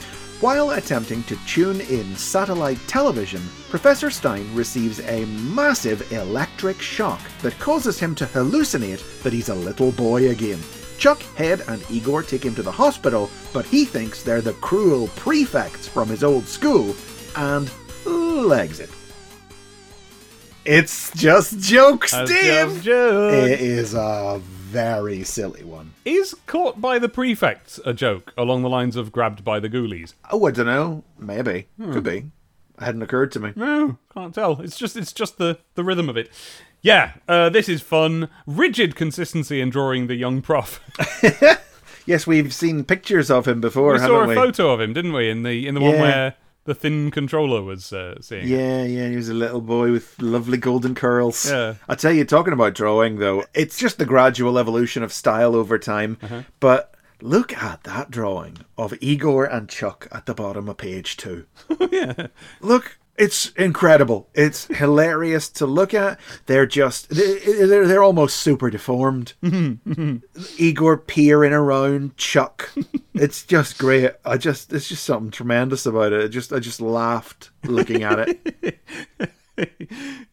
While 0.45 0.69
attempting 0.77 1.23
to 1.23 1.35
tune 1.47 1.81
in 1.81 2.15
satellite 2.15 2.77
television, 2.85 3.41
Professor 3.71 4.11
Stein 4.11 4.47
receives 4.53 4.99
a 4.99 5.25
massive 5.25 6.11
electric 6.11 6.79
shock 6.79 7.19
that 7.41 7.57
causes 7.57 7.99
him 7.99 8.13
to 8.13 8.27
hallucinate 8.27 9.23
that 9.23 9.33
he's 9.33 9.49
a 9.49 9.55
little 9.55 9.91
boy 9.91 10.29
again. 10.29 10.59
Chuck, 10.99 11.19
Head, 11.35 11.63
and 11.67 11.83
Igor 11.89 12.21
take 12.21 12.45
him 12.45 12.53
to 12.53 12.61
the 12.61 12.71
hospital, 12.71 13.31
but 13.53 13.65
he 13.65 13.85
thinks 13.85 14.21
they're 14.21 14.39
the 14.39 14.53
cruel 14.53 15.07
prefects 15.15 15.87
from 15.87 16.09
his 16.09 16.23
old 16.23 16.45
school 16.45 16.95
and 17.35 17.71
legs 18.05 18.79
it. 18.79 18.91
It's 20.63 21.11
just 21.15 21.57
jokes, 21.57 22.11
That's 22.11 22.29
Dave! 22.29 22.67
just 22.67 22.83
jokes. 22.83 23.33
It 23.33 23.61
is 23.61 23.95
a 23.95 24.39
very 24.65 25.23
silly 25.23 25.63
one. 25.63 25.93
Is 26.03 26.35
caught 26.47 26.81
by 26.81 26.99
the 26.99 27.09
prefects 27.09 27.79
a 27.85 27.93
joke 27.93 28.33
along 28.37 28.63
the 28.63 28.69
lines 28.69 28.95
of 28.95 29.11
grabbed 29.11 29.43
by 29.43 29.59
the 29.59 29.69
ghoulies? 29.69 30.13
Oh, 30.31 30.45
I 30.47 30.51
don't 30.51 30.65
know. 30.65 31.03
Maybe. 31.19 31.67
Could 31.79 32.03
be. 32.03 32.17
It 32.77 32.83
hadn't 32.83 33.03
occurred 33.03 33.31
to 33.33 33.39
me. 33.39 33.53
No, 33.55 33.97
can't 34.13 34.33
tell. 34.33 34.59
It's 34.61 34.77
just 34.77 34.97
it's 34.97 35.13
just 35.13 35.37
the 35.37 35.59
the 35.75 35.83
rhythm 35.83 36.09
of 36.09 36.17
it. 36.17 36.29
Yeah, 36.81 37.13
uh, 37.27 37.49
this 37.49 37.69
is 37.69 37.81
fun. 37.81 38.29
Rigid 38.45 38.95
consistency 38.95 39.61
in 39.61 39.69
drawing 39.69 40.07
the 40.07 40.15
young 40.15 40.41
prof. 40.41 40.79
Yes, 42.05 42.27
we've 42.27 42.53
seen 42.53 42.83
pictures 42.83 43.31
of 43.31 43.47
him 43.47 43.59
before, 43.61 43.93
we 43.93 43.99
saw 43.99 44.21
a 44.21 44.27
we? 44.27 44.35
photo 44.35 44.71
of 44.71 44.79
him, 44.79 44.93
didn't 44.93 45.13
we? 45.13 45.29
In 45.29 45.41
the 45.41 45.67
in 45.67 45.73
the 45.73 45.81
one 45.81 45.99
where 45.99 46.35
the 46.65 46.75
thin 46.75 47.11
controller 47.11 47.61
was 47.61 47.93
uh, 47.93 48.19
seeing. 48.21 48.43
it. 48.43 48.49
Yeah, 48.49 48.83
yeah, 48.83 49.09
he 49.09 49.15
was 49.15 49.29
a 49.29 49.33
little 49.33 49.61
boy 49.61 49.91
with 49.91 50.19
lovely 50.21 50.57
golden 50.57 50.95
curls. 50.95 51.49
Yeah. 51.49 51.75
I 51.87 51.95
tell 51.95 52.11
you, 52.11 52.25
talking 52.25 52.53
about 52.53 52.73
drawing 52.73 53.19
though, 53.19 53.45
it's 53.53 53.77
just 53.77 53.97
the 53.97 54.05
gradual 54.05 54.57
evolution 54.57 55.03
of 55.03 55.13
style 55.13 55.55
over 55.55 55.77
time. 55.79 56.17
Uh-huh. 56.21 56.41
But 56.59 56.95
look 57.21 57.55
at 57.55 57.83
that 57.83 58.11
drawing 58.11 58.57
of 58.77 58.93
Igor 58.99 59.45
and 59.45 59.69
Chuck 59.69 60.07
at 60.11 60.25
the 60.25 60.33
bottom 60.33 60.67
of 60.67 60.77
page 60.77 61.17
two. 61.17 61.45
yeah. 61.91 62.27
Look, 62.61 62.97
it's 63.17 63.51
incredible. 63.51 64.29
It's 64.33 64.65
hilarious 64.65 65.49
to 65.49 65.65
look 65.65 65.93
at. 65.93 66.19
They're 66.47 66.65
just 66.65 67.09
they're, 67.09 67.87
they're 67.87 68.03
almost 68.03 68.37
super 68.37 68.69
deformed. 68.69 69.33
Igor 70.57 70.97
peering 70.97 71.53
around 71.53 72.17
Chuck. 72.17 72.71
It's 73.13 73.43
just 73.43 73.77
great. 73.77 74.11
I 74.25 74.37
just 74.37 74.73
it's 74.73 74.89
just 74.89 75.03
something 75.05 75.31
tremendous 75.31 75.85
about 75.85 76.13
it. 76.13 76.23
I 76.23 76.27
just 76.27 76.51
I 76.51 76.59
just 76.59 76.81
laughed 76.81 77.51
looking 77.63 78.03
at 78.03 78.29
it. 78.29 78.79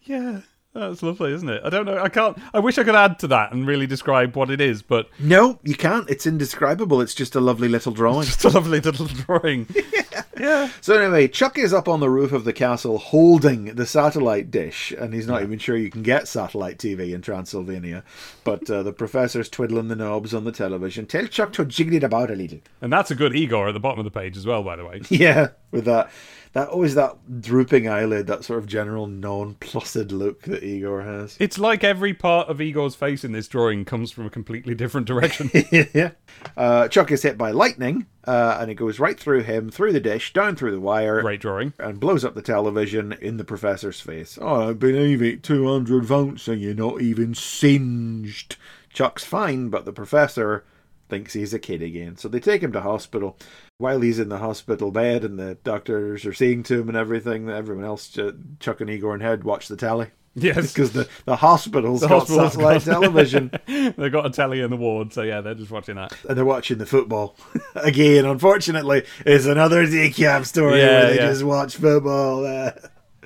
Yeah. 0.05 0.41
That's 0.75 1.03
lovely, 1.03 1.33
isn't 1.35 1.49
it? 1.51 1.61
I 1.65 1.69
don't 1.69 1.85
know. 1.85 1.99
I 1.99 2.09
can't. 2.09 2.39
I 2.55 2.59
wish 2.59 2.79
I 2.79 2.85
could 2.85 2.95
add 2.95 3.19
to 3.19 3.27
that 3.29 3.53
and 3.53 3.67
really 3.67 3.87
describe 3.87 4.35
what 4.37 4.51
it 4.51 4.59
is, 4.61 4.81
but 4.81 5.11
No, 5.19 5.59
you 5.63 5.75
can't. 5.75 6.09
It's 6.09 6.27
indescribable. 6.27 7.03
It's 7.03 7.15
just 7.15 7.35
a 7.35 7.41
lovely 7.41 7.69
little 7.69 7.93
drawing. 7.93 8.27
it's 8.29 8.45
a 8.45 8.49
lovely 8.49 8.81
little 8.81 9.05
drawing. 9.07 9.67
yeah. 10.41 10.71
So 10.81 10.99
anyway, 10.99 11.29
Chuck 11.29 11.59
is 11.59 11.75
up 11.75 11.89
on 11.89 12.01
the 12.01 12.09
roof 12.09 12.33
of 12.33 12.45
the 12.45 12.55
castle 12.55 12.97
holding 12.97 13.75
the 13.75 13.85
satellite 13.85 14.51
dish, 14.51 14.93
and 14.93 15.13
he's 15.13 15.27
not 15.27 15.43
even 15.43 15.59
sure 15.59 15.77
you 15.77 15.91
can 15.91 16.03
get 16.03 16.27
satellite 16.27 16.79
TV 16.79 17.13
in 17.15 17.21
Transylvania. 17.21 18.03
But 18.43 18.71
uh, 18.71 18.83
the 18.83 18.95
professor's 18.95 19.51
twiddling 19.51 19.89
the 19.89 19.97
knobs 19.97 20.33
on 20.33 20.45
the 20.45 20.53
television. 20.53 21.05
Tell 21.05 21.27
Chuck 21.27 21.53
to 21.55 21.67
jiggle 21.67 21.97
it 21.97 22.05
about 22.05 22.31
a 22.31 22.35
little. 22.35 22.61
And 22.81 22.91
that's 22.91 23.11
a 23.11 23.15
good 23.15 23.37
Igor 23.37 23.69
at 23.69 23.73
the 23.73 23.81
bottom 23.81 23.99
of 23.99 24.05
the 24.05 24.11
page 24.11 24.39
as 24.39 24.47
well, 24.47 24.63
by 24.63 24.77
the 24.77 24.87
way. 24.87 25.03
Yeah, 25.11 25.49
with 25.71 25.85
that, 25.85 26.11
that 26.53 26.69
always 26.69 26.95
that 26.95 27.41
drooping 27.41 27.89
eyelid, 27.89 28.27
that 28.27 28.45
sort 28.45 28.59
of 28.59 28.67
general 28.67 29.07
non-plussed 29.07 30.13
look 30.13 30.43
that 30.43 30.63
Igor 30.63 31.03
has. 31.03 31.37
It's 31.41 31.59
like 31.59 31.83
every 31.83 32.13
part 32.13 32.49
of 32.49 32.61
Igor's 32.61 32.95
face 32.95 33.25
in 33.25 33.33
this 33.33 33.49
drawing 33.49 33.85
comes 33.85 34.11
from 34.13 34.27
a 34.27 34.31
completely 34.31 34.75
different 34.75 35.07
direction. 35.07 35.51
yeah. 35.73 36.11
Uh, 36.57 36.89
Chuck 36.89 37.11
is 37.11 37.23
hit 37.23 37.39
by 37.39 37.53
lightning, 37.53 38.07
uh, 38.27 38.59
and 38.61 38.71
it 38.71 38.75
goes 38.75 38.99
right 39.01 39.19
through 39.19 39.43
him, 39.45 39.71
through 39.71 39.93
the 39.93 40.01
dish, 40.01 40.33
down 40.35 40.55
through 40.57 40.73
the 40.73 40.81
wire, 40.81 41.23
Great 41.23 41.41
drawing. 41.41 41.73
and 41.79 41.99
blows 41.99 42.25
up 42.25 42.35
the 42.35 42.43
television 42.43 43.13
in 43.21 43.39
the 43.39 43.45
professor's 43.45 44.01
face. 44.01 44.39
Oh, 44.41 44.71
I 44.71 44.73
believe 44.75 45.23
it, 45.23 45.43
200 45.43 46.05
volts, 46.05 46.49
and 46.49 46.61
you're 46.61 46.75
not 46.75 47.01
even 47.01 47.35
singed. 47.35 48.57
Chuck's 48.93 49.25
fine, 49.25 49.71
but 49.71 49.87
the 49.87 49.93
professor 49.93 50.65
thinks 51.09 51.33
he's 51.35 51.53
a 51.55 51.59
kid 51.59 51.83
again. 51.83 52.17
So 52.17 52.29
they 52.29 52.41
take 52.41 52.63
him 52.63 52.73
to 52.73 52.81
hospital. 52.81 53.39
While 53.83 54.01
he's 54.01 54.21
in 54.21 54.29
the 54.29 54.39
hospital 54.39 54.93
bed 54.93 55.25
and 55.25 55.37
the 55.41 55.57
doctors 55.65 56.25
are 56.25 56.33
seeing 56.33 56.63
to 56.65 56.81
him 56.83 56.89
and 56.89 56.97
everything, 56.97 57.49
everyone 57.51 57.85
else, 57.85 58.17
uh, 58.17 58.31
Chuck 58.61 58.81
and 58.81 58.89
Igor 58.89 59.13
and 59.15 59.21
Head, 59.23 59.43
watch 59.43 59.67
the 59.67 59.77
tally. 59.77 60.07
Yes. 60.37 60.73
Because 60.73 60.93
the, 60.93 61.09
the 61.25 61.35
hospital's 61.35 62.01
The 62.01 62.07
got 62.07 62.21
hospital's 62.21 62.53
satellite 62.53 62.85
got- 62.85 62.93
television. 63.01 63.51
They've 63.67 64.13
got 64.13 64.25
a 64.25 64.31
telly 64.31 64.61
in 64.61 64.71
the 64.71 64.77
ward, 64.77 65.13
so 65.13 65.23
yeah, 65.23 65.41
they're 65.41 65.57
just 65.57 65.73
watching 65.73 65.97
that. 65.97 66.15
and 66.29 66.39
they're 66.39 66.45
watching 66.45 66.79
the 66.79 66.87
football 66.87 67.37
again. 67.75 68.25
Unfortunately, 68.25 69.03
it's 69.27 69.47
another 69.47 69.85
decap 69.85 70.47
story 70.47 70.79
Yeah, 70.79 70.87
where 70.87 71.07
they 71.11 71.17
yeah. 71.17 71.27
just 71.27 71.43
watch 71.43 71.77
football. 71.77 72.47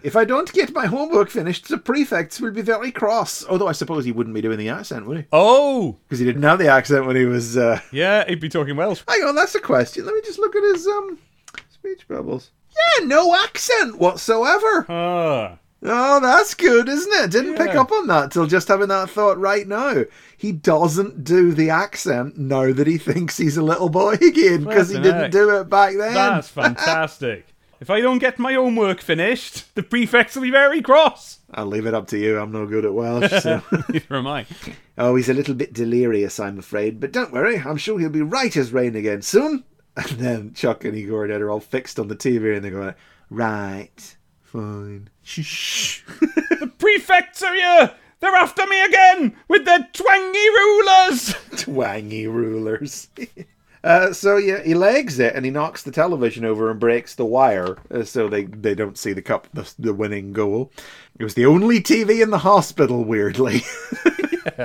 Uh, 0.07 0.09
if 0.09 0.17
I 0.17 0.25
don't 0.25 0.53
get 0.53 0.73
my 0.73 0.87
homework 0.87 1.31
finished, 1.31 1.69
the 1.69 1.79
prefects 1.79 2.41
will 2.41 2.53
be 2.53 2.63
very 2.63 2.93
cross. 2.93 3.45
Although 3.47 3.69
I 3.69 3.73
suppose 3.73 4.05
he 4.05 4.13
wouldn't 4.13 4.35
be 4.35 4.41
doing 4.41 4.59
the 4.59 4.69
accent, 4.69 5.07
would 5.07 5.19
he? 5.19 5.25
Oh, 5.33 5.99
Because 6.05 6.21
he 6.21 6.25
didn't 6.25 6.43
have 6.43 6.59
the 6.59 6.69
accent 6.69 7.07
when 7.07 7.17
he 7.17 7.25
was. 7.25 7.57
Uh... 7.57 7.81
yeah, 7.93 8.25
he'd 8.29 8.41
be 8.41 8.49
talking 8.49 8.77
Welsh. 8.77 9.03
Hang 9.09 9.23
on, 9.23 9.35
that's 9.35 9.55
a 9.55 9.61
question. 9.61 10.05
Let 10.05 10.15
me 10.15 10.21
just 10.25 10.39
look 10.39 10.55
at 10.55 10.63
his 10.63 10.87
um 10.87 11.19
speech 11.71 12.07
bubbles. 12.09 12.51
Yeah, 12.71 13.07
no 13.07 13.35
accent 13.35 13.99
whatsoever. 13.99 14.87
Ah, 14.89 15.59
Oh, 15.83 16.21
that's 16.21 16.55
good, 16.55 16.89
isn't 16.89 17.13
it? 17.25 17.31
Didn't 17.31 17.57
pick 17.57 17.75
up 17.75 17.93
on 17.93 18.07
that 18.07 18.33
till 18.33 18.47
just 18.47 18.69
having 18.69 18.89
that 18.89 19.11
thought 19.11 19.39
right 19.39 19.69
now. 19.69 20.05
He 20.37 20.51
doesn't 20.51 21.23
do 21.23 21.53
the 21.53 21.71
accent 21.71 22.39
now 22.39 22.73
that 22.73 22.87
he 22.87 22.99
thinks 22.99 23.37
he's 23.37 23.57
a 23.57 23.63
little 23.63 23.89
boy 23.89 24.15
again 24.15 24.65
because 24.65 24.89
he 24.89 24.97
didn't 24.97 25.21
heck. 25.25 25.31
do 25.31 25.61
it 25.61 25.69
back 25.69 25.95
then. 25.97 26.15
that's 26.15 26.49
fantastic. 26.49 27.47
If 27.81 27.91
I 27.91 28.01
don't 28.01 28.19
get 28.19 28.39
my 28.39 28.55
homework 28.55 29.01
finished, 29.01 29.75
the 29.75 29.83
prefects 29.83 30.35
will 30.35 30.43
be 30.43 30.51
very 30.51 30.81
cross. 30.83 31.41
I'll 31.53 31.67
leave 31.67 31.87
it 31.87 31.95
up 31.95 32.07
to 32.09 32.19
you. 32.19 32.39
I'm 32.39 32.53
no 32.53 32.67
good 32.67 32.85
at 32.85 32.95
Welsh. 32.95 33.31
So. 33.43 33.63
Neither 33.89 34.17
am 34.17 34.27
I. 34.27 34.47
oh, 34.99 35.17
he's 35.17 35.29
a 35.29 35.35
little 35.35 35.55
bit 35.55 35.73
delirious, 35.73 36.41
I'm 36.41 36.59
afraid. 36.59 37.01
But 37.01 37.13
don't 37.13 37.33
worry, 37.33 37.59
I'm 37.59 37.77
sure 37.77 37.99
he'll 37.99 38.09
be 38.09 38.23
right 38.23 38.57
as 38.57 38.73
rain 38.73 38.97
again 38.97 39.23
soon. 39.23 39.65
And 39.99 40.19
then 40.19 40.53
Chuck 40.53 40.85
and 40.85 40.95
Igor 40.95 41.25
and 41.25 41.33
Ed 41.33 41.41
are 41.41 41.51
all 41.51 41.59
fixed 41.59 41.99
on 41.99 42.09
the 42.09 42.17
TV 42.17 42.55
and 42.55 42.63
they're 42.63 42.71
going, 42.71 42.95
right, 43.31 44.17
fine. 44.43 45.09
Shh. 45.23 46.03
The 46.61 46.71
prefects 46.77 47.43
are 47.43 47.55
here. 47.55 47.95
They're 48.21 48.35
after 48.35 48.67
me 48.67 48.85
again 48.85 49.37
with 49.49 49.65
their 49.65 49.89
twangy 49.95 50.49
rulers! 50.51 51.35
Twangy 51.57 52.27
rulers. 52.27 53.09
Uh, 53.87 54.13
so 54.13 54.37
yeah, 54.37 54.61
he 54.65 54.75
legs 54.75 55.19
it 55.21 55.35
and 55.37 55.45
he 55.45 55.51
knocks 55.51 55.83
the 55.85 55.93
television 55.93 56.45
over 56.45 56.71
and 56.71 56.81
breaks 56.81 57.15
the 57.15 57.25
wire, 57.25 57.77
uh, 57.91 58.03
so 58.03 58.29
they, 58.29 58.43
they 58.45 58.75
don't 58.75 58.99
see 58.99 59.13
the 59.13 59.23
cup 59.23 59.47
the, 59.55 59.73
the 59.79 59.95
winning 59.95 60.33
goal. 60.33 60.73
It 61.19 61.23
was 61.25 61.35
the 61.35 61.47
only 61.47 61.81
TV 61.81 62.21
in 62.21 62.31
the 62.31 62.39
hospital, 62.39 63.05
weirdly. 63.05 63.63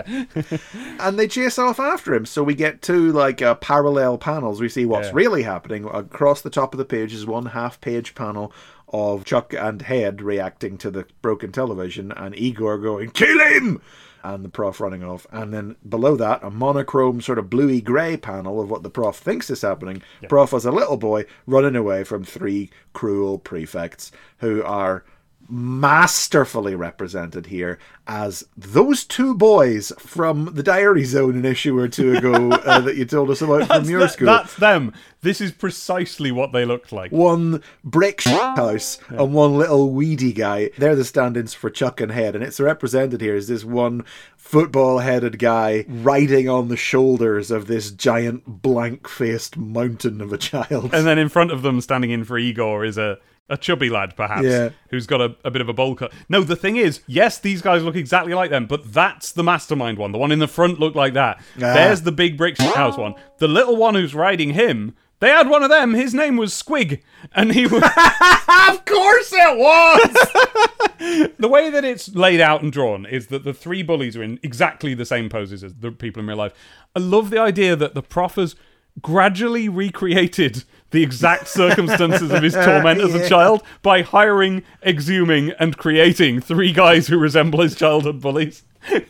and 0.99 1.19
they 1.19 1.27
chase 1.27 1.57
off 1.60 1.80
after 1.80 2.14
him. 2.14 2.26
So 2.26 2.43
we 2.43 2.56
get 2.56 2.81
two 2.81 3.11
like 3.11 3.41
uh, 3.41 3.56
parallel 3.56 4.18
panels. 4.18 4.60
We 4.60 4.69
see 4.69 4.85
what's 4.85 5.07
Yeah. 5.10 5.14
really 5.15 5.43
happening 5.43 5.85
across 5.85 6.41
the 6.41 6.49
top 6.49 6.73
of 6.73 6.77
the 6.77 6.85
page 6.85 7.14
is 7.14 7.26
one 7.26 7.48
half 7.48 7.80
page 7.81 8.15
panel 8.15 8.52
of 8.89 9.23
Chuck 9.23 9.53
and 9.53 9.81
Head 9.84 10.22
reacting 10.22 10.77
to 10.80 10.91
the 10.91 11.06
broken 11.22 11.52
television, 11.52 12.11
and 12.11 12.35
Igor 12.38 12.77
going 12.77 13.11
"Kill 13.11 13.39
him!" 13.39 13.81
And 14.23 14.43
the 14.43 14.49
prof 14.49 14.80
running 14.80 15.03
off. 15.03 15.26
And 15.31 15.53
then 15.53 15.76
below 15.88 16.15
that, 16.15 16.43
a 16.43 16.49
monochrome 16.49 17.22
sort 17.22 17.39
of 17.39 17.49
bluey 17.49 17.81
grey 17.81 18.18
panel 18.18 18.60
of 18.61 18.69
what 18.69 18.84
the 18.84 18.89
prof 18.89 19.15
thinks 19.15 19.49
is 19.49 19.61
happening. 19.61 20.02
Prof 20.30 20.53
as 20.53 20.65
a 20.65 20.72
little 20.72 20.98
boy 20.98 21.26
running 21.45 21.76
away 21.76 22.03
from 22.03 22.23
three 22.23 22.69
cruel 22.93 23.39
prefects 23.39 24.11
who 24.38 24.64
are 24.64 25.03
masterfully 25.50 26.76
represented 26.76 27.48
here 27.48 27.78
as 28.08 28.44
those 28.56 29.04
two 29.04 29.36
boys 29.36 29.92
from 30.00 30.46
the 30.54 30.64
Diary 30.64 31.04
Zone 31.04 31.36
an 31.36 31.46
issue 31.46 31.78
or 31.78 31.88
two 31.88 32.14
ago 32.18 32.52
uh, 32.52 32.80
that 32.82 32.96
you 32.96 33.06
told 33.06 33.30
us 33.30 33.42
about 33.42 33.68
from 33.68 33.86
your 33.86 34.02
the- 34.02 34.10
school. 34.10 34.28
that's 34.28 34.56
them. 34.56 34.94
This 35.22 35.40
is 35.40 35.52
precisely 35.52 36.32
what 36.32 36.52
they 36.52 36.66
looked 36.66 36.92
like. 36.92 37.12
One 37.12 37.62
brick 37.84 38.24
house 38.24 38.98
and 39.10 39.34
one 39.34 39.56
little 39.56 39.92
weedy 39.92 40.34
guy. 40.34 40.72
They're 40.80 40.96
the 40.96 41.06
stand-ins 41.06 41.54
for 41.54 41.70
Chuck 41.70 42.02
and 42.02 42.12
Head, 42.12 42.34
and 42.34 42.44
it's 42.44 42.60
represented 42.60 43.22
here 43.22 43.36
as 43.36 43.48
this 43.48 43.64
one 43.64 44.04
football-headed 44.36 45.38
guy 45.38 45.86
riding 45.88 46.50
on 46.50 46.70
the 46.70 46.76
shoulders 46.78 47.52
of 47.52 47.68
this 47.68 47.92
giant 47.92 48.64
blank-faced 48.64 49.58
mountain 49.58 50.22
of 50.22 50.34
a 50.34 50.38
child. 50.40 50.92
And 50.94 51.06
then 51.06 51.20
in 51.20 51.30
front 51.30 51.52
of 51.52 51.62
them, 51.62 51.82
standing 51.82 52.10
in 52.10 52.24
for 52.24 52.40
Igor, 52.40 52.84
is 52.84 52.98
a, 52.98 53.20
a 53.50 53.58
chubby 53.58 53.90
lad, 53.90 54.16
perhaps, 54.16 54.44
Yeah. 54.46 54.70
who's 54.90 55.06
got 55.06 55.20
a, 55.22 55.36
a 55.44 55.52
bit 55.52 55.62
of 55.62 55.68
a 55.70 55.74
bowl 55.74 55.94
cut. 55.96 56.14
No, 56.30 56.42
the 56.42 56.56
thing 56.56 56.78
is, 56.78 57.02
yes, 57.08 57.38
these 57.40 57.62
guys 57.62 57.84
look 57.84 57.96
exactly 57.98 58.34
like 58.34 58.50
them, 58.50 58.66
but 58.66 58.94
that's 58.94 59.32
the 59.34 59.44
mastermind 59.44 59.98
one. 59.98 60.12
The 60.14 60.18
one 60.18 60.32
in 60.32 60.40
the 60.40 60.48
front 60.48 60.80
looked 60.80 60.96
like 60.96 61.14
that. 61.14 61.38
Ah. 61.58 61.74
There's 61.74 62.02
the 62.04 62.12
big 62.14 62.38
brick 62.38 62.58
house 62.58 62.98
one. 62.98 63.16
The 63.40 63.48
little 63.50 63.76
one 63.76 63.96
who's 63.96 64.16
riding 64.16 64.52
him, 64.52 64.96
they 65.20 65.30
had 65.30 65.50
one 65.50 65.64
of 65.64 65.70
them. 65.70 65.94
His 65.94 66.14
name 66.14 66.38
was 66.38 66.52
Squig, 66.54 67.02
and 67.34 67.52
he 67.52 67.68
was. 67.68 67.84
of 67.84 68.86
course 68.86 69.32
it 69.34 69.58
was. 69.58 71.32
the 71.38 71.48
way 71.50 71.70
that 71.70 71.84
it's 71.84 72.16
laid 72.16 72.40
out 72.42 72.62
and 72.64 72.72
drawn 72.72 73.06
is 73.06 73.28
that 73.28 73.44
the 73.44 73.54
three 73.54 73.84
bullies 73.84 74.16
are 74.16 74.24
in 74.24 74.40
exactly 74.44 74.94
the 74.94 75.06
same 75.06 75.30
poses 75.30 75.64
as 75.64 75.74
the 75.76 75.92
people 75.92 76.22
in 76.22 76.28
real 76.28 76.38
life. 76.38 76.54
I 76.96 77.00
love 77.00 77.30
the 77.30 77.40
idea 77.40 77.76
that 77.76 77.94
the 77.94 78.02
prof 78.02 78.36
has 78.36 78.56
gradually 79.02 79.70
recreated 79.70 80.64
the 80.92 81.04
exact 81.04 81.48
circumstances 81.48 82.32
of 82.32 82.44
his 82.44 82.54
torment 82.66 83.02
as 83.02 83.14
a 83.16 83.28
child 83.28 83.64
by 83.82 84.02
hiring, 84.02 84.64
exhuming, 84.82 85.52
and 85.60 85.78
creating 85.78 86.42
three 86.42 86.72
guys 86.72 87.08
who 87.08 87.18
resemble 87.18 87.62
his 87.62 87.76
childhood 87.76 88.22
bullies. 88.22 88.64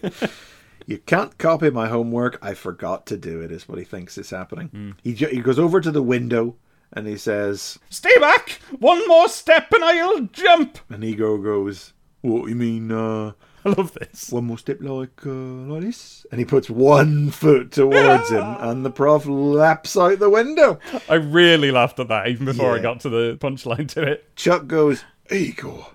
You 0.87 0.97
can't 0.97 1.37
copy 1.37 1.69
my 1.69 1.87
homework. 1.87 2.39
I 2.41 2.53
forgot 2.53 3.05
to 3.05 3.15
do 3.17 3.39
it. 3.41 3.51
Is 3.51 3.69
what 3.69 3.77
he 3.77 3.85
thinks 3.85 4.17
is 4.17 4.31
happening. 4.31 4.67
Hmm. 4.69 4.91
He 5.03 5.13
ju- 5.13 5.27
he 5.27 5.39
goes 5.39 5.59
over 5.59 5.79
to 5.79 5.91
the 5.91 6.01
window 6.01 6.55
and 6.91 7.07
he 7.07 7.17
says, 7.17 7.79
Stay 7.89 8.17
back! 8.19 8.59
One 8.79 9.07
more 9.07 9.29
step 9.29 9.71
and 9.71 9.83
I'll 9.83 10.21
jump! 10.21 10.79
and 10.89 11.03
Igor 11.03 11.37
goes, 11.37 11.93
"What 12.21 12.49
you 12.49 12.55
mean? 12.55 12.91
Uh, 12.91 13.33
I 13.65 13.69
love 13.69 13.93
this. 13.93 14.29
one 14.31 14.45
more 14.45 14.57
step 14.57 14.77
like 14.81 15.25
uh, 15.25 15.29
like 15.29 15.81
this?" 15.83 16.25
And 16.31 16.39
he 16.39 16.45
puts 16.45 16.69
one 16.69 17.29
foot 17.31 17.71
towards 17.71 18.29
him, 18.29 18.43
and 18.59 18.83
the 18.85 18.89
prof 18.91 19.25
laps 19.27 19.95
out 19.97 20.19
the 20.19 20.29
window. 20.29 20.79
I 21.09 21.15
really 21.15 21.71
laughed 21.71 21.99
at 21.99 22.07
that 22.07 22.27
even 22.27 22.45
before 22.45 22.73
I 22.73 22.77
Yeah. 22.77 22.81
got 22.83 22.99
to 23.01 23.09
the 23.09 23.37
punchline 23.39 23.87
to 23.89 24.03
it. 24.03 24.35
Chuck 24.35 24.67
goes, 24.67 25.03
Igor, 25.31 25.87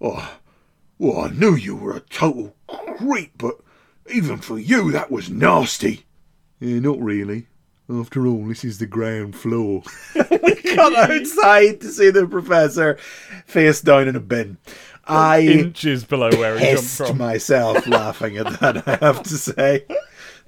oh, 0.00 0.38
well, 0.98 1.20
I 1.22 1.28
knew 1.30 1.54
you 1.54 1.76
were 1.76 1.96
a 1.96 2.00
total 2.00 2.54
creep, 2.98 3.32
but 3.38 3.56
even 4.12 4.38
for 4.38 4.58
you, 4.58 4.92
that 4.92 5.10
was 5.10 5.30
nasty. 5.30 6.04
Yeah, 6.60 6.78
not 6.80 7.00
really. 7.00 7.48
After 7.92 8.26
all, 8.26 8.46
this 8.46 8.64
is 8.64 8.78
the 8.78 8.86
ground 8.86 9.36
floor. 9.36 9.82
we 10.14 10.74
got 10.74 10.94
outside 11.10 11.82
to 11.82 11.88
see 11.90 12.08
the 12.10 12.26
professor 12.26 12.94
face 13.44 13.82
down 13.82 14.08
in 14.08 14.16
a 14.16 14.20
bin. 14.20 14.56
I 15.06 15.40
Inches 15.40 16.04
below 16.04 16.30
where 16.30 16.58
he 16.58 16.72
jumped 16.72 16.84
from. 16.90 17.18
myself 17.18 17.86
laughing 17.86 18.36
at 18.38 18.60
that, 18.60 18.86
I 18.88 19.04
have 19.04 19.22
to 19.24 19.36
say. 19.36 19.84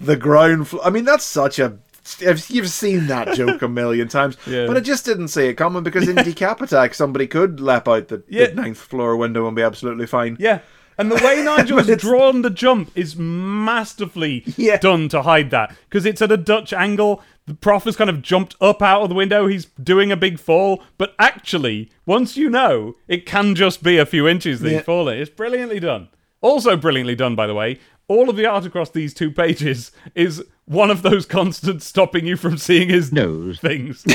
The 0.00 0.16
ground 0.16 0.68
floor. 0.68 0.84
I 0.86 0.90
mean, 0.90 1.04
that's 1.04 1.24
such 1.24 1.58
a. 1.58 1.78
You've 2.20 2.70
seen 2.70 3.08
that 3.08 3.34
joke 3.34 3.62
a 3.62 3.68
million 3.68 4.06
times, 4.08 4.36
Yeah. 4.46 4.66
but 4.68 4.76
I 4.76 4.80
just 4.80 5.04
didn't 5.04 5.28
see 5.28 5.48
it 5.48 5.54
coming 5.54 5.82
because 5.82 6.08
in 6.08 6.14
Decap 6.16 6.60
Attack, 6.60 6.94
somebody 6.94 7.26
could 7.26 7.58
lap 7.60 7.88
out 7.88 8.08
the, 8.08 8.22
Yeah. 8.28 8.46
the 8.46 8.54
ninth 8.54 8.78
floor 8.78 9.16
window 9.16 9.46
and 9.48 9.56
be 9.56 9.62
absolutely 9.62 10.06
fine. 10.06 10.36
Yeah. 10.38 10.60
And 10.98 11.10
the 11.10 11.16
way 11.16 11.42
Nigel 11.44 11.82
has 11.82 11.96
drawn 12.00 12.42
the 12.42 12.50
jump 12.50 12.92
is 12.94 13.16
masterfully 13.16 14.44
Yeah. 14.56 14.76
done 14.78 15.08
to 15.10 15.22
hide 15.22 15.50
that. 15.50 15.74
Because 15.88 16.06
it's 16.06 16.22
at 16.22 16.30
a 16.32 16.36
Dutch 16.36 16.72
angle. 16.72 17.22
The 17.46 17.54
prof 17.54 17.84
has 17.84 17.96
kind 17.96 18.10
of 18.10 18.22
jumped 18.22 18.56
up 18.60 18.82
out 18.82 19.02
of 19.02 19.08
the 19.08 19.14
window. 19.14 19.46
He's 19.46 19.66
doing 19.82 20.10
a 20.10 20.16
big 20.16 20.38
fall. 20.40 20.82
But 20.98 21.14
actually, 21.18 21.90
once 22.04 22.36
you 22.36 22.50
know, 22.50 22.96
it 23.06 23.24
can 23.24 23.54
just 23.54 23.82
be 23.82 23.98
a 23.98 24.06
few 24.06 24.26
inches 24.26 24.60
that 24.60 24.70
Yeah. 24.70 24.76
he's 24.78 24.84
falling. 24.84 25.20
It's 25.20 25.30
brilliantly 25.30 25.78
done. 25.80 26.08
Also, 26.40 26.76
brilliantly 26.76 27.14
done, 27.14 27.34
by 27.36 27.46
the 27.46 27.54
way. 27.54 27.78
All 28.08 28.28
of 28.28 28.36
the 28.36 28.46
art 28.46 28.66
across 28.66 28.90
these 28.90 29.14
two 29.14 29.30
pages 29.30 29.92
is 30.14 30.44
one 30.66 30.90
of 30.90 31.02
those 31.02 31.24
constants 31.26 31.86
stopping 31.86 32.26
you 32.26 32.36
from 32.36 32.58
seeing 32.58 32.88
his 32.88 33.12
Nose. 33.12 33.58
things. 33.60 34.02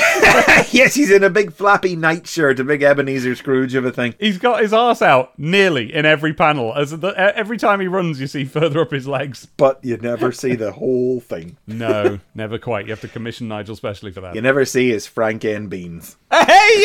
yes, 0.72 0.94
he's 0.94 1.10
in 1.10 1.24
a 1.24 1.30
big 1.30 1.52
flappy 1.52 1.96
nightshirt, 1.96 2.60
a 2.60 2.64
big 2.64 2.82
Ebenezer 2.82 3.34
Scrooge 3.34 3.74
of 3.74 3.84
a 3.84 3.90
thing. 3.90 4.14
He's 4.20 4.38
got 4.38 4.60
his 4.60 4.72
arse 4.72 5.02
out 5.02 5.38
nearly 5.38 5.92
in 5.92 6.06
every 6.06 6.34
panel. 6.34 6.74
As 6.74 6.90
the, 6.90 7.08
every 7.08 7.56
time 7.56 7.80
he 7.80 7.88
runs, 7.88 8.20
you 8.20 8.26
see 8.26 8.44
further 8.44 8.82
up 8.82 8.90
his 8.90 9.08
legs. 9.08 9.46
But 9.56 9.80
you 9.82 9.96
never 9.96 10.30
see 10.30 10.54
the 10.54 10.72
whole 10.72 11.20
thing. 11.20 11.56
No, 11.66 12.20
never 12.34 12.58
quite. 12.58 12.86
You 12.86 12.92
have 12.92 13.00
to 13.00 13.08
commission 13.08 13.48
Nigel 13.48 13.76
specially 13.76 14.12
for 14.12 14.20
that. 14.20 14.34
You 14.34 14.42
never 14.42 14.64
see 14.64 14.90
his 14.90 15.06
Frank 15.06 15.44
N. 15.44 15.68
Beans. 15.68 16.16
Hey! 16.30 16.84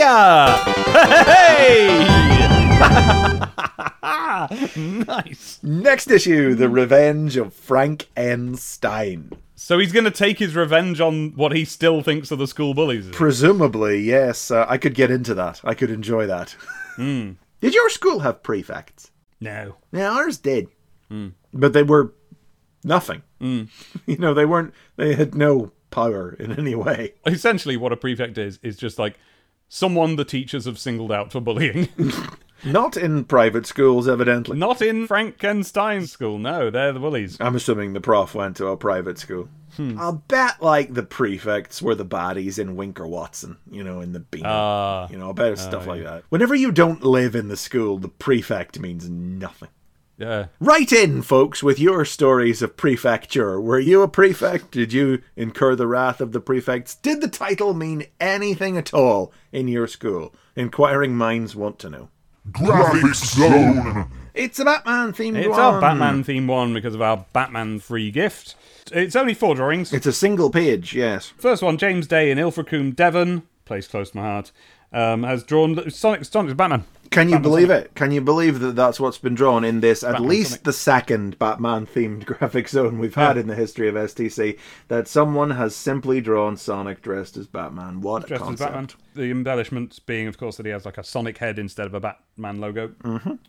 Hey! 1.59 2.07
nice. 4.77 5.59
Next 5.63 6.09
issue 6.09 6.55
The 6.55 6.69
Revenge 6.69 7.37
of 7.37 7.53
Frank 7.53 8.07
N. 8.15 8.55
Stein. 8.55 9.31
So 9.59 9.79
he's 9.79 9.91
going 9.91 10.05
to 10.05 10.11
take 10.11 10.37
his 10.37 10.55
revenge 10.55 11.01
on 11.01 11.31
what 11.35 11.51
he 11.51 11.65
still 11.65 12.03
thinks 12.03 12.31
are 12.31 12.35
the 12.35 12.45
school 12.47 12.75
bullies. 12.75 13.09
Presumably, 13.11 13.99
yes. 13.99 14.51
Uh, 14.51 14.67
I 14.69 14.77
could 14.77 14.93
get 14.93 15.09
into 15.09 15.33
that. 15.33 15.61
I 15.63 15.73
could 15.73 15.89
enjoy 15.89 16.27
that. 16.27 16.51
Hmm. 16.95 17.31
Did 17.59 17.73
your 17.73 17.89
school 17.89 18.19
have 18.19 18.43
prefects? 18.43 19.11
No. 19.41 19.75
Yeah, 19.91 20.11
ours 20.11 20.37
did. 20.37 20.67
Hmm. 21.09 21.29
But 21.51 21.73
they 21.73 21.81
were 21.83 22.13
nothing. 22.83 23.23
You 23.41 24.17
know, 24.17 24.33
they 24.33 24.45
weren't, 24.45 24.73
they 24.95 25.15
had 25.15 25.35
no 25.35 25.71
power 25.89 26.35
in 26.39 26.51
any 26.57 26.75
way. 26.75 27.13
Essentially, 27.25 27.77
what 27.77 27.91
a 27.91 27.97
prefect 27.97 28.37
is 28.37 28.59
is 28.63 28.77
just 28.77 28.97
like 28.99 29.17
someone 29.69 30.15
the 30.15 30.25
teachers 30.25 30.65
have 30.65 30.79
singled 30.79 31.11
out 31.11 31.31
for 31.31 31.41
bullying. 31.41 31.89
Not 32.63 32.97
in 32.97 33.25
private 33.25 33.65
schools, 33.65 34.07
evidently. 34.07 34.57
Not 34.57 34.81
in 34.81 35.07
Frankenstein's 35.07 36.11
school. 36.11 36.37
No, 36.37 36.69
they're 36.69 36.93
the 36.93 36.99
bullies. 36.99 37.37
I'm 37.39 37.55
assuming 37.55 37.93
the 37.93 38.01
prof 38.01 38.33
went 38.35 38.57
to 38.57 38.67
a 38.67 38.77
private 38.77 39.17
school. 39.17 39.49
Hmm. 39.75 39.99
I'll 39.99 40.23
bet, 40.27 40.61
like, 40.61 40.93
the 40.93 41.03
prefects 41.03 41.81
were 41.81 41.95
the 41.95 42.05
baddies 42.05 42.57
in 42.57 42.75
Winker 42.75 43.05
Watson, 43.05 43.57
you 43.69 43.83
know, 43.83 44.01
in 44.01 44.11
the 44.11 44.19
Beano. 44.19 44.49
Ah. 44.49 45.07
you 45.09 45.17
know, 45.17 45.27
I 45.27 45.31
about 45.31 45.59
stuff 45.59 45.85
like 45.85 46.03
that. 46.03 46.23
Whenever 46.29 46.55
you 46.55 46.71
don't 46.71 47.03
live 47.03 47.35
in 47.35 47.47
the 47.47 47.57
school, 47.57 47.97
the 47.97 48.09
prefect 48.09 48.79
means 48.79 49.07
nothing. 49.09 49.69
Yeah. 50.17 50.47
Write 50.59 50.91
in, 50.91 51.21
folks, 51.21 51.61
with 51.61 51.79
your 51.79 52.03
stories 52.03 52.63
of 52.63 52.75
prefecture. 52.75 53.61
Were 53.61 53.79
you 53.79 54.01
a 54.01 54.07
prefect? 54.07 54.71
Did 54.71 54.91
you 54.91 55.21
incur 55.35 55.75
the 55.75 55.85
wrath 55.85 56.21
of 56.21 56.31
the 56.31 56.41
prefects? 56.41 56.95
Did 56.95 57.21
the 57.21 57.27
title 57.27 57.75
mean 57.75 58.05
anything 58.19 58.77
at 58.77 58.95
all 58.95 59.31
in 59.51 59.67
your 59.67 59.85
school? 59.85 60.33
Inquiring 60.55 61.15
minds 61.15 61.55
want 61.55 61.77
to 61.79 61.89
know. 61.91 62.09
Graphic 62.51 63.15
Zone. 63.15 64.09
It's 64.33 64.59
a 64.59 64.65
Batman 64.65 65.13
themed 65.13 65.37
It's 65.37 65.49
one. 65.49 65.59
our 65.59 65.81
Batman 65.81 66.23
theme 66.23 66.47
one 66.47 66.73
because 66.73 66.93
of 66.93 67.01
our 67.01 67.25
Batman 67.33 67.79
free 67.79 68.11
gift. 68.11 68.55
It's 68.91 69.15
only 69.15 69.33
four 69.33 69.55
drawings. 69.55 69.91
It's 69.91 70.05
a 70.05 70.13
single 70.13 70.49
page, 70.49 70.93
yes. 70.93 71.33
First 71.37 71.63
one, 71.63 71.77
James 71.77 72.07
Day 72.07 72.29
in 72.31 72.37
Ilfracombe, 72.37 72.95
Devon, 72.95 73.43
place 73.65 73.87
close 73.87 74.11
to 74.11 74.17
my 74.17 74.23
heart, 74.23 74.51
um, 74.93 75.23
has 75.23 75.43
drawn 75.43 75.89
Sonic 75.89 76.25
Sonic's 76.25 76.53
Batman. 76.53 76.85
Can 77.09 77.29
you 77.29 77.35
Batman 77.35 77.41
believe 77.51 77.67
Sonic. 77.69 77.85
it? 77.85 77.95
Can 77.95 78.11
you 78.11 78.19
believe 78.21 78.59
that 78.59 78.75
that's 78.75 78.99
what's 78.99 79.17
been 79.17 79.33
drawn 79.33 79.63
in 79.63 79.79
this, 79.79 80.03
at 80.03 80.13
Batman 80.13 80.29
least 80.29 80.49
Sonic. 80.51 80.63
the 80.63 80.73
second 80.73 81.39
Batman 81.39 81.85
themed 81.85 82.25
graphic 82.37 82.67
zone 82.67 82.99
we've 82.99 83.15
had 83.15 83.37
Yeah. 83.37 83.41
in 83.43 83.47
the 83.47 83.55
history 83.55 83.87
of 83.87 83.95
STC? 83.95 84.59
That 84.89 85.07
someone 85.07 85.51
has 85.51 85.73
simply 85.73 86.19
drawn 86.19 86.57
Sonic 86.57 87.01
dressed 87.01 87.37
as 87.37 87.47
Batman. 87.47 88.01
What 88.01 88.25
a 88.25 88.27
Dressed 88.27 88.43
as. 88.43 88.59
Batman. 88.59 88.89
The 89.15 89.31
embellishments 89.31 89.99
being, 89.99 90.27
of 90.27 90.37
course, 90.37 90.57
that 90.57 90.65
he 90.65 90.71
has 90.73 90.85
like 90.85 90.97
a 90.97 91.03
Sonic 91.03 91.37
head 91.37 91.57
instead 91.59 91.87
of 91.87 91.93
a 91.93 91.99
Batman 92.01 92.59
logo. 92.59 92.91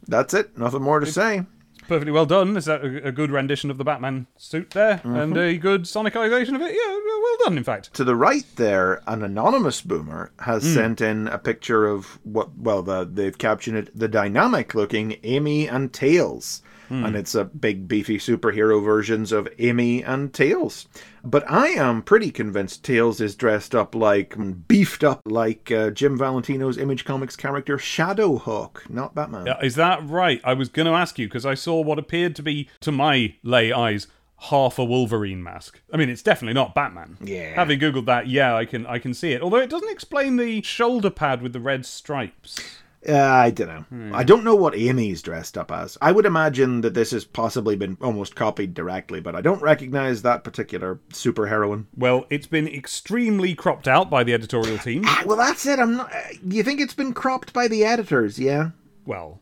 That's 0.07 0.35
it. 0.35 0.57
Nothing 0.57 0.83
more 0.83 1.01
to 1.01 1.07
say. 1.07 1.43
Perfectly 1.89 2.13
well 2.13 2.27
done. 2.27 2.57
Is 2.57 2.67
that 2.67 2.85
a, 2.85 3.09
a 3.09 3.13
good 3.13 3.31
rendition 3.31 3.71
of 3.71 3.79
the 3.79 3.85
Batman 3.85 4.27
suit 4.37 4.71
there, 4.71 4.99
mm-hmm. 4.99 5.17
and 5.17 5.37
a 5.37 5.57
good 5.57 5.83
sonicization 5.83 6.55
of 6.55 6.61
it? 6.63 6.75
Yeah, 6.75 6.99
well 7.23 7.37
done. 7.45 7.59
In 7.59 7.65
fact, 7.65 7.93
To 7.95 8.05
the 8.05 8.17
right 8.17 8.45
there, 8.57 9.03
an 9.07 9.23
anonymous 9.23 9.81
boomer 9.81 10.31
has 10.41 10.63
mm. 10.65 10.75
sent 10.75 11.01
in 11.01 11.29
a 11.29 11.39
picture 11.39 11.87
of 11.87 12.19
what, 12.23 12.57
well, 12.57 12.83
the, 12.83 13.05
they've 13.05 13.37
captioned 13.37 13.77
it 13.77 13.99
the 13.99 14.09
dynamic 14.09 14.75
looking 14.75 15.17
Amy 15.25 15.69
and 15.69 15.93
Tails. 15.93 16.63
And 16.91 17.17
it's 17.17 17.35
a 17.35 17.45
big, 17.45 17.87
beefy 17.89 18.19
superhero 18.19 18.83
versions 18.83 19.33
of 19.33 19.49
Amy 19.59 20.03
and 20.03 20.33
Tails. 20.33 20.87
But 21.23 21.51
I 21.51 21.69
am 21.69 22.03
pretty 22.03 22.31
convinced 22.31 22.85
Tails 22.85 23.21
is 23.21 23.35
dressed 23.35 23.75
up 23.75 23.95
like, 23.95 24.37
beefed 24.69 25.05
up 25.05 25.21
like 25.27 25.71
uh, 25.71 25.91
Jim 25.91 26.17
Valentino's 26.17 26.79
Image 26.79 27.05
Comics 27.05 27.37
character 27.37 27.77
Shadowhawk, 27.77 28.89
not 28.89 29.15
Batman. 29.15 29.47
Yeah, 29.47 29.61
is 29.63 29.75
that 29.75 30.07
right? 30.09 30.41
I 30.45 30.55
was 30.55 30.69
going 30.69 30.87
to 30.87 30.93
ask 30.93 31.19
you 31.19 31.27
because 31.27 31.45
I 31.47 31.55
saw 31.55 31.81
what 31.81 31.99
appeared 31.99 32.35
to 32.37 32.43
be, 32.43 32.69
to 32.81 32.93
my 32.93 33.35
lay 33.43 33.73
eyes, 33.73 34.07
half 34.43 34.79
a 34.79 34.85
Wolverine 34.85 35.43
mask. 35.43 35.81
I 35.93 35.97
mean, 35.97 36.09
it's 36.09 36.23
definitely 36.23 36.55
not 36.55 36.75
Batman. 36.75 37.19
Yeah. 37.21 37.55
Having 37.55 37.81
googled 37.81 38.07
that, 38.07 38.29
yeah, 38.29 38.55
I 38.55 38.65
can 38.65 38.87
I 38.87 38.99
can 38.99 39.15
see 39.15 39.33
it. 39.33 39.43
Although 39.43 39.59
it 39.59 39.71
doesn't 39.71 39.91
explain 39.91 40.37
the 40.37 40.63
shoulder 40.63 41.11
pad 41.11 41.43
with 41.43 41.53
the 41.53 41.61
red 41.61 41.85
stripes. 41.85 42.79
Uh, 43.09 43.15
I 43.17 43.51
don't 43.51 43.91
know. 43.91 44.17
I 44.17 44.25
don't 44.25 44.43
know 44.45 44.57
what 44.57 44.75
Amy's 44.77 45.23
dressed 45.23 45.57
up 45.57 45.71
as. 45.71 45.97
I 46.03 46.11
would 46.11 46.27
imagine 46.27 46.81
that 46.81 46.95
this 46.95 47.13
has 47.13 47.25
possibly 47.25 47.77
been 47.77 47.97
almost 48.01 48.35
copied 48.35 48.75
directly, 48.75 49.21
but 49.21 49.37
I 49.37 49.41
don't 49.41 49.63
recognize 49.63 50.23
that 50.23 50.43
particular 50.43 50.99
superheroine. 51.11 51.85
Well, 51.97 52.27
it's 52.29 52.49
been 52.49 52.67
extremely 52.67 53.55
cropped 53.55 53.87
out 53.87 54.11
by 54.11 54.25
the 54.25 54.35
editorial 54.35 54.79
team. 54.79 55.03
Ah, 55.07 55.23
Well, 55.25 55.37
that's 55.37 55.65
it. 55.65 55.79
I'm 55.79 55.97
not. 55.97 56.13
uh, 56.13 56.19
You 56.45 56.63
think 56.65 56.81
it's 56.81 56.95
been 56.95 57.13
cropped 57.13 57.53
by 57.53 57.69
the 57.69 57.85
editors? 57.85 58.37
Yeah. 58.39 58.71
Well, 59.07 59.41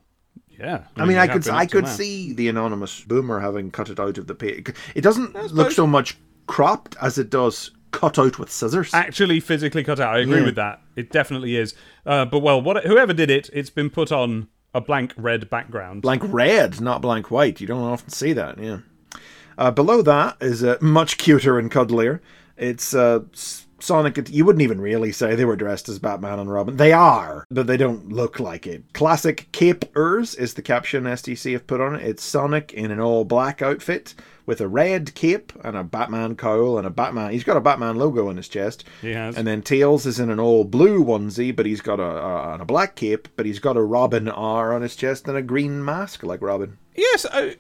yeah. 0.50 0.84
I 0.96 1.00
mean, 1.06 1.16
they 1.16 1.18
I 1.22 1.26
could 1.28 1.48
I 1.48 1.64
could 1.66 1.84
now. 1.84 1.90
see 1.90 2.32
the 2.34 2.48
anonymous 2.48 3.00
boomer 3.04 3.40
having 3.40 3.70
cut 3.70 3.88
it 3.88 3.98
out 3.98 4.18
of 4.18 4.26
the 4.26 4.34
page. 4.34 4.72
It 4.94 5.00
doesn't 5.00 5.34
look 5.54 5.72
so 5.72 5.86
much 5.86 6.18
cropped 6.46 6.94
as 7.00 7.16
it 7.18 7.30
does 7.30 7.70
cut 7.96 8.18
out 8.18 8.38
with 8.38 8.50
scissors. 8.50 8.92
actually 8.94 9.40
physically 9.40 9.82
cut 9.84 9.98
out. 10.00 10.14
I 10.16 10.20
agree 10.20 10.40
Yeah. 10.40 10.44
with 10.46 10.56
that. 10.56 10.80
It 10.96 11.10
definitely 11.10 11.56
is. 11.56 11.74
Uh, 12.04 12.24
but 12.24 12.40
well, 12.40 12.60
what 12.62 12.84
whoever 12.84 13.12
did 13.12 13.30
it, 13.30 13.48
it's 13.52 13.70
been 13.70 13.90
put 13.90 14.12
on 14.12 14.48
a 14.74 14.80
blank 14.80 15.12
red 15.16 15.48
background. 15.48 16.02
blank 16.02 16.22
red, 16.26 16.80
not 16.80 17.00
blank 17.02 17.30
white. 17.30 17.60
You 17.60 17.66
don't 17.66 17.82
often 17.82 18.10
see 18.10 18.32
that. 18.34 18.58
Yeah. 18.58 18.78
Uh, 19.58 19.70
below 19.70 20.02
that 20.02 20.36
is 20.40 20.62
uh, 20.62 20.76
much 20.80 21.16
cuter 21.16 21.58
and 21.58 21.70
cuddlier. 21.70 22.20
It's 22.58 22.94
uh, 22.94 23.20
Sonic. 23.78 24.28
You 24.30 24.44
wouldn't 24.44 24.62
even 24.62 24.80
really 24.80 25.12
say 25.12 25.34
they 25.34 25.44
were 25.44 25.56
dressed 25.56 25.88
as 25.88 25.98
Batman 25.98 26.38
and 26.38 26.50
Robin. 26.52 26.76
They 26.76 26.92
are, 26.92 27.44
but 27.50 27.66
they 27.66 27.76
don't 27.76 28.10
look 28.10 28.38
like 28.40 28.66
it. 28.66 28.84
Classic 28.94 29.48
capers 29.52 30.34
is 30.34 30.54
the 30.54 30.62
caption 30.62 31.04
STC 31.04 31.52
have 31.52 31.66
put 31.66 31.80
on 31.80 31.94
it. 31.94 32.02
It's 32.06 32.22
Sonic 32.22 32.72
in 32.74 32.90
an 32.90 33.00
all 33.00 33.24
black 33.24 33.62
outfit 33.62 34.14
with 34.46 34.60
a 34.60 34.68
red 34.68 35.14
cape 35.14 35.52
and 35.64 35.76
a 35.76 35.82
Batman 35.84 36.36
cowl 36.36 36.78
and 36.78 36.86
a 36.86 36.90
Batman. 36.90 37.32
He's 37.32 37.44
got 37.44 37.56
a 37.56 37.60
Batman 37.60 37.96
logo 37.96 38.28
on 38.28 38.36
his 38.36 38.48
chest. 38.48 38.84
He 39.02 39.12
has. 39.12 39.36
And 39.36 39.46
then 39.46 39.60
Tails 39.60 40.06
is 40.06 40.20
in 40.20 40.30
an 40.30 40.40
all 40.40 40.64
blue 40.64 41.04
onesie, 41.04 41.54
but 41.54 41.66
he's 41.66 41.80
got 41.80 41.98
a, 41.98 42.04
a, 42.04 42.52
and 42.54 42.62
a 42.62 42.64
black 42.64 42.94
cape, 42.94 43.28
but 43.36 43.44
he's 43.44 43.58
got 43.58 43.76
a 43.76 43.82
Robin 43.82 44.28
R 44.28 44.72
on 44.72 44.82
his 44.82 44.96
chest 44.96 45.26
and 45.28 45.36
a 45.36 45.42
green 45.42 45.84
mask 45.84 46.22
like 46.22 46.40
Robin. 46.40 46.78
Yes, 46.94 47.26
uh, 47.26 47.52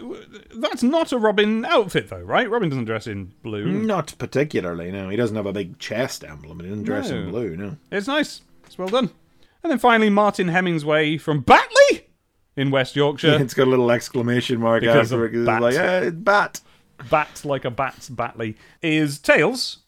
that's 0.54 0.82
not 0.82 1.12
a 1.12 1.18
Robin 1.18 1.64
outfit 1.66 2.08
though, 2.08 2.22
right? 2.22 2.48
Robin 2.48 2.70
doesn't 2.70 2.86
dress 2.86 3.06
in 3.06 3.32
blue. 3.42 3.66
Not 3.66 4.14
particularly, 4.16 4.90
no. 4.90 5.10
He 5.10 5.16
doesn't 5.16 5.36
have 5.36 5.44
a 5.44 5.52
big 5.52 5.78
chest 5.78 6.24
emblem. 6.24 6.60
He 6.60 6.68
doesn't 6.68 6.84
dress 6.84 7.10
in 7.10 7.30
blue, 7.30 7.56
no. 7.56 7.76
It's 7.90 8.06
nice. 8.06 8.40
It's 8.64 8.78
well 8.78 8.88
done. 8.88 9.10
And 9.62 9.70
then 9.70 9.78
finally, 9.78 10.08
Martin 10.10 10.48
Hemingsway 10.48 11.20
from 11.20 11.40
Batley 11.40 12.06
in 12.56 12.70
West 12.70 12.96
Yorkshire. 12.96 13.38
It's 13.40 13.52
got 13.54 13.66
a 13.66 13.70
little 13.70 13.90
exclamation 13.90 14.60
mark 14.60 14.80
Because 14.80 15.12
after 15.12 15.26
it. 15.26 15.34
It's 15.34 15.46
like, 15.46 15.74
eh, 15.74 16.00
it's 16.06 16.16
bat. 16.16 16.60
Bat 17.10 17.42
like 17.44 17.64
a 17.64 17.70
bat's 17.70 18.08
Batley 18.08 18.56
is 18.82 19.18
Tails, 19.18 19.78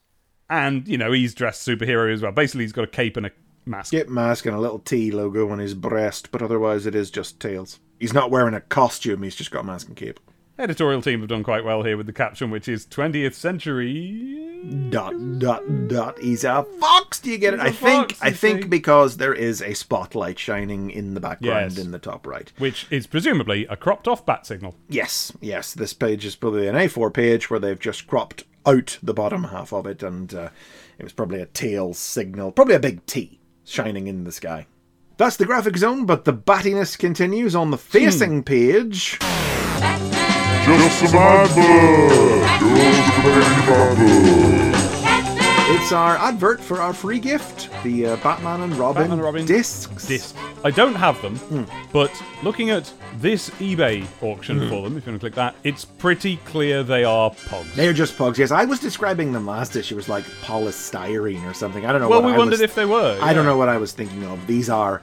and 0.48 0.86
you 0.86 0.98
know 0.98 1.12
he's 1.12 1.34
dressed 1.34 1.66
superhero 1.66 2.12
as 2.12 2.22
well. 2.22 2.32
Basically, 2.32 2.64
he's 2.64 2.72
got 2.72 2.84
a 2.84 2.88
cape 2.88 3.16
and 3.16 3.26
a 3.26 3.30
mask. 3.66 3.88
Skip 3.88 4.08
mask 4.08 4.46
and 4.46 4.54
a 4.54 4.60
little 4.60 4.78
T 4.78 5.10
logo 5.10 5.50
on 5.50 5.58
his 5.58 5.74
breast, 5.74 6.30
but 6.30 6.42
otherwise 6.42 6.86
it 6.86 6.94
is 6.94 7.10
just 7.10 7.40
Tails. 7.40 7.80
He's 7.98 8.12
not 8.12 8.30
wearing 8.30 8.54
a 8.54 8.60
costume, 8.60 9.22
he's 9.22 9.36
just 9.36 9.50
got 9.50 9.60
a 9.60 9.64
mask 9.64 9.88
and 9.88 9.96
cape. 9.96 10.20
Editorial 10.58 11.02
team 11.02 11.20
have 11.20 11.28
done 11.28 11.44
quite 11.44 11.64
well 11.64 11.84
here 11.84 11.96
with 11.96 12.06
the 12.06 12.12
caption, 12.12 12.50
which 12.50 12.68
is 12.68 12.84
20th 12.86 13.34
century. 13.34 14.47
Dot 14.90 15.14
dot 15.38 15.62
dot. 15.88 16.18
He's 16.18 16.44
a 16.44 16.64
fox. 16.80 17.20
Do 17.20 17.30
you 17.30 17.38
get 17.38 17.54
it? 17.54 17.60
He's 17.60 17.66
a 17.66 17.70
I 17.70 17.72
think. 17.72 18.08
fox, 18.12 18.22
I 18.22 18.30
think 18.32 18.62
see. 18.62 18.68
because 18.68 19.16
there 19.16 19.32
is 19.34 19.62
a 19.62 19.72
spotlight 19.74 20.38
shining 20.38 20.90
in 20.90 21.14
the 21.14 21.20
background 21.20 21.72
Yes. 21.76 21.78
in 21.84 21.90
the 21.92 21.98
top 21.98 22.26
right. 22.26 22.52
Which 22.58 22.86
is 22.90 23.06
presumably 23.06 23.66
a 23.66 23.76
cropped 23.76 24.08
off 24.08 24.26
bat 24.26 24.46
signal. 24.46 24.74
Yes, 24.88 25.32
yes. 25.40 25.72
This 25.74 25.92
page 25.94 26.24
is 26.24 26.36
probably 26.36 26.66
an 26.66 26.74
A4 26.74 27.12
page 27.14 27.48
where 27.50 27.60
they've 27.60 27.78
just 27.78 28.06
cropped 28.06 28.44
out 28.66 28.98
the 29.02 29.14
bottom 29.14 29.44
half 29.44 29.72
of 29.72 29.86
it, 29.86 30.02
and 30.02 30.34
uh, 30.34 30.48
it 30.98 31.04
was 31.04 31.12
probably 31.12 31.40
a 31.40 31.46
tail 31.46 31.94
signal, 31.94 32.50
probably 32.50 32.74
a 32.74 32.80
big 32.80 33.06
T 33.06 33.38
shining 33.64 34.06
in 34.08 34.24
the 34.24 34.32
sky. 34.32 34.66
That's 35.18 35.36
the 35.36 35.46
graphic 35.46 35.76
zone, 35.76 36.04
but 36.04 36.24
the 36.24 36.32
battiness 36.34 36.98
continues 36.98 37.54
on 37.54 37.70
the 37.70 37.78
facing 37.78 38.42
page. 38.42 39.18
Just 40.64 41.02
a 41.02 41.16
man 41.16 41.46
bird. 41.54 42.48
Just 42.58 43.66
a. 43.66 44.77
It's 45.70 45.92
our 45.92 46.16
advert 46.16 46.60
for 46.60 46.80
our 46.80 46.94
free 46.94 47.18
gift, 47.18 47.68
the 47.82 48.06
uh, 48.06 48.16
Batman 48.16 48.62
and 48.62 48.74
Robin, 48.76 49.02
Batman 49.02 49.12
and 49.18 49.22
Robin 49.22 49.44
discs. 49.46 50.06
Disc. 50.06 50.34
I 50.64 50.70
don't 50.70 50.94
have 50.94 51.20
them, 51.22 51.66
but 51.92 52.10
looking 52.42 52.70
at 52.70 52.90
this 53.18 53.50
eBay 53.50 54.06
auction 54.22 54.68
for 54.68 54.82
them, 54.82 54.96
if 54.96 55.04
you 55.06 55.12
want 55.12 55.20
to 55.20 55.24
click 55.26 55.34
that, 55.34 55.54
it's 55.64 55.84
pretty 55.84 56.38
clear 56.38 56.82
they 56.82 57.04
are 57.04 57.30
pogs. 57.30 57.72
They're 57.74 57.92
just 57.92 58.16
pogs, 58.16 58.38
Yes, 58.38 58.50
I 58.50 58.64
was 58.64 58.80
describing 58.80 59.32
them 59.32 59.46
last 59.46 59.76
issue 59.76 59.98
as 59.98 60.08
like 60.08 60.24
polystyrene 60.42 61.48
or 61.48 61.52
something. 61.54 61.84
I 61.84 61.92
don't 61.92 62.00
know. 62.00 62.08
well, 62.08 62.22
we 62.22 62.32
I 62.32 62.38
wondered 62.38 62.52
was- 62.52 62.60
if 62.62 62.74
they 62.74 62.86
were. 62.86 63.18
I 63.20 63.32
don't 63.34 63.44
know 63.44 63.56
what 63.58 63.68
I 63.68 63.76
was 63.76 63.92
thinking 63.92 64.24
of. 64.24 64.46
These 64.46 64.70
are 64.70 65.02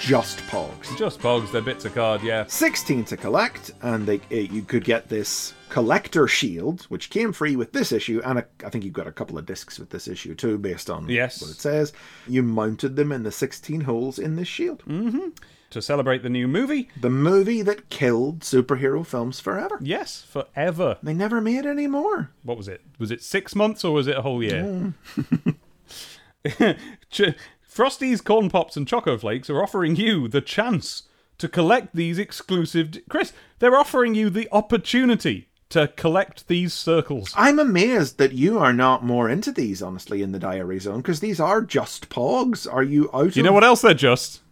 just 0.00 0.38
pogs. 0.48 0.96
Just 0.96 1.20
pogs, 1.20 1.52
they're 1.52 1.60
bits 1.62 1.84
of 1.84 1.94
card, 1.94 2.22
yeah. 2.22 2.44
16 2.46 3.04
to 3.04 3.16
collect, 3.18 3.70
and 3.82 4.06
they, 4.06 4.20
you 4.30 4.62
could 4.62 4.84
get 4.84 5.08
this 5.08 5.52
collector 5.68 6.26
shield, 6.28 6.82
which 6.84 7.10
came 7.10 7.32
free 7.32 7.56
with 7.56 7.72
this 7.72 7.92
issue, 7.92 8.20
and 8.24 8.38
a, 8.38 8.46
I 8.64 8.70
think 8.70 8.84
you've 8.84 8.92
got 8.94 9.06
a 9.06 9.12
couple 9.12 9.36
of 9.38 9.46
discs 9.46 9.78
with 9.78 9.90
this 9.90 10.06
issue 10.08 10.34
too, 10.34 10.58
based 10.58 10.88
on 10.90 11.08
Yes. 11.08 11.40
what 11.42 11.50
it 11.50 11.60
says. 11.60 11.92
You 12.28 12.42
mounted 12.42 12.96
them 12.96 13.12
in 13.12 13.22
the 13.24 13.32
16 13.32 13.82
holes 13.82 14.18
in 14.18 14.36
this 14.36 14.48
shield. 14.48 14.82
Mm-hmm. 14.86 15.28
To 15.70 15.82
celebrate 15.82 16.22
the 16.22 16.30
new 16.30 16.46
movie, 16.46 16.88
The 17.00 17.10
movie 17.10 17.60
that 17.62 17.90
killed 17.90 18.40
superhero 18.40 19.04
films 19.04 19.40
forever. 19.40 19.78
yes, 19.82 20.22
forever. 20.22 20.96
They 21.02 21.12
never 21.12 21.40
made 21.40 21.66
any 21.66 21.88
more. 21.88 22.30
What 22.44 22.56
was 22.56 22.68
it? 22.68 22.82
Was 23.00 23.10
it 23.10 23.20
six 23.22 23.54
months 23.56 23.84
or 23.84 23.92
was 23.92 24.06
it 24.06 24.16
a 24.16 24.22
whole 24.22 24.42
year? 24.42 24.92
Mm. 25.16 25.56
Ch- 27.10 27.34
Frosty's 27.62 28.20
Corn 28.20 28.48
Pops 28.48 28.76
and 28.76 28.86
Choco 28.86 29.18
Flakes 29.18 29.50
are 29.50 29.62
offering 29.62 29.96
you 29.96 30.28
the 30.28 30.40
chance 30.40 31.02
to 31.38 31.48
collect 31.48 31.94
these 31.94 32.18
exclusive. 32.18 32.92
D- 32.92 33.02
Chris, 33.10 33.32
they're 33.58 33.76
offering 33.76 34.14
you 34.14 34.30
the 34.30 34.48
opportunity 34.52 35.48
to 35.70 35.88
collect 35.88 36.46
these 36.48 36.72
circles. 36.72 37.32
I'm 37.36 37.58
amazed 37.58 38.18
that 38.18 38.32
you 38.32 38.58
are 38.58 38.72
not 38.72 39.04
more 39.04 39.28
into 39.28 39.50
these, 39.50 39.82
honestly, 39.82 40.22
in 40.22 40.32
the 40.32 40.38
diary 40.38 40.78
zone, 40.78 40.98
because 40.98 41.20
these 41.20 41.40
are 41.40 41.60
just 41.62 42.08
pogs. 42.08 42.72
Are 42.72 42.82
you 42.84 43.10
out 43.12 43.34
You 43.36 43.42
know 43.42 43.52
what 43.52 43.64
else 43.64 43.80
they're 43.82 43.94
just? 43.94 44.42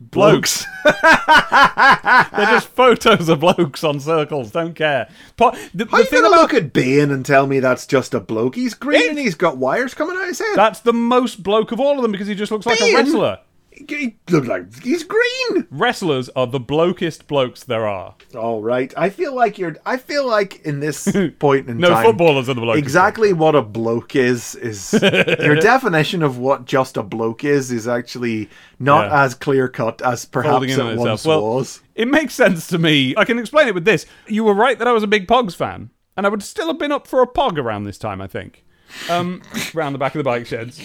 Blokes. 0.00 0.64
they're 0.84 2.46
just 2.46 2.68
photos 2.68 3.28
of 3.28 3.40
blokes 3.40 3.84
on 3.84 4.00
circles. 4.00 4.50
Don't 4.50 4.74
care. 4.74 5.08
Po- 5.36 5.50
the, 5.74 5.84
How 5.84 5.98
the 5.98 6.04
you 6.04 6.08
thing 6.08 6.22
gonna 6.22 6.28
about 6.34 6.40
look 6.40 6.54
at 6.54 6.72
Bane 6.72 7.10
and 7.10 7.24
tell 7.26 7.46
me 7.46 7.60
that's 7.60 7.86
just 7.86 8.14
a 8.14 8.20
bloke? 8.20 8.54
He's 8.54 8.72
green 8.74 9.02
It- 9.02 9.10
and 9.10 9.18
he's 9.18 9.34
got 9.34 9.58
wires 9.58 9.92
coming 9.92 10.16
out 10.16 10.26
his 10.26 10.38
head. 10.38 10.56
that's 10.56 10.80
the 10.80 10.94
most 10.94 11.42
bloke 11.42 11.72
of 11.72 11.80
all 11.80 11.96
of 11.96 12.02
them 12.02 12.12
because 12.12 12.26
he 12.28 12.34
just 12.34 12.50
looks 12.50 12.64
like 12.66 12.80
a 12.80 12.94
wrestler. 12.94 13.40
He 13.88 14.16
look 14.30 14.46
like 14.46 14.82
he's 14.82 15.02
green. 15.02 15.66
Wrestlers 15.70 16.28
are 16.36 16.46
the 16.46 16.60
blokest 16.60 17.26
blokes 17.26 17.64
there 17.64 17.86
are. 17.86 18.14
All 18.36 18.62
right, 18.62 18.94
I 18.96 19.10
feel 19.10 19.34
like 19.34 19.58
you're. 19.58 19.76
I 19.84 19.96
feel 19.96 20.26
like 20.26 20.60
in 20.64 20.78
this 20.80 21.08
point 21.40 21.68
in 21.68 21.78
No 21.78 21.90
time, 21.90 22.04
footballers 22.06 22.48
are 22.48 22.54
the 22.54 22.60
blokest. 22.60 22.78
exactly 22.84 23.32
what 23.32 23.54
a 23.56 23.62
bloke 23.62 24.14
is 24.14 24.54
is 24.54 24.92
your 25.02 25.56
definition 25.56 26.22
of 26.22 26.38
what 26.38 26.64
just 26.66 26.96
a 26.96 27.02
bloke 27.02 27.42
is 27.44 27.72
is 27.72 27.88
actually 27.88 28.48
not 28.78 29.06
Yeah. 29.10 29.22
as 29.24 29.34
clear 29.34 29.68
cut 29.68 30.00
as 30.02 30.24
perhaps 30.24 30.78
on 30.78 30.92
it 30.92 30.98
once 30.98 31.24
Well, 31.24 31.42
was. 31.56 31.80
It 31.96 32.06
makes 32.08 32.34
sense 32.34 32.68
to 32.68 32.78
me. 32.78 33.14
I 33.16 33.24
can 33.24 33.38
explain 33.38 33.66
it 33.68 33.74
with 33.74 33.84
this. 33.84 34.06
You 34.28 34.44
were 34.44 34.54
right 34.54 34.78
that 34.78 34.86
I 34.88 34.92
was 34.92 35.02
a 35.02 35.08
big 35.08 35.26
Pogs 35.26 35.56
fan, 35.56 35.90
and 36.16 36.26
I 36.26 36.28
would 36.28 36.42
still 36.42 36.68
have 36.68 36.78
been 36.78 36.92
up 36.92 37.06
for 37.06 37.22
a 37.22 37.26
Pog 37.26 37.58
around 37.58 37.84
this 37.84 37.98
time, 37.98 38.20
I 38.20 38.26
think. 38.28 38.64
Um, 39.10 39.42
round 39.74 39.94
the 39.94 39.98
back 39.98 40.14
of 40.14 40.18
the 40.18 40.24
bike 40.24 40.46
sheds. 40.46 40.80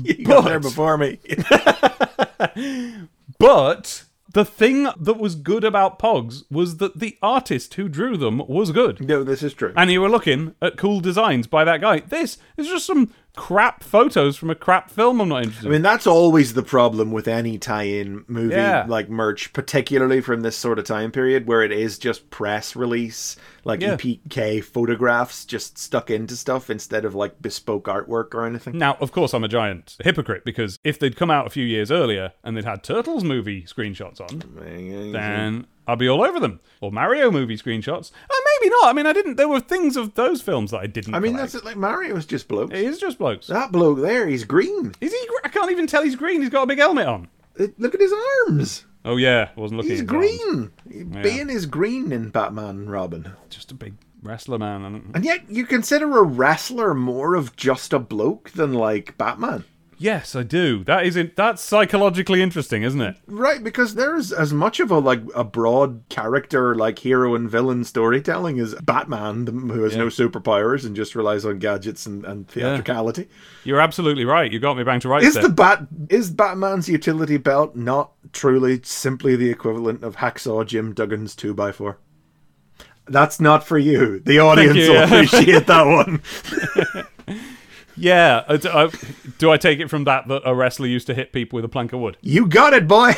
You 0.18 0.24
got 0.24 0.44
there 0.44 0.60
before 0.60 0.96
me. 0.98 1.18
But 3.38 4.04
the 4.32 4.44
thing 4.44 4.84
that 4.84 5.18
was 5.18 5.34
good 5.34 5.64
about 5.64 5.98
Pogs 5.98 6.42
was 6.50 6.76
that 6.76 6.98
the 6.98 7.16
artist 7.22 7.74
who 7.74 7.88
drew 7.88 8.16
them 8.16 8.42
was 8.46 8.70
good. 8.70 9.00
no, 9.00 9.24
this 9.24 9.42
is 9.42 9.54
true. 9.54 9.72
And 9.76 9.90
you 9.90 10.00
were 10.00 10.10
looking 10.10 10.54
at 10.60 10.76
cool 10.76 11.00
designs 11.00 11.46
by 11.46 11.64
that 11.64 11.80
guy. 11.80 12.00
This 12.00 12.38
is 12.56 12.68
just 12.68 12.86
some 12.86 13.12
crap 13.36 13.82
photos 13.82 14.36
from 14.36 14.50
a 14.50 14.54
crap 14.54 14.90
film 14.90 15.20
I'm 15.20 15.28
not 15.28 15.44
interested 15.44 15.68
I 15.68 15.70
mean, 15.70 15.82
that's 15.82 16.06
always 16.06 16.54
the 16.54 16.62
problem 16.62 17.12
with 17.12 17.28
any 17.28 17.58
tie-in 17.58 18.24
movie 18.26 18.54
Yeah. 18.54 18.84
like 18.88 19.08
merch, 19.08 19.52
particularly 19.52 20.20
from 20.20 20.40
this 20.42 20.56
sort 20.56 20.78
of 20.78 20.84
time 20.84 21.10
period 21.12 21.46
where 21.46 21.62
it 21.62 21.72
is 21.72 21.98
just 21.98 22.28
press 22.30 22.74
release, 22.74 23.36
like 23.64 23.80
Yeah. 23.80 23.94
EPK 23.96 24.60
photographs 24.64 25.44
just 25.44 25.78
stuck 25.78 26.10
into 26.10 26.36
stuff 26.36 26.70
instead 26.70 27.04
of 27.04 27.14
like 27.14 27.40
bespoke 27.40 27.84
artwork 27.84 28.34
or 28.34 28.44
anything. 28.46 28.76
Now, 28.76 28.96
of 29.00 29.12
course, 29.12 29.32
I'm 29.32 29.44
a 29.44 29.48
giant 29.48 29.96
hypocrite 30.02 30.44
because 30.44 30.78
if 30.84 30.98
they'd 30.98 31.16
come 31.16 31.30
out 31.30 31.46
a 31.46 31.50
few 31.50 31.64
years 31.64 31.90
earlier 31.90 32.32
and 32.42 32.56
they'd 32.56 32.64
had 32.64 32.82
Turtles 32.82 33.22
movie 33.24 33.62
screenshots 33.62 34.20
on, 34.20 34.42
then 35.12 35.66
I'd 35.86 35.98
be 35.98 36.08
all 36.08 36.22
over 36.22 36.38
them. 36.40 36.60
Or 36.80 36.92
Mario 36.92 37.30
movie 37.30 37.56
screenshots. 37.56 38.10
Uh, 38.30 38.34
maybe 38.60 38.70
not. 38.70 38.88
I 38.88 38.92
mean, 38.92 39.06
I 39.06 39.12
didn't. 39.12 39.36
There 39.36 39.48
were 39.48 39.60
things 39.60 39.96
of 39.96 40.14
those 40.14 40.40
films 40.42 40.70
that 40.70 40.78
I 40.78 40.86
didn't. 40.86 41.14
I 41.14 41.18
mean, 41.18 41.32
collect. 41.32 41.52
that's 41.52 41.62
it. 41.62 41.66
Like 41.66 41.76
Mario's 41.76 42.26
just 42.26 42.48
blokes. 42.48 42.74
It 42.74 42.84
is 42.84 42.98
just 42.98 43.18
blokes. 43.18 43.46
That 43.46 43.72
bloke 43.72 44.00
there, 44.00 44.26
he's 44.28 44.44
green. 44.44 44.92
Is 45.00 45.12
he? 45.12 45.26
gr- 45.28 45.40
I 45.44 45.48
can't 45.48 45.70
even 45.70 45.86
tell 45.86 46.02
he's 46.02 46.16
green. 46.16 46.40
He's 46.40 46.50
got 46.50 46.62
a 46.62 46.66
big 46.66 46.78
helmet 46.78 47.06
on. 47.06 47.28
Look 47.78 47.94
at 47.94 48.00
his 48.00 48.12
arms. 48.48 48.86
Oh 49.04 49.16
yeah, 49.16 49.50
I 49.56 49.60
wasn't 49.60 49.78
looking. 49.78 49.92
He's 49.92 50.02
at 50.02 50.10
his 50.10 50.40
arms. 50.42 50.70
green. 50.86 51.10
Bane 51.22 51.50
is 51.50 51.66
green 51.66 52.12
in 52.12 52.30
Batman 52.30 52.70
and 52.70 52.90
Robin. 52.92 53.32
Just 53.48 53.70
a 53.70 53.74
big 53.74 53.94
wrestler 54.22 54.58
man. 54.58 55.10
And 55.14 55.24
yet, 55.24 55.50
you 55.50 55.64
consider 55.66 56.18
a 56.18 56.22
wrestler 56.22 56.94
more 56.94 57.34
of 57.34 57.56
just 57.56 57.92
a 57.92 57.98
bloke 57.98 58.50
than 58.50 58.74
like 58.74 59.16
Batman. 59.16 59.64
Yes, 60.00 60.34
I 60.34 60.44
do. 60.44 60.82
That 60.84 61.04
is. 61.04 61.14
In, 61.14 61.30
that's 61.36 61.60
psychologically 61.60 62.40
interesting, 62.40 62.82
isn't 62.82 63.02
it? 63.02 63.16
Right, 63.26 63.62
because 63.62 63.96
there's 63.96 64.32
as 64.32 64.50
much 64.50 64.80
of 64.80 64.90
a 64.90 64.98
like 64.98 65.20
a 65.34 65.44
broad 65.44 66.02
character 66.08 66.74
like 66.74 67.00
hero 67.00 67.34
and 67.34 67.50
villain 67.50 67.84
storytelling 67.84 68.58
as 68.58 68.74
Batman, 68.76 69.46
who 69.46 69.82
has 69.82 69.94
no 69.96 70.06
superpowers 70.06 70.86
and 70.86 70.96
just 70.96 71.14
relies 71.14 71.44
on 71.44 71.58
gadgets 71.58 72.06
and, 72.06 72.24
and 72.24 72.48
theatricality. 72.48 73.28
You're 73.64 73.82
absolutely 73.82 74.24
right. 74.24 74.50
You 74.50 74.58
got 74.58 74.78
me 74.78 74.84
bang 74.84 75.00
to 75.00 75.08
right. 75.10 75.22
Is 75.22 75.34
there. 75.34 75.42
the 75.42 75.48
bat 75.50 75.86
is 76.08 76.30
Batman's 76.30 76.88
utility 76.88 77.36
belt 77.36 77.76
not 77.76 78.12
truly 78.32 78.80
simply 78.82 79.36
the 79.36 79.50
equivalent 79.50 80.02
of 80.02 80.16
Hacksaw 80.16 80.64
Jim 80.64 80.94
Duggan's 80.94 81.36
two 81.36 81.54
x 81.62 81.76
four? 81.76 81.98
That's 83.06 83.38
not 83.38 83.66
for 83.66 83.76
you. 83.76 84.20
The 84.20 84.38
audience 84.38 84.76
you, 84.76 84.88
will 84.88 84.94
yeah. 84.94 85.04
appreciate 85.24 85.66
that 85.66 85.84
one. 85.84 86.22
Yeah. 88.00 88.44
uh, 88.48 88.56
do 88.56 88.68
I, 88.70 88.90
do 89.38 89.50
I 89.50 89.56
take 89.56 89.78
it 89.80 89.88
from 89.88 90.04
that 90.04 90.28
that 90.28 90.42
a 90.44 90.54
wrestler 90.54 90.86
used 90.86 91.06
to 91.08 91.14
hit 91.14 91.32
people 91.32 91.56
with 91.56 91.64
a 91.64 91.68
plank 91.68 91.92
of 91.92 92.00
wood? 92.00 92.16
You 92.22 92.46
got 92.46 92.72
it, 92.72 92.88
boy. 92.88 93.12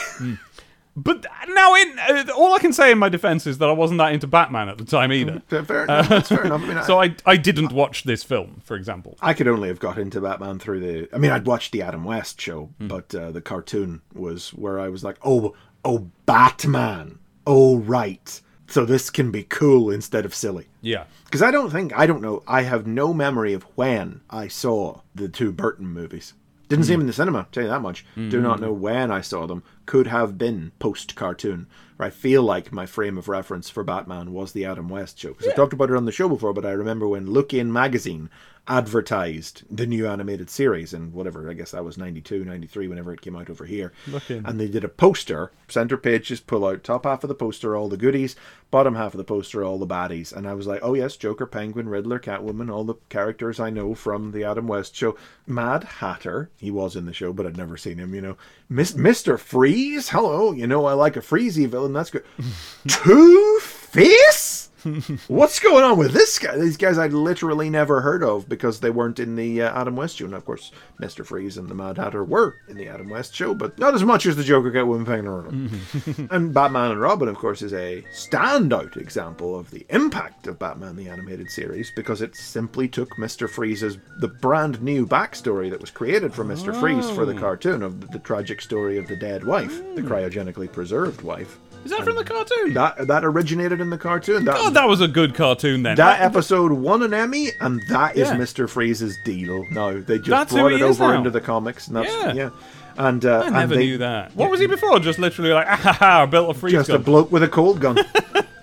But 0.95 1.25
now, 1.49 1.75
in 1.75 1.99
uh, 1.99 2.25
all 2.37 2.53
I 2.53 2.59
can 2.59 2.75
say 2.75 2.93
in 2.93 2.99
my 2.99 3.09
defense 3.09 3.47
is 3.47 3.57
that 3.59 3.69
I 3.71 3.73
wasn't 3.73 3.97
that 3.97 4.13
into 4.13 4.27
Batman 4.27 4.69
at 4.69 4.77
the 4.77 4.85
time 4.85 5.11
either. 5.11 5.41
fair 5.49 5.85
enough. 5.85 6.07
That's 6.07 6.29
fair 6.29 6.45
enough. 6.45 6.63
I 6.63 6.67
mean, 6.67 6.77
I- 6.77 6.83
So 6.85 7.01
I 7.01 7.17
I 7.25 7.39
didn't 7.39 7.73
watch 7.73 8.05
this 8.05 8.23
film, 8.23 8.61
for 8.63 8.77
example. 8.77 9.17
I 9.23 9.33
could 9.33 9.49
only 9.49 9.69
have 9.69 9.81
got 9.81 9.97
into 9.97 10.21
Batman 10.21 10.59
through 10.59 10.81
the. 10.81 11.09
I 11.15 11.19
mean, 11.19 11.31
I'd 11.31 11.47
watched 11.47 11.73
the 11.73 11.81
Adam 11.81 12.05
West 12.05 12.39
show, 12.39 12.69
Hmm. 12.79 12.89
but 12.89 13.15
uh, 13.15 13.31
the 13.31 13.41
cartoon 13.41 14.03
was 14.13 14.51
where 14.51 14.79
I 14.79 14.89
was 14.91 15.03
like, 15.03 15.17
"Oh, 15.25 15.55
oh, 15.83 16.11
Batman! 16.27 17.19
Oh, 17.47 17.79
right. 17.79 18.41
So 18.73 18.85
this 18.87 19.11
can 19.11 19.31
be 19.31 19.43
cool 19.43 19.91
instead 19.91 20.25
of 20.25 20.35
silly." 20.35 20.67
Yeah. 20.81 21.05
Because 21.25 21.43
I 21.43 21.51
don't 21.51 21.71
think 21.71 21.93
I 21.97 22.07
don't 22.07 22.23
know. 22.23 22.43
I 22.49 22.63
have 22.63 22.87
no 22.87 23.13
memory 23.13 23.53
of 23.53 23.65
when 23.75 24.23
I 24.31 24.49
saw 24.49 25.01
the 25.15 25.29
two 25.29 25.53
Burton 25.53 25.87
movies. 25.89 26.35
Didn't 26.69 26.87
see 26.87 26.95
them 26.95 27.03
in 27.03 27.07
the 27.07 27.13
cinema. 27.13 27.49
Tell 27.53 27.65
you 27.65 27.69
that 27.69 27.83
much. 27.83 28.07
Do 28.17 28.41
not 28.41 28.59
know 28.59 28.73
when 28.73 29.11
I 29.11 29.21
saw 29.21 29.47
them. 29.47 29.63
Could 29.85 30.07
have 30.07 30.39
been 30.39 30.73
post 30.79 31.15
cartoon. 31.15 31.67
I 31.99 32.09
feel 32.09 32.43
like 32.43 32.73
my 32.73 32.87
frame 32.87 33.19
of 33.19 33.29
reference 33.29 33.69
for 33.69 33.85
Batman 33.85 34.33
was 34.33 34.53
the 34.53 34.65
Adam 34.65 34.89
West 34.89 35.19
show. 35.19 35.35
Because 35.35 35.49
I 35.49 35.55
talked 35.55 35.75
about 35.75 35.91
it 35.91 35.97
on 35.97 36.07
the 36.07 36.13
show 36.13 36.31
before, 36.31 36.55
but 36.55 36.65
I 36.65 36.71
remember 36.71 37.07
when 37.07 37.31
Look 37.31 37.53
In 37.53 37.71
magazine 37.73 38.31
advertised 38.69 39.65
the 39.69 39.87
new 39.87 40.07
animated 40.07 40.49
series 40.49 40.95
and 40.95 41.13
whatever, 41.13 41.51
I 41.51 41.55
guess 41.55 41.73
that 41.73 41.85
was 41.85 41.99
92, 41.99 42.45
93, 42.45 42.87
whenever 42.87 43.13
it 43.13 43.21
came 43.21 43.35
out 43.35 43.51
over 43.51 43.65
here. 43.65 43.93
In. 44.29 44.47
And 44.47 44.61
they 44.61 44.69
did 44.69 44.85
a 44.85 44.89
poster, 44.89 45.51
center 45.69 45.97
page, 45.97 46.29
just 46.29 46.47
pull 46.47 46.65
out 46.65 46.85
top 46.85 47.05
half 47.05 47.25
of 47.25 47.29
the 47.29 47.35
poster, 47.35 47.75
all 47.75 47.89
the 47.89 47.97
goodies, 47.97 48.37
bottom 48.71 48.95
half 48.95 49.15
of 49.15 49.19
the 49.19 49.25
poster, 49.25 49.65
all 49.65 49.79
the 49.79 49.87
baddies. 49.87 50.33
And 50.33 50.47
I 50.49 50.55
was 50.55 50.69
like, 50.69 50.81
oh 50.83 50.95
yes, 50.95 51.17
Joker, 51.17 51.45
Penguin, 51.47 51.89
Riddler, 51.89 52.21
Catwoman, 52.21 52.73
all 52.73 52.85
the 52.85 52.95
characters 53.09 53.59
I 53.59 53.71
know 53.71 53.95
from 53.95 54.31
the 54.31 54.45
Adam 54.45 54.69
West 54.69 54.95
show. 54.95 55.17
Mad 55.47 55.85
Hatter, 55.85 56.51
he 56.57 56.71
was 56.71 56.95
in 56.95 57.07
the 57.07 57.13
show, 57.13 57.33
but 57.33 57.47
I'd 57.47 57.57
never 57.57 57.77
seen 57.77 57.99
him, 57.99 58.15
you 58.15 58.21
know. 58.21 58.37
Mis- 58.69 58.95
Mr. 58.95 59.39
Freeze, 59.39 60.11
hello, 60.11 60.53
you 60.53 60.69
know 60.69 60.85
I 60.87 60.93
like 60.93 61.17
a 61.17 61.21
Freezy 61.21 61.67
villain, 61.67 61.93
that's 61.93 62.11
good. 62.11 62.25
Two 62.89 63.59
Face? 63.61 64.62
What's 65.29 65.59
going 65.61 65.85
on 65.85 65.99
with 65.99 66.13
this 66.13 66.39
guy? 66.39 66.57
These 66.57 66.77
guys 66.77 66.99
I'd 66.99 67.13
literally 67.13 67.71
never 67.71 68.01
heard 68.01 68.23
of 68.23 68.49
because 68.49 68.81
they 68.81 68.91
weren't 68.91 69.19
in 69.19 69.37
the 69.37 69.63
uh, 69.63 69.81
Adam 69.81 69.97
West 69.97 70.17
show. 70.17 70.25
And 70.25 70.35
of 70.35 70.45
course, 70.45 70.73
Mr. 71.01 71.25
Freeze 71.25 71.57
and 71.57 71.69
the 71.69 71.75
Mad 71.75 71.99
Hatter 71.99 72.25
were 72.25 72.57
in 72.69 72.77
the 72.77 72.89
Adam 72.89 73.09
West 73.09 73.35
show, 73.35 73.55
but 73.55 73.79
not 73.79 73.95
as 73.95 74.03
much 74.03 74.27
as 74.27 74.37
the 74.37 74.45
Joker, 74.45 74.71
Catwoman, 74.71 75.07
Penguin, 75.07 75.47
and 75.47 75.71
Riddler. 76.07 76.29
and 76.31 76.55
Batman 76.55 76.93
and 76.93 77.01
Robin, 77.01 77.29
of 77.29 77.37
course, 77.37 77.63
is 77.63 77.73
a 77.73 78.03
standout 78.13 78.97
example 78.97 79.59
of 79.59 79.71
the 79.71 79.87
impact 79.91 80.47
of 80.47 80.59
Batman 80.59 80.97
the 80.97 81.09
Animated 81.09 81.51
Series 81.51 81.91
because 81.91 82.23
it 82.23 82.35
simply 82.35 82.89
took 82.89 83.11
Mr. 83.17 83.49
Freeze's 83.49 83.99
the 84.19 84.29
brand 84.29 84.83
new 84.83 85.07
backstory 85.07 85.71
that 85.71 85.81
was 85.81 85.91
created 85.91 86.35
for 86.35 86.45
Mr. 86.45 86.79
Freeze 86.79 87.11
for 87.11 87.25
the 87.25 87.35
cartoon 87.35 87.83
of 87.83 88.01
the, 88.01 88.07
the 88.09 88.19
tragic 88.19 88.61
story 88.61 88.99
of 88.99 89.07
the 89.09 89.17
dead 89.17 89.45
wife, 89.45 89.77
the 89.95 90.03
cryogenically 90.03 90.71
preserved 90.71 91.23
wife. 91.23 91.59
Is 91.85 91.91
that 91.91 92.05
from 92.05 92.17
the 92.17 92.25
cartoon? 92.25 92.75
That 92.75 93.07
that 93.09 93.25
originated 93.25 93.81
in 93.81 93.91
the 93.91 93.99
cartoon. 93.99 94.45
That, 94.45 94.55
God, 94.57 94.75
that 94.75 94.89
was 94.89 95.01
a 95.01 95.09
good 95.09 95.35
cartoon 95.35 95.83
then. 95.83 95.97
that 95.97 96.21
episode 96.21 96.73
won 96.73 97.03
an 97.03 97.13
Emmy, 97.15 97.49
and 97.61 97.81
that 97.89 98.17
is 98.17 98.29
Yeah. 98.29 98.37
Mr. 98.37 98.69
Freeze's 98.69 99.19
deal. 99.25 99.67
No, 99.71 100.01
they 100.01 100.19
just 100.19 100.31
That's 100.31 100.53
brought 100.53 100.73
it 100.73 100.83
over 100.83 101.09
now. 101.09 101.19
into 101.19 101.31
the 101.31 101.41
comics, 101.41 101.89
and 101.89 101.97
that's 101.97 102.13
Yeah. 102.13 102.33
yeah. 102.33 102.51
And 102.97 103.25
uh, 103.25 103.41
I 103.41 103.47
and 103.47 103.55
never 103.55 103.75
they- 103.75 103.87
knew 103.87 103.99
that. 103.99 104.37
What 104.37 104.51
was 104.51 104.61
he 104.61 104.67
before? 104.67 104.99
Just 105.01 105.19
literally 105.19 105.51
like, 105.53 105.67
ah, 105.71 105.77
ha, 105.77 105.93
ha, 105.93 106.23
I 106.23 106.27
built 106.27 106.51
a 106.51 106.55
freeze 106.59 106.75
Just 106.75 106.91
a 106.91 106.99
bloke 106.99 107.33
with 107.33 107.43
a 107.43 107.49
cold 107.49 107.81
gun. 107.81 107.97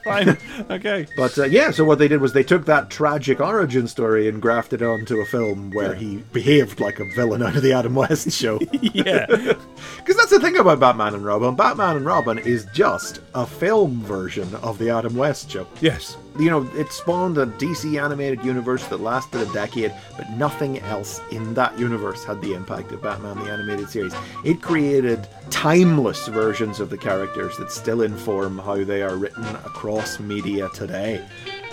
Fine. 0.03 0.37
okay. 0.69 1.05
but 1.17 1.37
uh, 1.37 1.43
yeah, 1.45 1.71
so 1.71 1.83
what 1.83 1.99
they 1.99 2.07
did 2.07 2.21
was 2.21 2.33
they 2.33 2.43
took 2.43 2.65
that 2.65 2.89
tragic 2.89 3.39
origin 3.39 3.87
story 3.87 4.27
and 4.29 4.41
grafted 4.41 4.81
it 4.81 4.85
onto 4.85 5.19
a 5.19 5.25
film 5.25 5.71
where 5.71 5.93
he 5.93 6.17
behaved 6.33 6.79
like 6.79 6.99
a 6.99 7.05
villain 7.15 7.41
out 7.43 7.55
of 7.55 7.61
the 7.63 7.73
Adam 7.73 7.95
West 7.95 8.31
show. 8.39 8.59
Yeah. 8.81 9.25
Because 9.97 10.15
that's 10.17 10.31
the 10.31 10.39
thing 10.39 10.57
about 10.57 10.79
Batman 10.79 11.13
and 11.13 11.23
Robin. 11.25 11.55
Batman 11.55 11.97
and 11.97 12.05
Robin 12.05 12.37
is 12.39 12.65
just 12.73 13.21
a 13.35 13.45
film 13.45 14.01
version 14.03 14.53
of 14.55 14.77
the 14.79 14.89
Adam 14.89 15.15
West 15.15 15.51
show. 15.51 15.67
yes. 15.81 16.17
You 16.39 16.49
know, 16.49 16.69
it 16.75 16.91
spawned 16.91 17.37
a 17.37 17.45
DC 17.45 18.01
animated 18.01 18.43
universe 18.45 18.87
that 18.87 19.01
lasted 19.01 19.41
a 19.41 19.53
decade, 19.53 19.93
but 20.17 20.29
nothing 20.31 20.79
else 20.79 21.19
in 21.31 21.53
that 21.53 21.77
universe 21.77 22.23
had 22.23 22.41
the 22.41 22.53
impact 22.53 22.91
of 22.91 23.01
Batman 23.01 23.37
the 23.37 23.51
Animated 23.51 23.89
Series. 23.89 24.13
It 24.45 24.61
created 24.61 25.27
timeless 25.49 26.27
versions 26.27 26.79
of 26.79 26.89
the 26.89 26.97
characters 26.97 27.57
that 27.57 27.71
still 27.71 28.01
inform 28.01 28.57
how 28.57 28.83
they 28.83 29.01
are 29.01 29.17
written 29.17 29.45
across 29.65 30.19
media 30.19 30.69
today. 30.73 31.23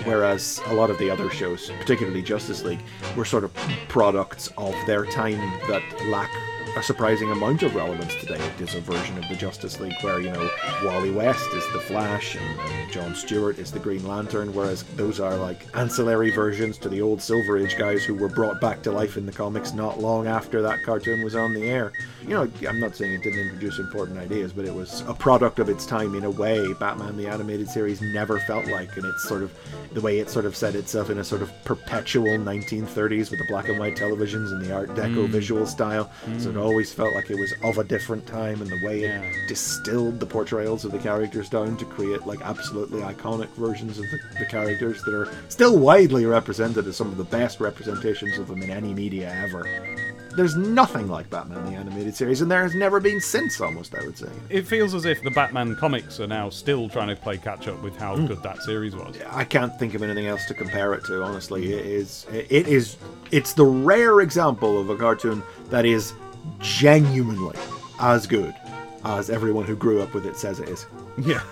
Whereas 0.05 0.61
a 0.67 0.75
lot 0.75 0.91
of 0.91 0.99
the 0.99 1.11
other 1.11 1.31
shows, 1.31 1.71
particularly 1.79 2.23
Justice 2.23 2.63
League, 2.65 2.83
were 3.17 3.25
sort 3.25 3.45
of 3.45 3.55
products 3.89 4.53
of 4.59 4.75
their 4.87 5.07
time 5.07 5.39
that 5.69 5.83
lack 6.09 6.31
a 6.77 6.83
surprising 6.83 7.33
amount 7.33 7.63
of 7.63 7.75
relevance 7.75 8.15
today. 8.17 8.41
There's 8.59 8.75
a 8.75 8.83
version 8.83 9.17
of 9.17 9.27
the 9.31 9.35
Justice 9.35 9.81
League 9.81 9.97
where, 10.03 10.21
you 10.21 10.31
know, 10.31 10.51
Wally 10.85 11.11
West 11.11 11.49
is 11.55 11.65
the 11.73 11.81
Flash 11.81 12.37
and, 12.37 12.61
and 12.61 12.93
John 12.93 13.15
Stewart 13.15 13.59
is 13.59 13.73
the 13.73 13.79
Green 13.79 14.07
Lantern, 14.07 14.53
whereas 14.55 14.83
those 14.95 15.19
are 15.19 15.37
like 15.37 15.67
ancillary 15.75 16.31
versions 16.31 16.77
to 16.79 16.91
the 16.91 17.01
old 17.01 17.23
Silver 17.23 17.57
Age 17.57 17.79
guys 17.79 18.05
who 18.05 18.15
were 18.15 18.29
brought 18.29 18.61
back 18.61 18.83
to 18.83 18.93
life 18.93 19.17
in 19.17 19.25
the 19.25 19.33
comics 19.33 19.73
not 19.73 20.01
long 20.01 20.27
after 20.27 20.61
that 20.61 20.83
cartoon 20.83 21.25
was 21.25 21.35
on 21.35 21.55
the 21.55 21.67
air. 21.67 21.93
You 22.23 22.29
know, 22.29 22.51
I'm 22.69 22.79
not 22.79 22.95
saying 22.95 23.15
it 23.15 23.23
didn't 23.23 23.41
introduce 23.41 23.79
important 23.79 24.19
ideas, 24.19 24.53
but 24.53 24.67
it 24.67 24.75
was 24.75 25.03
a 25.09 25.15
product 25.15 25.59
of 25.59 25.71
its 25.71 25.87
time 25.87 26.15
in 26.15 26.25
a 26.25 26.31
way 26.31 26.75
Batman 26.75 27.17
the 27.17 27.27
Animated 27.27 27.71
Series 27.71 28.03
never 28.03 28.39
felt 28.41 28.67
like, 28.67 28.95
and 28.99 29.07
it's 29.07 29.27
sort 29.27 29.43
of 29.43 29.53
the 29.93 30.01
way 30.03 30.19
it 30.19 30.29
sort 30.29 30.45
of 30.45 30.55
set 30.55 30.75
itself 30.75 31.09
in 31.09 31.17
a 31.19 31.25
sort 31.25 31.41
of 31.41 31.51
perpetual 31.65 32.27
1930s 32.27 33.31
with 33.31 33.39
the 33.39 33.47
black 33.49 33.71
and 33.71 33.79
white 33.79 33.97
televisions 33.97 34.53
and 34.53 34.63
the 34.63 34.75
Art 34.75 34.91
Deco 34.91 35.25
hmm. 35.25 35.33
visual 35.33 35.67
style. 35.67 36.11
So 36.37 36.51
it 36.51 36.57
always 36.67 36.93
felt 36.93 37.15
like 37.15 37.31
it 37.31 37.39
was 37.39 37.55
of 37.63 37.79
a 37.79 37.85
different 37.85 38.27
time, 38.27 38.61
and 38.61 38.71
the 38.71 38.85
way 38.85 39.01
Yeah. 39.03 39.21
it 39.23 39.49
distilled 39.49 40.21
the 40.21 40.27
portrayals 40.27 40.85
of 40.85 40.93
the 40.93 40.99
characters 40.99 41.49
down 41.49 41.77
to 41.79 41.85
create 41.85 42.27
like 42.27 42.41
absolutely 42.43 43.01
iconic 43.03 43.49
versions 43.57 43.99
of 43.99 44.05
the, 44.11 44.19
the 44.41 44.47
characters 44.47 45.03
that 45.05 45.15
are 45.15 45.29
still 45.49 45.79
widely 45.79 46.27
represented 46.27 46.87
as 46.87 46.97
some 46.97 47.09
of 47.09 47.17
the 47.17 47.25
best 47.25 47.61
representations 47.61 48.37
of 48.39 48.49
them 48.49 48.63
in 48.63 48.71
any 48.71 48.93
media 48.93 49.33
ever. 49.45 49.65
There's 50.37 50.55
nothing 50.55 51.09
like 51.09 51.31
Batman 51.31 51.65
the 51.65 51.79
Animated 51.79 52.15
Series, 52.15 52.43
and 52.43 52.51
there 52.51 52.63
has 52.63 52.75
never 52.75 53.01
been 53.01 53.23
since, 53.23 53.59
almost, 53.59 53.95
I 53.95 54.05
would 54.05 54.19
say. 54.19 54.29
It 54.51 54.67
feels 54.67 54.93
as 54.95 55.07
if 55.07 55.23
the 55.23 55.31
Batman 55.31 55.75
comics 55.77 56.21
are 56.21 56.27
now 56.27 56.51
still 56.51 56.91
trying 56.91 57.09
to 57.09 57.17
play 57.17 57.39
catch 57.39 57.69
up 57.69 57.83
with 57.83 57.97
how 57.97 58.17
Hmm. 58.17 58.27
good 58.27 58.43
that 58.43 58.63
series 58.63 58.95
was. 58.95 59.17
I 59.31 59.45
can't 59.45 59.73
think 59.79 59.95
of 59.95 60.03
anything 60.03 60.27
else 60.27 60.45
to 60.49 60.53
compare 60.55 60.93
it 60.93 61.05
to. 61.07 61.23
Honestly, 61.23 61.73
it 61.73 61.87
is. 61.87 62.27
It 62.31 62.69
is. 62.69 62.97
It's 63.31 63.55
the 63.55 63.65
rare 63.65 64.21
example 64.21 64.79
of 64.79 64.91
a 64.91 64.97
cartoon 64.97 65.43
that 65.71 65.87
is 65.87 66.13
genuinely 66.61 67.57
as 68.01 68.27
good 68.27 68.55
as 69.05 69.31
everyone 69.31 69.65
who 69.65 69.77
grew 69.77 70.03
up 70.03 70.13
with 70.15 70.27
it 70.27 70.37
says 70.37 70.61
it 70.61 70.69
is. 70.69 70.87
Yeah. 71.19 71.43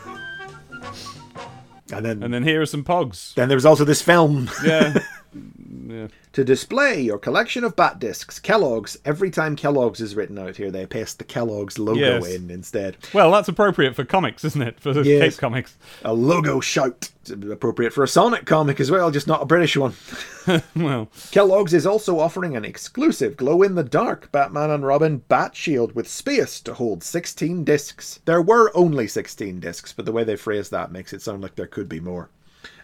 And 1.92 2.04
then, 2.04 2.22
And 2.22 2.32
then 2.34 2.42
here 2.42 2.60
are 2.62 2.66
some 2.66 2.82
pogs. 2.82 3.34
then 3.34 3.48
there 3.48 3.56
was 3.56 3.66
also 3.66 3.84
this 3.84 4.02
film. 4.02 4.48
Yeah. 4.64 4.94
yeah. 6.04 6.08
To 6.32 6.44
display 6.44 7.00
your 7.00 7.18
collection 7.18 7.62
of 7.62 7.76
bat 7.76 8.00
discs, 8.00 8.40
Kellogg's, 8.40 8.96
every 9.04 9.30
time 9.30 9.54
Kellogg's 9.54 10.00
is 10.00 10.16
written 10.16 10.36
out 10.36 10.56
here, 10.56 10.70
they 10.70 10.84
paste 10.84 11.18
the 11.18 11.24
Kellogg's 11.24 11.78
logo 11.78 12.00
Yes. 12.00 12.26
in 12.28 12.50
instead. 12.50 12.96
Well, 13.12 13.30
that's 13.30 13.48
appropriate 13.48 13.94
for 13.94 14.04
comics, 14.04 14.44
isn't 14.44 14.60
it? 14.62 14.80
For 14.80 14.92
the 14.92 15.02
Yes. 15.02 15.34
Cape 15.34 15.40
Comics. 15.40 15.76
A 16.04 16.12
logo 16.12 16.58
shout. 16.60 17.10
Appropriate 17.50 17.92
for 17.92 18.02
a 18.04 18.08
Sonic 18.08 18.44
comic 18.46 18.80
as 18.80 18.90
well, 18.90 19.10
just 19.10 19.26
not 19.28 19.42
a 19.42 19.46
British 19.46 19.76
one. 19.76 19.94
Well, 20.76 21.08
Kellogg's 21.30 21.72
is 21.72 21.86
also 21.86 22.18
offering 22.18 22.54
an 22.54 22.66
exclusive 22.66 23.34
glow 23.36 23.62
in 23.62 23.76
the 23.76 23.82
dark 23.84 24.30
Batman 24.30 24.68
and 24.70 24.84
Robin 24.84 25.18
Bat 25.28 25.56
Shield 25.56 25.92
with 25.94 26.06
space 26.06 26.60
to 26.60 26.74
hold 26.74 27.02
16 27.02 27.64
discs. 27.64 28.20
There 28.26 28.42
were 28.42 28.70
only 28.76 29.06
16 29.08 29.58
discs, 29.60 29.94
but 29.94 30.04
the 30.04 30.12
way 30.12 30.22
they 30.22 30.36
phrase 30.36 30.68
that 30.68 30.92
makes 30.92 31.14
it 31.14 31.22
sound 31.22 31.40
like 31.42 31.54
there 31.54 31.66
could 31.66 31.88
be 31.88 31.98
more. 32.00 32.28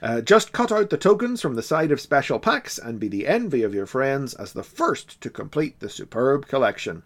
Uh, 0.02 0.20
just 0.20 0.52
cut 0.52 0.72
out 0.72 0.90
the 0.90 0.96
tokens 0.96 1.40
from 1.40 1.54
the 1.54 1.62
side 1.62 1.92
of 1.92 2.00
special 2.00 2.38
packs 2.38 2.78
and 2.78 2.98
be 2.98 3.08
the 3.08 3.26
envy 3.26 3.62
of 3.62 3.74
your 3.74 3.86
friends 3.86 4.34
as 4.34 4.52
the 4.52 4.62
first 4.62 5.20
to 5.20 5.28
complete 5.28 5.78
the 5.80 5.90
superb 5.90 6.46
collection. 6.46 7.02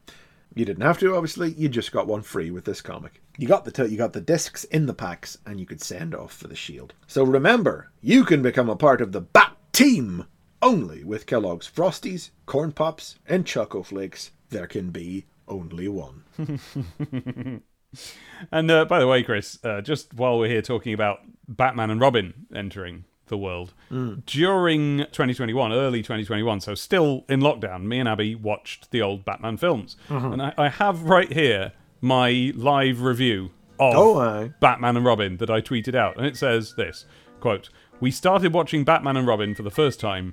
You 0.55 0.65
didn't 0.65 0.85
have 0.85 0.99
to, 1.01 1.17
obviously. 1.17 1.53
You 1.53 1.69
just 1.69 1.91
got 1.91 2.07
one 2.07 2.23
free 2.23 2.51
with 2.53 2.65
this 2.65 2.81
comic. 2.81 3.21
You 3.37 3.49
got 3.49 3.65
the 3.65 3.89
you 3.89 3.99
got 3.99 4.13
the 4.13 4.21
discs 4.21 4.63
in 4.65 4.87
the 4.87 4.95
packs, 4.95 5.37
and 5.45 5.59
you 5.59 5.67
could 5.67 5.83
send 5.83 6.15
off 6.15 6.33
for 6.33 6.47
the 6.47 6.55
shield. 6.55 6.95
So 7.09 7.25
remember, 7.25 7.91
you 8.01 8.25
can 8.25 8.43
become 8.43 8.71
a 8.71 8.77
part 8.77 9.01
of 9.01 9.11
the 9.11 9.21
Bat 9.21 9.57
Team 9.73 10.27
only 10.63 11.03
with 11.03 11.27
Kellogg's 11.27 11.69
Frosties, 11.69 12.31
Corn 12.47 12.71
Pops, 12.71 13.17
and 13.27 13.45
Choco 13.45 13.83
Flakes. 13.83 14.31
There 14.51 14.69
can 14.69 14.91
be 14.91 15.27
only 15.49 15.89
one. 15.89 16.23
and 18.53 18.71
uh, 18.71 18.85
by 18.85 18.99
the 18.99 19.07
way, 19.07 19.23
Chris, 19.23 19.59
uh, 19.65 19.81
just 19.81 20.15
while 20.15 20.39
we're 20.39 20.49
here 20.49 20.63
talking 20.63 20.93
about 20.95 21.21
Batman 21.49 21.91
and 21.91 22.01
Robin 22.01 22.47
entering 22.55 23.05
the 23.27 23.39
world, 23.39 23.73
during 24.27 24.99
2021, 24.99 25.73
early 25.73 26.01
2021, 26.01 26.61
so 26.61 26.75
still 26.75 27.25
in 27.29 27.41
lockdown, 27.41 27.85
me 27.85 27.99
and 27.99 28.09
Abby 28.09 28.35
watched 28.35 28.91
the 28.91 29.01
old 29.03 29.25
Batman 29.25 29.57
films. 29.57 29.97
And 30.09 30.43
I, 30.43 30.53
I 30.59 30.69
have 30.69 31.03
right 31.03 31.33
here 31.33 31.73
my 32.01 32.53
live 32.55 33.01
review 33.03 33.51
of 33.79 33.95
Oh. 33.95 34.53
Batman 34.61 34.97
and 34.97 35.05
Robin 35.07 35.39
that 35.39 35.51
I 35.51 35.61
tweeted 35.61 35.95
out. 35.95 36.17
And 36.17 36.27
it 36.27 36.37
says 36.37 36.75
this 36.77 37.07
quote, 37.41 37.71
We 38.01 38.11
started 38.11 38.53
watching 38.53 38.85
Batman 38.85 39.17
and 39.17 39.27
Robin 39.27 39.55
for 39.55 39.63
the 39.63 39.71
first 39.71 40.01
time. 40.01 40.33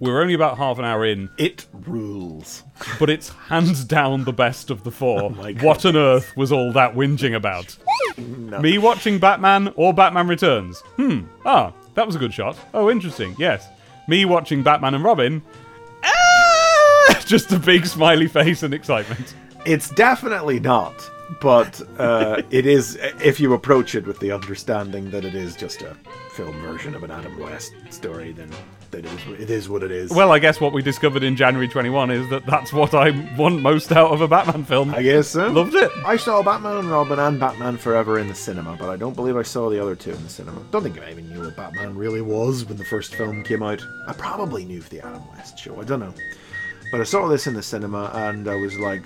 We're 0.00 0.22
only 0.22 0.32
about 0.34 0.56
half 0.56 0.78
an 0.78 0.84
hour 0.86 1.04
in, 1.04 1.28
It 1.36 1.66
rules. 1.86 2.64
but 2.98 3.10
it's 3.10 3.28
hands 3.28 3.84
down 3.84 4.24
the 4.24 4.32
best 4.32 4.70
of 4.70 4.82
the 4.82 4.90
four. 4.90 5.30
my 5.36 5.52
what 5.60 5.84
on 5.84 5.94
earth 5.94 6.34
was 6.36 6.50
all 6.50 6.72
that 6.72 6.94
whinging 6.94 7.36
about? 7.36 7.76
Me 8.16 8.78
watching 8.78 9.18
Batman 9.18 9.72
or 9.76 9.92
Batman 9.92 10.26
Returns? 10.26 10.80
Hmm. 10.96 11.20
Ah, 11.44 11.72
that 11.94 12.06
was 12.06 12.16
a 12.16 12.18
good 12.18 12.32
shot. 12.32 12.56
Oh, 12.72 12.90
interesting. 12.90 13.36
Yes. 13.38 13.68
Me 14.08 14.24
watching 14.24 14.62
Batman 14.62 14.94
and 14.94 15.04
Robin? 15.04 15.42
Ah! 16.02 17.20
Just 17.26 17.52
a 17.52 17.58
big 17.58 17.84
smiley 17.86 18.26
face 18.26 18.62
and 18.62 18.72
excitement. 18.72 19.34
It's 19.66 19.90
definitely 19.90 20.58
not, 20.60 20.94
but 21.42 21.80
uh, 21.98 22.40
it 22.50 22.64
is 22.64 22.96
if 23.22 23.38
you 23.38 23.52
approach 23.52 23.94
it 23.94 24.06
with 24.06 24.18
the 24.20 24.32
understanding 24.32 25.10
that 25.10 25.24
it 25.26 25.34
is 25.34 25.54
just 25.54 25.82
a 25.82 25.94
film 26.32 26.58
version 26.62 26.94
of 26.94 27.02
an 27.02 27.10
Adam 27.10 27.38
West 27.38 27.74
story. 27.90 28.32
Then 28.32 28.50
that 28.90 29.04
is 29.04 29.40
it 29.40 29.50
is 29.50 29.68
what 29.68 29.82
it 29.82 29.90
is. 29.90 30.10
Well, 30.10 30.32
I 30.32 30.38
guess 30.38 30.60
what 30.60 30.72
we 30.72 30.82
discovered 30.82 31.22
in 31.22 31.36
January 31.36 31.68
21 31.68 32.10
is 32.10 32.28
that 32.30 32.46
that's 32.46 32.72
what 32.72 32.94
I 32.94 33.10
want 33.36 33.60
most 33.60 33.92
out 33.92 34.10
of 34.10 34.20
a 34.20 34.28
Batman 34.28 34.64
film. 34.64 34.94
I 34.94 35.02
guess 35.02 35.28
so. 35.28 35.48
Loved 35.48 35.74
it. 35.74 35.90
I 36.04 36.16
saw 36.16 36.42
Batman 36.42 36.78
and 36.78 36.90
Robin 36.90 37.18
and 37.18 37.38
Batman 37.38 37.76
Forever 37.76 38.18
in 38.18 38.28
the 38.28 38.34
cinema, 38.34 38.76
but 38.78 38.88
I 38.88 38.96
don't 38.96 39.14
believe 39.14 39.36
I 39.36 39.42
saw 39.42 39.70
the 39.70 39.80
other 39.80 39.94
two 39.96 40.10
in 40.10 40.22
the 40.22 40.28
cinema. 40.28 40.60
Don't 40.70 40.82
think 40.82 41.00
I 41.00 41.10
even 41.10 41.28
knew 41.28 41.40
what 41.40 41.56
Batman 41.56 41.96
really 41.96 42.22
was 42.22 42.64
when 42.64 42.76
the 42.76 42.84
first 42.84 43.14
film 43.14 43.42
came 43.42 43.62
out. 43.62 43.82
I 44.06 44.12
probably 44.12 44.64
knew 44.64 44.80
the 44.80 45.00
Adam 45.00 45.22
West 45.30 45.58
show. 45.58 45.80
I 45.80 45.84
don't 45.84 46.00
know, 46.00 46.14
but 46.90 47.00
I 47.00 47.04
saw 47.04 47.28
this 47.28 47.46
in 47.46 47.54
the 47.54 47.62
cinema 47.62 48.10
and 48.14 48.48
I 48.48 48.56
was 48.56 48.78
like, 48.78 49.02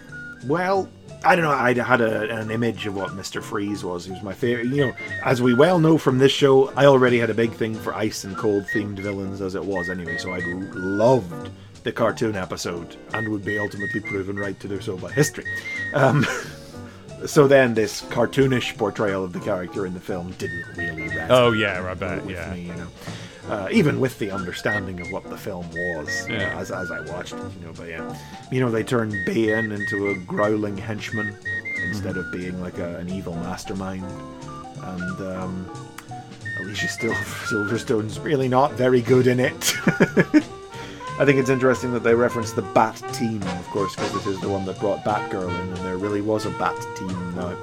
well. 0.47 0.89
I 1.24 1.34
don't 1.36 1.44
know. 1.44 1.51
I 1.51 1.72
had 1.74 2.01
a, 2.01 2.30
an 2.36 2.51
image 2.51 2.86
of 2.86 2.94
what 2.94 3.10
Mr. 3.10 3.42
Freeze 3.42 3.82
was. 3.84 4.05
He 4.05 4.12
was 4.12 4.22
my 4.22 4.32
favorite. 4.34 4.66
You 4.66 4.86
know, 4.88 4.92
as 5.24 5.40
we 5.42 5.55
well 5.55 5.78
know 5.78 5.98
from 5.98 6.18
this 6.18 6.32
show, 6.32 6.68
I 6.76 6.86
already 6.86 7.18
had 7.18 7.30
a 7.30 7.34
big 7.34 7.52
thing 7.52 7.74
for 7.74 7.94
ice 7.94 8.24
and 8.24 8.36
cold 8.36 8.64
themed 8.74 8.98
villains 8.98 9.40
as 9.40 9.55
it 9.55 9.64
was 9.64 9.88
anyway. 9.90 10.18
So 10.18 10.32
I 10.32 10.40
loved 10.44 11.51
the 11.82 11.92
cartoon 11.92 12.34
episode 12.36 12.96
and 13.12 13.28
would 13.30 13.44
be 13.44 13.59
ultimately 13.59 14.01
proven 14.01 14.36
right 14.36 14.59
to 14.60 14.68
do 14.68 14.80
so 14.80 14.96
by 14.96 15.12
history. 15.12 15.44
Um, 15.94 16.24
so 17.26 17.46
then 17.46 17.74
this 17.74 18.02
cartoonish 18.02 18.76
portrayal 18.76 19.24
of 19.24 19.32
the 19.32 19.40
character 19.40 19.86
in 19.86 19.94
the 19.94 20.01
film 20.01 20.32
didn't 20.38 20.64
really 20.76 21.09
resonate 21.09 21.30
Oh, 21.30 21.52
yeah, 21.52 21.86
I 21.88 21.94
bet. 21.94 22.24
with 22.24 22.34
Yeah. 22.36 22.52
me, 22.55 22.62
you 22.62 22.74
know. 22.74 22.86
Uh, 23.49 23.69
even 23.71 24.01
with 24.01 24.19
the 24.19 24.31
understanding 24.31 25.01
of 25.01 25.12
what 25.12 25.29
the 25.29 25.37
film 25.37 25.69
was 25.71 26.27
know, 26.29 26.37
as, 26.37 26.71
as 26.71 26.91
I 26.91 27.01
watched 27.12 27.35
it, 27.35 27.43
you 27.61 27.66
know. 27.66 27.73
But 27.77 27.89
yeah, 27.89 28.16
you 28.51 28.59
know, 28.59 28.71
they 28.71 28.83
turned 28.83 29.15
Bane 29.27 29.71
into 29.71 30.09
a 30.09 30.15
growling 30.15 30.79
henchman 30.79 31.37
instead 31.87 32.16
of 32.16 32.33
being 32.33 32.59
like 32.62 32.79
a, 32.79 32.97
an 32.97 33.11
evil 33.11 33.35
mastermind, 33.35 34.05
and 34.83 35.21
um, 35.21 35.71
Alicia 36.61 36.89
Still 36.89 37.15
Silverstone's 37.47 38.19
really 38.19 38.49
not 38.49 38.73
very 38.73 39.03
good 39.03 39.27
in 39.27 39.41
it. 39.41 39.75
I 41.16 41.25
think 41.25 41.39
it's 41.39 41.51
interesting 41.51 41.93
that 41.93 42.03
they 42.03 42.15
reference 42.15 42.53
the 42.53 42.62
Bat 42.62 43.03
Team, 43.12 43.41
of 43.43 43.69
course, 43.69 43.95
because 43.95 44.12
this 44.15 44.27
is 44.27 44.41
the 44.41 44.49
one 44.49 44.65
that 44.65 44.81
brought 44.81 45.05
Batgirl 45.05 45.49
in, 45.49 45.69
and 45.69 45.77
there 45.77 45.97
really 45.97 46.21
was 46.21 46.45
a 46.45 46.51
Bat 46.51 46.75
Team 46.97 47.37
now. 47.37 47.57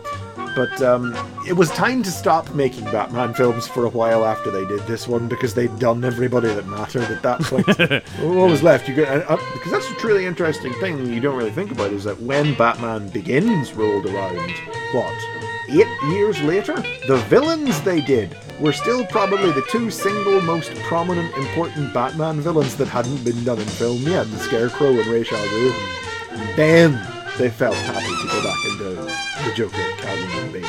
But 0.56 0.82
um, 0.82 1.16
it 1.48 1.54
was 1.54 1.70
time 1.72 2.04
to 2.04 2.12
stop 2.12 2.54
making 2.54 2.86
Batman 2.86 3.34
films 3.34 3.68
for 3.68 3.86
a 3.86 3.90
while 3.90 4.26
after 4.26 4.52
they 4.52 4.66
did 4.66 4.82
this 4.82 5.08
one 5.08 5.28
because 5.28 5.54
they'd 5.54 5.78
done 5.80 6.04
everybody 6.04 6.48
that 6.50 6.68
mattered 6.68 7.04
at 7.04 7.22
that 7.22 7.42
point. 7.42 7.68
what 8.20 8.50
was 8.50 8.64
left? 8.64 8.88
You 8.88 8.96
got 8.96 9.30
uh, 9.30 9.38
because 9.54 9.72
that's 9.72 9.90
a 9.90 9.96
truly 9.96 10.26
interesting 10.26 10.74
thing 10.76 11.06
you 11.12 11.20
don't 11.20 11.38
really 11.38 11.52
think 11.52 11.72
about 11.72 11.92
is 11.92 12.04
that 12.04 12.20
when 12.22 12.54
Batman 12.56 13.08
Begins 13.10 13.74
rolled 13.74 14.06
around, 14.06 14.52
what 14.94 15.42
eight 15.70 15.88
years 16.10 16.42
later, 16.42 16.76
the 17.08 17.24
villains 17.30 17.82
they 17.82 18.02
did 18.02 18.36
were 18.60 18.74
still 18.74 19.06
probably 19.06 19.52
the 19.52 19.66
two 19.70 19.90
single 19.90 20.42
most 20.42 20.74
prominent, 20.84 21.34
important 21.38 21.94
Batman 21.94 22.42
villains 22.42 22.76
that 22.76 22.88
hadn't 22.88 23.24
been 23.24 23.44
done 23.44 23.60
in 23.60 23.66
film 23.66 24.02
yet: 24.04 24.30
the 24.30 24.38
Scarecrow 24.38 24.90
and 24.90 25.08
Ra's 25.08 25.32
al 25.32 25.46
Ghul. 25.48 26.56
Then 26.56 27.21
they 27.38 27.50
felt 27.50 27.76
happy 27.76 28.06
to 28.06 28.28
go 28.28 28.44
back 28.44 28.58
and 28.66 28.78
do 28.78 28.96
the 28.96 29.52
Joker, 29.56 29.78
Catwoman, 29.98 30.44
and 30.44 30.54
Bane. 30.54 30.66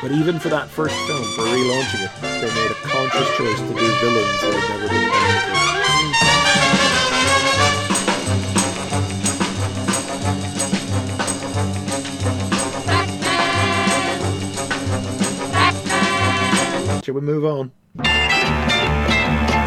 But 0.00 0.10
even 0.12 0.38
for 0.40 0.48
that 0.48 0.68
first 0.68 0.94
film, 1.06 1.22
for 1.36 1.42
relaunching 1.42 2.02
it, 2.04 2.10
they 2.22 2.50
made 2.54 2.70
a 2.70 2.74
conscious 2.74 3.28
choice 3.36 3.60
to 3.60 3.68
do 3.68 3.74
villains 3.74 4.40
that 4.40 4.54
had 4.54 4.68
never 4.70 4.88
been 4.88 5.08
done 5.08 5.22
before. 16.90 17.02
Shall 17.04 17.14
we 17.14 17.20
move 17.20 17.44
on? 17.44 17.70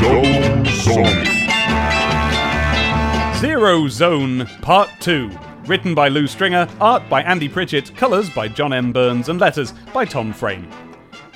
Go 0.01 0.23
Sonic. 0.65 1.44
Zero 3.45 3.87
Zone 3.87 4.47
Part 4.63 4.89
2. 5.01 5.29
Written 5.67 5.93
by 5.93 6.07
Lew 6.07 6.25
Stringer, 6.25 6.67
art 6.81 7.07
by 7.07 7.21
Andy 7.21 7.47
Pritchett, 7.47 7.95
colours 7.95 8.27
by 8.27 8.47
John 8.47 8.73
M. 8.73 8.91
Burns, 8.91 9.29
and 9.29 9.39
letters 9.39 9.71
by 9.93 10.03
Tom 10.03 10.33
Frame. 10.33 10.67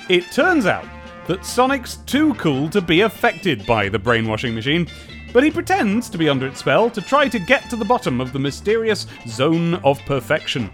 It 0.08 0.24
turns 0.32 0.66
out 0.66 0.84
that 1.28 1.46
Sonic's 1.46 1.98
too 1.98 2.34
cool 2.34 2.68
to 2.70 2.80
be 2.80 3.02
affected 3.02 3.64
by 3.64 3.88
the 3.88 3.98
brainwashing 4.00 4.56
machine, 4.56 4.88
but 5.32 5.44
he 5.44 5.52
pretends 5.52 6.10
to 6.10 6.18
be 6.18 6.28
under 6.28 6.48
its 6.48 6.58
spell 6.58 6.90
to 6.90 7.00
try 7.00 7.28
to 7.28 7.38
get 7.38 7.70
to 7.70 7.76
the 7.76 7.84
bottom 7.84 8.20
of 8.20 8.32
the 8.32 8.40
mysterious 8.40 9.06
Zone 9.28 9.74
of 9.84 10.00
Perfection. 10.00 10.68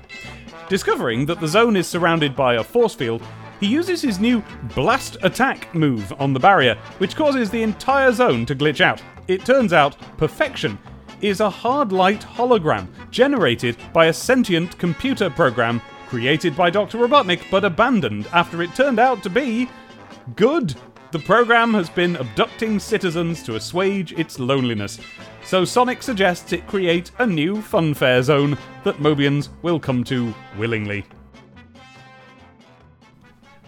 Discovering 0.70 1.26
that 1.26 1.38
the 1.38 1.48
zone 1.48 1.76
is 1.76 1.86
surrounded 1.86 2.34
by 2.34 2.54
a 2.54 2.64
force 2.64 2.94
field, 2.94 3.22
he 3.60 3.66
uses 3.66 4.00
his 4.00 4.18
new 4.18 4.42
Blast 4.74 5.18
Attack 5.22 5.74
move 5.74 6.14
on 6.18 6.32
the 6.32 6.40
barrier, 6.40 6.78
which 6.96 7.14
causes 7.14 7.50
the 7.50 7.62
entire 7.62 8.10
zone 8.10 8.46
to 8.46 8.54
glitch 8.54 8.80
out. 8.80 9.02
It 9.28 9.44
turns 9.44 9.74
out 9.74 9.98
Perfection 10.16 10.78
is 11.20 11.40
a 11.40 11.50
hard 11.50 11.92
light 11.92 12.20
hologram 12.20 12.88
generated 13.10 13.76
by 13.92 14.06
a 14.06 14.12
sentient 14.12 14.78
computer 14.78 15.30
program 15.30 15.80
created 16.08 16.56
by 16.56 16.70
Dr. 16.70 16.98
Robotnik 16.98 17.42
but 17.50 17.64
abandoned 17.64 18.26
after 18.32 18.62
it 18.62 18.74
turned 18.74 18.98
out 18.98 19.22
to 19.22 19.30
be 19.30 19.68
good. 20.34 20.74
The 21.12 21.18
program 21.20 21.72
has 21.74 21.88
been 21.88 22.16
abducting 22.16 22.78
citizens 22.78 23.42
to 23.44 23.56
assuage 23.56 24.12
its 24.12 24.38
loneliness. 24.38 24.98
So 25.44 25.64
Sonic 25.64 26.02
suggests 26.02 26.52
it 26.52 26.66
create 26.66 27.10
a 27.18 27.26
new 27.26 27.56
funfair 27.56 28.22
zone 28.22 28.58
that 28.84 28.96
Mobians 28.96 29.48
will 29.62 29.78
come 29.78 30.04
to 30.04 30.34
willingly. 30.58 31.04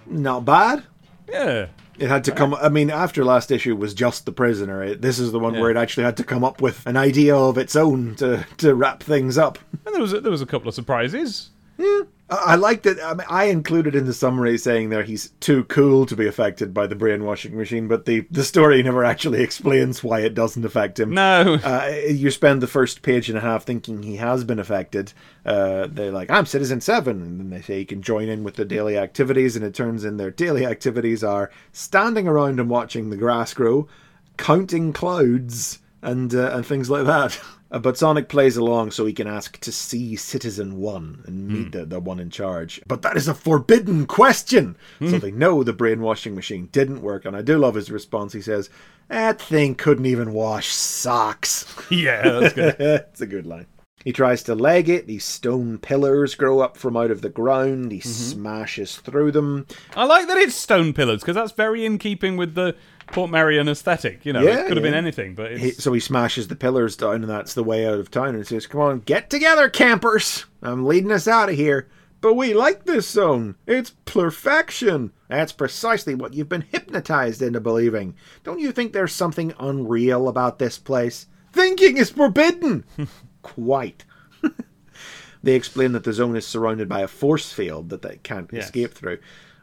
Not 0.07 0.45
bad. 0.45 0.85
Yeah. 1.29 1.67
It 1.99 2.09
had 2.09 2.25
to 2.25 2.33
come. 2.33 2.55
I 2.55 2.69
mean, 2.69 2.91
after 2.91 3.25
last 3.25 3.51
issue 3.51 3.75
was 3.75 3.95
just 3.95 4.25
the 4.25 4.33
prisoner. 4.33 4.83
It, 4.83 5.03
this 5.03 5.19
is 5.19 5.33
the 5.33 5.39
one 5.39 5.59
where 5.59 5.71
it 5.71 5.77
actually 5.77 6.05
had 6.05 6.17
to 6.19 6.25
come 6.25 6.45
up 6.45 6.61
with 6.61 6.87
an 6.87 6.97
idea 6.97 7.37
of 7.37 7.59
its 7.59 7.75
own 7.75 8.15
to 8.17 8.47
to 8.59 8.75
wrap 8.75 9.03
things 9.03 9.37
up. 9.37 9.59
And 9.85 9.95
there 9.95 10.03
was 10.03 10.13
a, 10.13 10.21
there 10.21 10.31
was 10.31 10.43
a 10.43 10.47
couple 10.47 10.69
of 10.69 10.75
surprises. 10.75 11.51
I 11.79 12.05
I 12.31 12.57
like 12.57 12.83
that. 12.83 13.03
I, 13.03 13.15
mean, 13.15 13.27
I 13.31 13.45
included 13.45 13.95
in 13.95 14.05
the 14.05 14.13
summary 14.13 14.59
saying 14.59 14.91
there 14.91 15.03
he's 15.03 15.31
too 15.41 15.65
cool 15.65 16.05
to 16.05 16.15
be 16.15 16.27
affected 16.27 16.75
by 16.75 16.87
the 16.87 16.95
brainwashing 16.95 17.57
machine, 17.57 17.89
but 17.89 18.05
the, 18.05 18.27
the 18.31 18.45
story 18.45 18.83
never 18.83 19.03
actually 19.03 19.43
explains 19.43 20.05
why 20.05 20.21
it 20.21 20.35
doesn't 20.35 20.65
affect 20.65 21.01
him. 21.01 21.11
No. 21.11 21.59
Uh, 21.65 22.03
you 22.07 22.31
spend 22.31 22.61
the 22.61 22.67
first 22.67 23.01
page 23.01 23.31
and 23.31 23.39
a 23.39 23.41
half 23.41 23.65
thinking 23.65 24.03
he 24.03 24.17
has 24.17 24.45
been 24.45 24.59
affected. 24.59 25.13
Uh, 25.47 25.87
they're 25.91 26.13
like, 26.13 26.31
I'm 26.31 26.45
Citizen 26.45 26.83
7. 26.83 27.23
And 27.23 27.41
then 27.41 27.51
they 27.51 27.63
say 27.63 27.79
he 27.79 27.85
can 27.87 28.03
join 28.03 28.29
in 28.29 28.45
with 28.45 28.57
the 28.57 28.67
daily 28.67 28.99
activities, 28.99 29.57
and 29.57 29.65
it 29.65 29.75
turns 29.75 30.05
in 30.05 30.19
their 30.19 30.31
daily 30.31 30.67
activities 30.67 31.25
are 31.25 31.51
standing 31.73 32.29
around 32.29 32.61
and 32.61 32.69
watching 32.69 33.09
the 33.09 33.17
grass 33.17 33.55
grow, 33.55 33.89
counting 34.37 34.93
clouds, 34.93 35.79
and, 36.03 36.35
uh, 36.35 36.51
and 36.55 36.67
things 36.67 36.91
like 36.91 37.07
that. 37.07 37.41
Uh, 37.71 37.79
But 37.81 37.99
Sonic 37.99 38.31
plays 38.31 38.57
along 38.57 38.93
so 38.93 39.05
he 39.05 39.13
can 39.13 39.27
ask 39.27 39.61
to 39.61 39.71
see 39.71 40.17
Citizen 40.17 40.79
1 40.79 41.25
and 41.27 41.49
meet 41.49 41.73
the, 41.73 41.85
the 41.85 42.01
one 42.01 42.19
in 42.19 42.31
charge. 42.31 42.81
But 42.87 43.03
that 43.03 43.15
is 43.15 43.29
a 43.29 43.35
forbidden 43.35 44.07
question! 44.07 44.79
So 45.01 45.19
they 45.19 45.31
know 45.31 45.63
the 45.63 45.75
brainwashing 45.75 46.35
machine 46.35 46.71
didn't 46.73 47.03
work, 47.03 47.27
and 47.27 47.37
I 47.37 47.43
do 47.43 47.59
love 47.59 47.75
his 47.75 47.91
response. 47.91 48.33
He 48.33 48.41
says, 48.41 48.71
That 49.09 49.39
thing 49.39 49.75
couldn't 49.75 50.07
even 50.07 50.33
wash 50.33 50.69
socks. 50.69 51.67
yeah, 51.91 52.23
that's 52.23 52.55
good. 52.55 52.77
it's 52.79 53.21
a 53.21 53.27
good 53.27 53.45
line. 53.47 53.67
He 54.03 54.13
tries 54.13 54.43
to 54.45 54.55
leg 54.55 54.89
it. 54.89 55.07
These 55.07 55.25
stone 55.25 55.77
pillars 55.77 56.35
grow 56.35 56.61
up 56.61 56.77
from 56.77 56.97
out 56.97 57.11
of 57.11 57.21
the 57.21 57.29
ground. 57.29 57.93
He 57.93 58.01
smashes 58.01 58.97
through 58.97 59.33
them. 59.33 59.67
I 59.95 60.05
like 60.05 60.29
that 60.29 60.39
it's 60.39 60.55
stone 60.55 60.95
pillars 60.95 61.21
because 61.21 61.35
that's 61.35 61.53
very 61.53 61.85
in 61.85 61.99
keeping 61.99 62.37
with 62.37 62.55
the 62.55 62.77
Portmeirion 63.13 63.69
aesthetic. 63.69 64.25
You 64.27 64.33
know, 64.33 64.43
Yeah, 64.43 64.61
it 64.61 64.69
could 64.69 64.77
have 64.77 64.85
been 64.85 64.95
anything, 64.95 65.35
but 65.35 65.53
it's 65.53 65.63
He, 65.63 65.71
so 65.73 65.93
he 65.93 66.01
smashes 66.01 66.49
the 66.49 66.57
pillars 66.57 66.97
down, 66.97 67.17
and 67.17 67.29
that's 67.29 67.55
the 67.55 67.65
way 67.65 67.87
out 67.87 67.99
of 67.99 68.11
town. 68.11 68.35
And 68.35 68.47
says, 68.47 68.67
Come 68.67 68.81
on, 68.81 69.01
get 69.01 69.31
together, 69.31 69.69
campers. 69.69 70.45
I'm 70.63 70.85
leading 70.87 71.13
us 71.13 71.27
out 71.29 71.49
of 71.49 71.55
here. 71.57 71.89
But 72.21 72.35
we 72.35 72.53
like 72.53 72.85
this 72.85 73.09
zone. 73.09 73.55
It's 73.67 73.91
perfection. 74.05 75.13
That's 75.29 75.53
precisely 75.53 76.17
what 76.17 76.35
you've 76.35 76.49
been 76.49 76.65
hypnotized 76.73 77.43
into 77.43 77.61
believing. 77.61 78.15
Don't 78.43 78.59
you 78.59 78.73
think 78.73 78.93
there's 78.93 79.13
something 79.13 79.55
unreal 79.61 80.29
about 80.29 80.59
this 80.59 80.79
place? 80.79 81.27
Thinking 81.53 81.97
is 81.97 82.11
forbidden. 82.11 82.85
Quite. 83.43 84.05
they 85.45 85.55
explain 85.55 85.93
that 85.93 86.03
the 86.05 86.13
zone 86.13 86.37
is 86.37 86.47
surrounded 86.47 86.89
by 86.89 87.01
a 87.03 87.09
force 87.09 87.53
field 87.53 87.91
that 87.91 88.03
they 88.03 88.19
can't 88.25 88.51
Yes. 88.53 88.65
escape 88.65 88.95
through. 88.95 89.19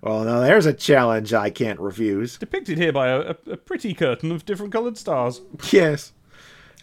Well, 0.05 0.23
now 0.23 0.39
there's 0.39 0.67
a 0.67 0.73
challenge 0.73 1.33
I 1.33 1.49
can't 1.49 1.79
refuse. 1.79 2.37
depicted 2.37 2.77
here 2.77 2.93
by 2.93 3.07
a, 3.07 3.35
a, 3.47 3.57
pretty 3.57 3.95
curtain 3.95 4.31
of 4.31 4.45
different 4.45 4.71
coloured 4.71 4.99
stars. 4.99 5.41
Yes. 5.71 6.13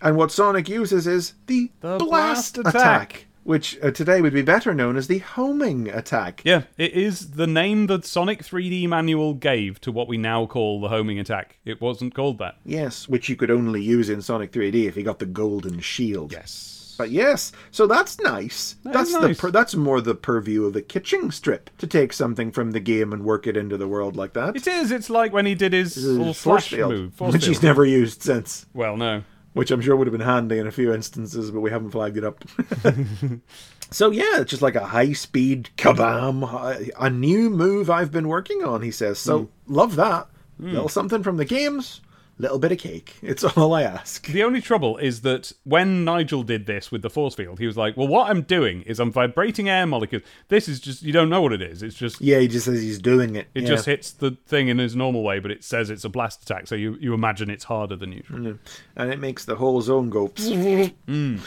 And 0.01 0.17
what 0.17 0.33
Sonic 0.33 0.69
uses 0.69 1.07
is 1.07 1.35
the, 1.47 1.71
The 1.81 1.99
blast, 1.99 2.57
blast 2.57 2.59
attack, 2.59 2.75
attack. 2.75 3.27
which 3.45 3.79
uh, 3.81 3.93
today 3.93 4.21
would 4.21 4.33
be 4.33 4.43
better 4.43 4.75
known 4.75 4.97
as 4.97 5.07
the 5.07 5.21
homing 5.21 5.89
attack. 5.89 6.43
Yeah, 6.45 6.65
it 6.77 6.95
is 6.95 7.33
the 7.33 7.47
name 7.47 7.87
that 7.87 8.05
Sonic 8.05 8.43
3D 8.43 8.89
manual 8.89 9.35
gave 9.35 9.81
to 9.83 9.93
what 9.93 10.09
we 10.09 10.17
now 10.17 10.45
call 10.47 10.81
the 10.81 10.89
homing 10.89 11.21
attack. 11.21 11.61
It 11.65 11.81
wasn't 11.81 12.17
called 12.17 12.39
that. 12.39 12.57
Yes, 12.65 13.09
which 13.09 13.29
you 13.29 13.37
could 13.37 13.53
only 13.53 13.81
use 13.81 14.11
in 14.11 14.21
Sonic 14.21 14.51
3D 14.51 14.89
if 14.89 14.97
you 14.97 15.05
got 15.05 15.21
the 15.21 15.27
golden 15.27 15.79
shield. 15.79 16.33
Yes. 16.33 16.82
But 16.97 17.11
yes, 17.11 17.53
so 17.71 17.87
that's 17.87 18.21
nice. 18.21 18.77
That 18.85 18.93
that's 18.93 19.13
the 19.13 19.29
nice. 19.29 19.41
per, 19.41 19.51
that's 19.51 19.75
more 19.75 20.01
the 20.01 20.15
purview 20.15 20.65
of 20.67 20.73
the 20.73 20.83
kitching 20.83 21.31
strip 21.31 21.71
to 21.79 21.87
take 21.87 22.13
something 22.13 22.51
from 22.53 22.73
the 22.73 22.81
game 22.81 23.13
and 23.13 23.25
work 23.25 23.47
it 23.47 23.57
into 23.57 23.77
the 23.77 23.89
world 23.89 24.17
like 24.17 24.33
that. 24.35 24.57
It 24.57 24.67
is. 24.67 24.91
It's 24.93 25.11
like 25.11 25.33
when 25.33 25.47
he 25.47 25.55
did 25.55 25.73
his 25.73 25.95
This 25.95 26.05
little 26.05 26.29
is 26.29 26.41
force 26.41 26.67
slash 26.67 26.79
field, 26.79 26.93
move. 26.93 27.15
Force 27.15 27.33
which 27.33 27.43
field. 27.43 27.57
he's 27.57 27.63
never 27.63 27.85
used 27.85 28.23
since. 28.23 28.67
Well, 28.75 28.97
no. 28.97 29.23
which 29.53 29.71
I'm 29.71 29.81
sure 29.81 29.97
would 29.97 30.07
have 30.07 30.13
been 30.13 30.27
handy 30.27 30.59
in 30.59 30.67
a 30.67 30.73
few 30.73 30.93
instances, 30.93 31.51
but 31.51 31.61
we 31.61 31.71
haven't 31.71 31.91
flagged 31.91 32.17
it 32.17 32.25
up. 32.25 32.45
so 33.91 34.11
yeah, 34.11 34.41
it's 34.41 34.51
just 34.51 34.63
like 34.63 34.77
a 34.77 34.87
high 34.87 35.13
speed 35.13 35.71
kabam, 35.77 36.93
a- 36.99 37.11
new 37.11 37.51
move 37.51 37.91
I've 37.91 38.13
been 38.13 38.29
working 38.29 38.65
on. 38.65 38.83
He 38.83 38.91
says, 38.91 39.19
so 39.19 39.45
hmm. 39.45 39.75
love 39.75 39.97
that. 39.97 40.29
Hmm. 40.59 40.73
Little 40.73 40.89
something 40.89 41.23
from 41.23 41.37
the 41.37 41.45
games, 41.45 42.01
little 42.43 42.59
bit 42.59 42.73
of 42.73 42.79
cake. 42.79 43.15
It's 43.23 43.45
all 43.45 43.73
I 43.73 43.83
ask. 43.83 44.27
The 44.27 44.43
only 44.43 44.61
trouble 44.61 44.99
is 44.99 45.23
that 45.23 45.53
when 45.65 46.05
Nigel 46.05 46.43
did 46.43 46.67
this 46.67 46.91
with 46.93 47.03
the 47.03 47.09
force 47.11 47.35
field, 47.35 47.59
he 47.59 47.67
was 47.67 47.77
like, 47.77 47.97
"Well, 47.97 48.09
what 48.09 48.29
I'm 48.31 48.43
doing 48.43 48.83
is 48.83 49.01
I'm 49.01 49.11
vibrating 49.13 49.69
air 49.69 49.87
molecules. 49.87 50.23
This 50.49 50.69
is 50.69 50.81
just 50.81 51.03
you 51.03 51.13
don't 51.13 51.29
know 51.31 51.41
what 51.41 51.53
it 51.53 51.63
is. 51.63 51.83
It's 51.83 51.97
just 51.97 52.21
Yeah, 52.21 52.39
he 52.41 52.49
just 52.49 52.67
says 52.67 52.83
he's 52.83 52.99
doing 52.99 53.37
it. 53.37 53.49
it 53.55 53.63
yeah. 53.63 53.69
just 53.69 53.87
hits 53.87 54.11
the 54.11 54.33
thing 54.47 54.69
in 54.69 54.79
his 54.79 54.95
normal 54.97 55.23
way, 55.23 55.39
but 55.39 55.51
it 55.51 55.65
says 55.65 55.89
it's 55.89 56.05
a 56.05 56.09
blast 56.09 56.43
attack, 56.43 56.67
so 56.67 56.75
you 56.75 56.97
you 57.01 57.15
imagine 57.15 57.49
it's 57.49 57.65
harder 57.65 57.97
than 57.97 58.13
usual. 58.13 58.39
Mm-hmm. 58.39 58.57
and 58.97 59.13
it 59.13 59.19
makes 59.21 59.45
the 59.45 59.55
whole 59.57 59.81
zone 59.81 60.11
go. 60.11 60.29
Mm. 60.29 61.41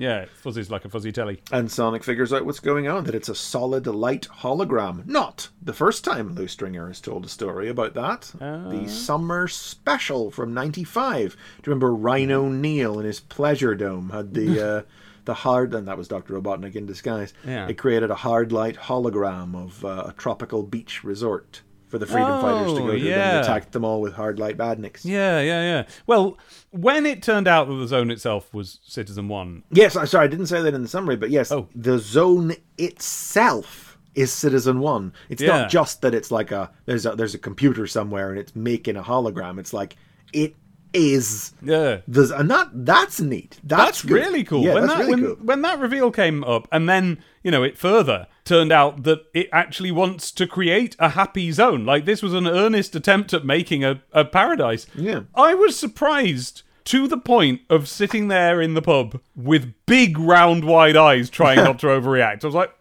Yeah, 0.00 0.20
it 0.20 0.30
fuzzes 0.42 0.70
like 0.70 0.84
a 0.84 0.88
fuzzy 0.88 1.12
telly. 1.12 1.42
And 1.52 1.70
Sonic 1.70 2.02
figures 2.02 2.32
out 2.32 2.46
what's 2.46 2.58
going 2.58 2.88
on, 2.88 3.04
that 3.04 3.14
it's 3.14 3.28
a 3.28 3.34
solid 3.34 3.86
light 3.86 4.26
hologram. 4.40 5.06
Not 5.06 5.50
the 5.60 5.74
first 5.74 6.04
time 6.04 6.34
Lew 6.34 6.48
Stringer 6.48 6.88
has 6.88 7.00
told 7.00 7.26
a 7.26 7.28
story 7.28 7.68
about 7.68 7.94
that. 7.94 8.32
the 8.38 8.86
summer 8.88 9.46
special 9.46 10.30
from 10.30 10.54
95. 10.54 11.32
Do 11.32 11.36
you 11.36 11.36
remember 11.66 11.94
Rhino 11.94 12.48
Neal 12.48 12.98
in 12.98 13.04
his 13.04 13.20
Pleasure 13.20 13.74
Dome 13.74 14.10
had 14.10 14.34
the. 14.34 14.50
Uh, 14.70 14.82
the 15.26 15.34
hard, 15.34 15.74
and 15.74 15.86
that 15.86 15.98
was 15.98 16.08
Dr. 16.08 16.34
Robotnik 16.34 16.74
in 16.74 16.86
disguise. 16.86 17.32
Yeah. 17.46 17.68
It 17.68 17.74
created 17.74 18.10
a 18.10 18.14
hard 18.14 18.52
light 18.52 18.76
hologram 18.76 19.54
of 19.54 19.84
uh, 19.84 20.04
a 20.08 20.14
tropical 20.16 20.62
beach 20.62 21.04
resort 21.04 21.60
for 21.90 21.98
the 21.98 22.06
freedom 22.06 22.40
fighters 22.40 22.72
to 22.72 22.78
Oh, 22.82 22.86
go 22.86 22.92
to. 22.92 22.98
Then 22.98 23.06
yeah. 23.06 23.32
they 23.32 23.40
attacked 23.40 23.72
them 23.72 23.84
all 23.84 24.00
with 24.00 24.14
hard 24.14 24.38
light 24.38 24.56
badniks. 24.56 25.04
Yeah, 25.04 25.40
yeah, 25.40 25.62
yeah. 25.62 25.86
Well, 26.06 26.38
when 26.70 27.04
it 27.04 27.22
turned 27.22 27.48
out 27.48 27.68
that 27.68 27.74
the 27.74 27.86
zone 27.88 28.10
itself 28.10 28.54
was 28.54 28.78
Citizen 28.84 29.28
One, 29.28 29.64
Yes, 29.72 29.96
I'm 29.96 30.06
sorry, 30.06 30.24
I 30.24 30.28
didn't 30.28 30.46
say 30.46 30.62
that 30.62 30.72
in 30.72 30.82
the 30.82 30.88
summary, 30.88 31.16
but 31.16 31.30
yes, 31.30 31.50
Oh. 31.52 31.68
the 31.74 31.98
zone 31.98 32.54
itself 32.78 33.98
is 34.14 34.32
Citizen 34.32 34.80
One. 34.80 35.12
It's 35.28 35.42
Yeah. 35.42 35.62
not 35.62 35.70
just 35.70 36.02
that 36.02 36.14
it's 36.14 36.30
like 36.30 36.50
a 36.52 36.70
there's 36.86 37.06
a 37.06 37.14
there's 37.16 37.34
a 37.34 37.38
computer 37.38 37.86
somewhere 37.86 38.30
and 38.30 38.38
it's 38.38 38.54
making 38.56 38.96
a 38.96 39.02
hologram. 39.02 39.58
It's 39.58 39.72
like 39.72 39.96
it 40.32 40.54
is 40.92 41.52
yeah, 41.62 41.98
the 42.08 42.34
and 42.36 42.50
that 42.50 42.68
that's 42.72 43.20
neat. 43.20 43.58
That's, 43.62 44.02
That's 44.02 44.04
really 44.04 44.42
cool. 44.42 44.62
Yeah, 44.64 44.74
when 44.74 44.86
that's 44.86 44.94
that 44.94 45.06
really 45.06 45.22
when, 45.22 45.36
cool. 45.36 45.44
when 45.44 45.62
that 45.62 45.78
reveal 45.78 46.10
came 46.10 46.42
up, 46.42 46.66
and 46.72 46.88
then 46.88 47.22
you 47.44 47.50
know 47.52 47.62
it 47.62 47.78
further 47.78 48.26
turned 48.50 48.72
out 48.72 49.04
that 49.04 49.20
it 49.32 49.48
actually 49.52 49.92
wants 49.92 50.32
to 50.32 50.44
create 50.44 50.96
a 50.98 51.10
happy 51.10 51.52
zone. 51.52 51.86
Like 51.86 52.04
this 52.04 52.20
was 52.20 52.34
an 52.34 52.48
earnest 52.48 52.96
attempt 52.96 53.32
at 53.32 53.44
making 53.44 53.84
a, 53.84 54.02
a 54.12 54.24
paradise. 54.24 54.88
Yeah. 54.96 55.20
I 55.36 55.54
was 55.54 55.78
surprised 55.78 56.62
to 56.86 57.06
the 57.06 57.16
point 57.16 57.60
of 57.70 57.88
sitting 57.88 58.26
there 58.26 58.60
in 58.60 58.74
the 58.74 58.82
pub 58.82 59.20
with 59.36 59.72
big 59.86 60.18
round 60.18 60.64
wide 60.64 60.96
eyes 60.96 61.30
trying 61.30 61.58
not 61.58 61.78
to 61.78 61.86
overreact. 61.96 62.42
I 62.42 62.48
was 62.48 62.56
like, 62.56 62.74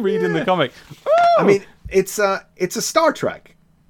reading 0.00 0.34
the 0.34 0.44
comic. 0.44 0.70
I 1.36 1.42
mean, 1.42 1.64
it's 1.88 2.20
a 2.20 2.46
it's 2.56 2.76
a 2.76 2.82
Star 2.82 3.12
Trek 3.12 3.47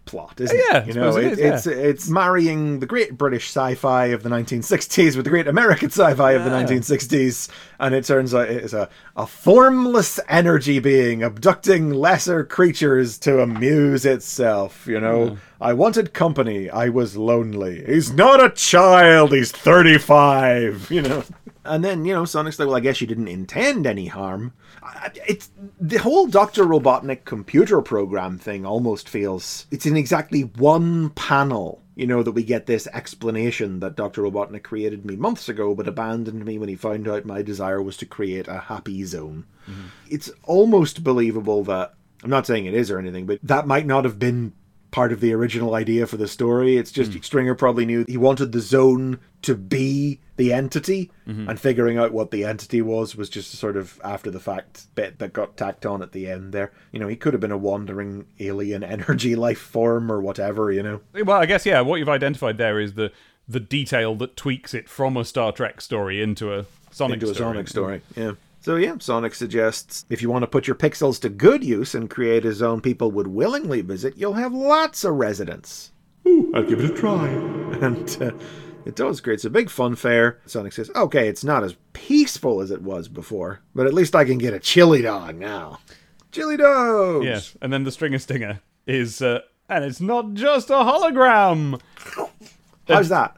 plot, 0.08 0.40
isn't 0.40 0.58
Yeah, 0.70 0.78
it? 0.78 0.88
You 0.88 0.94
know, 0.94 1.16
it 1.16 1.24
it, 1.24 1.32
is, 1.32 1.38
yeah. 1.38 1.54
it's 1.54 1.66
it's 1.66 2.08
marrying 2.08 2.80
the 2.80 2.86
great 2.86 3.16
British 3.16 3.46
sci-fi 3.48 4.06
of 4.06 4.22
the 4.24 4.28
1960s 4.30 5.14
with 5.14 5.24
the 5.24 5.30
great 5.30 5.46
American 5.46 5.90
sci-fi 5.90 6.32
of 6.32 6.44
the 6.44 6.50
1960s, 6.50 7.48
and 7.78 7.94
it 7.94 8.04
turns 8.04 8.34
out 8.34 8.48
it's 8.48 8.72
a 8.72 8.88
a 9.16 9.26
formless 9.26 10.18
energy 10.28 10.78
being 10.80 11.22
abducting 11.22 11.90
lesser 11.92 12.44
creatures 12.44 13.18
to 13.18 13.40
amuse 13.40 14.04
itself. 14.04 14.86
You 14.86 15.00
know, 15.00 15.38
I 15.60 15.72
wanted 15.74 16.12
company. 16.14 16.68
I 16.70 16.88
was 16.88 17.16
lonely. 17.16 17.84
He's 17.86 18.12
not 18.12 18.42
a 18.42 18.50
child. 18.50 19.32
He's 19.32 19.52
35. 19.52 20.88
You 20.90 21.02
know. 21.02 21.24
And 21.64 21.84
then, 21.84 22.06
you 22.06 22.14
know, 22.14 22.24
Sonic's 22.24 22.58
like, 22.58 22.66
well, 22.66 22.78
I 22.78 22.80
guess 22.80 23.02
you 23.02 23.06
didn't 23.06 23.28
intend 23.28 23.86
any 23.86 24.06
harm. 24.06 24.54
It's 25.26 25.50
the 25.80 25.98
whole 25.98 26.26
Dr. 26.26 26.64
Robotnik 26.64 27.24
computer 27.24 27.80
program 27.80 28.38
thing 28.38 28.64
almost 28.64 29.08
feels 29.08 29.66
it's 29.70 29.86
in 29.86 29.96
exactly 29.96 30.42
one 30.42 31.10
panel, 31.10 31.82
you 31.94 32.06
know, 32.06 32.22
that 32.22 32.32
we 32.32 32.42
get 32.42 32.66
this 32.66 32.86
explanation 32.88 33.80
that 33.80 33.96
Dr. 33.96 34.22
Robotnik 34.22 34.62
created 34.62 35.04
me 35.04 35.16
months 35.16 35.48
ago, 35.48 35.74
but 35.74 35.88
abandoned 35.88 36.44
me 36.44 36.58
when 36.58 36.68
he 36.68 36.76
found 36.76 37.08
out 37.08 37.24
my 37.24 37.42
desire 37.42 37.82
was 37.82 37.96
to 37.98 38.06
create 38.06 38.48
a 38.48 38.58
happy 38.58 39.04
zone. 39.04 39.44
Mm-hmm. 39.68 39.86
It's 40.10 40.30
almost 40.44 41.04
believable 41.04 41.64
that 41.64 41.94
I'm 42.22 42.30
not 42.30 42.46
saying 42.46 42.66
it 42.66 42.74
is 42.74 42.90
or 42.90 42.98
anything, 42.98 43.26
but 43.26 43.38
that 43.42 43.66
might 43.66 43.86
not 43.86 44.04
have 44.04 44.18
been 44.18 44.52
part 44.90 45.12
of 45.12 45.20
the 45.20 45.32
original 45.32 45.74
idea 45.74 46.06
for 46.06 46.16
the 46.16 46.28
story. 46.28 46.76
It's 46.76 46.90
just 46.90 47.12
hmm. 47.12 47.20
Stringer 47.20 47.54
probably 47.54 47.84
knew 47.84 48.04
he 48.08 48.16
wanted 48.16 48.52
the 48.52 48.60
zone 48.60 49.20
to 49.42 49.54
be 49.54 50.20
the 50.36 50.52
entity, 50.52 51.10
mm-hmm. 51.26 51.48
and 51.48 51.60
figuring 51.60 51.98
out 51.98 52.12
what 52.12 52.30
the 52.30 52.44
entity 52.44 52.82
was 52.82 53.14
was 53.14 53.28
just 53.28 53.54
a 53.54 53.56
sort 53.56 53.76
of 53.76 54.00
after 54.02 54.30
the 54.30 54.40
fact 54.40 54.86
bit 54.94 55.18
that 55.18 55.32
got 55.32 55.56
tacked 55.56 55.84
on 55.84 56.02
at 56.02 56.12
the 56.12 56.28
end 56.28 56.52
there. 56.52 56.72
You 56.92 57.00
know, 57.00 57.08
he 57.08 57.16
could 57.16 57.34
have 57.34 57.40
been 57.40 57.52
a 57.52 57.58
wandering 57.58 58.26
alien 58.40 58.82
energy 58.84 59.36
life 59.36 59.60
form 59.60 60.10
or 60.10 60.20
whatever, 60.20 60.72
you 60.72 60.82
know. 60.82 61.00
Well, 61.12 61.40
I 61.40 61.46
guess 61.46 61.66
yeah. 61.66 61.80
What 61.80 61.96
you've 61.96 62.08
identified 62.08 62.58
there 62.58 62.80
is 62.80 62.94
the 62.94 63.12
the 63.48 63.60
detail 63.60 64.14
that 64.16 64.36
tweaks 64.36 64.74
it 64.74 64.88
from 64.88 65.16
a 65.16 65.24
Star 65.24 65.52
Trek 65.52 65.80
story 65.80 66.20
into 66.22 66.52
a 66.52 66.66
Sonic 66.90 67.14
into 67.14 67.30
a 67.30 67.34
story. 67.34 67.54
Sonic 67.54 67.68
story. 67.68 68.02
Yeah. 68.16 68.32
So 68.60 68.76
yeah, 68.76 68.96
Sonic 68.98 69.34
suggests 69.34 70.04
if 70.10 70.20
you 70.20 70.30
want 70.30 70.42
to 70.42 70.46
put 70.48 70.66
your 70.66 70.76
pixels 70.76 71.20
to 71.20 71.28
good 71.28 71.62
use 71.64 71.94
and 71.94 72.10
create 72.10 72.44
a 72.44 72.52
zone 72.52 72.80
people 72.80 73.10
would 73.12 73.28
willingly 73.28 73.80
visit, 73.82 74.16
you'll 74.16 74.32
have 74.34 74.52
lots 74.52 75.04
of 75.04 75.14
residents. 75.14 75.92
Ooh, 76.26 76.50
I'll 76.54 76.64
give 76.64 76.80
it 76.80 76.90
a 76.90 76.94
try. 76.94 77.28
And 77.80 78.16
uh, 78.20 78.32
it 78.86 78.96
does 78.96 79.20
create 79.20 79.44
a 79.44 79.50
big 79.50 79.70
fun 79.70 79.94
fair. 79.94 80.40
Sonic 80.46 80.72
says, 80.72 80.90
"Okay, 80.96 81.28
it's 81.28 81.44
not 81.44 81.62
as 81.62 81.76
peaceful 81.92 82.60
as 82.60 82.70
it 82.72 82.82
was 82.82 83.06
before, 83.08 83.60
but 83.74 83.86
at 83.86 83.94
least 83.94 84.16
I 84.16 84.24
can 84.24 84.38
get 84.38 84.54
a 84.54 84.58
chili 84.58 85.02
dog 85.02 85.36
now." 85.36 85.78
Chili 86.32 86.56
dogs. 86.56 87.24
Yes, 87.24 87.56
and 87.62 87.72
then 87.72 87.84
the 87.84 87.92
stringer 87.92 88.18
stinger 88.18 88.60
is, 88.86 89.22
uh, 89.22 89.40
and 89.68 89.84
it's 89.84 90.00
not 90.00 90.32
just 90.34 90.70
a 90.70 90.74
hologram. 90.74 91.80
How's 92.88 93.10
that? 93.10 93.36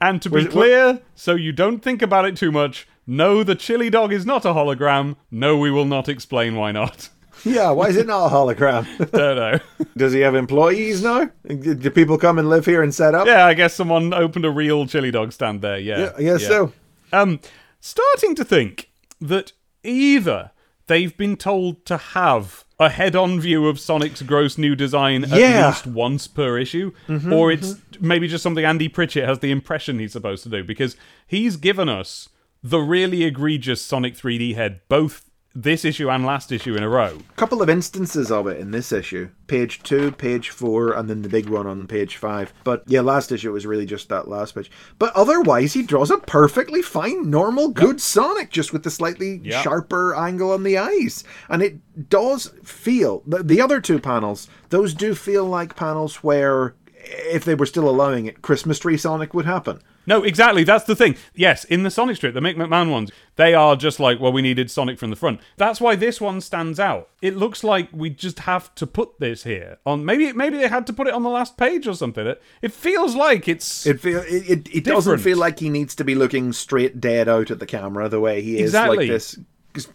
And 0.00 0.20
to 0.22 0.30
be 0.30 0.42
it- 0.42 0.50
clear, 0.50 1.00
so 1.14 1.34
you 1.34 1.52
don't 1.52 1.80
think 1.80 2.02
about 2.02 2.24
it 2.26 2.36
too 2.36 2.52
much, 2.52 2.86
no, 3.06 3.42
the 3.42 3.54
chili 3.54 3.90
dog 3.90 4.12
is 4.12 4.24
not 4.26 4.44
a 4.44 4.48
hologram. 4.48 5.16
No, 5.30 5.56
we 5.56 5.70
will 5.70 5.84
not 5.84 6.08
explain 6.08 6.56
why 6.56 6.72
not. 6.72 7.08
Yeah, 7.44 7.70
why 7.70 7.88
is 7.88 7.96
it 7.96 8.06
not 8.06 8.26
a 8.26 8.28
hologram? 8.32 8.86
don't 9.10 9.36
know. 9.36 9.58
Does 9.96 10.12
he 10.12 10.20
have 10.20 10.36
employees 10.36 11.02
now? 11.02 11.28
Do 11.48 11.90
people 11.90 12.16
come 12.16 12.38
and 12.38 12.48
live 12.48 12.64
here 12.66 12.82
and 12.84 12.94
set 12.94 13.16
up? 13.16 13.26
yeah, 13.26 13.46
I 13.46 13.54
guess 13.54 13.74
someone 13.74 14.14
opened 14.14 14.44
a 14.44 14.50
real 14.50 14.86
chili 14.86 15.10
dog 15.10 15.32
stand 15.32 15.60
there. 15.60 15.78
Yeah, 15.78 15.98
Yeah, 15.98 16.12
I 16.16 16.22
guess 16.22 16.42
yeah. 16.42 16.48
so. 16.48 16.72
Um, 17.12 17.40
starting 17.80 18.36
to 18.36 18.44
think 18.44 18.90
that 19.20 19.52
either 19.82 20.52
they've 20.86 21.16
been 21.16 21.36
told 21.36 21.84
to 21.86 21.96
have 21.96 22.64
a 22.78 22.90
head-on 22.90 23.40
view 23.40 23.66
of 23.66 23.80
Sonic's 23.80 24.22
gross 24.22 24.56
new 24.56 24.76
design 24.76 25.24
at 25.24 25.30
Yeah. 25.40 25.68
least 25.68 25.86
once 25.86 26.28
per 26.28 26.58
issue, 26.58 26.92
or 27.30 27.50
it's 27.50 27.74
maybe 27.98 28.28
just 28.28 28.42
something 28.44 28.64
Andy 28.64 28.88
Pritchett 28.88 29.24
has 29.28 29.40
the 29.40 29.50
impression 29.50 29.98
he's 29.98 30.12
supposed 30.12 30.44
to 30.44 30.48
do 30.48 30.62
because 30.62 30.96
he's 31.26 31.56
given 31.56 31.88
us 31.88 32.28
the 32.62 32.78
really 32.80 33.24
egregious 33.24 33.82
Sonic 33.82 34.14
3D 34.16 34.54
head 34.54 34.80
both 34.88 35.28
this 35.54 35.84
issue 35.84 36.08
and 36.08 36.24
last 36.24 36.50
issue 36.50 36.74
in 36.76 36.82
a 36.82 36.88
row. 36.88 37.18
A 37.28 37.32
couple 37.34 37.60
of 37.60 37.68
instances 37.68 38.30
of 38.30 38.46
it 38.46 38.58
in 38.58 38.70
this 38.70 38.90
issue. 38.90 39.28
Page 39.48 39.82
two 39.82 40.10
page 40.12 40.48
four 40.48 40.94
and 40.94 41.10
then 41.10 41.20
the 41.20 41.28
big 41.28 41.46
one 41.50 41.66
on 41.66 41.86
page 41.86 42.16
five. 42.16 42.54
But 42.64 42.84
yeah 42.86 43.02
last 43.02 43.30
issue 43.30 43.52
was 43.52 43.66
really 43.66 43.84
just 43.84 44.08
that 44.08 44.28
last 44.28 44.54
page. 44.54 44.70
But 44.98 45.12
otherwise 45.14 45.74
he 45.74 45.82
draws 45.82 46.10
a 46.10 46.16
perfectly 46.16 46.80
fine 46.80 47.28
normal 47.28 47.68
good 47.68 48.00
sonic 48.00 48.50
just 48.50 48.72
with 48.72 48.82
the 48.82 48.90
slightly 48.90 49.42
Yep. 49.44 49.62
sharper 49.62 50.14
angle 50.16 50.52
on 50.52 50.62
the 50.62 50.78
eyes. 50.78 51.22
And 51.50 51.62
it 51.62 52.08
does 52.08 52.54
feel 52.64 53.22
the, 53.26 53.42
the 53.42 53.60
other 53.60 53.78
two 53.82 53.98
panels 53.98 54.48
those 54.70 54.94
do 54.94 55.14
feel 55.14 55.44
like 55.44 55.76
panels 55.76 56.24
where 56.24 56.74
if 57.04 57.44
they 57.44 57.54
were 57.54 57.66
still 57.66 57.88
allowing 57.88 58.26
it 58.26 58.42
christmas 58.42 58.78
tree 58.78 58.96
sonic 58.96 59.34
would 59.34 59.46
happen 59.46 59.80
No, 60.04 60.24
exactly. 60.24 60.64
That's 60.64 60.82
the 60.84 60.96
thing. 60.96 61.14
Yes, 61.32 61.62
in 61.62 61.84
the 61.84 61.90
Sonic 61.90 62.16
strip, 62.16 62.34
the 62.34 62.40
Mick 62.40 62.56
McMahon 62.56 62.90
ones, 62.90 63.12
they 63.36 63.54
are 63.54 63.76
just 63.76 64.00
like, 64.00 64.18
well, 64.18 64.32
we 64.32 64.42
needed 64.42 64.68
Sonic 64.68 64.98
from 64.98 65.10
the 65.10 65.16
front. 65.16 65.38
That's 65.56 65.80
why 65.80 65.94
this 65.94 66.20
one 66.20 66.40
stands 66.40 66.80
out. 66.80 67.08
It 67.20 67.36
looks 67.36 67.62
like 67.62 67.88
we 67.92 68.10
just 68.10 68.40
have 68.40 68.74
to 68.74 68.84
put 68.88 69.20
this 69.20 69.44
here 69.44 69.78
on. 69.86 70.04
Maybe, 70.04 70.32
maybe 70.32 70.58
they 70.58 70.66
had 70.66 70.88
to 70.88 70.92
put 70.92 71.06
it 71.06 71.14
on 71.14 71.22
the 71.22 71.30
last 71.30 71.56
page 71.56 71.86
or 71.86 71.94
something. 71.94 72.26
It, 72.26 72.42
it 72.62 72.72
feels 72.72 73.14
like 73.14 73.46
it's 73.46 73.86
It 73.86 74.00
feel 74.00 74.22
it, 74.26 74.50
it, 74.50 74.68
it 74.78 74.82
doesn't 74.84 75.18
feel 75.18 75.38
like 75.38 75.60
he 75.60 75.68
needs 75.68 75.94
to 75.94 76.02
be 76.04 76.16
looking 76.16 76.52
straight 76.52 77.00
dead 77.00 77.28
out 77.28 77.52
at 77.52 77.60
the 77.60 77.66
camera 77.66 78.08
the 78.08 78.18
way 78.18 78.42
he 78.42 78.56
is 78.58 78.70
Exactly. 78.70 78.96
like 78.96 79.08
this 79.08 79.38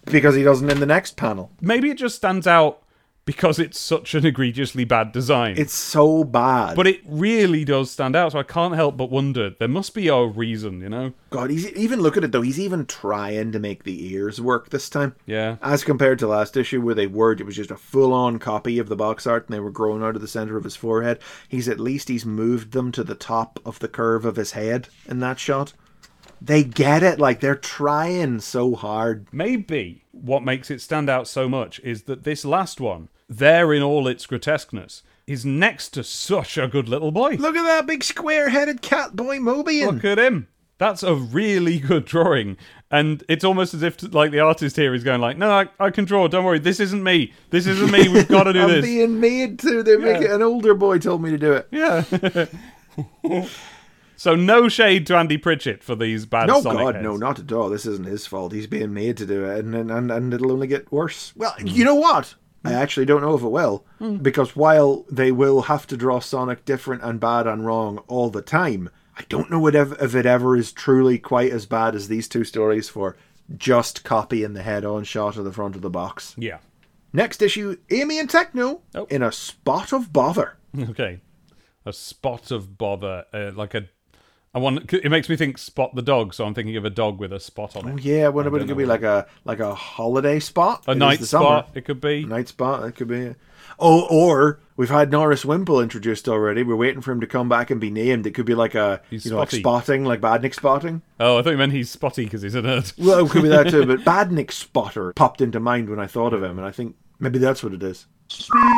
because 0.05 0.35
he 0.35 0.43
doesn't 0.43 0.69
in 0.69 0.79
the 0.79 0.85
next 0.85 1.17
panel. 1.17 1.51
maybe 1.59 1.89
it 1.89 1.97
just 1.97 2.15
stands 2.15 2.47
out 2.47 2.81
because 3.27 3.59
it's 3.59 3.77
such 3.77 4.15
an 4.15 4.25
egregiously 4.25 4.85
bad 4.85 5.11
design. 5.11 5.55
It's 5.57 5.73
so 5.73 6.23
bad. 6.23 6.77
but 6.77 6.87
it 6.87 7.01
really 7.05 7.65
does 7.65 7.91
stand 7.91 8.15
out. 8.15 8.31
So 8.31 8.39
I 8.39 8.43
can't 8.43 8.73
help 8.73 8.95
but 8.95 9.11
wonder. 9.11 9.49
There 9.49 9.67
must 9.67 9.93
be 9.93 10.07
a 10.07 10.23
reason, 10.23 10.79
you 10.79 10.87
know? 10.87 11.11
God, 11.29 11.49
he's 11.49 11.69
even 11.73 11.99
look 11.99 12.15
at 12.15 12.23
it 12.23 12.31
though. 12.31 12.41
He's 12.41 12.59
even 12.59 12.85
trying 12.85 13.51
to 13.51 13.59
make 13.59 13.83
the 13.83 14.13
ears 14.13 14.39
work 14.39 14.69
this 14.69 14.89
time. 14.89 15.13
Yeah. 15.25 15.57
As 15.61 15.83
compared 15.83 16.19
to 16.19 16.27
last 16.27 16.55
issue 16.55 16.79
where 16.81 16.95
they 16.95 17.05
were, 17.05 17.33
it 17.33 17.45
was 17.45 17.57
just 17.57 17.69
a 17.69 17.75
full-on 17.75 18.39
copy 18.39 18.79
of 18.79 18.87
the 18.87 18.95
box 18.95 19.27
art 19.27 19.45
and 19.45 19.53
they 19.53 19.59
were 19.59 19.71
growing 19.71 20.01
out 20.01 20.15
of 20.15 20.21
the 20.21 20.27
center 20.27 20.55
of 20.55 20.63
his 20.63 20.77
forehead. 20.77 21.19
He's 21.49 21.67
at 21.67 21.81
least 21.81 22.07
he's 22.07 22.25
moved 22.25 22.71
them 22.71 22.93
to 22.93 23.03
the 23.03 23.13
top 23.13 23.59
of 23.65 23.79
the 23.79 23.89
curve 23.89 24.23
of 24.23 24.37
his 24.37 24.53
head 24.53 24.87
in 25.05 25.19
that 25.19 25.37
shot. 25.37 25.73
They 26.41 26.63
get 26.63 27.03
it, 27.03 27.19
like 27.19 27.41
they're 27.41 27.55
trying 27.55 28.39
so 28.39 28.73
hard. 28.75 29.27
Maybe 29.33 30.05
what 30.13 30.43
makes 30.43 30.71
it 30.71 30.79
stand 30.79 31.09
out 31.09 31.27
so 31.27 31.49
much 31.49 31.81
is 31.83 32.03
that 32.03 32.23
this 32.23 32.45
last 32.45 32.79
one, 32.79 33.09
there 33.29 33.73
in 33.73 33.81
all 33.83 34.07
its 34.07 34.25
grotesqueness, 34.25 35.03
is 35.25 35.45
next 35.45 35.89
to 35.89 36.03
such 36.03 36.57
a 36.57 36.67
good 36.67 36.87
little 36.87 37.11
boy. 37.11 37.35
Look 37.35 37.55
at 37.55 37.63
that 37.63 37.85
big 37.85 38.03
square-headed 38.03 38.81
cat 38.81 39.15
boy 39.15 39.37
Mobian. 39.39 39.93
Look 39.95 40.05
at 40.05 40.17
him. 40.19 40.47
That's 40.79 41.01
a 41.03 41.15
really 41.15 41.79
good 41.79 42.05
drawing. 42.05 42.55
And 42.91 43.23
it's 43.27 43.43
almost 43.43 43.73
as 43.73 43.81
if 43.81 44.01
like 44.13 44.29
the 44.31 44.39
artist 44.39 44.75
here 44.75 44.93
is 44.93 45.03
going 45.03 45.19
like, 45.19 45.35
no, 45.37 45.49
I, 45.49 45.67
I 45.79 45.89
can 45.89 46.05
draw. 46.05 46.27
Don't 46.27 46.45
worry. 46.45 46.59
This 46.59 46.79
isn't 46.79 47.03
me. 47.03 47.33
This 47.49 47.65
isn't 47.65 47.91
me. 47.91 48.07
We've 48.07 48.27
got 48.27 48.43
to 48.43 48.53
do 48.53 48.59
I'm 48.63 48.69
this. 48.69 48.85
being 48.85 49.19
made 49.19 49.57
to. 49.59 49.81
They 49.83 49.97
make 49.97 50.21
Yeah. 50.21 50.27
it. 50.27 50.31
An 50.35 50.43
older 50.43 50.75
boy 50.75 50.99
told 50.99 51.21
me 51.23 51.31
to 51.31 51.37
do 51.37 51.53
it. 51.53 51.67
Yeah. 51.71 52.05
so 54.15 54.35
no 54.35 54.69
shade 54.69 55.05
to 55.07 55.15
Andy 55.17 55.37
Pritchett 55.37 55.83
for 55.83 55.95
these 55.95 56.25
bad 56.25 56.47
No, 56.47 56.61
Sonic 56.61 56.79
God, 56.79 56.95
heads. 56.95 57.03
no, 57.03 57.17
not 57.17 57.39
at 57.39 57.51
all. 57.51 57.69
This 57.69 57.85
isn't 57.85 58.05
his 58.05 58.25
fault. 58.25 58.51
He's 58.53 58.67
being 58.67 58.93
made 58.93 59.17
to 59.17 59.25
do 59.25 59.45
it, 59.45 59.59
and 59.65 59.75
and, 59.75 59.91
and, 59.91 60.11
and 60.11 60.33
it'll 60.33 60.51
only 60.51 60.67
get 60.67 60.91
worse. 60.91 61.33
Well, 61.35 61.53
you 61.63 61.83
know 61.85 61.95
what? 61.95 62.35
I 62.67 62.73
actually 62.73 63.05
don't 63.05 63.21
know 63.21 63.35
if 63.35 63.41
it 63.43 63.47
will, 63.49 63.85
because 64.21 64.55
while 64.55 65.05
they 65.09 65.31
will 65.31 65.63
have 65.63 65.87
to 65.87 65.97
draw 65.97 66.19
Sonic 66.19 66.65
different 66.65 67.03
and 67.03 67.19
bad 67.19 67.47
and 67.47 67.65
wrong 67.65 67.99
all 68.07 68.29
the 68.29 68.41
time, 68.41 68.89
I 69.17 69.23
don't 69.29 69.49
know 69.49 69.59
what 69.59 69.75
ev- 69.75 69.97
if 69.99 70.13
it 70.15 70.25
ever 70.25 70.55
is 70.55 70.71
truly 70.71 71.17
quite 71.17 71.51
as 71.51 71.65
bad 71.65 71.95
as 71.95 72.07
these 72.07 72.27
two 72.27 72.43
stories 72.43 72.87
for 72.89 73.15
just 73.55 74.03
copying 74.03 74.53
the 74.53 74.61
head-on 74.63 75.03
shot 75.05 75.37
of 75.37 75.45
the 75.45 75.51
front 75.53 75.75
of 75.75 75.81
the 75.81 75.89
box. 75.89 76.35
Yeah. 76.37 76.57
Next 77.13 77.41
issue, 77.41 77.77
Amy 77.89 78.19
and 78.19 78.29
Techno 78.29 78.81
Oh. 78.93 79.05
in 79.09 79.23
a 79.23 79.31
spot 79.31 79.93
of 79.93 80.11
bother. 80.13 80.57
Okay. 80.77 81.21
A 81.85 81.93
spot 81.93 82.51
of 82.51 82.77
bother, 82.77 83.23
uh, 83.33 83.51
like 83.55 83.73
a. 83.73 83.87
I 84.57 84.59
want. 84.59 84.91
It 84.91 85.09
makes 85.11 85.29
me 85.29 85.35
think 85.35 85.59
Spot 85.59 85.93
the 85.93 86.01
dog, 86.01 86.33
so 86.33 86.43
I'm 86.43 86.55
thinking 86.55 86.75
of 86.77 86.83
a 86.83 86.89
dog 86.89 87.19
with 87.19 87.31
a 87.31 87.39
spot 87.39 87.75
on 87.75 87.87
it. 87.87 87.93
Oh, 87.93 87.97
yeah, 87.97 88.29
what 88.29 88.47
about 88.47 88.61
it 88.61 88.67
could 88.67 88.75
be 88.77 88.85
like 88.87 89.03
a 89.03 89.27
like 89.45 89.59
a 89.59 89.75
holiday 89.75 90.39
spot? 90.39 90.83
A 90.87 90.91
It 90.91 90.93
is 90.95 90.99
night 90.99 91.19
the 91.19 91.27
summer. 91.27 91.45
spot. 91.45 91.69
It 91.75 91.85
could 91.85 92.01
be. 92.01 92.23
a 92.23 92.25
Night 92.25 92.47
spot, 92.47 92.81
that 92.81 92.95
could 92.95 93.07
be 93.07 93.17
it. 93.17 93.35
Oh, 93.79 94.07
or 94.09 94.59
we've 94.75 94.89
had 94.89 95.11
Norris 95.11 95.45
Wimple 95.45 95.79
introduced 95.79 96.27
already. 96.27 96.63
We're 96.63 96.75
waiting 96.75 97.01
for 97.01 97.11
him 97.11 97.21
to 97.21 97.27
come 97.27 97.47
back 97.47 97.69
and 97.69 97.79
be 97.79 97.91
named. 97.91 98.25
It 98.25 98.31
could 98.31 98.47
be 98.47 98.55
like 98.55 98.73
a 98.73 98.99
He's 99.11 99.25
you 99.25 99.31
know 99.31 99.37
like 99.37 99.49
spotty. 99.51 99.61
spotting, 99.61 100.03
like 100.05 100.21
Badnik 100.21 100.55
spotting. 100.55 101.03
Oh, 101.19 101.37
I 101.37 101.43
thought 101.43 101.51
you 101.51 101.57
meant 101.57 101.73
he's 101.73 101.91
spotty 101.91 102.23
because 102.23 102.41
he's 102.41 102.55
a 102.55 102.63
nerd. 102.63 102.93
Well, 102.97 103.23
it 103.27 103.29
could 103.29 103.43
be 103.43 103.49
that 103.49 103.69
too. 103.69 103.85
But 103.85 103.99
Badnik 104.03 104.51
spotter 104.51 105.13
popped 105.13 105.41
into 105.41 105.59
mind 105.59 105.87
when 105.89 105.99
I 105.99 106.07
thought 106.07 106.33
of 106.33 106.41
him, 106.41 106.57
and 106.57 106.65
I 106.65 106.71
think 106.71 106.95
maybe 107.19 107.37
that's 107.37 107.61
what 107.61 107.73
it 107.73 107.83
is. 107.83 108.07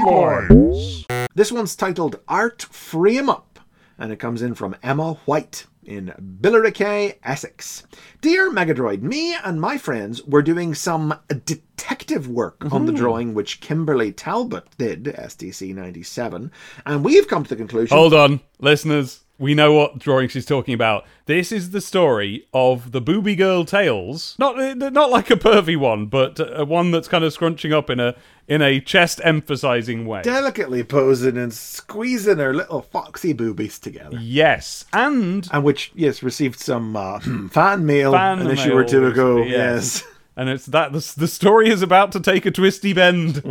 Lines. 0.05 1.05
This 1.33 1.51
one's 1.53 1.75
titled 1.75 2.19
Art 2.27 2.63
Frame 2.63 3.29
Up, 3.29 3.59
and 3.97 4.11
it 4.11 4.17
comes 4.17 4.41
in 4.41 4.53
from 4.55 4.75
Emma 4.83 5.13
White 5.25 5.65
in 5.89 6.13
Billericay, 6.41 7.15
Essex. 7.23 7.83
Dear 8.21 8.51
Megadroid, 8.51 9.01
me 9.01 9.35
and 9.43 9.59
my 9.59 9.77
friends 9.77 10.23
were 10.23 10.43
doing 10.43 10.75
some 10.75 11.19
detective 11.45 12.27
work 12.27 12.71
on 12.71 12.85
the 12.85 12.91
mm-hmm. 12.91 13.01
drawing 13.01 13.33
which 13.33 13.59
Kimberly 13.59 14.11
Talbot 14.11 14.65
did, 14.77 15.05
STC 15.05 15.73
97, 15.73 16.51
and 16.85 17.03
we've 17.03 17.27
come 17.27 17.43
to 17.43 17.49
the 17.49 17.55
conclusion. 17.55 17.97
Hold 17.97 18.13
on, 18.13 18.39
listeners. 18.59 19.23
We 19.39 19.55
know 19.55 19.73
what 19.73 19.97
drawing 19.99 20.27
she's 20.27 20.45
talking 20.45 20.73
about. 20.73 21.05
This 21.25 21.51
is 21.51 21.71
the 21.71 21.79
story 21.81 22.45
of 22.53 22.91
the 22.91 22.99
Booby 22.99 23.35
Girl 23.35 23.63
Tales. 23.63 24.35
Not 24.37 24.59
uh, 24.59 24.73
not 24.89 25.09
like 25.09 25.31
a 25.31 25.35
pervy 25.37 25.77
one, 25.77 26.07
but 26.07 26.67
one 26.67 26.91
that's 26.91 27.07
kind 27.07 27.23
of 27.23 27.31
scrunching 27.31 27.71
up 27.71 27.89
in 27.89 27.99
a 28.01 28.15
in 28.49 28.61
a 28.61 28.81
chest 28.81 29.21
emphasizing 29.23 30.05
way. 30.05 30.21
Delicately 30.23 30.83
posing 30.83 31.37
and 31.37 31.53
squeezing 31.53 32.37
her 32.39 32.53
little 32.53 32.81
foxy 32.81 33.31
boobies 33.31 33.79
together. 33.79 34.17
yes, 34.19 34.83
and 34.91 35.47
And 35.53 35.63
which, 35.63 35.91
yes, 35.95 36.21
received 36.21 36.59
some 36.59 36.95
uh, 36.97 37.19
fan 37.51 37.85
mail 37.85 38.11
Fan 38.11 38.39
an 38.39 38.51
issue 38.51 38.75
or 38.75 38.83
two 38.83 39.07
ago. 39.07 39.37
yes. 39.37 39.49
yes. 39.49 40.03
and 40.35 40.49
it's 40.49 40.65
that 40.65 40.91
the, 40.93 41.13
the 41.15 41.27
story 41.27 41.69
is 41.69 41.81
about 41.81 42.11
to 42.11 42.19
take 42.19 42.45
a 42.45 42.51
twisty 42.51 42.91
bend. 42.91 43.41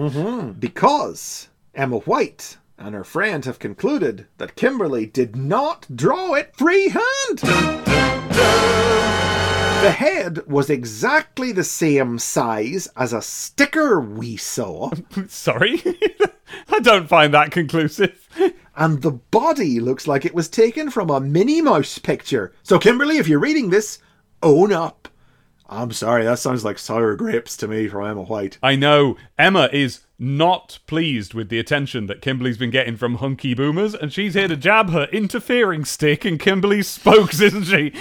because 0.60 1.48
Emma 1.74 1.98
White 2.00 2.56
and 2.78 2.94
her 2.94 3.04
friend 3.04 3.44
have 3.44 3.58
concluded 3.58 4.26
that 4.38 4.54
Kimberly 4.54 5.04
did 5.06 5.34
not 5.36 5.86
draw 5.94 6.34
it 6.34 6.54
freehand. 6.56 7.38
The 9.82 9.90
head 9.92 10.46
was 10.46 10.70
exactly 10.70 11.52
the 11.52 11.64
same 11.64 12.18
size 12.18 12.88
as 12.96 13.12
a 13.12 13.22
sticker 13.22 14.00
we 14.00 14.36
saw, 14.36 14.90
Sorry, 15.28 15.82
I 16.68 16.80
don't 16.80 17.08
find 17.08 17.34
that 17.34 17.50
conclusive. 17.50 18.28
and 18.76 19.02
the 19.02 19.12
body 19.12 19.80
looks 19.80 20.06
like 20.06 20.24
it 20.24 20.34
was 20.34 20.48
taken 20.48 20.90
from 20.90 21.10
a 21.10 21.20
Minnie 21.20 21.60
Mouse 21.60 21.98
picture. 21.98 22.52
So, 22.62 22.78
Kimberly, 22.78 23.18
if 23.18 23.28
you're 23.28 23.38
reading 23.38 23.70
this, 23.70 23.98
own 24.42 24.72
up. 24.72 25.08
I'm 25.68 25.92
sorry, 25.92 26.24
that 26.24 26.38
sounds 26.38 26.64
like 26.64 26.78
sour 26.78 27.14
grapes 27.14 27.56
to 27.58 27.68
me 27.68 27.88
from 27.88 28.06
Emma 28.06 28.22
White. 28.22 28.58
I 28.62 28.74
know 28.74 29.16
Emma 29.38 29.68
is 29.70 30.00
not 30.18 30.78
pleased 30.86 31.34
with 31.34 31.50
the 31.50 31.58
attention 31.58 32.06
that 32.06 32.22
Kimberly's 32.22 32.56
been 32.56 32.70
getting 32.70 32.96
from 32.96 33.16
hunky 33.16 33.52
boomers, 33.54 33.94
and 33.94 34.12
she's 34.12 34.34
here 34.34 34.48
to 34.48 34.56
jab 34.56 34.90
her 34.90 35.04
interfering 35.12 35.84
stick 35.84 36.24
in 36.24 36.38
Kimberly's 36.38 36.88
spokes, 36.88 37.40
isn't 37.42 37.64
she? 37.64 37.92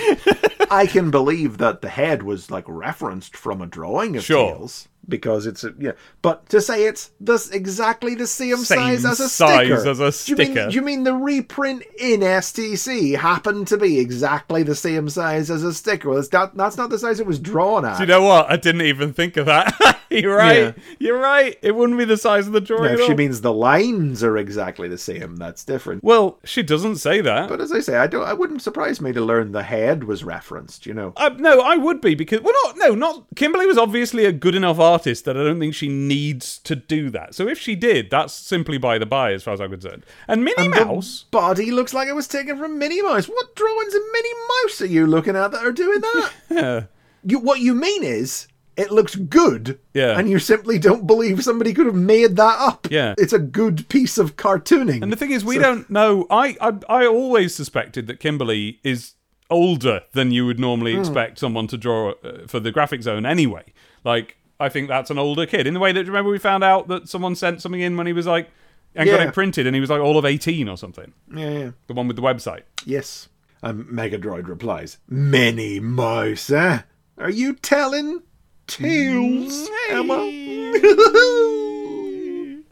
I 0.72 0.88
can 0.88 1.12
believe 1.12 1.58
that 1.58 1.82
the 1.82 1.90
head 1.90 2.24
was 2.24 2.50
like 2.50 2.66
referenced 2.68 3.36
from 3.36 3.62
a 3.62 3.68
drawing 3.68 4.16
of 4.16 4.24
Sure. 4.24 4.56
Tails 4.56 4.88
because 5.10 5.46
it's 5.46 5.64
a, 5.64 5.74
yeah. 5.80 5.92
But 6.22 6.50
to 6.50 6.60
say 6.62 6.86
it's 6.86 7.12
this 7.20 7.50
exactly 7.52 8.16
the 8.16 8.28
same, 8.28 8.58
Same 8.58 8.78
size 8.78 9.06
as 9.06 9.20
a 9.20 9.30
size 9.30 9.66
sticker. 9.82 9.90
as 9.90 10.00
a 10.00 10.26
Do 10.26 10.32
you, 10.32 10.38
mean, 10.38 10.52
sticker. 10.56 10.70
do 10.70 10.76
you 10.76 10.82
mean 10.82 11.04
the 11.04 11.14
reprint 11.14 11.84
in 12.00 12.20
STC 12.22 13.18
happened 13.18 13.68
to 13.68 13.78
be 13.78 14.00
exactly 14.00 14.64
the 14.64 14.76
same 14.76 15.10
size 15.10 15.50
as 15.50 15.64
a 15.64 15.74
sticker? 15.74 16.10
Well, 16.10 16.20
it's 16.20 16.32
not, 16.32 16.56
that's 16.58 16.78
not 16.78 16.90
the 16.90 17.00
size 17.00 17.20
it 17.20 17.26
was 17.26 17.40
drawn 17.40 17.86
at. 17.86 17.98
Do 17.98 18.04
you 18.04 18.08
know 18.08 18.24
what? 18.24 18.50
I 18.52 18.58
didn't 18.58 18.82
even 18.82 19.14
think 19.14 19.38
of 19.38 19.46
that. 19.46 19.74
You're 20.22 20.38
right. 20.38 20.58
Yeah. 20.58 20.84
You're 21.00 21.20
right. 21.20 21.58
It 21.62 21.76
wouldn't 21.76 21.98
be 21.98 22.06
the 22.06 22.18
size 22.18 22.48
of 22.48 22.54
the 22.54 22.62
drawing. 22.62 22.96
Now, 22.96 23.00
if 23.00 23.06
she 23.06 23.16
means 23.16 23.42
the 23.42 23.54
lines 23.54 24.24
are 24.24 24.38
exactly 24.38 24.88
the 24.88 24.98
same, 24.98 25.36
that's 25.38 25.64
different. 25.64 26.04
well, 26.04 26.40
she 26.44 26.64
doesn't 26.64 26.98
say 26.98 27.22
that. 27.22 27.50
But 27.50 27.62
as 27.62 27.72
I 27.72 27.80
say, 27.80 27.98
I 27.98 28.08
don't. 28.08 28.26
I 28.26 28.34
wouldn't 28.34 28.62
surprise 28.62 29.02
me 29.02 29.14
to 29.14 29.22
learn 29.22 29.52
the 29.52 29.64
head 29.64 30.04
was 30.04 30.24
referenced. 30.24 30.86
You 30.86 30.94
know. 30.94 31.14
Uh, 31.16 31.30
no, 31.38 31.62
I 31.62 31.76
would 31.76 32.02
be 32.02 32.16
because 32.16 32.42
well, 32.42 32.54
not 32.66 32.78
no, 32.78 32.96
not 32.96 33.26
Kimberly 33.36 33.66
was 33.66 33.78
obviously 33.78 34.26
a 34.26 34.32
good 34.32 34.56
enough 34.56 34.80
artist 34.80 35.26
that 35.26 35.38
I 35.38 35.44
don't 35.44 35.60
think 35.60 35.74
she 35.74 35.88
needs 35.88 36.60
to 36.60 36.76
do 36.76 37.10
that. 37.12 37.36
So 37.36 37.48
if 37.48 37.60
she 37.60 37.76
did, 37.76 38.10
that's 38.10 38.34
simply 38.34 38.78
by 38.78 38.98
the 38.98 39.06
by, 39.06 39.34
as 39.34 39.44
far 39.44 39.54
as 39.54 39.62
I'm 39.62 39.72
concerned. 39.72 40.06
And 40.28 40.44
Minnie 40.44 40.70
The 40.70 40.86
Mouse, 40.86 41.26
body 41.32 41.72
looks 41.72 41.94
like 41.94 42.08
it 42.08 42.16
was 42.16 42.28
taken 42.28 42.58
from 42.58 42.78
Minnie 42.80 43.02
Mouse. 43.02 43.28
What 43.28 43.56
drawings 43.56 43.94
of 43.94 44.02
Minnie 44.12 44.30
Mouse 44.64 44.82
are 44.82 44.88
you 44.88 45.06
looking 45.08 45.36
at 45.36 45.52
that 45.52 45.66
are 45.66 45.72
doing 45.72 46.02
that? 46.02 46.32
yeah, 46.50 46.84
you, 47.24 47.40
what 47.40 47.60
you 47.60 47.74
mean 47.74 48.04
is, 48.04 48.48
it 48.78 48.92
looks 48.92 49.16
good. 49.16 49.80
Yeah. 49.94 50.18
And 50.18 50.30
you 50.30 50.40
simply 50.40 50.78
don't 50.80 51.06
believe 51.08 51.44
somebody 51.44 51.74
could 51.74 51.88
have 51.88 51.96
made 51.96 52.36
that 52.38 52.58
up. 52.60 52.88
Yeah. 52.92 53.16
It's 53.18 53.34
a 53.34 53.40
good 53.40 53.90
piece 53.90 54.18
of 54.18 54.36
cartooning. 54.38 55.02
and 55.02 55.12
the 55.12 55.16
thing 55.18 55.32
is, 55.32 55.44
we 55.44 55.58
don't 55.58 55.90
know. 55.90 56.26
I, 56.30 56.56
I 56.62 56.74
I 56.88 57.06
always 57.08 57.54
suspected 57.56 58.08
that 58.08 58.20
Kimberly 58.20 58.80
is 58.84 59.14
older 59.50 60.02
than 60.14 60.32
you 60.32 60.46
would 60.46 60.60
normally 60.60 60.94
Hmm. 60.94 61.00
expect 61.00 61.40
someone 61.40 61.68
to 61.68 61.78
draw 61.78 62.12
uh, 62.24 62.46
for 62.48 62.60
the 62.60 62.72
graphic 62.72 63.02
zone 63.02 63.26
anyway. 63.26 63.64
Like 64.04 64.38
I 64.60 64.70
think 64.70 64.88
that's 64.88 65.10
an 65.10 65.18
older 65.18 65.46
kid 65.46 65.68
in 65.68 65.74
the 65.74 65.80
way 65.80 65.92
that 65.92 66.06
remember 66.06 66.30
we 66.32 66.40
found 66.40 66.64
out 66.64 66.88
that 66.90 67.08
someone 67.10 67.36
sent 67.36 67.62
something 67.62 67.80
in 67.82 67.96
when 67.98 68.08
he 68.08 68.14
was 68.14 68.26
like 68.28 68.50
and 68.96 69.08
got 69.10 69.22
it 69.22 69.34
printed 69.34 69.68
and 69.68 69.76
he 69.76 69.80
was 69.80 69.90
like 69.90 70.02
all 70.02 70.18
of 70.18 70.26
18 70.26 70.68
or 70.68 70.78
something. 70.78 71.14
Yeah, 71.34 71.50
yeah. 71.52 71.72
The 71.88 71.94
one 71.94 72.08
with 72.08 72.16
the 72.16 72.22
website. 72.24 72.64
Yes. 72.86 73.30
And 73.64 73.86
Megadroid 73.86 74.48
replies, 74.48 74.98
Many 75.08 75.80
Mouse, 75.80 76.50
eh? 76.50 76.82
Are 77.18 77.30
you 77.30 77.54
telling 77.54 78.22
tales, 78.68 79.70
Emma? 79.90 80.14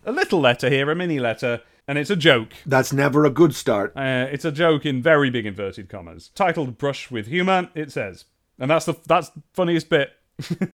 a 0.05 0.11
little 0.11 0.39
letter 0.39 0.69
here, 0.69 0.89
a 0.91 0.95
mini 0.95 1.19
letter, 1.19 1.61
and 1.87 1.97
it's 1.97 2.09
a 2.09 2.15
joke. 2.15 2.49
That's 2.65 2.93
never 2.93 3.25
a 3.25 3.29
good 3.29 3.55
start. 3.55 3.93
Uh, 3.95 4.27
it's 4.31 4.45
a 4.45 4.51
joke 4.51 4.85
in 4.85 5.01
very 5.01 5.29
big 5.29 5.45
inverted 5.45 5.89
commas. 5.89 6.29
Titled 6.35 6.77
"Brush 6.77 7.11
with 7.11 7.27
Humor," 7.27 7.69
it 7.75 7.91
says, 7.91 8.25
and 8.59 8.69
that's 8.71 8.85
the 8.85 8.95
that's 9.07 9.29
the 9.29 9.41
funniest 9.53 9.89
bit. 9.89 10.11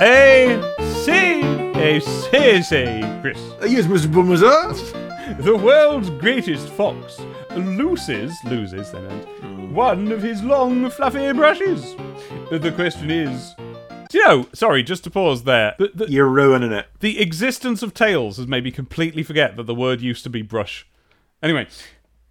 A 0.00 0.74
C 1.04 1.12
A 1.76 2.00
C 2.00 2.62
C 2.62 3.00
Chris, 3.20 3.38
Uh, 3.62 3.66
yes, 3.66 3.86
Mr. 3.86 4.06
Bumazar. 4.06 5.42
the 5.42 5.56
world's 5.56 6.10
greatest 6.10 6.68
fox, 6.70 7.20
loses 7.54 8.34
loses 8.44 8.90
they 8.90 9.00
meant 9.00 9.72
one 9.72 10.10
of 10.12 10.22
his 10.22 10.42
long 10.42 10.88
fluffy 10.90 11.32
brushes. 11.32 11.94
The 12.50 12.72
question 12.74 13.10
is. 13.10 13.54
Do 14.14 14.20
you 14.20 14.28
know? 14.28 14.46
Sorry, 14.52 14.84
just 14.84 15.02
to 15.02 15.10
pause 15.10 15.42
there. 15.42 15.74
The, 15.76 15.90
the, 15.92 16.08
You're 16.08 16.28
ruining 16.28 16.70
it. 16.70 16.86
the 17.00 17.20
existence 17.20 17.82
of 17.82 17.94
tails 17.94 18.36
has 18.36 18.46
made 18.46 18.62
me 18.62 18.70
completely 18.70 19.24
forget 19.24 19.56
that 19.56 19.64
the 19.64 19.74
word 19.74 20.00
used 20.00 20.22
to 20.22 20.30
be 20.30 20.40
brush. 20.40 20.86
Anyway, 21.42 21.66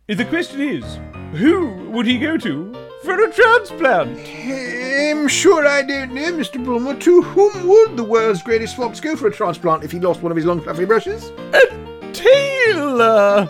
the 0.08 0.24
question 0.24 0.62
is, 0.62 0.98
who 1.34 1.90
would 1.90 2.06
he 2.06 2.20
go 2.20 2.38
to 2.38 2.74
for 3.04 3.22
a 3.22 3.30
transplant? 3.30 4.18
I'm 4.18 5.28
sure 5.28 5.68
I 5.68 5.82
don't 5.82 6.14
know, 6.14 6.32
Mr. 6.32 6.64
Bulmer. 6.64 6.98
To 7.02 7.22
whom 7.22 7.68
would 7.68 7.98
the 7.98 8.06
world's 8.06 8.42
greatest 8.42 8.78
fox 8.78 9.02
go 9.02 9.18
for 9.18 9.28
a 9.28 9.34
transplant 9.34 9.84
if 9.84 9.92
he 9.92 10.00
lost 10.00 10.22
one 10.22 10.32
of 10.32 10.38
his 10.38 10.46
long 10.46 10.62
fluffy 10.62 10.86
brushes? 10.86 11.34
A 11.52 12.12
tail! 12.14 13.02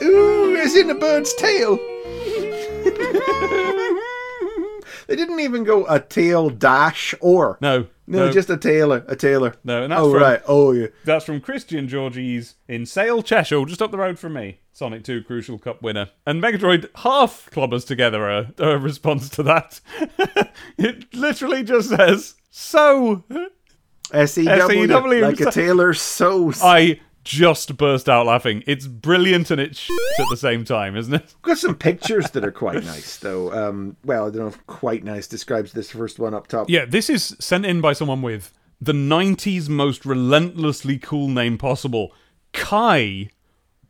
Ooh, 0.01 0.55
as 0.55 0.75
in 0.75 0.89
a 0.89 0.95
bird's 0.95 1.35
tail. 1.35 1.77
they 5.07 5.15
didn't 5.15 5.39
even 5.39 5.63
go 5.63 5.85
a 5.85 5.99
tail 5.99 6.49
dash 6.49 7.13
or. 7.21 7.57
No, 7.61 7.87
No, 8.05 8.31
just 8.31 8.49
a 8.49 8.57
tailor, 8.57 9.05
a 9.07 9.15
tailor. 9.15 9.55
No, 9.63 9.83
and 9.83 9.91
that's 9.91 10.01
oh 10.01 10.11
from- 10.11 10.21
right. 10.21 10.41
Oh 10.47 10.71
yeah. 10.71 10.87
That's 11.05 11.23
from 11.25 11.39
Christian 11.39 11.87
Georges 11.87 12.55
in 12.67 12.85
Sale, 12.85 13.23
Cheshire, 13.23 13.63
just 13.65 13.81
up 13.81 13.91
the 13.91 13.97
road 13.97 14.19
from 14.19 14.33
me. 14.33 14.59
Sonic 14.73 15.03
2 15.03 15.23
Crucial 15.23 15.57
Cup 15.59 15.81
winner. 15.81 16.09
And 16.25 16.41
Megadroid 16.41 16.89
half 16.95 17.49
clubbers 17.51 17.85
together 17.85 18.27
a, 18.27 18.53
a 18.57 18.77
response 18.77 19.29
to 19.29 19.43
that. 19.43 19.79
it 20.77 21.13
literally 21.13 21.63
just 21.63 21.89
says, 21.89 22.35
So, 22.49 23.23
S 24.11 24.37
E 24.37 24.45
W, 24.45 24.87
SEW, 24.87 25.21
like 25.21 25.39
a 25.39 25.43
so- 25.43 25.51
tailor 25.51 25.93
sews. 25.93 26.59
I 26.61 26.99
just 27.23 27.75
burst 27.77 28.09
out 28.09 28.25
laughing. 28.25 28.63
It's 28.67 28.87
brilliant 28.87 29.51
and 29.51 29.59
it's 29.61 29.89
at 30.19 30.25
the 30.29 30.37
same 30.37 30.65
time, 30.65 30.95
isn't 30.95 31.13
it? 31.13 31.35
Got 31.41 31.57
some 31.57 31.75
pictures 31.89 32.31
that 32.31 32.43
are 32.43 32.51
quite 32.51 32.83
nice, 32.83 33.17
though. 33.17 33.51
Um, 33.53 33.97
well, 34.03 34.27
I 34.27 34.29
don't 34.29 34.41
know 34.41 34.47
if 34.47 34.65
quite 34.67 35.03
nice 35.03 35.27
describes 35.27 35.73
this 35.73 35.91
first 35.91 36.19
one 36.19 36.33
up 36.33 36.47
top. 36.47 36.69
Yeah, 36.69 36.85
this 36.85 37.09
is 37.09 37.35
sent 37.39 37.65
in 37.65 37.81
by 37.81 37.93
someone 37.93 38.21
with 38.21 38.51
the 38.81 38.93
90s 38.93 39.69
most 39.69 40.05
relentlessly 40.05 40.97
cool 40.97 41.27
name 41.29 41.57
possible 41.57 42.13
Kai 42.51 43.29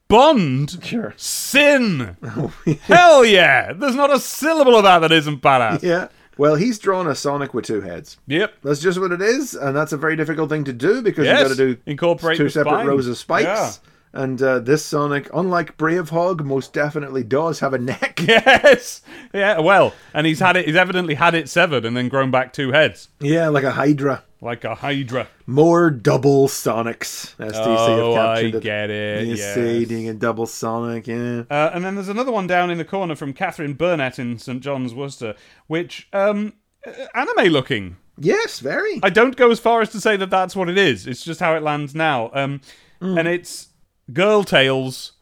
Bond 0.07 0.80
Sure. 0.84 1.14
Sin. 1.18 2.15
Hell 2.84 3.26
yeah! 3.26 3.73
There's 3.73 3.95
not 3.95 4.14
a 4.14 4.19
syllable 4.19 4.76
of 4.76 4.84
that 4.84 4.99
that 4.99 5.11
isn't 5.11 5.41
badass. 5.41 5.81
Yeah. 5.81 6.10
Well, 6.38 6.55
he's 6.55 6.80
drawn 6.80 7.07
a 7.07 7.15
Sonic 7.15 7.53
with 7.53 7.65
two 7.65 7.81
heads. 7.81 8.18
Yep. 8.27 8.53
That's 8.64 8.80
just 8.80 8.99
what 8.99 9.11
it 9.11 9.22
is, 9.22 9.53
and 9.55 9.76
that's 9.76 9.93
a 9.93 9.97
very 9.97 10.15
difficult 10.15 10.49
thing 10.49 10.64
to 10.65 10.73
do 10.73 11.01
because 11.01 11.26
Yes, 11.26 11.39
you 11.41 11.47
got 11.47 11.55
to 11.55 11.76
do 11.76 11.81
incorporate 11.85 12.38
two 12.38 12.49
separate 12.49 12.72
spine. 12.73 12.88
rows 12.88 13.07
of 13.07 13.18
spikes. 13.18 13.45
Yeah. 13.45 13.72
And 14.15 14.39
uh, 14.43 14.60
this 14.60 14.85
Sonic, 14.85 15.27
unlike 15.34 15.76
Bravehog, 15.76 16.43
most 16.43 16.72
definitely 16.72 17.23
does 17.23 17.60
have 17.61 17.73
a 17.73 17.80
neck. 17.80 18.19
Yes. 18.27 19.01
Yeah. 19.34 19.60
Well, 19.60 19.93
and 20.14 20.26
he's 20.27 20.39
had 20.39 20.55
it. 20.55 20.65
He's 20.68 20.76
evidently 20.76 21.15
had 21.15 21.34
it 21.35 21.49
severed 21.49 21.84
and 21.84 21.97
then 21.97 22.10
grown 22.10 22.30
back 22.31 22.53
two 22.53 22.72
heads, 22.72 23.10
Yeah, 23.19 23.49
like 23.49 23.64
a 23.64 23.72
Hydra. 23.72 24.23
Like 24.43 24.63
a 24.63 24.75
Hydra. 24.75 25.27
More 25.47 25.89
double 25.89 26.47
Sonics. 26.47 27.35
STC 27.37 27.53
Oh, 27.65 28.15
have 28.15 28.25
I 28.25 28.39
it. 28.41 28.61
get 28.61 28.89
it. 28.89 29.25
You 29.27 29.35
yes. 29.35 29.55
see, 29.55 29.85
doing 29.85 30.09
a 30.09 30.13
double 30.13 30.45
Sonic, 30.45 31.07
yeah. 31.07 31.43
Uh, 31.49 31.71
and 31.73 31.83
then 31.83 31.95
there's 31.95 32.09
another 32.09 32.31
one 32.31 32.45
down 32.47 32.69
in 32.69 32.77
the 32.77 32.85
corner 32.85 33.15
from 33.15 33.33
Catherine 33.33 33.73
Burnett 33.73 34.19
in 34.19 34.37
St 34.39 34.61
John's, 34.61 34.93
Worcester, 34.93 35.35
which 35.67 36.07
um, 36.13 36.53
uh, 36.85 36.91
anime 37.15 37.51
looking. 37.51 37.97
Yes, 38.19 38.59
very. 38.59 38.99
I 39.01 39.09
don't 39.09 39.35
go 39.35 39.49
as 39.49 39.59
far 39.59 39.81
as 39.81 39.89
to 39.89 39.99
say 40.01 40.17
that 40.17 40.29
that's 40.29 40.55
what 40.55 40.69
it 40.69 40.77
is. 40.77 41.07
It's 41.07 41.23
just 41.23 41.39
how 41.39 41.55
it 41.55 41.63
lands 41.63 41.95
now. 41.95 42.29
Um, 42.33 42.61
Hmm. 43.01 43.17
and 43.17 43.27
it's 43.27 43.67
girl 44.13 44.43
tails. 44.43 45.13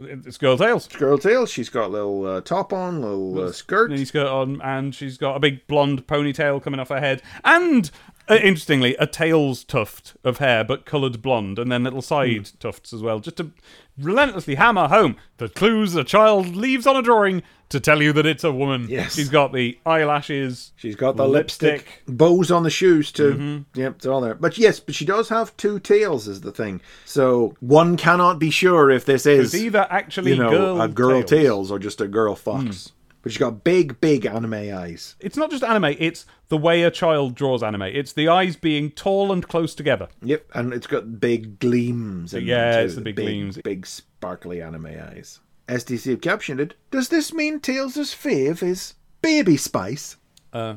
It's 0.00 0.36
girl 0.36 0.58
tails. 0.58 0.88
Girl 0.88 1.16
tail, 1.16 1.46
she's 1.46 1.68
got 1.70 1.84
a 1.86 1.88
little 1.88 2.26
uh, 2.26 2.40
top 2.40 2.72
on, 2.72 3.00
little 3.00 3.44
uh, 3.44 3.52
skirt. 3.52 3.90
Mini 3.90 4.04
skirt 4.04 4.26
on, 4.26 4.60
and 4.60 4.92
she's 4.94 5.16
got 5.16 5.36
a 5.36 5.40
big 5.40 5.66
blonde 5.68 6.06
ponytail 6.08 6.60
coming 6.60 6.80
off 6.80 6.88
her 6.88 6.98
head, 7.00 7.22
and 7.44 7.90
uh, 8.30 8.34
interestingly, 8.36 8.96
a 8.96 9.06
tails 9.06 9.64
tuft 9.64 10.16
of 10.24 10.38
hair, 10.38 10.64
but 10.64 10.84
coloured 10.86 11.20
blonde, 11.22 11.58
and 11.58 11.70
then 11.70 11.84
little 11.84 12.02
side 12.02 12.48
Hmm. 12.48 12.56
tufts 12.58 12.92
as 12.92 13.02
well, 13.02 13.20
just 13.20 13.36
to 13.38 13.50
relentlessly 13.98 14.56
hammer 14.56 14.88
home 14.88 15.16
the 15.38 15.48
clues 15.48 15.94
a 15.94 16.02
child 16.02 16.56
leaves 16.56 16.84
on 16.86 16.96
a 16.96 17.02
drawing 17.02 17.42
to 17.68 17.78
tell 17.78 18.02
you 18.02 18.12
that 18.12 18.26
it's 18.26 18.42
a 18.44 18.50
woman. 18.52 18.86
Yes. 18.88 19.14
she's 19.14 19.28
got 19.28 19.52
the 19.52 19.78
eyelashes. 19.86 20.72
She's 20.76 20.96
got 20.96 21.16
the 21.16 21.26
lipstick. 21.28 21.72
Lipstick. 21.72 22.02
bows 22.06 22.50
on 22.50 22.62
the 22.62 22.70
shoes 22.70 23.10
too. 23.12 23.34
Mm-hmm. 23.34 23.80
Yep, 23.80 23.94
it's 23.96 24.06
all 24.06 24.20
there. 24.20 24.34
But 24.34 24.58
yes, 24.58 24.80
but 24.80 24.94
she 24.94 25.04
does 25.04 25.28
have 25.28 25.56
two 25.56 25.78
tails, 25.78 26.26
is 26.28 26.40
the 26.42 26.52
thing. 26.52 26.80
So 27.04 27.54
one 27.60 27.96
cannot 27.96 28.38
be 28.38 28.50
sure 28.50 28.90
if 28.90 29.04
this 29.04 29.26
is 29.26 29.54
It's 29.54 29.62
either 29.62 29.86
actually 29.90 30.32
you 30.32 30.38
know 30.38 30.50
girl 30.50 30.80
a 30.82 30.88
girl 30.88 31.22
tails. 31.22 31.30
tails. 31.30 31.70
or 31.72 31.78
just 31.78 32.00
a 32.00 32.08
girl 32.08 32.34
fox. 32.34 32.88
Hmm. 32.88 32.94
But 33.24 33.32
she's 33.32 33.38
got 33.40 33.64
big, 33.64 34.00
big 34.00 34.26
anime 34.26 34.52
eyes. 34.54 35.16
It's 35.18 35.36
not 35.36 35.50
just 35.50 35.64
anime; 35.64 35.96
it's 35.98 36.26
the 36.48 36.56
way 36.58 36.82
a 36.82 36.90
child 36.90 37.34
draws 37.34 37.62
anime. 37.62 37.82
It's 37.82 38.12
the 38.12 38.28
eyes 38.28 38.54
being 38.54 38.90
tall 38.92 39.32
and 39.32 39.48
close 39.48 39.74
together. 39.74 40.08
Yep, 40.22 40.46
and 40.54 40.72
it's 40.74 40.86
got 40.86 41.18
big 41.20 41.58
gleams. 41.58 42.34
In 42.34 42.44
Yeah, 42.44 42.72
them 42.72 42.80
too. 42.80 42.84
it's 42.84 42.94
the 42.96 43.00
big 43.00 43.16
gleams. 43.16 43.58
big 43.64 43.86
sparkly 43.86 44.60
anime 44.62 44.86
eyes. 44.86 45.40
STC 45.68 46.10
have 46.10 46.20
captioned 46.20 46.60
it. 46.60 46.74
Does 46.90 47.08
this 47.08 47.32
mean 47.32 47.58
Tails' 47.60 47.96
fave 48.14 48.62
is 48.62 48.94
Baby 49.22 49.56
Spice? 49.56 50.16
Uh, 50.52 50.74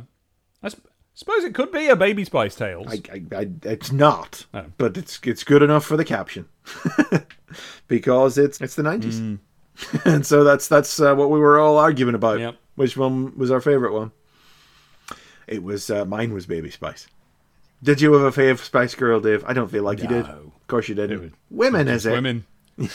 I 0.64 0.70
sp- 0.72 0.88
suppose 1.14 1.44
it 1.44 1.54
could 1.54 1.74
be 1.74 1.90
a 1.90 1.96
baby 1.98 2.24
spice 2.24 2.56
tails. 2.56 2.88
I, 2.90 3.02
I, 3.14 3.40
I, 3.40 3.50
it's 3.64 3.92
not, 3.92 4.46
Oh. 4.54 4.64
but 4.78 4.96
it's 4.96 5.20
it's 5.24 5.44
good 5.44 5.62
enough 5.62 5.84
for 5.86 5.98
the 5.98 6.06
caption 6.06 6.48
because 7.88 8.38
it's 8.38 8.62
it's 8.62 8.76
the 8.76 8.84
nineties, 8.84 9.22
and 10.06 10.26
so 10.26 10.44
that's 10.44 10.68
that's 10.68 11.00
uh, 11.00 11.14
what 11.16 11.30
we 11.30 11.40
were 11.40 11.60
all 11.60 11.78
arguing 11.78 12.16
about. 12.16 12.40
Yep. 12.40 12.56
Which 12.76 12.98
one 12.98 13.38
was 13.38 13.52
our 13.52 13.62
favorite 13.62 13.94
one? 13.94 14.12
It 15.48 15.64
was 15.64 15.90
uh, 15.90 16.06
mine 16.06 16.34
was 16.34 16.46
Baby 16.46 16.70
Spice. 16.72 17.08
Did 17.84 18.02
you 18.02 18.14
have 18.14 18.22
a 18.24 18.32
fave 18.42 18.60
Spice 18.60 18.96
Girl, 18.96 19.20
Dave? 19.20 19.44
I 19.46 19.54
don't 19.54 19.70
feel 19.70 19.84
like 19.84 20.02
you 20.02 20.08
did. 20.08 20.26
Of 20.26 20.52
course 20.68 20.90
you 20.90 20.96
didn't. 20.96 21.22
was- 21.22 21.32
Women, 21.50 21.88
is 21.88 22.06
it? 22.06 22.12
Women. 22.12 22.46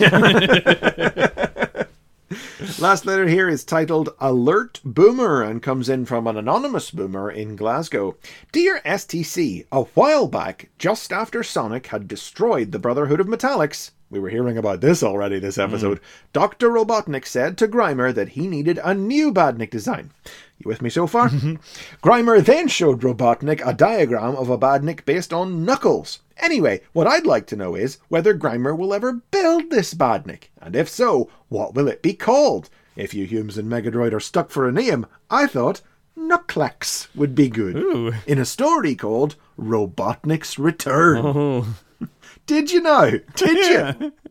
Last 2.79 3.05
letter 3.07 3.27
here 3.29 3.49
is 3.49 3.65
titled 3.65 4.11
Alert 4.19 4.81
Boomer 4.85 5.43
and 5.43 5.63
comes 5.63 5.89
in 5.89 6.05
from 6.07 6.27
an 6.27 6.37
anonymous 6.37 6.91
boomer 6.91 7.31
in 7.31 7.57
Glasgow. 7.57 8.17
Dear 8.53 8.81
STC, 8.85 9.67
a 9.71 9.83
while 9.83 10.27
back, 10.27 10.71
just 10.79 11.13
after 11.13 11.43
Sonic 11.43 11.89
had 11.89 12.09
destroyed 12.09 12.73
the 12.73 12.79
Brotherhood 12.79 13.21
of 13.21 13.27
Metallics, 13.27 13.91
We 14.13 14.21
were 14.21 14.29
hearing 14.29 14.59
about 14.59 14.83
this 14.83 15.03
already 15.03 15.39
this 15.39 15.57
mm. 15.57 15.65
episode. 15.65 15.99
Dr. 16.35 16.69
Robotnik 16.69 17.27
said 17.27 17.57
to 17.57 17.67
Grimer 17.67 18.15
that 18.15 18.31
he 18.31 18.47
needed 18.47 18.79
a 18.85 18.93
new 18.93 19.33
Badnik 19.33 19.71
design. 19.71 20.11
You 20.59 20.69
with 20.69 20.83
me 20.83 20.91
so 20.91 21.07
far? 21.07 21.31
Mm-hmm. 21.31 21.55
Grimer 22.07 22.45
then 22.45 22.69
showed 22.69 23.01
Robotnik 23.01 23.67
a 23.67 23.73
diagram 23.73 24.37
of 24.37 24.51
a 24.51 24.59
Badnik 24.59 25.07
based 25.07 25.33
on 25.33 25.65
Knuckles. 25.65 26.19
Anyway, 26.37 26.83
what 26.93 27.07
I'd 27.07 27.25
like 27.25 27.47
to 27.47 27.57
know 27.57 27.75
is 27.75 27.99
whether 28.09 28.35
Grimer 28.35 28.77
will 28.77 28.93
ever 28.93 29.15
build 29.31 29.71
this 29.71 29.95
Badnik, 29.95 30.51
and 30.61 30.77
if 30.77 30.91
so, 30.91 31.31
what 31.49 31.75
will 31.75 31.89
it 31.89 32.03
be 32.03 32.13
called? 32.13 32.69
If 32.97 33.15
you 33.15 33.25
Humes 33.25 33.57
and 33.57 33.71
Megadroid 33.71 34.13
are 34.13 34.21
stuck 34.21 34.51
for 34.51 34.69
a 34.69 34.73
name, 34.73 35.07
I 35.31 35.47
thought 35.47 35.81
Knucklex 36.19 37.09
would 37.15 37.35
be 37.35 37.49
good. 37.49 37.77
Ooh. 37.77 38.13
In 38.27 38.39
a 38.39 38.45
story 38.45 38.95
called 38.95 39.37
Robotnik's 39.59 40.59
Return. 40.59 41.25
Oh. 41.25 41.67
Did 42.47 42.71
you 42.71 42.81
know? 42.81 43.21
Did 43.35 44.01
you? 44.01 44.13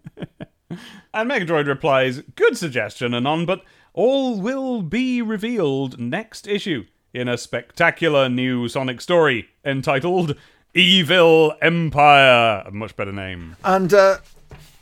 And 1.13 1.29
Megadroid 1.29 1.67
replies, 1.67 2.21
Good 2.35 2.57
suggestion, 2.57 3.13
Anon, 3.13 3.45
but 3.45 3.63
all 3.93 4.39
will 4.39 4.81
be 4.81 5.21
revealed 5.21 5.99
next 5.99 6.47
issue 6.47 6.85
in 7.13 7.27
a 7.27 7.37
spectacular 7.37 8.29
new 8.29 8.69
Sonic 8.69 9.01
story 9.01 9.49
entitled 9.65 10.37
Evil 10.73 11.53
Empire. 11.61 12.63
A 12.65 12.71
much 12.71 12.95
better 12.95 13.11
name. 13.11 13.57
And 13.65 13.93
uh, 13.93 14.19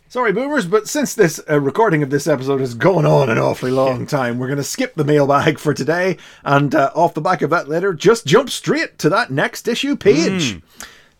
sorry, 0.07 0.31
boomers, 0.31 0.67
but 0.67 0.87
since 0.87 1.15
this 1.15 1.41
uh, 1.49 1.59
recording 1.59 2.03
of 2.03 2.11
this 2.11 2.27
episode 2.27 2.59
has 2.59 2.75
gone 2.75 3.07
on 3.07 3.31
an 3.31 3.39
awfully 3.39 3.71
long 3.71 4.05
time, 4.05 4.37
we're 4.37 4.45
going 4.47 4.57
to 4.57 4.63
skip 4.63 4.93
the 4.93 5.03
mailbag 5.03 5.57
for 5.57 5.73
today. 5.73 6.17
And 6.43 6.75
uh, 6.75 6.91
off 6.93 7.15
the 7.15 7.21
back 7.21 7.41
of 7.41 7.49
that 7.49 7.67
letter, 7.67 7.95
just 7.95 8.27
jump 8.27 8.51
straight 8.51 8.99
to 8.99 9.09
that 9.09 9.31
next 9.31 9.67
issue 9.67 9.95
page. 9.95 10.61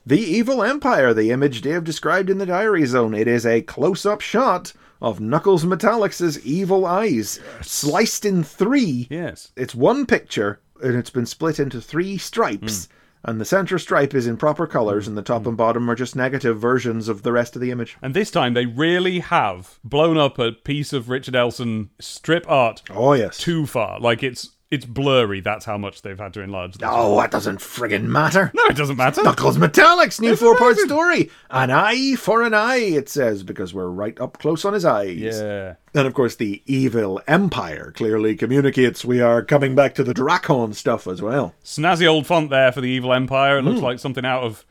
The 0.06 0.20
Evil 0.20 0.64
Empire, 0.64 1.14
the 1.14 1.30
image 1.32 1.62
Dave 1.62 1.84
described 1.84 2.30
in 2.30 2.38
the 2.38 2.46
Diary 2.46 2.86
Zone. 2.86 3.14
It 3.14 3.28
is 3.28 3.46
a 3.46 3.62
close 3.62 4.06
up 4.06 4.22
shot 4.22 4.74
of 5.02 5.20
Knuckles 5.20 5.66
Metallics' 5.66 6.42
evil 6.44 6.86
eyes, 6.86 7.40
sliced 7.62 8.26
in 8.26 8.44
three. 8.44 9.08
Yes. 9.10 9.52
It's 9.56 9.76
one 9.76 10.06
picture, 10.06 10.62
and 10.82 10.96
it's 10.96 11.10
been 11.10 11.26
split 11.26 11.60
into 11.60 11.80
three 11.82 12.18
stripes. 12.18 12.86
Hmm. 12.86 12.94
And 13.22 13.42
the 13.42 13.46
center 13.46 13.78
stripe 13.78 14.14
is 14.16 14.28
in 14.28 14.38
proper 14.38 14.66
colors, 14.66 15.06
and 15.08 15.18
the 15.18 15.22
top 15.22 15.44
hmm. 15.44 15.50
and 15.50 15.58
bottom 15.58 15.90
are 15.90 15.96
just 15.96 16.16
negative 16.16 16.60
versions 16.60 17.08
of 17.10 17.24
the 17.24 17.34
rest 17.34 17.56
of 17.56 17.62
the 17.62 17.70
image. 17.72 17.98
And 18.02 18.14
this 18.14 18.32
time 18.32 18.54
they 18.54 18.66
really 18.66 19.20
have 19.20 19.80
blown 19.84 20.18
up 20.18 20.40
a 20.40 20.54
piece 20.54 20.94
of 20.94 21.10
Richard 21.10 21.36
Elson 21.36 21.90
strip 22.00 22.46
art 22.50 22.82
Oh, 22.90 23.14
yes. 23.14 23.38
too 23.38 23.66
far. 23.66 24.00
Like 24.00 24.24
it's 24.24 24.52
it's 24.72 24.86
blurry. 24.86 25.41
That's 25.41 25.66
how 25.66 25.78
much 25.78 26.04
they've 26.04 26.18
had 26.18 26.34
to 26.36 26.41
enlarge 26.41 26.78
this. 26.78 26.90
Oh, 26.91 27.20
that 27.20 27.32
doesn't 27.32 27.58
friggin' 27.58 28.04
matter. 28.04 28.52
No, 28.54 28.66
it 28.66 28.76
doesn't 28.76 28.98
matter. 28.98 29.24
Knuckles 29.24 29.58
Metallics, 29.58 30.22
new 30.22 30.36
four 30.36 30.56
part 30.58 30.78
story. 30.78 31.32
An 31.50 31.72
eye 31.72 32.16
for 32.16 32.44
an 32.44 32.54
eye, 32.54 32.78
it 32.78 33.10
says, 33.10 33.41
because 33.44 33.74
we're 33.74 33.90
right 33.90 34.20
up 34.20 34.38
close 34.38 34.66
on 34.66 34.74
his 34.74 34.86
eyes. 34.86 35.18
Yeah. 35.18 35.76
And 35.96 36.06
of 36.06 36.14
course, 36.14 36.36
the 36.36 36.62
evil 36.66 37.20
empire 37.28 37.91
clearly 37.96 38.36
communicates 38.36 39.04
we 39.04 39.22
are 39.22 39.44
coming 39.44 39.74
back 39.74 39.96
to 39.96 40.04
the 40.04 40.14
Drakon 40.14 40.76
stuff 40.76 41.08
as 41.08 41.22
well. 41.22 41.56
Snazzy 41.64 42.08
old 42.08 42.28
font 42.28 42.52
there 42.52 42.72
for 42.72 42.82
the 42.82 42.90
Evil 42.90 43.14
Empire. 43.14 43.58
It 43.58 43.64
looks 43.64 43.80
hmm. 43.80 43.86
like 43.86 44.00
something 44.00 44.26
out 44.26 44.44
of 44.44 44.66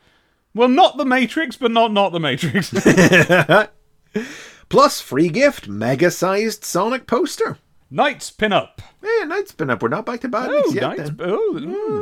well, 0.53 0.69
not 0.69 0.97
the 0.97 1.05
Matrix, 1.05 1.57
but 1.57 1.71
not 1.71 1.91
not 1.91 2.11
the 2.11 2.19
Matrix. 2.19 2.73
Plus, 4.69 5.01
free 5.01 5.29
gift, 5.29 5.67
mega 5.67 6.09
sized 6.09 6.63
Sonic 6.63 7.05
poster. 7.05 7.57
NiGHTS 7.91 8.37
pin 8.37 8.53
up. 8.53 8.81
Yeah, 9.01 9.25
NiGHTS 9.25 9.57
been 9.57 9.69
up. 9.69 9.81
We're 9.81 9.89
not 9.89 10.05
back 10.05 10.21
to 10.21 10.27
bad 10.27 10.49
Oh, 10.51 10.71
yet. 10.73 10.83
NiGHTS. 10.83 11.17
then. 11.17 11.29
Oh, 11.29 11.53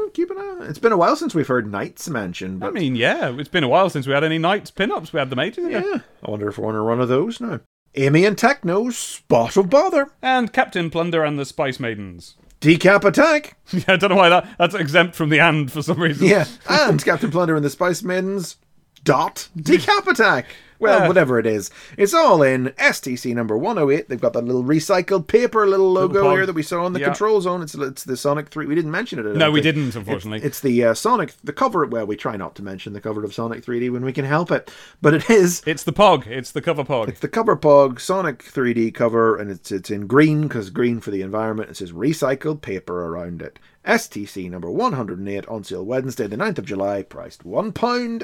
Mm, 0.07 0.13
keep 0.13 0.29
an 0.31 0.37
eye. 0.37 0.65
It's 0.69 0.79
been 0.79 0.91
a 0.91 0.97
while 0.97 1.15
since 1.15 1.33
we've 1.33 1.47
heard 1.47 1.65
NiGHTS 1.67 2.09
mentioned. 2.09 2.63
I 2.63 2.71
mean, 2.71 2.95
yeah, 2.95 3.33
it's 3.37 3.47
been 3.49 3.63
a 3.63 3.69
while 3.69 3.89
since 3.89 4.05
we 4.05 4.13
had 4.13 4.23
any 4.23 4.37
NiGHTS 4.39 4.75
pin 4.75 4.91
ups. 4.91 5.13
We 5.13 5.19
had 5.19 5.29
the 5.29 5.35
Matrix. 5.37 5.67
ago. 5.69 5.87
yeah, 5.93 5.99
I 6.23 6.29
wonder 6.31 6.49
if 6.49 6.57
we're 6.57 6.67
on 6.67 6.75
a 6.75 6.81
run 6.81 6.99
of 6.99 7.07
those 7.07 7.39
now. 7.39 7.61
Amy 7.95 8.25
and 8.25 8.35
Techno's 8.37 8.97
spot 8.97 9.55
of 9.57 9.69
bother. 9.69 10.11
And 10.21 10.51
Captain 10.53 10.89
Plunder 10.89 11.23
and 11.23 11.39
the 11.39 11.45
Spice 11.45 11.79
Maidens. 11.79 12.35
Decap 12.61 13.03
attack. 13.05 13.55
Yeah, 13.73 13.83
I 13.89 13.95
don't 13.97 14.09
know 14.09 14.15
why 14.15 14.29
that 14.29 14.47
that's 14.57 14.75
exempt 14.75 15.13
from 15.15 15.29
the 15.29 15.39
and 15.39 15.71
for 15.71 15.81
some 15.81 16.01
reason. 16.01 16.25
Yeah, 16.27 16.45
and 16.69 17.03
Captain 17.03 17.29
Plunder 17.31 17.55
and 17.55 17.63
the 17.65 17.69
Spice 17.69 18.01
Maidens. 18.03 18.55
Dot 19.03 19.47
decap 19.57 20.07
attack. 20.07 20.47
Well, 20.79 20.99
Yeah. 21.01 21.07
whatever 21.07 21.39
it 21.39 21.45
is, 21.45 21.69
it's 21.97 22.13
all 22.13 22.41
in 22.43 22.73
STC 22.77 23.33
number 23.33 23.57
108. 23.57 24.09
They've 24.09 24.19
got 24.21 24.33
that 24.33 24.43
little 24.45 24.63
recycled 24.63 25.27
paper 25.27 25.65
little 25.67 25.91
logo 25.91 26.23
pog. 26.23 26.31
here 26.33 26.45
that 26.45 26.53
we 26.53 26.63
saw 26.63 26.85
on 26.85 26.93
the 26.93 26.99
Yeah. 26.99 27.07
control 27.07 27.41
zone. 27.41 27.61
It's 27.61 27.75
it's 27.75 28.03
the 28.03 28.17
Sonic 28.17 28.49
3. 28.49 28.65
We 28.65 28.75
didn't 28.75 28.91
mention 28.91 29.19
it. 29.19 29.35
No, 29.35 29.51
we 29.51 29.61
didn't, 29.61 29.95
unfortunately. 29.95 30.45
It's 30.45 30.59
the 30.59 30.83
uh, 30.83 30.93
Sonic, 30.93 31.33
the 31.43 31.53
cover. 31.53 31.85
Well, 31.85 32.05
we 32.05 32.15
try 32.15 32.35
not 32.37 32.55
to 32.55 32.63
mention 32.63 32.93
the 32.93 33.01
cover 33.01 33.23
of 33.23 33.33
Sonic 33.33 33.63
3D 33.65 33.89
when 33.91 34.03
we 34.05 34.13
can 34.13 34.25
help 34.25 34.51
it, 34.51 34.71
but 35.01 35.13
it 35.13 35.29
is. 35.29 35.61
It's 35.65 35.83
the 35.83 35.93
Pog. 35.93 36.27
It's 36.27 36.51
the 36.51 36.61
cover 36.61 36.83
Pog. 36.83 37.07
It's 37.09 37.19
the 37.19 37.27
cover 37.27 37.55
pog 37.57 37.99
Sonic 37.99 38.43
3D 38.43 38.91
cover, 38.93 39.35
and 39.37 39.49
it's 39.49 39.71
it's 39.71 39.89
in 39.89 40.07
green 40.07 40.43
because 40.43 40.69
green 40.69 40.99
for 40.99 41.11
the 41.11 41.21
environment. 41.21 41.69
It 41.69 41.77
says 41.77 41.91
recycled 41.91 42.61
paper 42.61 43.05
around 43.05 43.41
it. 43.41 43.59
STC 43.85 44.49
number 44.49 44.69
108 44.69 45.47
on 45.47 45.63
sale 45.63 45.85
Wednesday, 45.85 46.27
the 46.27 46.35
9th 46.37 46.57
of 46.59 46.65
July, 46.65 47.01
priced 47.03 47.45
one 47.45 47.71
pound 47.71 48.23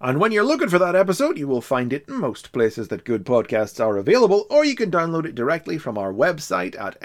and 0.00 0.20
when 0.20 0.30
you're 0.32 0.44
looking 0.44 0.68
for 0.68 0.78
that 0.78 0.94
episode, 0.94 1.36
you 1.38 1.48
will 1.48 1.60
find 1.60 1.92
it 1.92 2.04
in 2.08 2.14
most 2.20 2.52
places 2.52 2.88
that 2.88 3.04
good 3.04 3.24
podcasts 3.24 3.84
are 3.84 3.96
available, 3.96 4.46
or 4.50 4.64
you 4.64 4.74
can 4.76 4.90
download 4.90 5.24
it 5.26 5.34
directly 5.34 5.76
from 5.78 5.98
our 5.98 6.12
website 6.12 6.78
at 6.80 7.00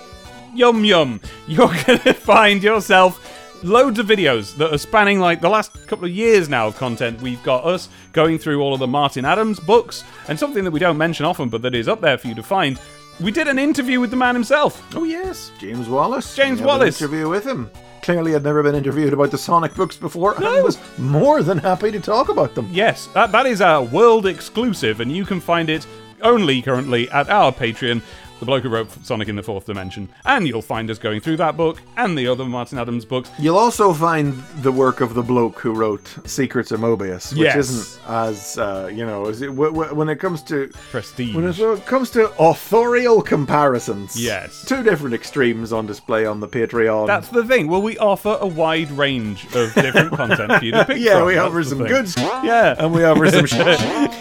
yum 0.53 0.83
yum. 0.83 1.21
You're 1.47 1.73
gonna 1.85 2.13
find 2.13 2.61
yourself. 2.61 3.21
Loads 3.63 3.97
of 3.99 4.05
videos 4.05 4.55
that 4.57 4.71
are 4.73 4.77
spanning 4.77 5.19
like 5.19 5.41
the 5.41 5.49
last 5.49 5.87
couple 5.87 6.05
of 6.05 6.11
years 6.11 6.49
now 6.49 6.67
of 6.67 6.77
content. 6.77 7.21
We've 7.21 7.41
got 7.43 7.65
us 7.65 7.89
going 8.11 8.37
through 8.37 8.61
all 8.61 8.73
of 8.73 8.79
the 8.79 8.87
Martin 8.87 9.25
Adams 9.25 9.59
books, 9.59 10.03
and 10.27 10.37
something 10.37 10.63
that 10.63 10.71
we 10.71 10.79
don't 10.79 10.97
mention 10.97 11.25
often, 11.25 11.49
but 11.49 11.61
that 11.63 11.73
is 11.73 11.87
up 11.87 12.01
there 12.01 12.17
for 12.17 12.27
you 12.27 12.35
to 12.35 12.43
find. 12.43 12.79
We 13.19 13.31
did 13.31 13.47
an 13.47 13.57
interview 13.57 13.99
with 13.99 14.11
the 14.11 14.17
man 14.17 14.35
himself. 14.35 14.85
Oh, 14.93 15.03
yes, 15.03 15.51
James 15.57 15.87
Wallace. 15.87 16.35
James 16.35 16.59
We 16.59 16.67
had 16.67 16.73
an 16.73 16.79
Wallace. 16.79 17.01
interview 17.01 17.29
with 17.29 17.45
him. 17.45 17.71
Clearly, 18.03 18.35
I'd 18.35 18.43
never 18.43 18.61
been 18.61 18.75
interviewed 18.75 19.13
about 19.13 19.31
the 19.31 19.37
Sonic 19.37 19.73
books 19.73 19.95
before, 19.95 20.33
and 20.35 20.43
No. 20.43 20.61
was 20.63 20.77
more 20.99 21.41
than 21.41 21.57
happy 21.57 21.91
to 21.91 21.99
talk 21.99 22.29
about 22.29 22.53
them. 22.53 22.69
Yes, 22.71 23.07
that, 23.13 23.31
that 23.31 23.45
is 23.47 23.61
a 23.61 23.81
world 23.81 24.27
exclusive, 24.27 24.99
and 24.99 25.11
you 25.11 25.25
can 25.25 25.39
find 25.39 25.69
it 25.69 25.87
only 26.21 26.61
currently 26.61 27.09
at 27.09 27.29
our 27.29 27.51
Patreon. 27.51 28.01
The 28.39 28.45
bloke 28.45 28.63
who 28.63 28.69
wrote 28.69 28.89
Sonic 29.05 29.27
in 29.29 29.35
the 29.35 29.43
Fourth 29.43 29.65
Dimension. 29.65 30.09
And 30.25 30.47
you'll 30.47 30.61
find 30.61 30.89
us 30.89 30.97
going 30.97 31.21
through 31.21 31.37
that 31.37 31.55
book 31.55 31.81
and 31.97 32.17
the 32.17 32.27
other 32.27 32.43
Martin 32.45 32.77
Adams 32.77 33.05
books. 33.05 33.29
You'll 33.39 33.57
also 33.57 33.93
find 33.93 34.33
the 34.61 34.71
work 34.71 34.99
of 35.01 35.13
the 35.13 35.23
bloke 35.23 35.59
who 35.59 35.71
wrote 35.73 36.15
Secrets 36.25 36.71
of 36.71 36.79
Mobius, 36.81 37.31
which 37.31 37.39
Yes. 37.41 37.55
isn't 37.69 38.01
as 38.09 38.57
uh, 38.57 38.89
you 38.93 39.05
know, 39.05 39.25
as 39.27 39.41
it, 39.41 39.47
w- 39.47 39.71
w- 39.71 39.93
when 39.95 40.09
it 40.09 40.17
comes 40.19 40.41
to 40.43 40.69
Prestige. 40.91 41.33
when 41.35 41.45
it 41.47 41.59
uh, 41.59 41.77
comes 41.85 42.09
to 42.11 42.29
authorial 42.39 43.21
comparisons. 43.21 44.15
Yes. 44.21 44.65
two 44.65 44.83
different 44.83 45.13
extremes 45.15 45.71
on 45.71 45.85
display 45.85 46.25
on 46.25 46.39
the 46.39 46.47
Patreon. 46.47 47.07
That's 47.07 47.29
the 47.29 47.45
thing. 47.45 47.67
Well, 47.67 47.81
we 47.81 47.97
offer 47.97 48.37
a 48.41 48.47
wide 48.47 48.91
range 48.91 49.45
of 49.55 49.73
different 49.73 50.11
content 50.17 50.51
for 50.53 50.65
you 50.65 50.71
to 50.71 50.85
pick 50.85 50.97
yeah, 50.99 51.17
from. 51.19 51.27
we 51.27 51.35
That's 51.35 51.47
offer 51.47 51.63
some 51.63 51.77
thing. 51.79 51.87
good, 51.87 52.13
Yeah. 52.43 52.75
and 52.77 52.93
we 52.93 53.03
offer 53.03 53.31
some. 53.31 53.45
sh- 53.45 53.55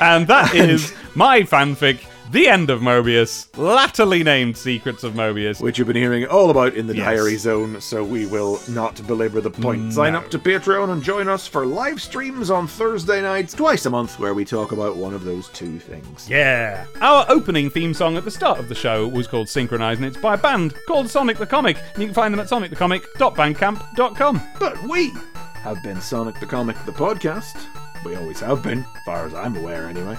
and 0.01 0.27
that 0.29 0.55
is 0.55 0.95
my 1.15 1.41
fanfic, 1.43 2.05
The 2.31 2.49
End 2.49 2.69
of 2.71 2.81
Mobius, 2.81 3.47
latterly 3.57 4.25
named 4.25 4.57
Secrets 4.57 5.05
of 5.05 5.13
Mobius. 5.13 5.61
which 5.61 5.79
you've 5.79 5.87
been 5.87 5.95
hearing 5.97 6.25
all 6.27 6.51
about 6.51 6.75
in 6.75 6.87
the 6.89 6.97
Yes. 6.97 7.05
Diary 7.07 7.37
Zone, 7.37 7.81
so 7.81 8.03
we 8.03 8.27
will 8.27 8.61
not 8.69 9.07
belabor 9.07 9.41
the 9.41 9.51
point. 9.51 9.83
Mm, 9.83 9.93
Sign 9.93 10.15
up 10.17 10.31
to 10.31 10.39
Patreon 10.39 10.91
and 10.91 11.01
join 11.03 11.29
us 11.29 11.47
for 11.47 11.65
live 11.65 12.01
streams 12.03 12.51
on 12.51 12.67
Thursday 12.67 13.21
nights, 13.23 13.53
twice 13.55 13.87
a 13.87 13.91
month, 13.91 14.19
where 14.19 14.35
we 14.35 14.45
talk 14.45 14.73
about 14.73 14.97
one 14.97 15.15
of 15.15 15.23
those 15.25 15.49
two 15.51 15.79
things. 15.79 16.29
Yeah. 16.29 16.87
Our 17.01 17.25
opening 17.29 17.71
theme 17.71 17.95
song 17.95 18.17
at 18.17 18.25
the 18.25 18.31
start 18.33 18.59
of 18.59 18.69
the 18.69 18.75
show 18.75 19.07
was 19.07 19.29
called 19.29 19.49
Synchronize, 19.49 19.99
and 19.99 20.07
it's 20.07 20.17
by 20.17 20.35
a 20.35 20.39
band 20.39 20.75
called 20.89 21.09
Sonic 21.09 21.37
the 21.39 21.47
Comic. 21.47 21.77
And 21.93 22.03
you 22.03 22.09
can 22.09 22.15
find 22.15 22.35
them 22.35 22.41
at 22.41 22.49
sonicthecomic.bandcamp.com. 22.49 24.43
But 24.59 24.83
we 24.85 25.13
have 25.63 25.81
been 25.85 26.01
Sonic 26.01 26.41
the 26.41 26.47
Comic, 26.47 26.77
the 26.85 26.93
podcast. 26.93 27.65
We 28.05 28.17
always 28.17 28.41
have 28.41 28.63
been, 28.63 28.81
as 28.97 29.03
far 29.05 29.25
as 29.27 29.35
I'm 29.35 29.57
aware, 29.57 29.87
anyway. 29.89 30.17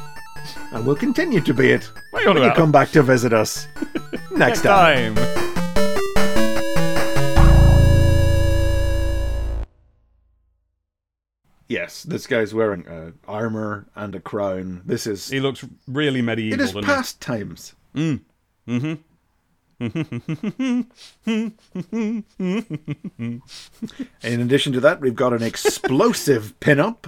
And 0.72 0.86
we'll 0.86 0.96
continue 0.96 1.42
to 1.42 1.54
be 1.54 1.72
it 1.72 1.90
What 2.12 2.24
you 2.24 2.34
when 2.34 2.44
you 2.44 2.52
come 2.54 2.72
back 2.72 2.92
to 2.92 3.04
visit 3.04 3.34
us 3.34 3.68
next 4.32 4.62
time. 4.62 5.16
Time. 5.16 5.46
Yes, 11.68 12.04
this 12.04 12.28
guy's 12.28 12.54
wearing 12.54 12.88
uh, 12.88 13.12
armor 13.28 13.88
and 13.96 14.14
a 14.14 14.20
crown. 14.20 14.84
This 14.86 15.08
is 15.08 15.30
He 15.30 15.40
looks 15.40 15.66
really 15.88 16.22
medieval. 16.22 16.60
it 16.60 16.64
is 16.64 16.74
past 16.86 17.20
times. 17.22 17.74
Mm. 17.96 18.22
Mm-hmm. 18.68 18.94
In 24.24 24.42
addition 24.42 24.72
to 24.74 24.80
that, 24.80 25.02
we've 25.02 25.16
got 25.16 25.34
an 25.34 25.44
explosive 25.44 26.58
pinup 26.62 27.06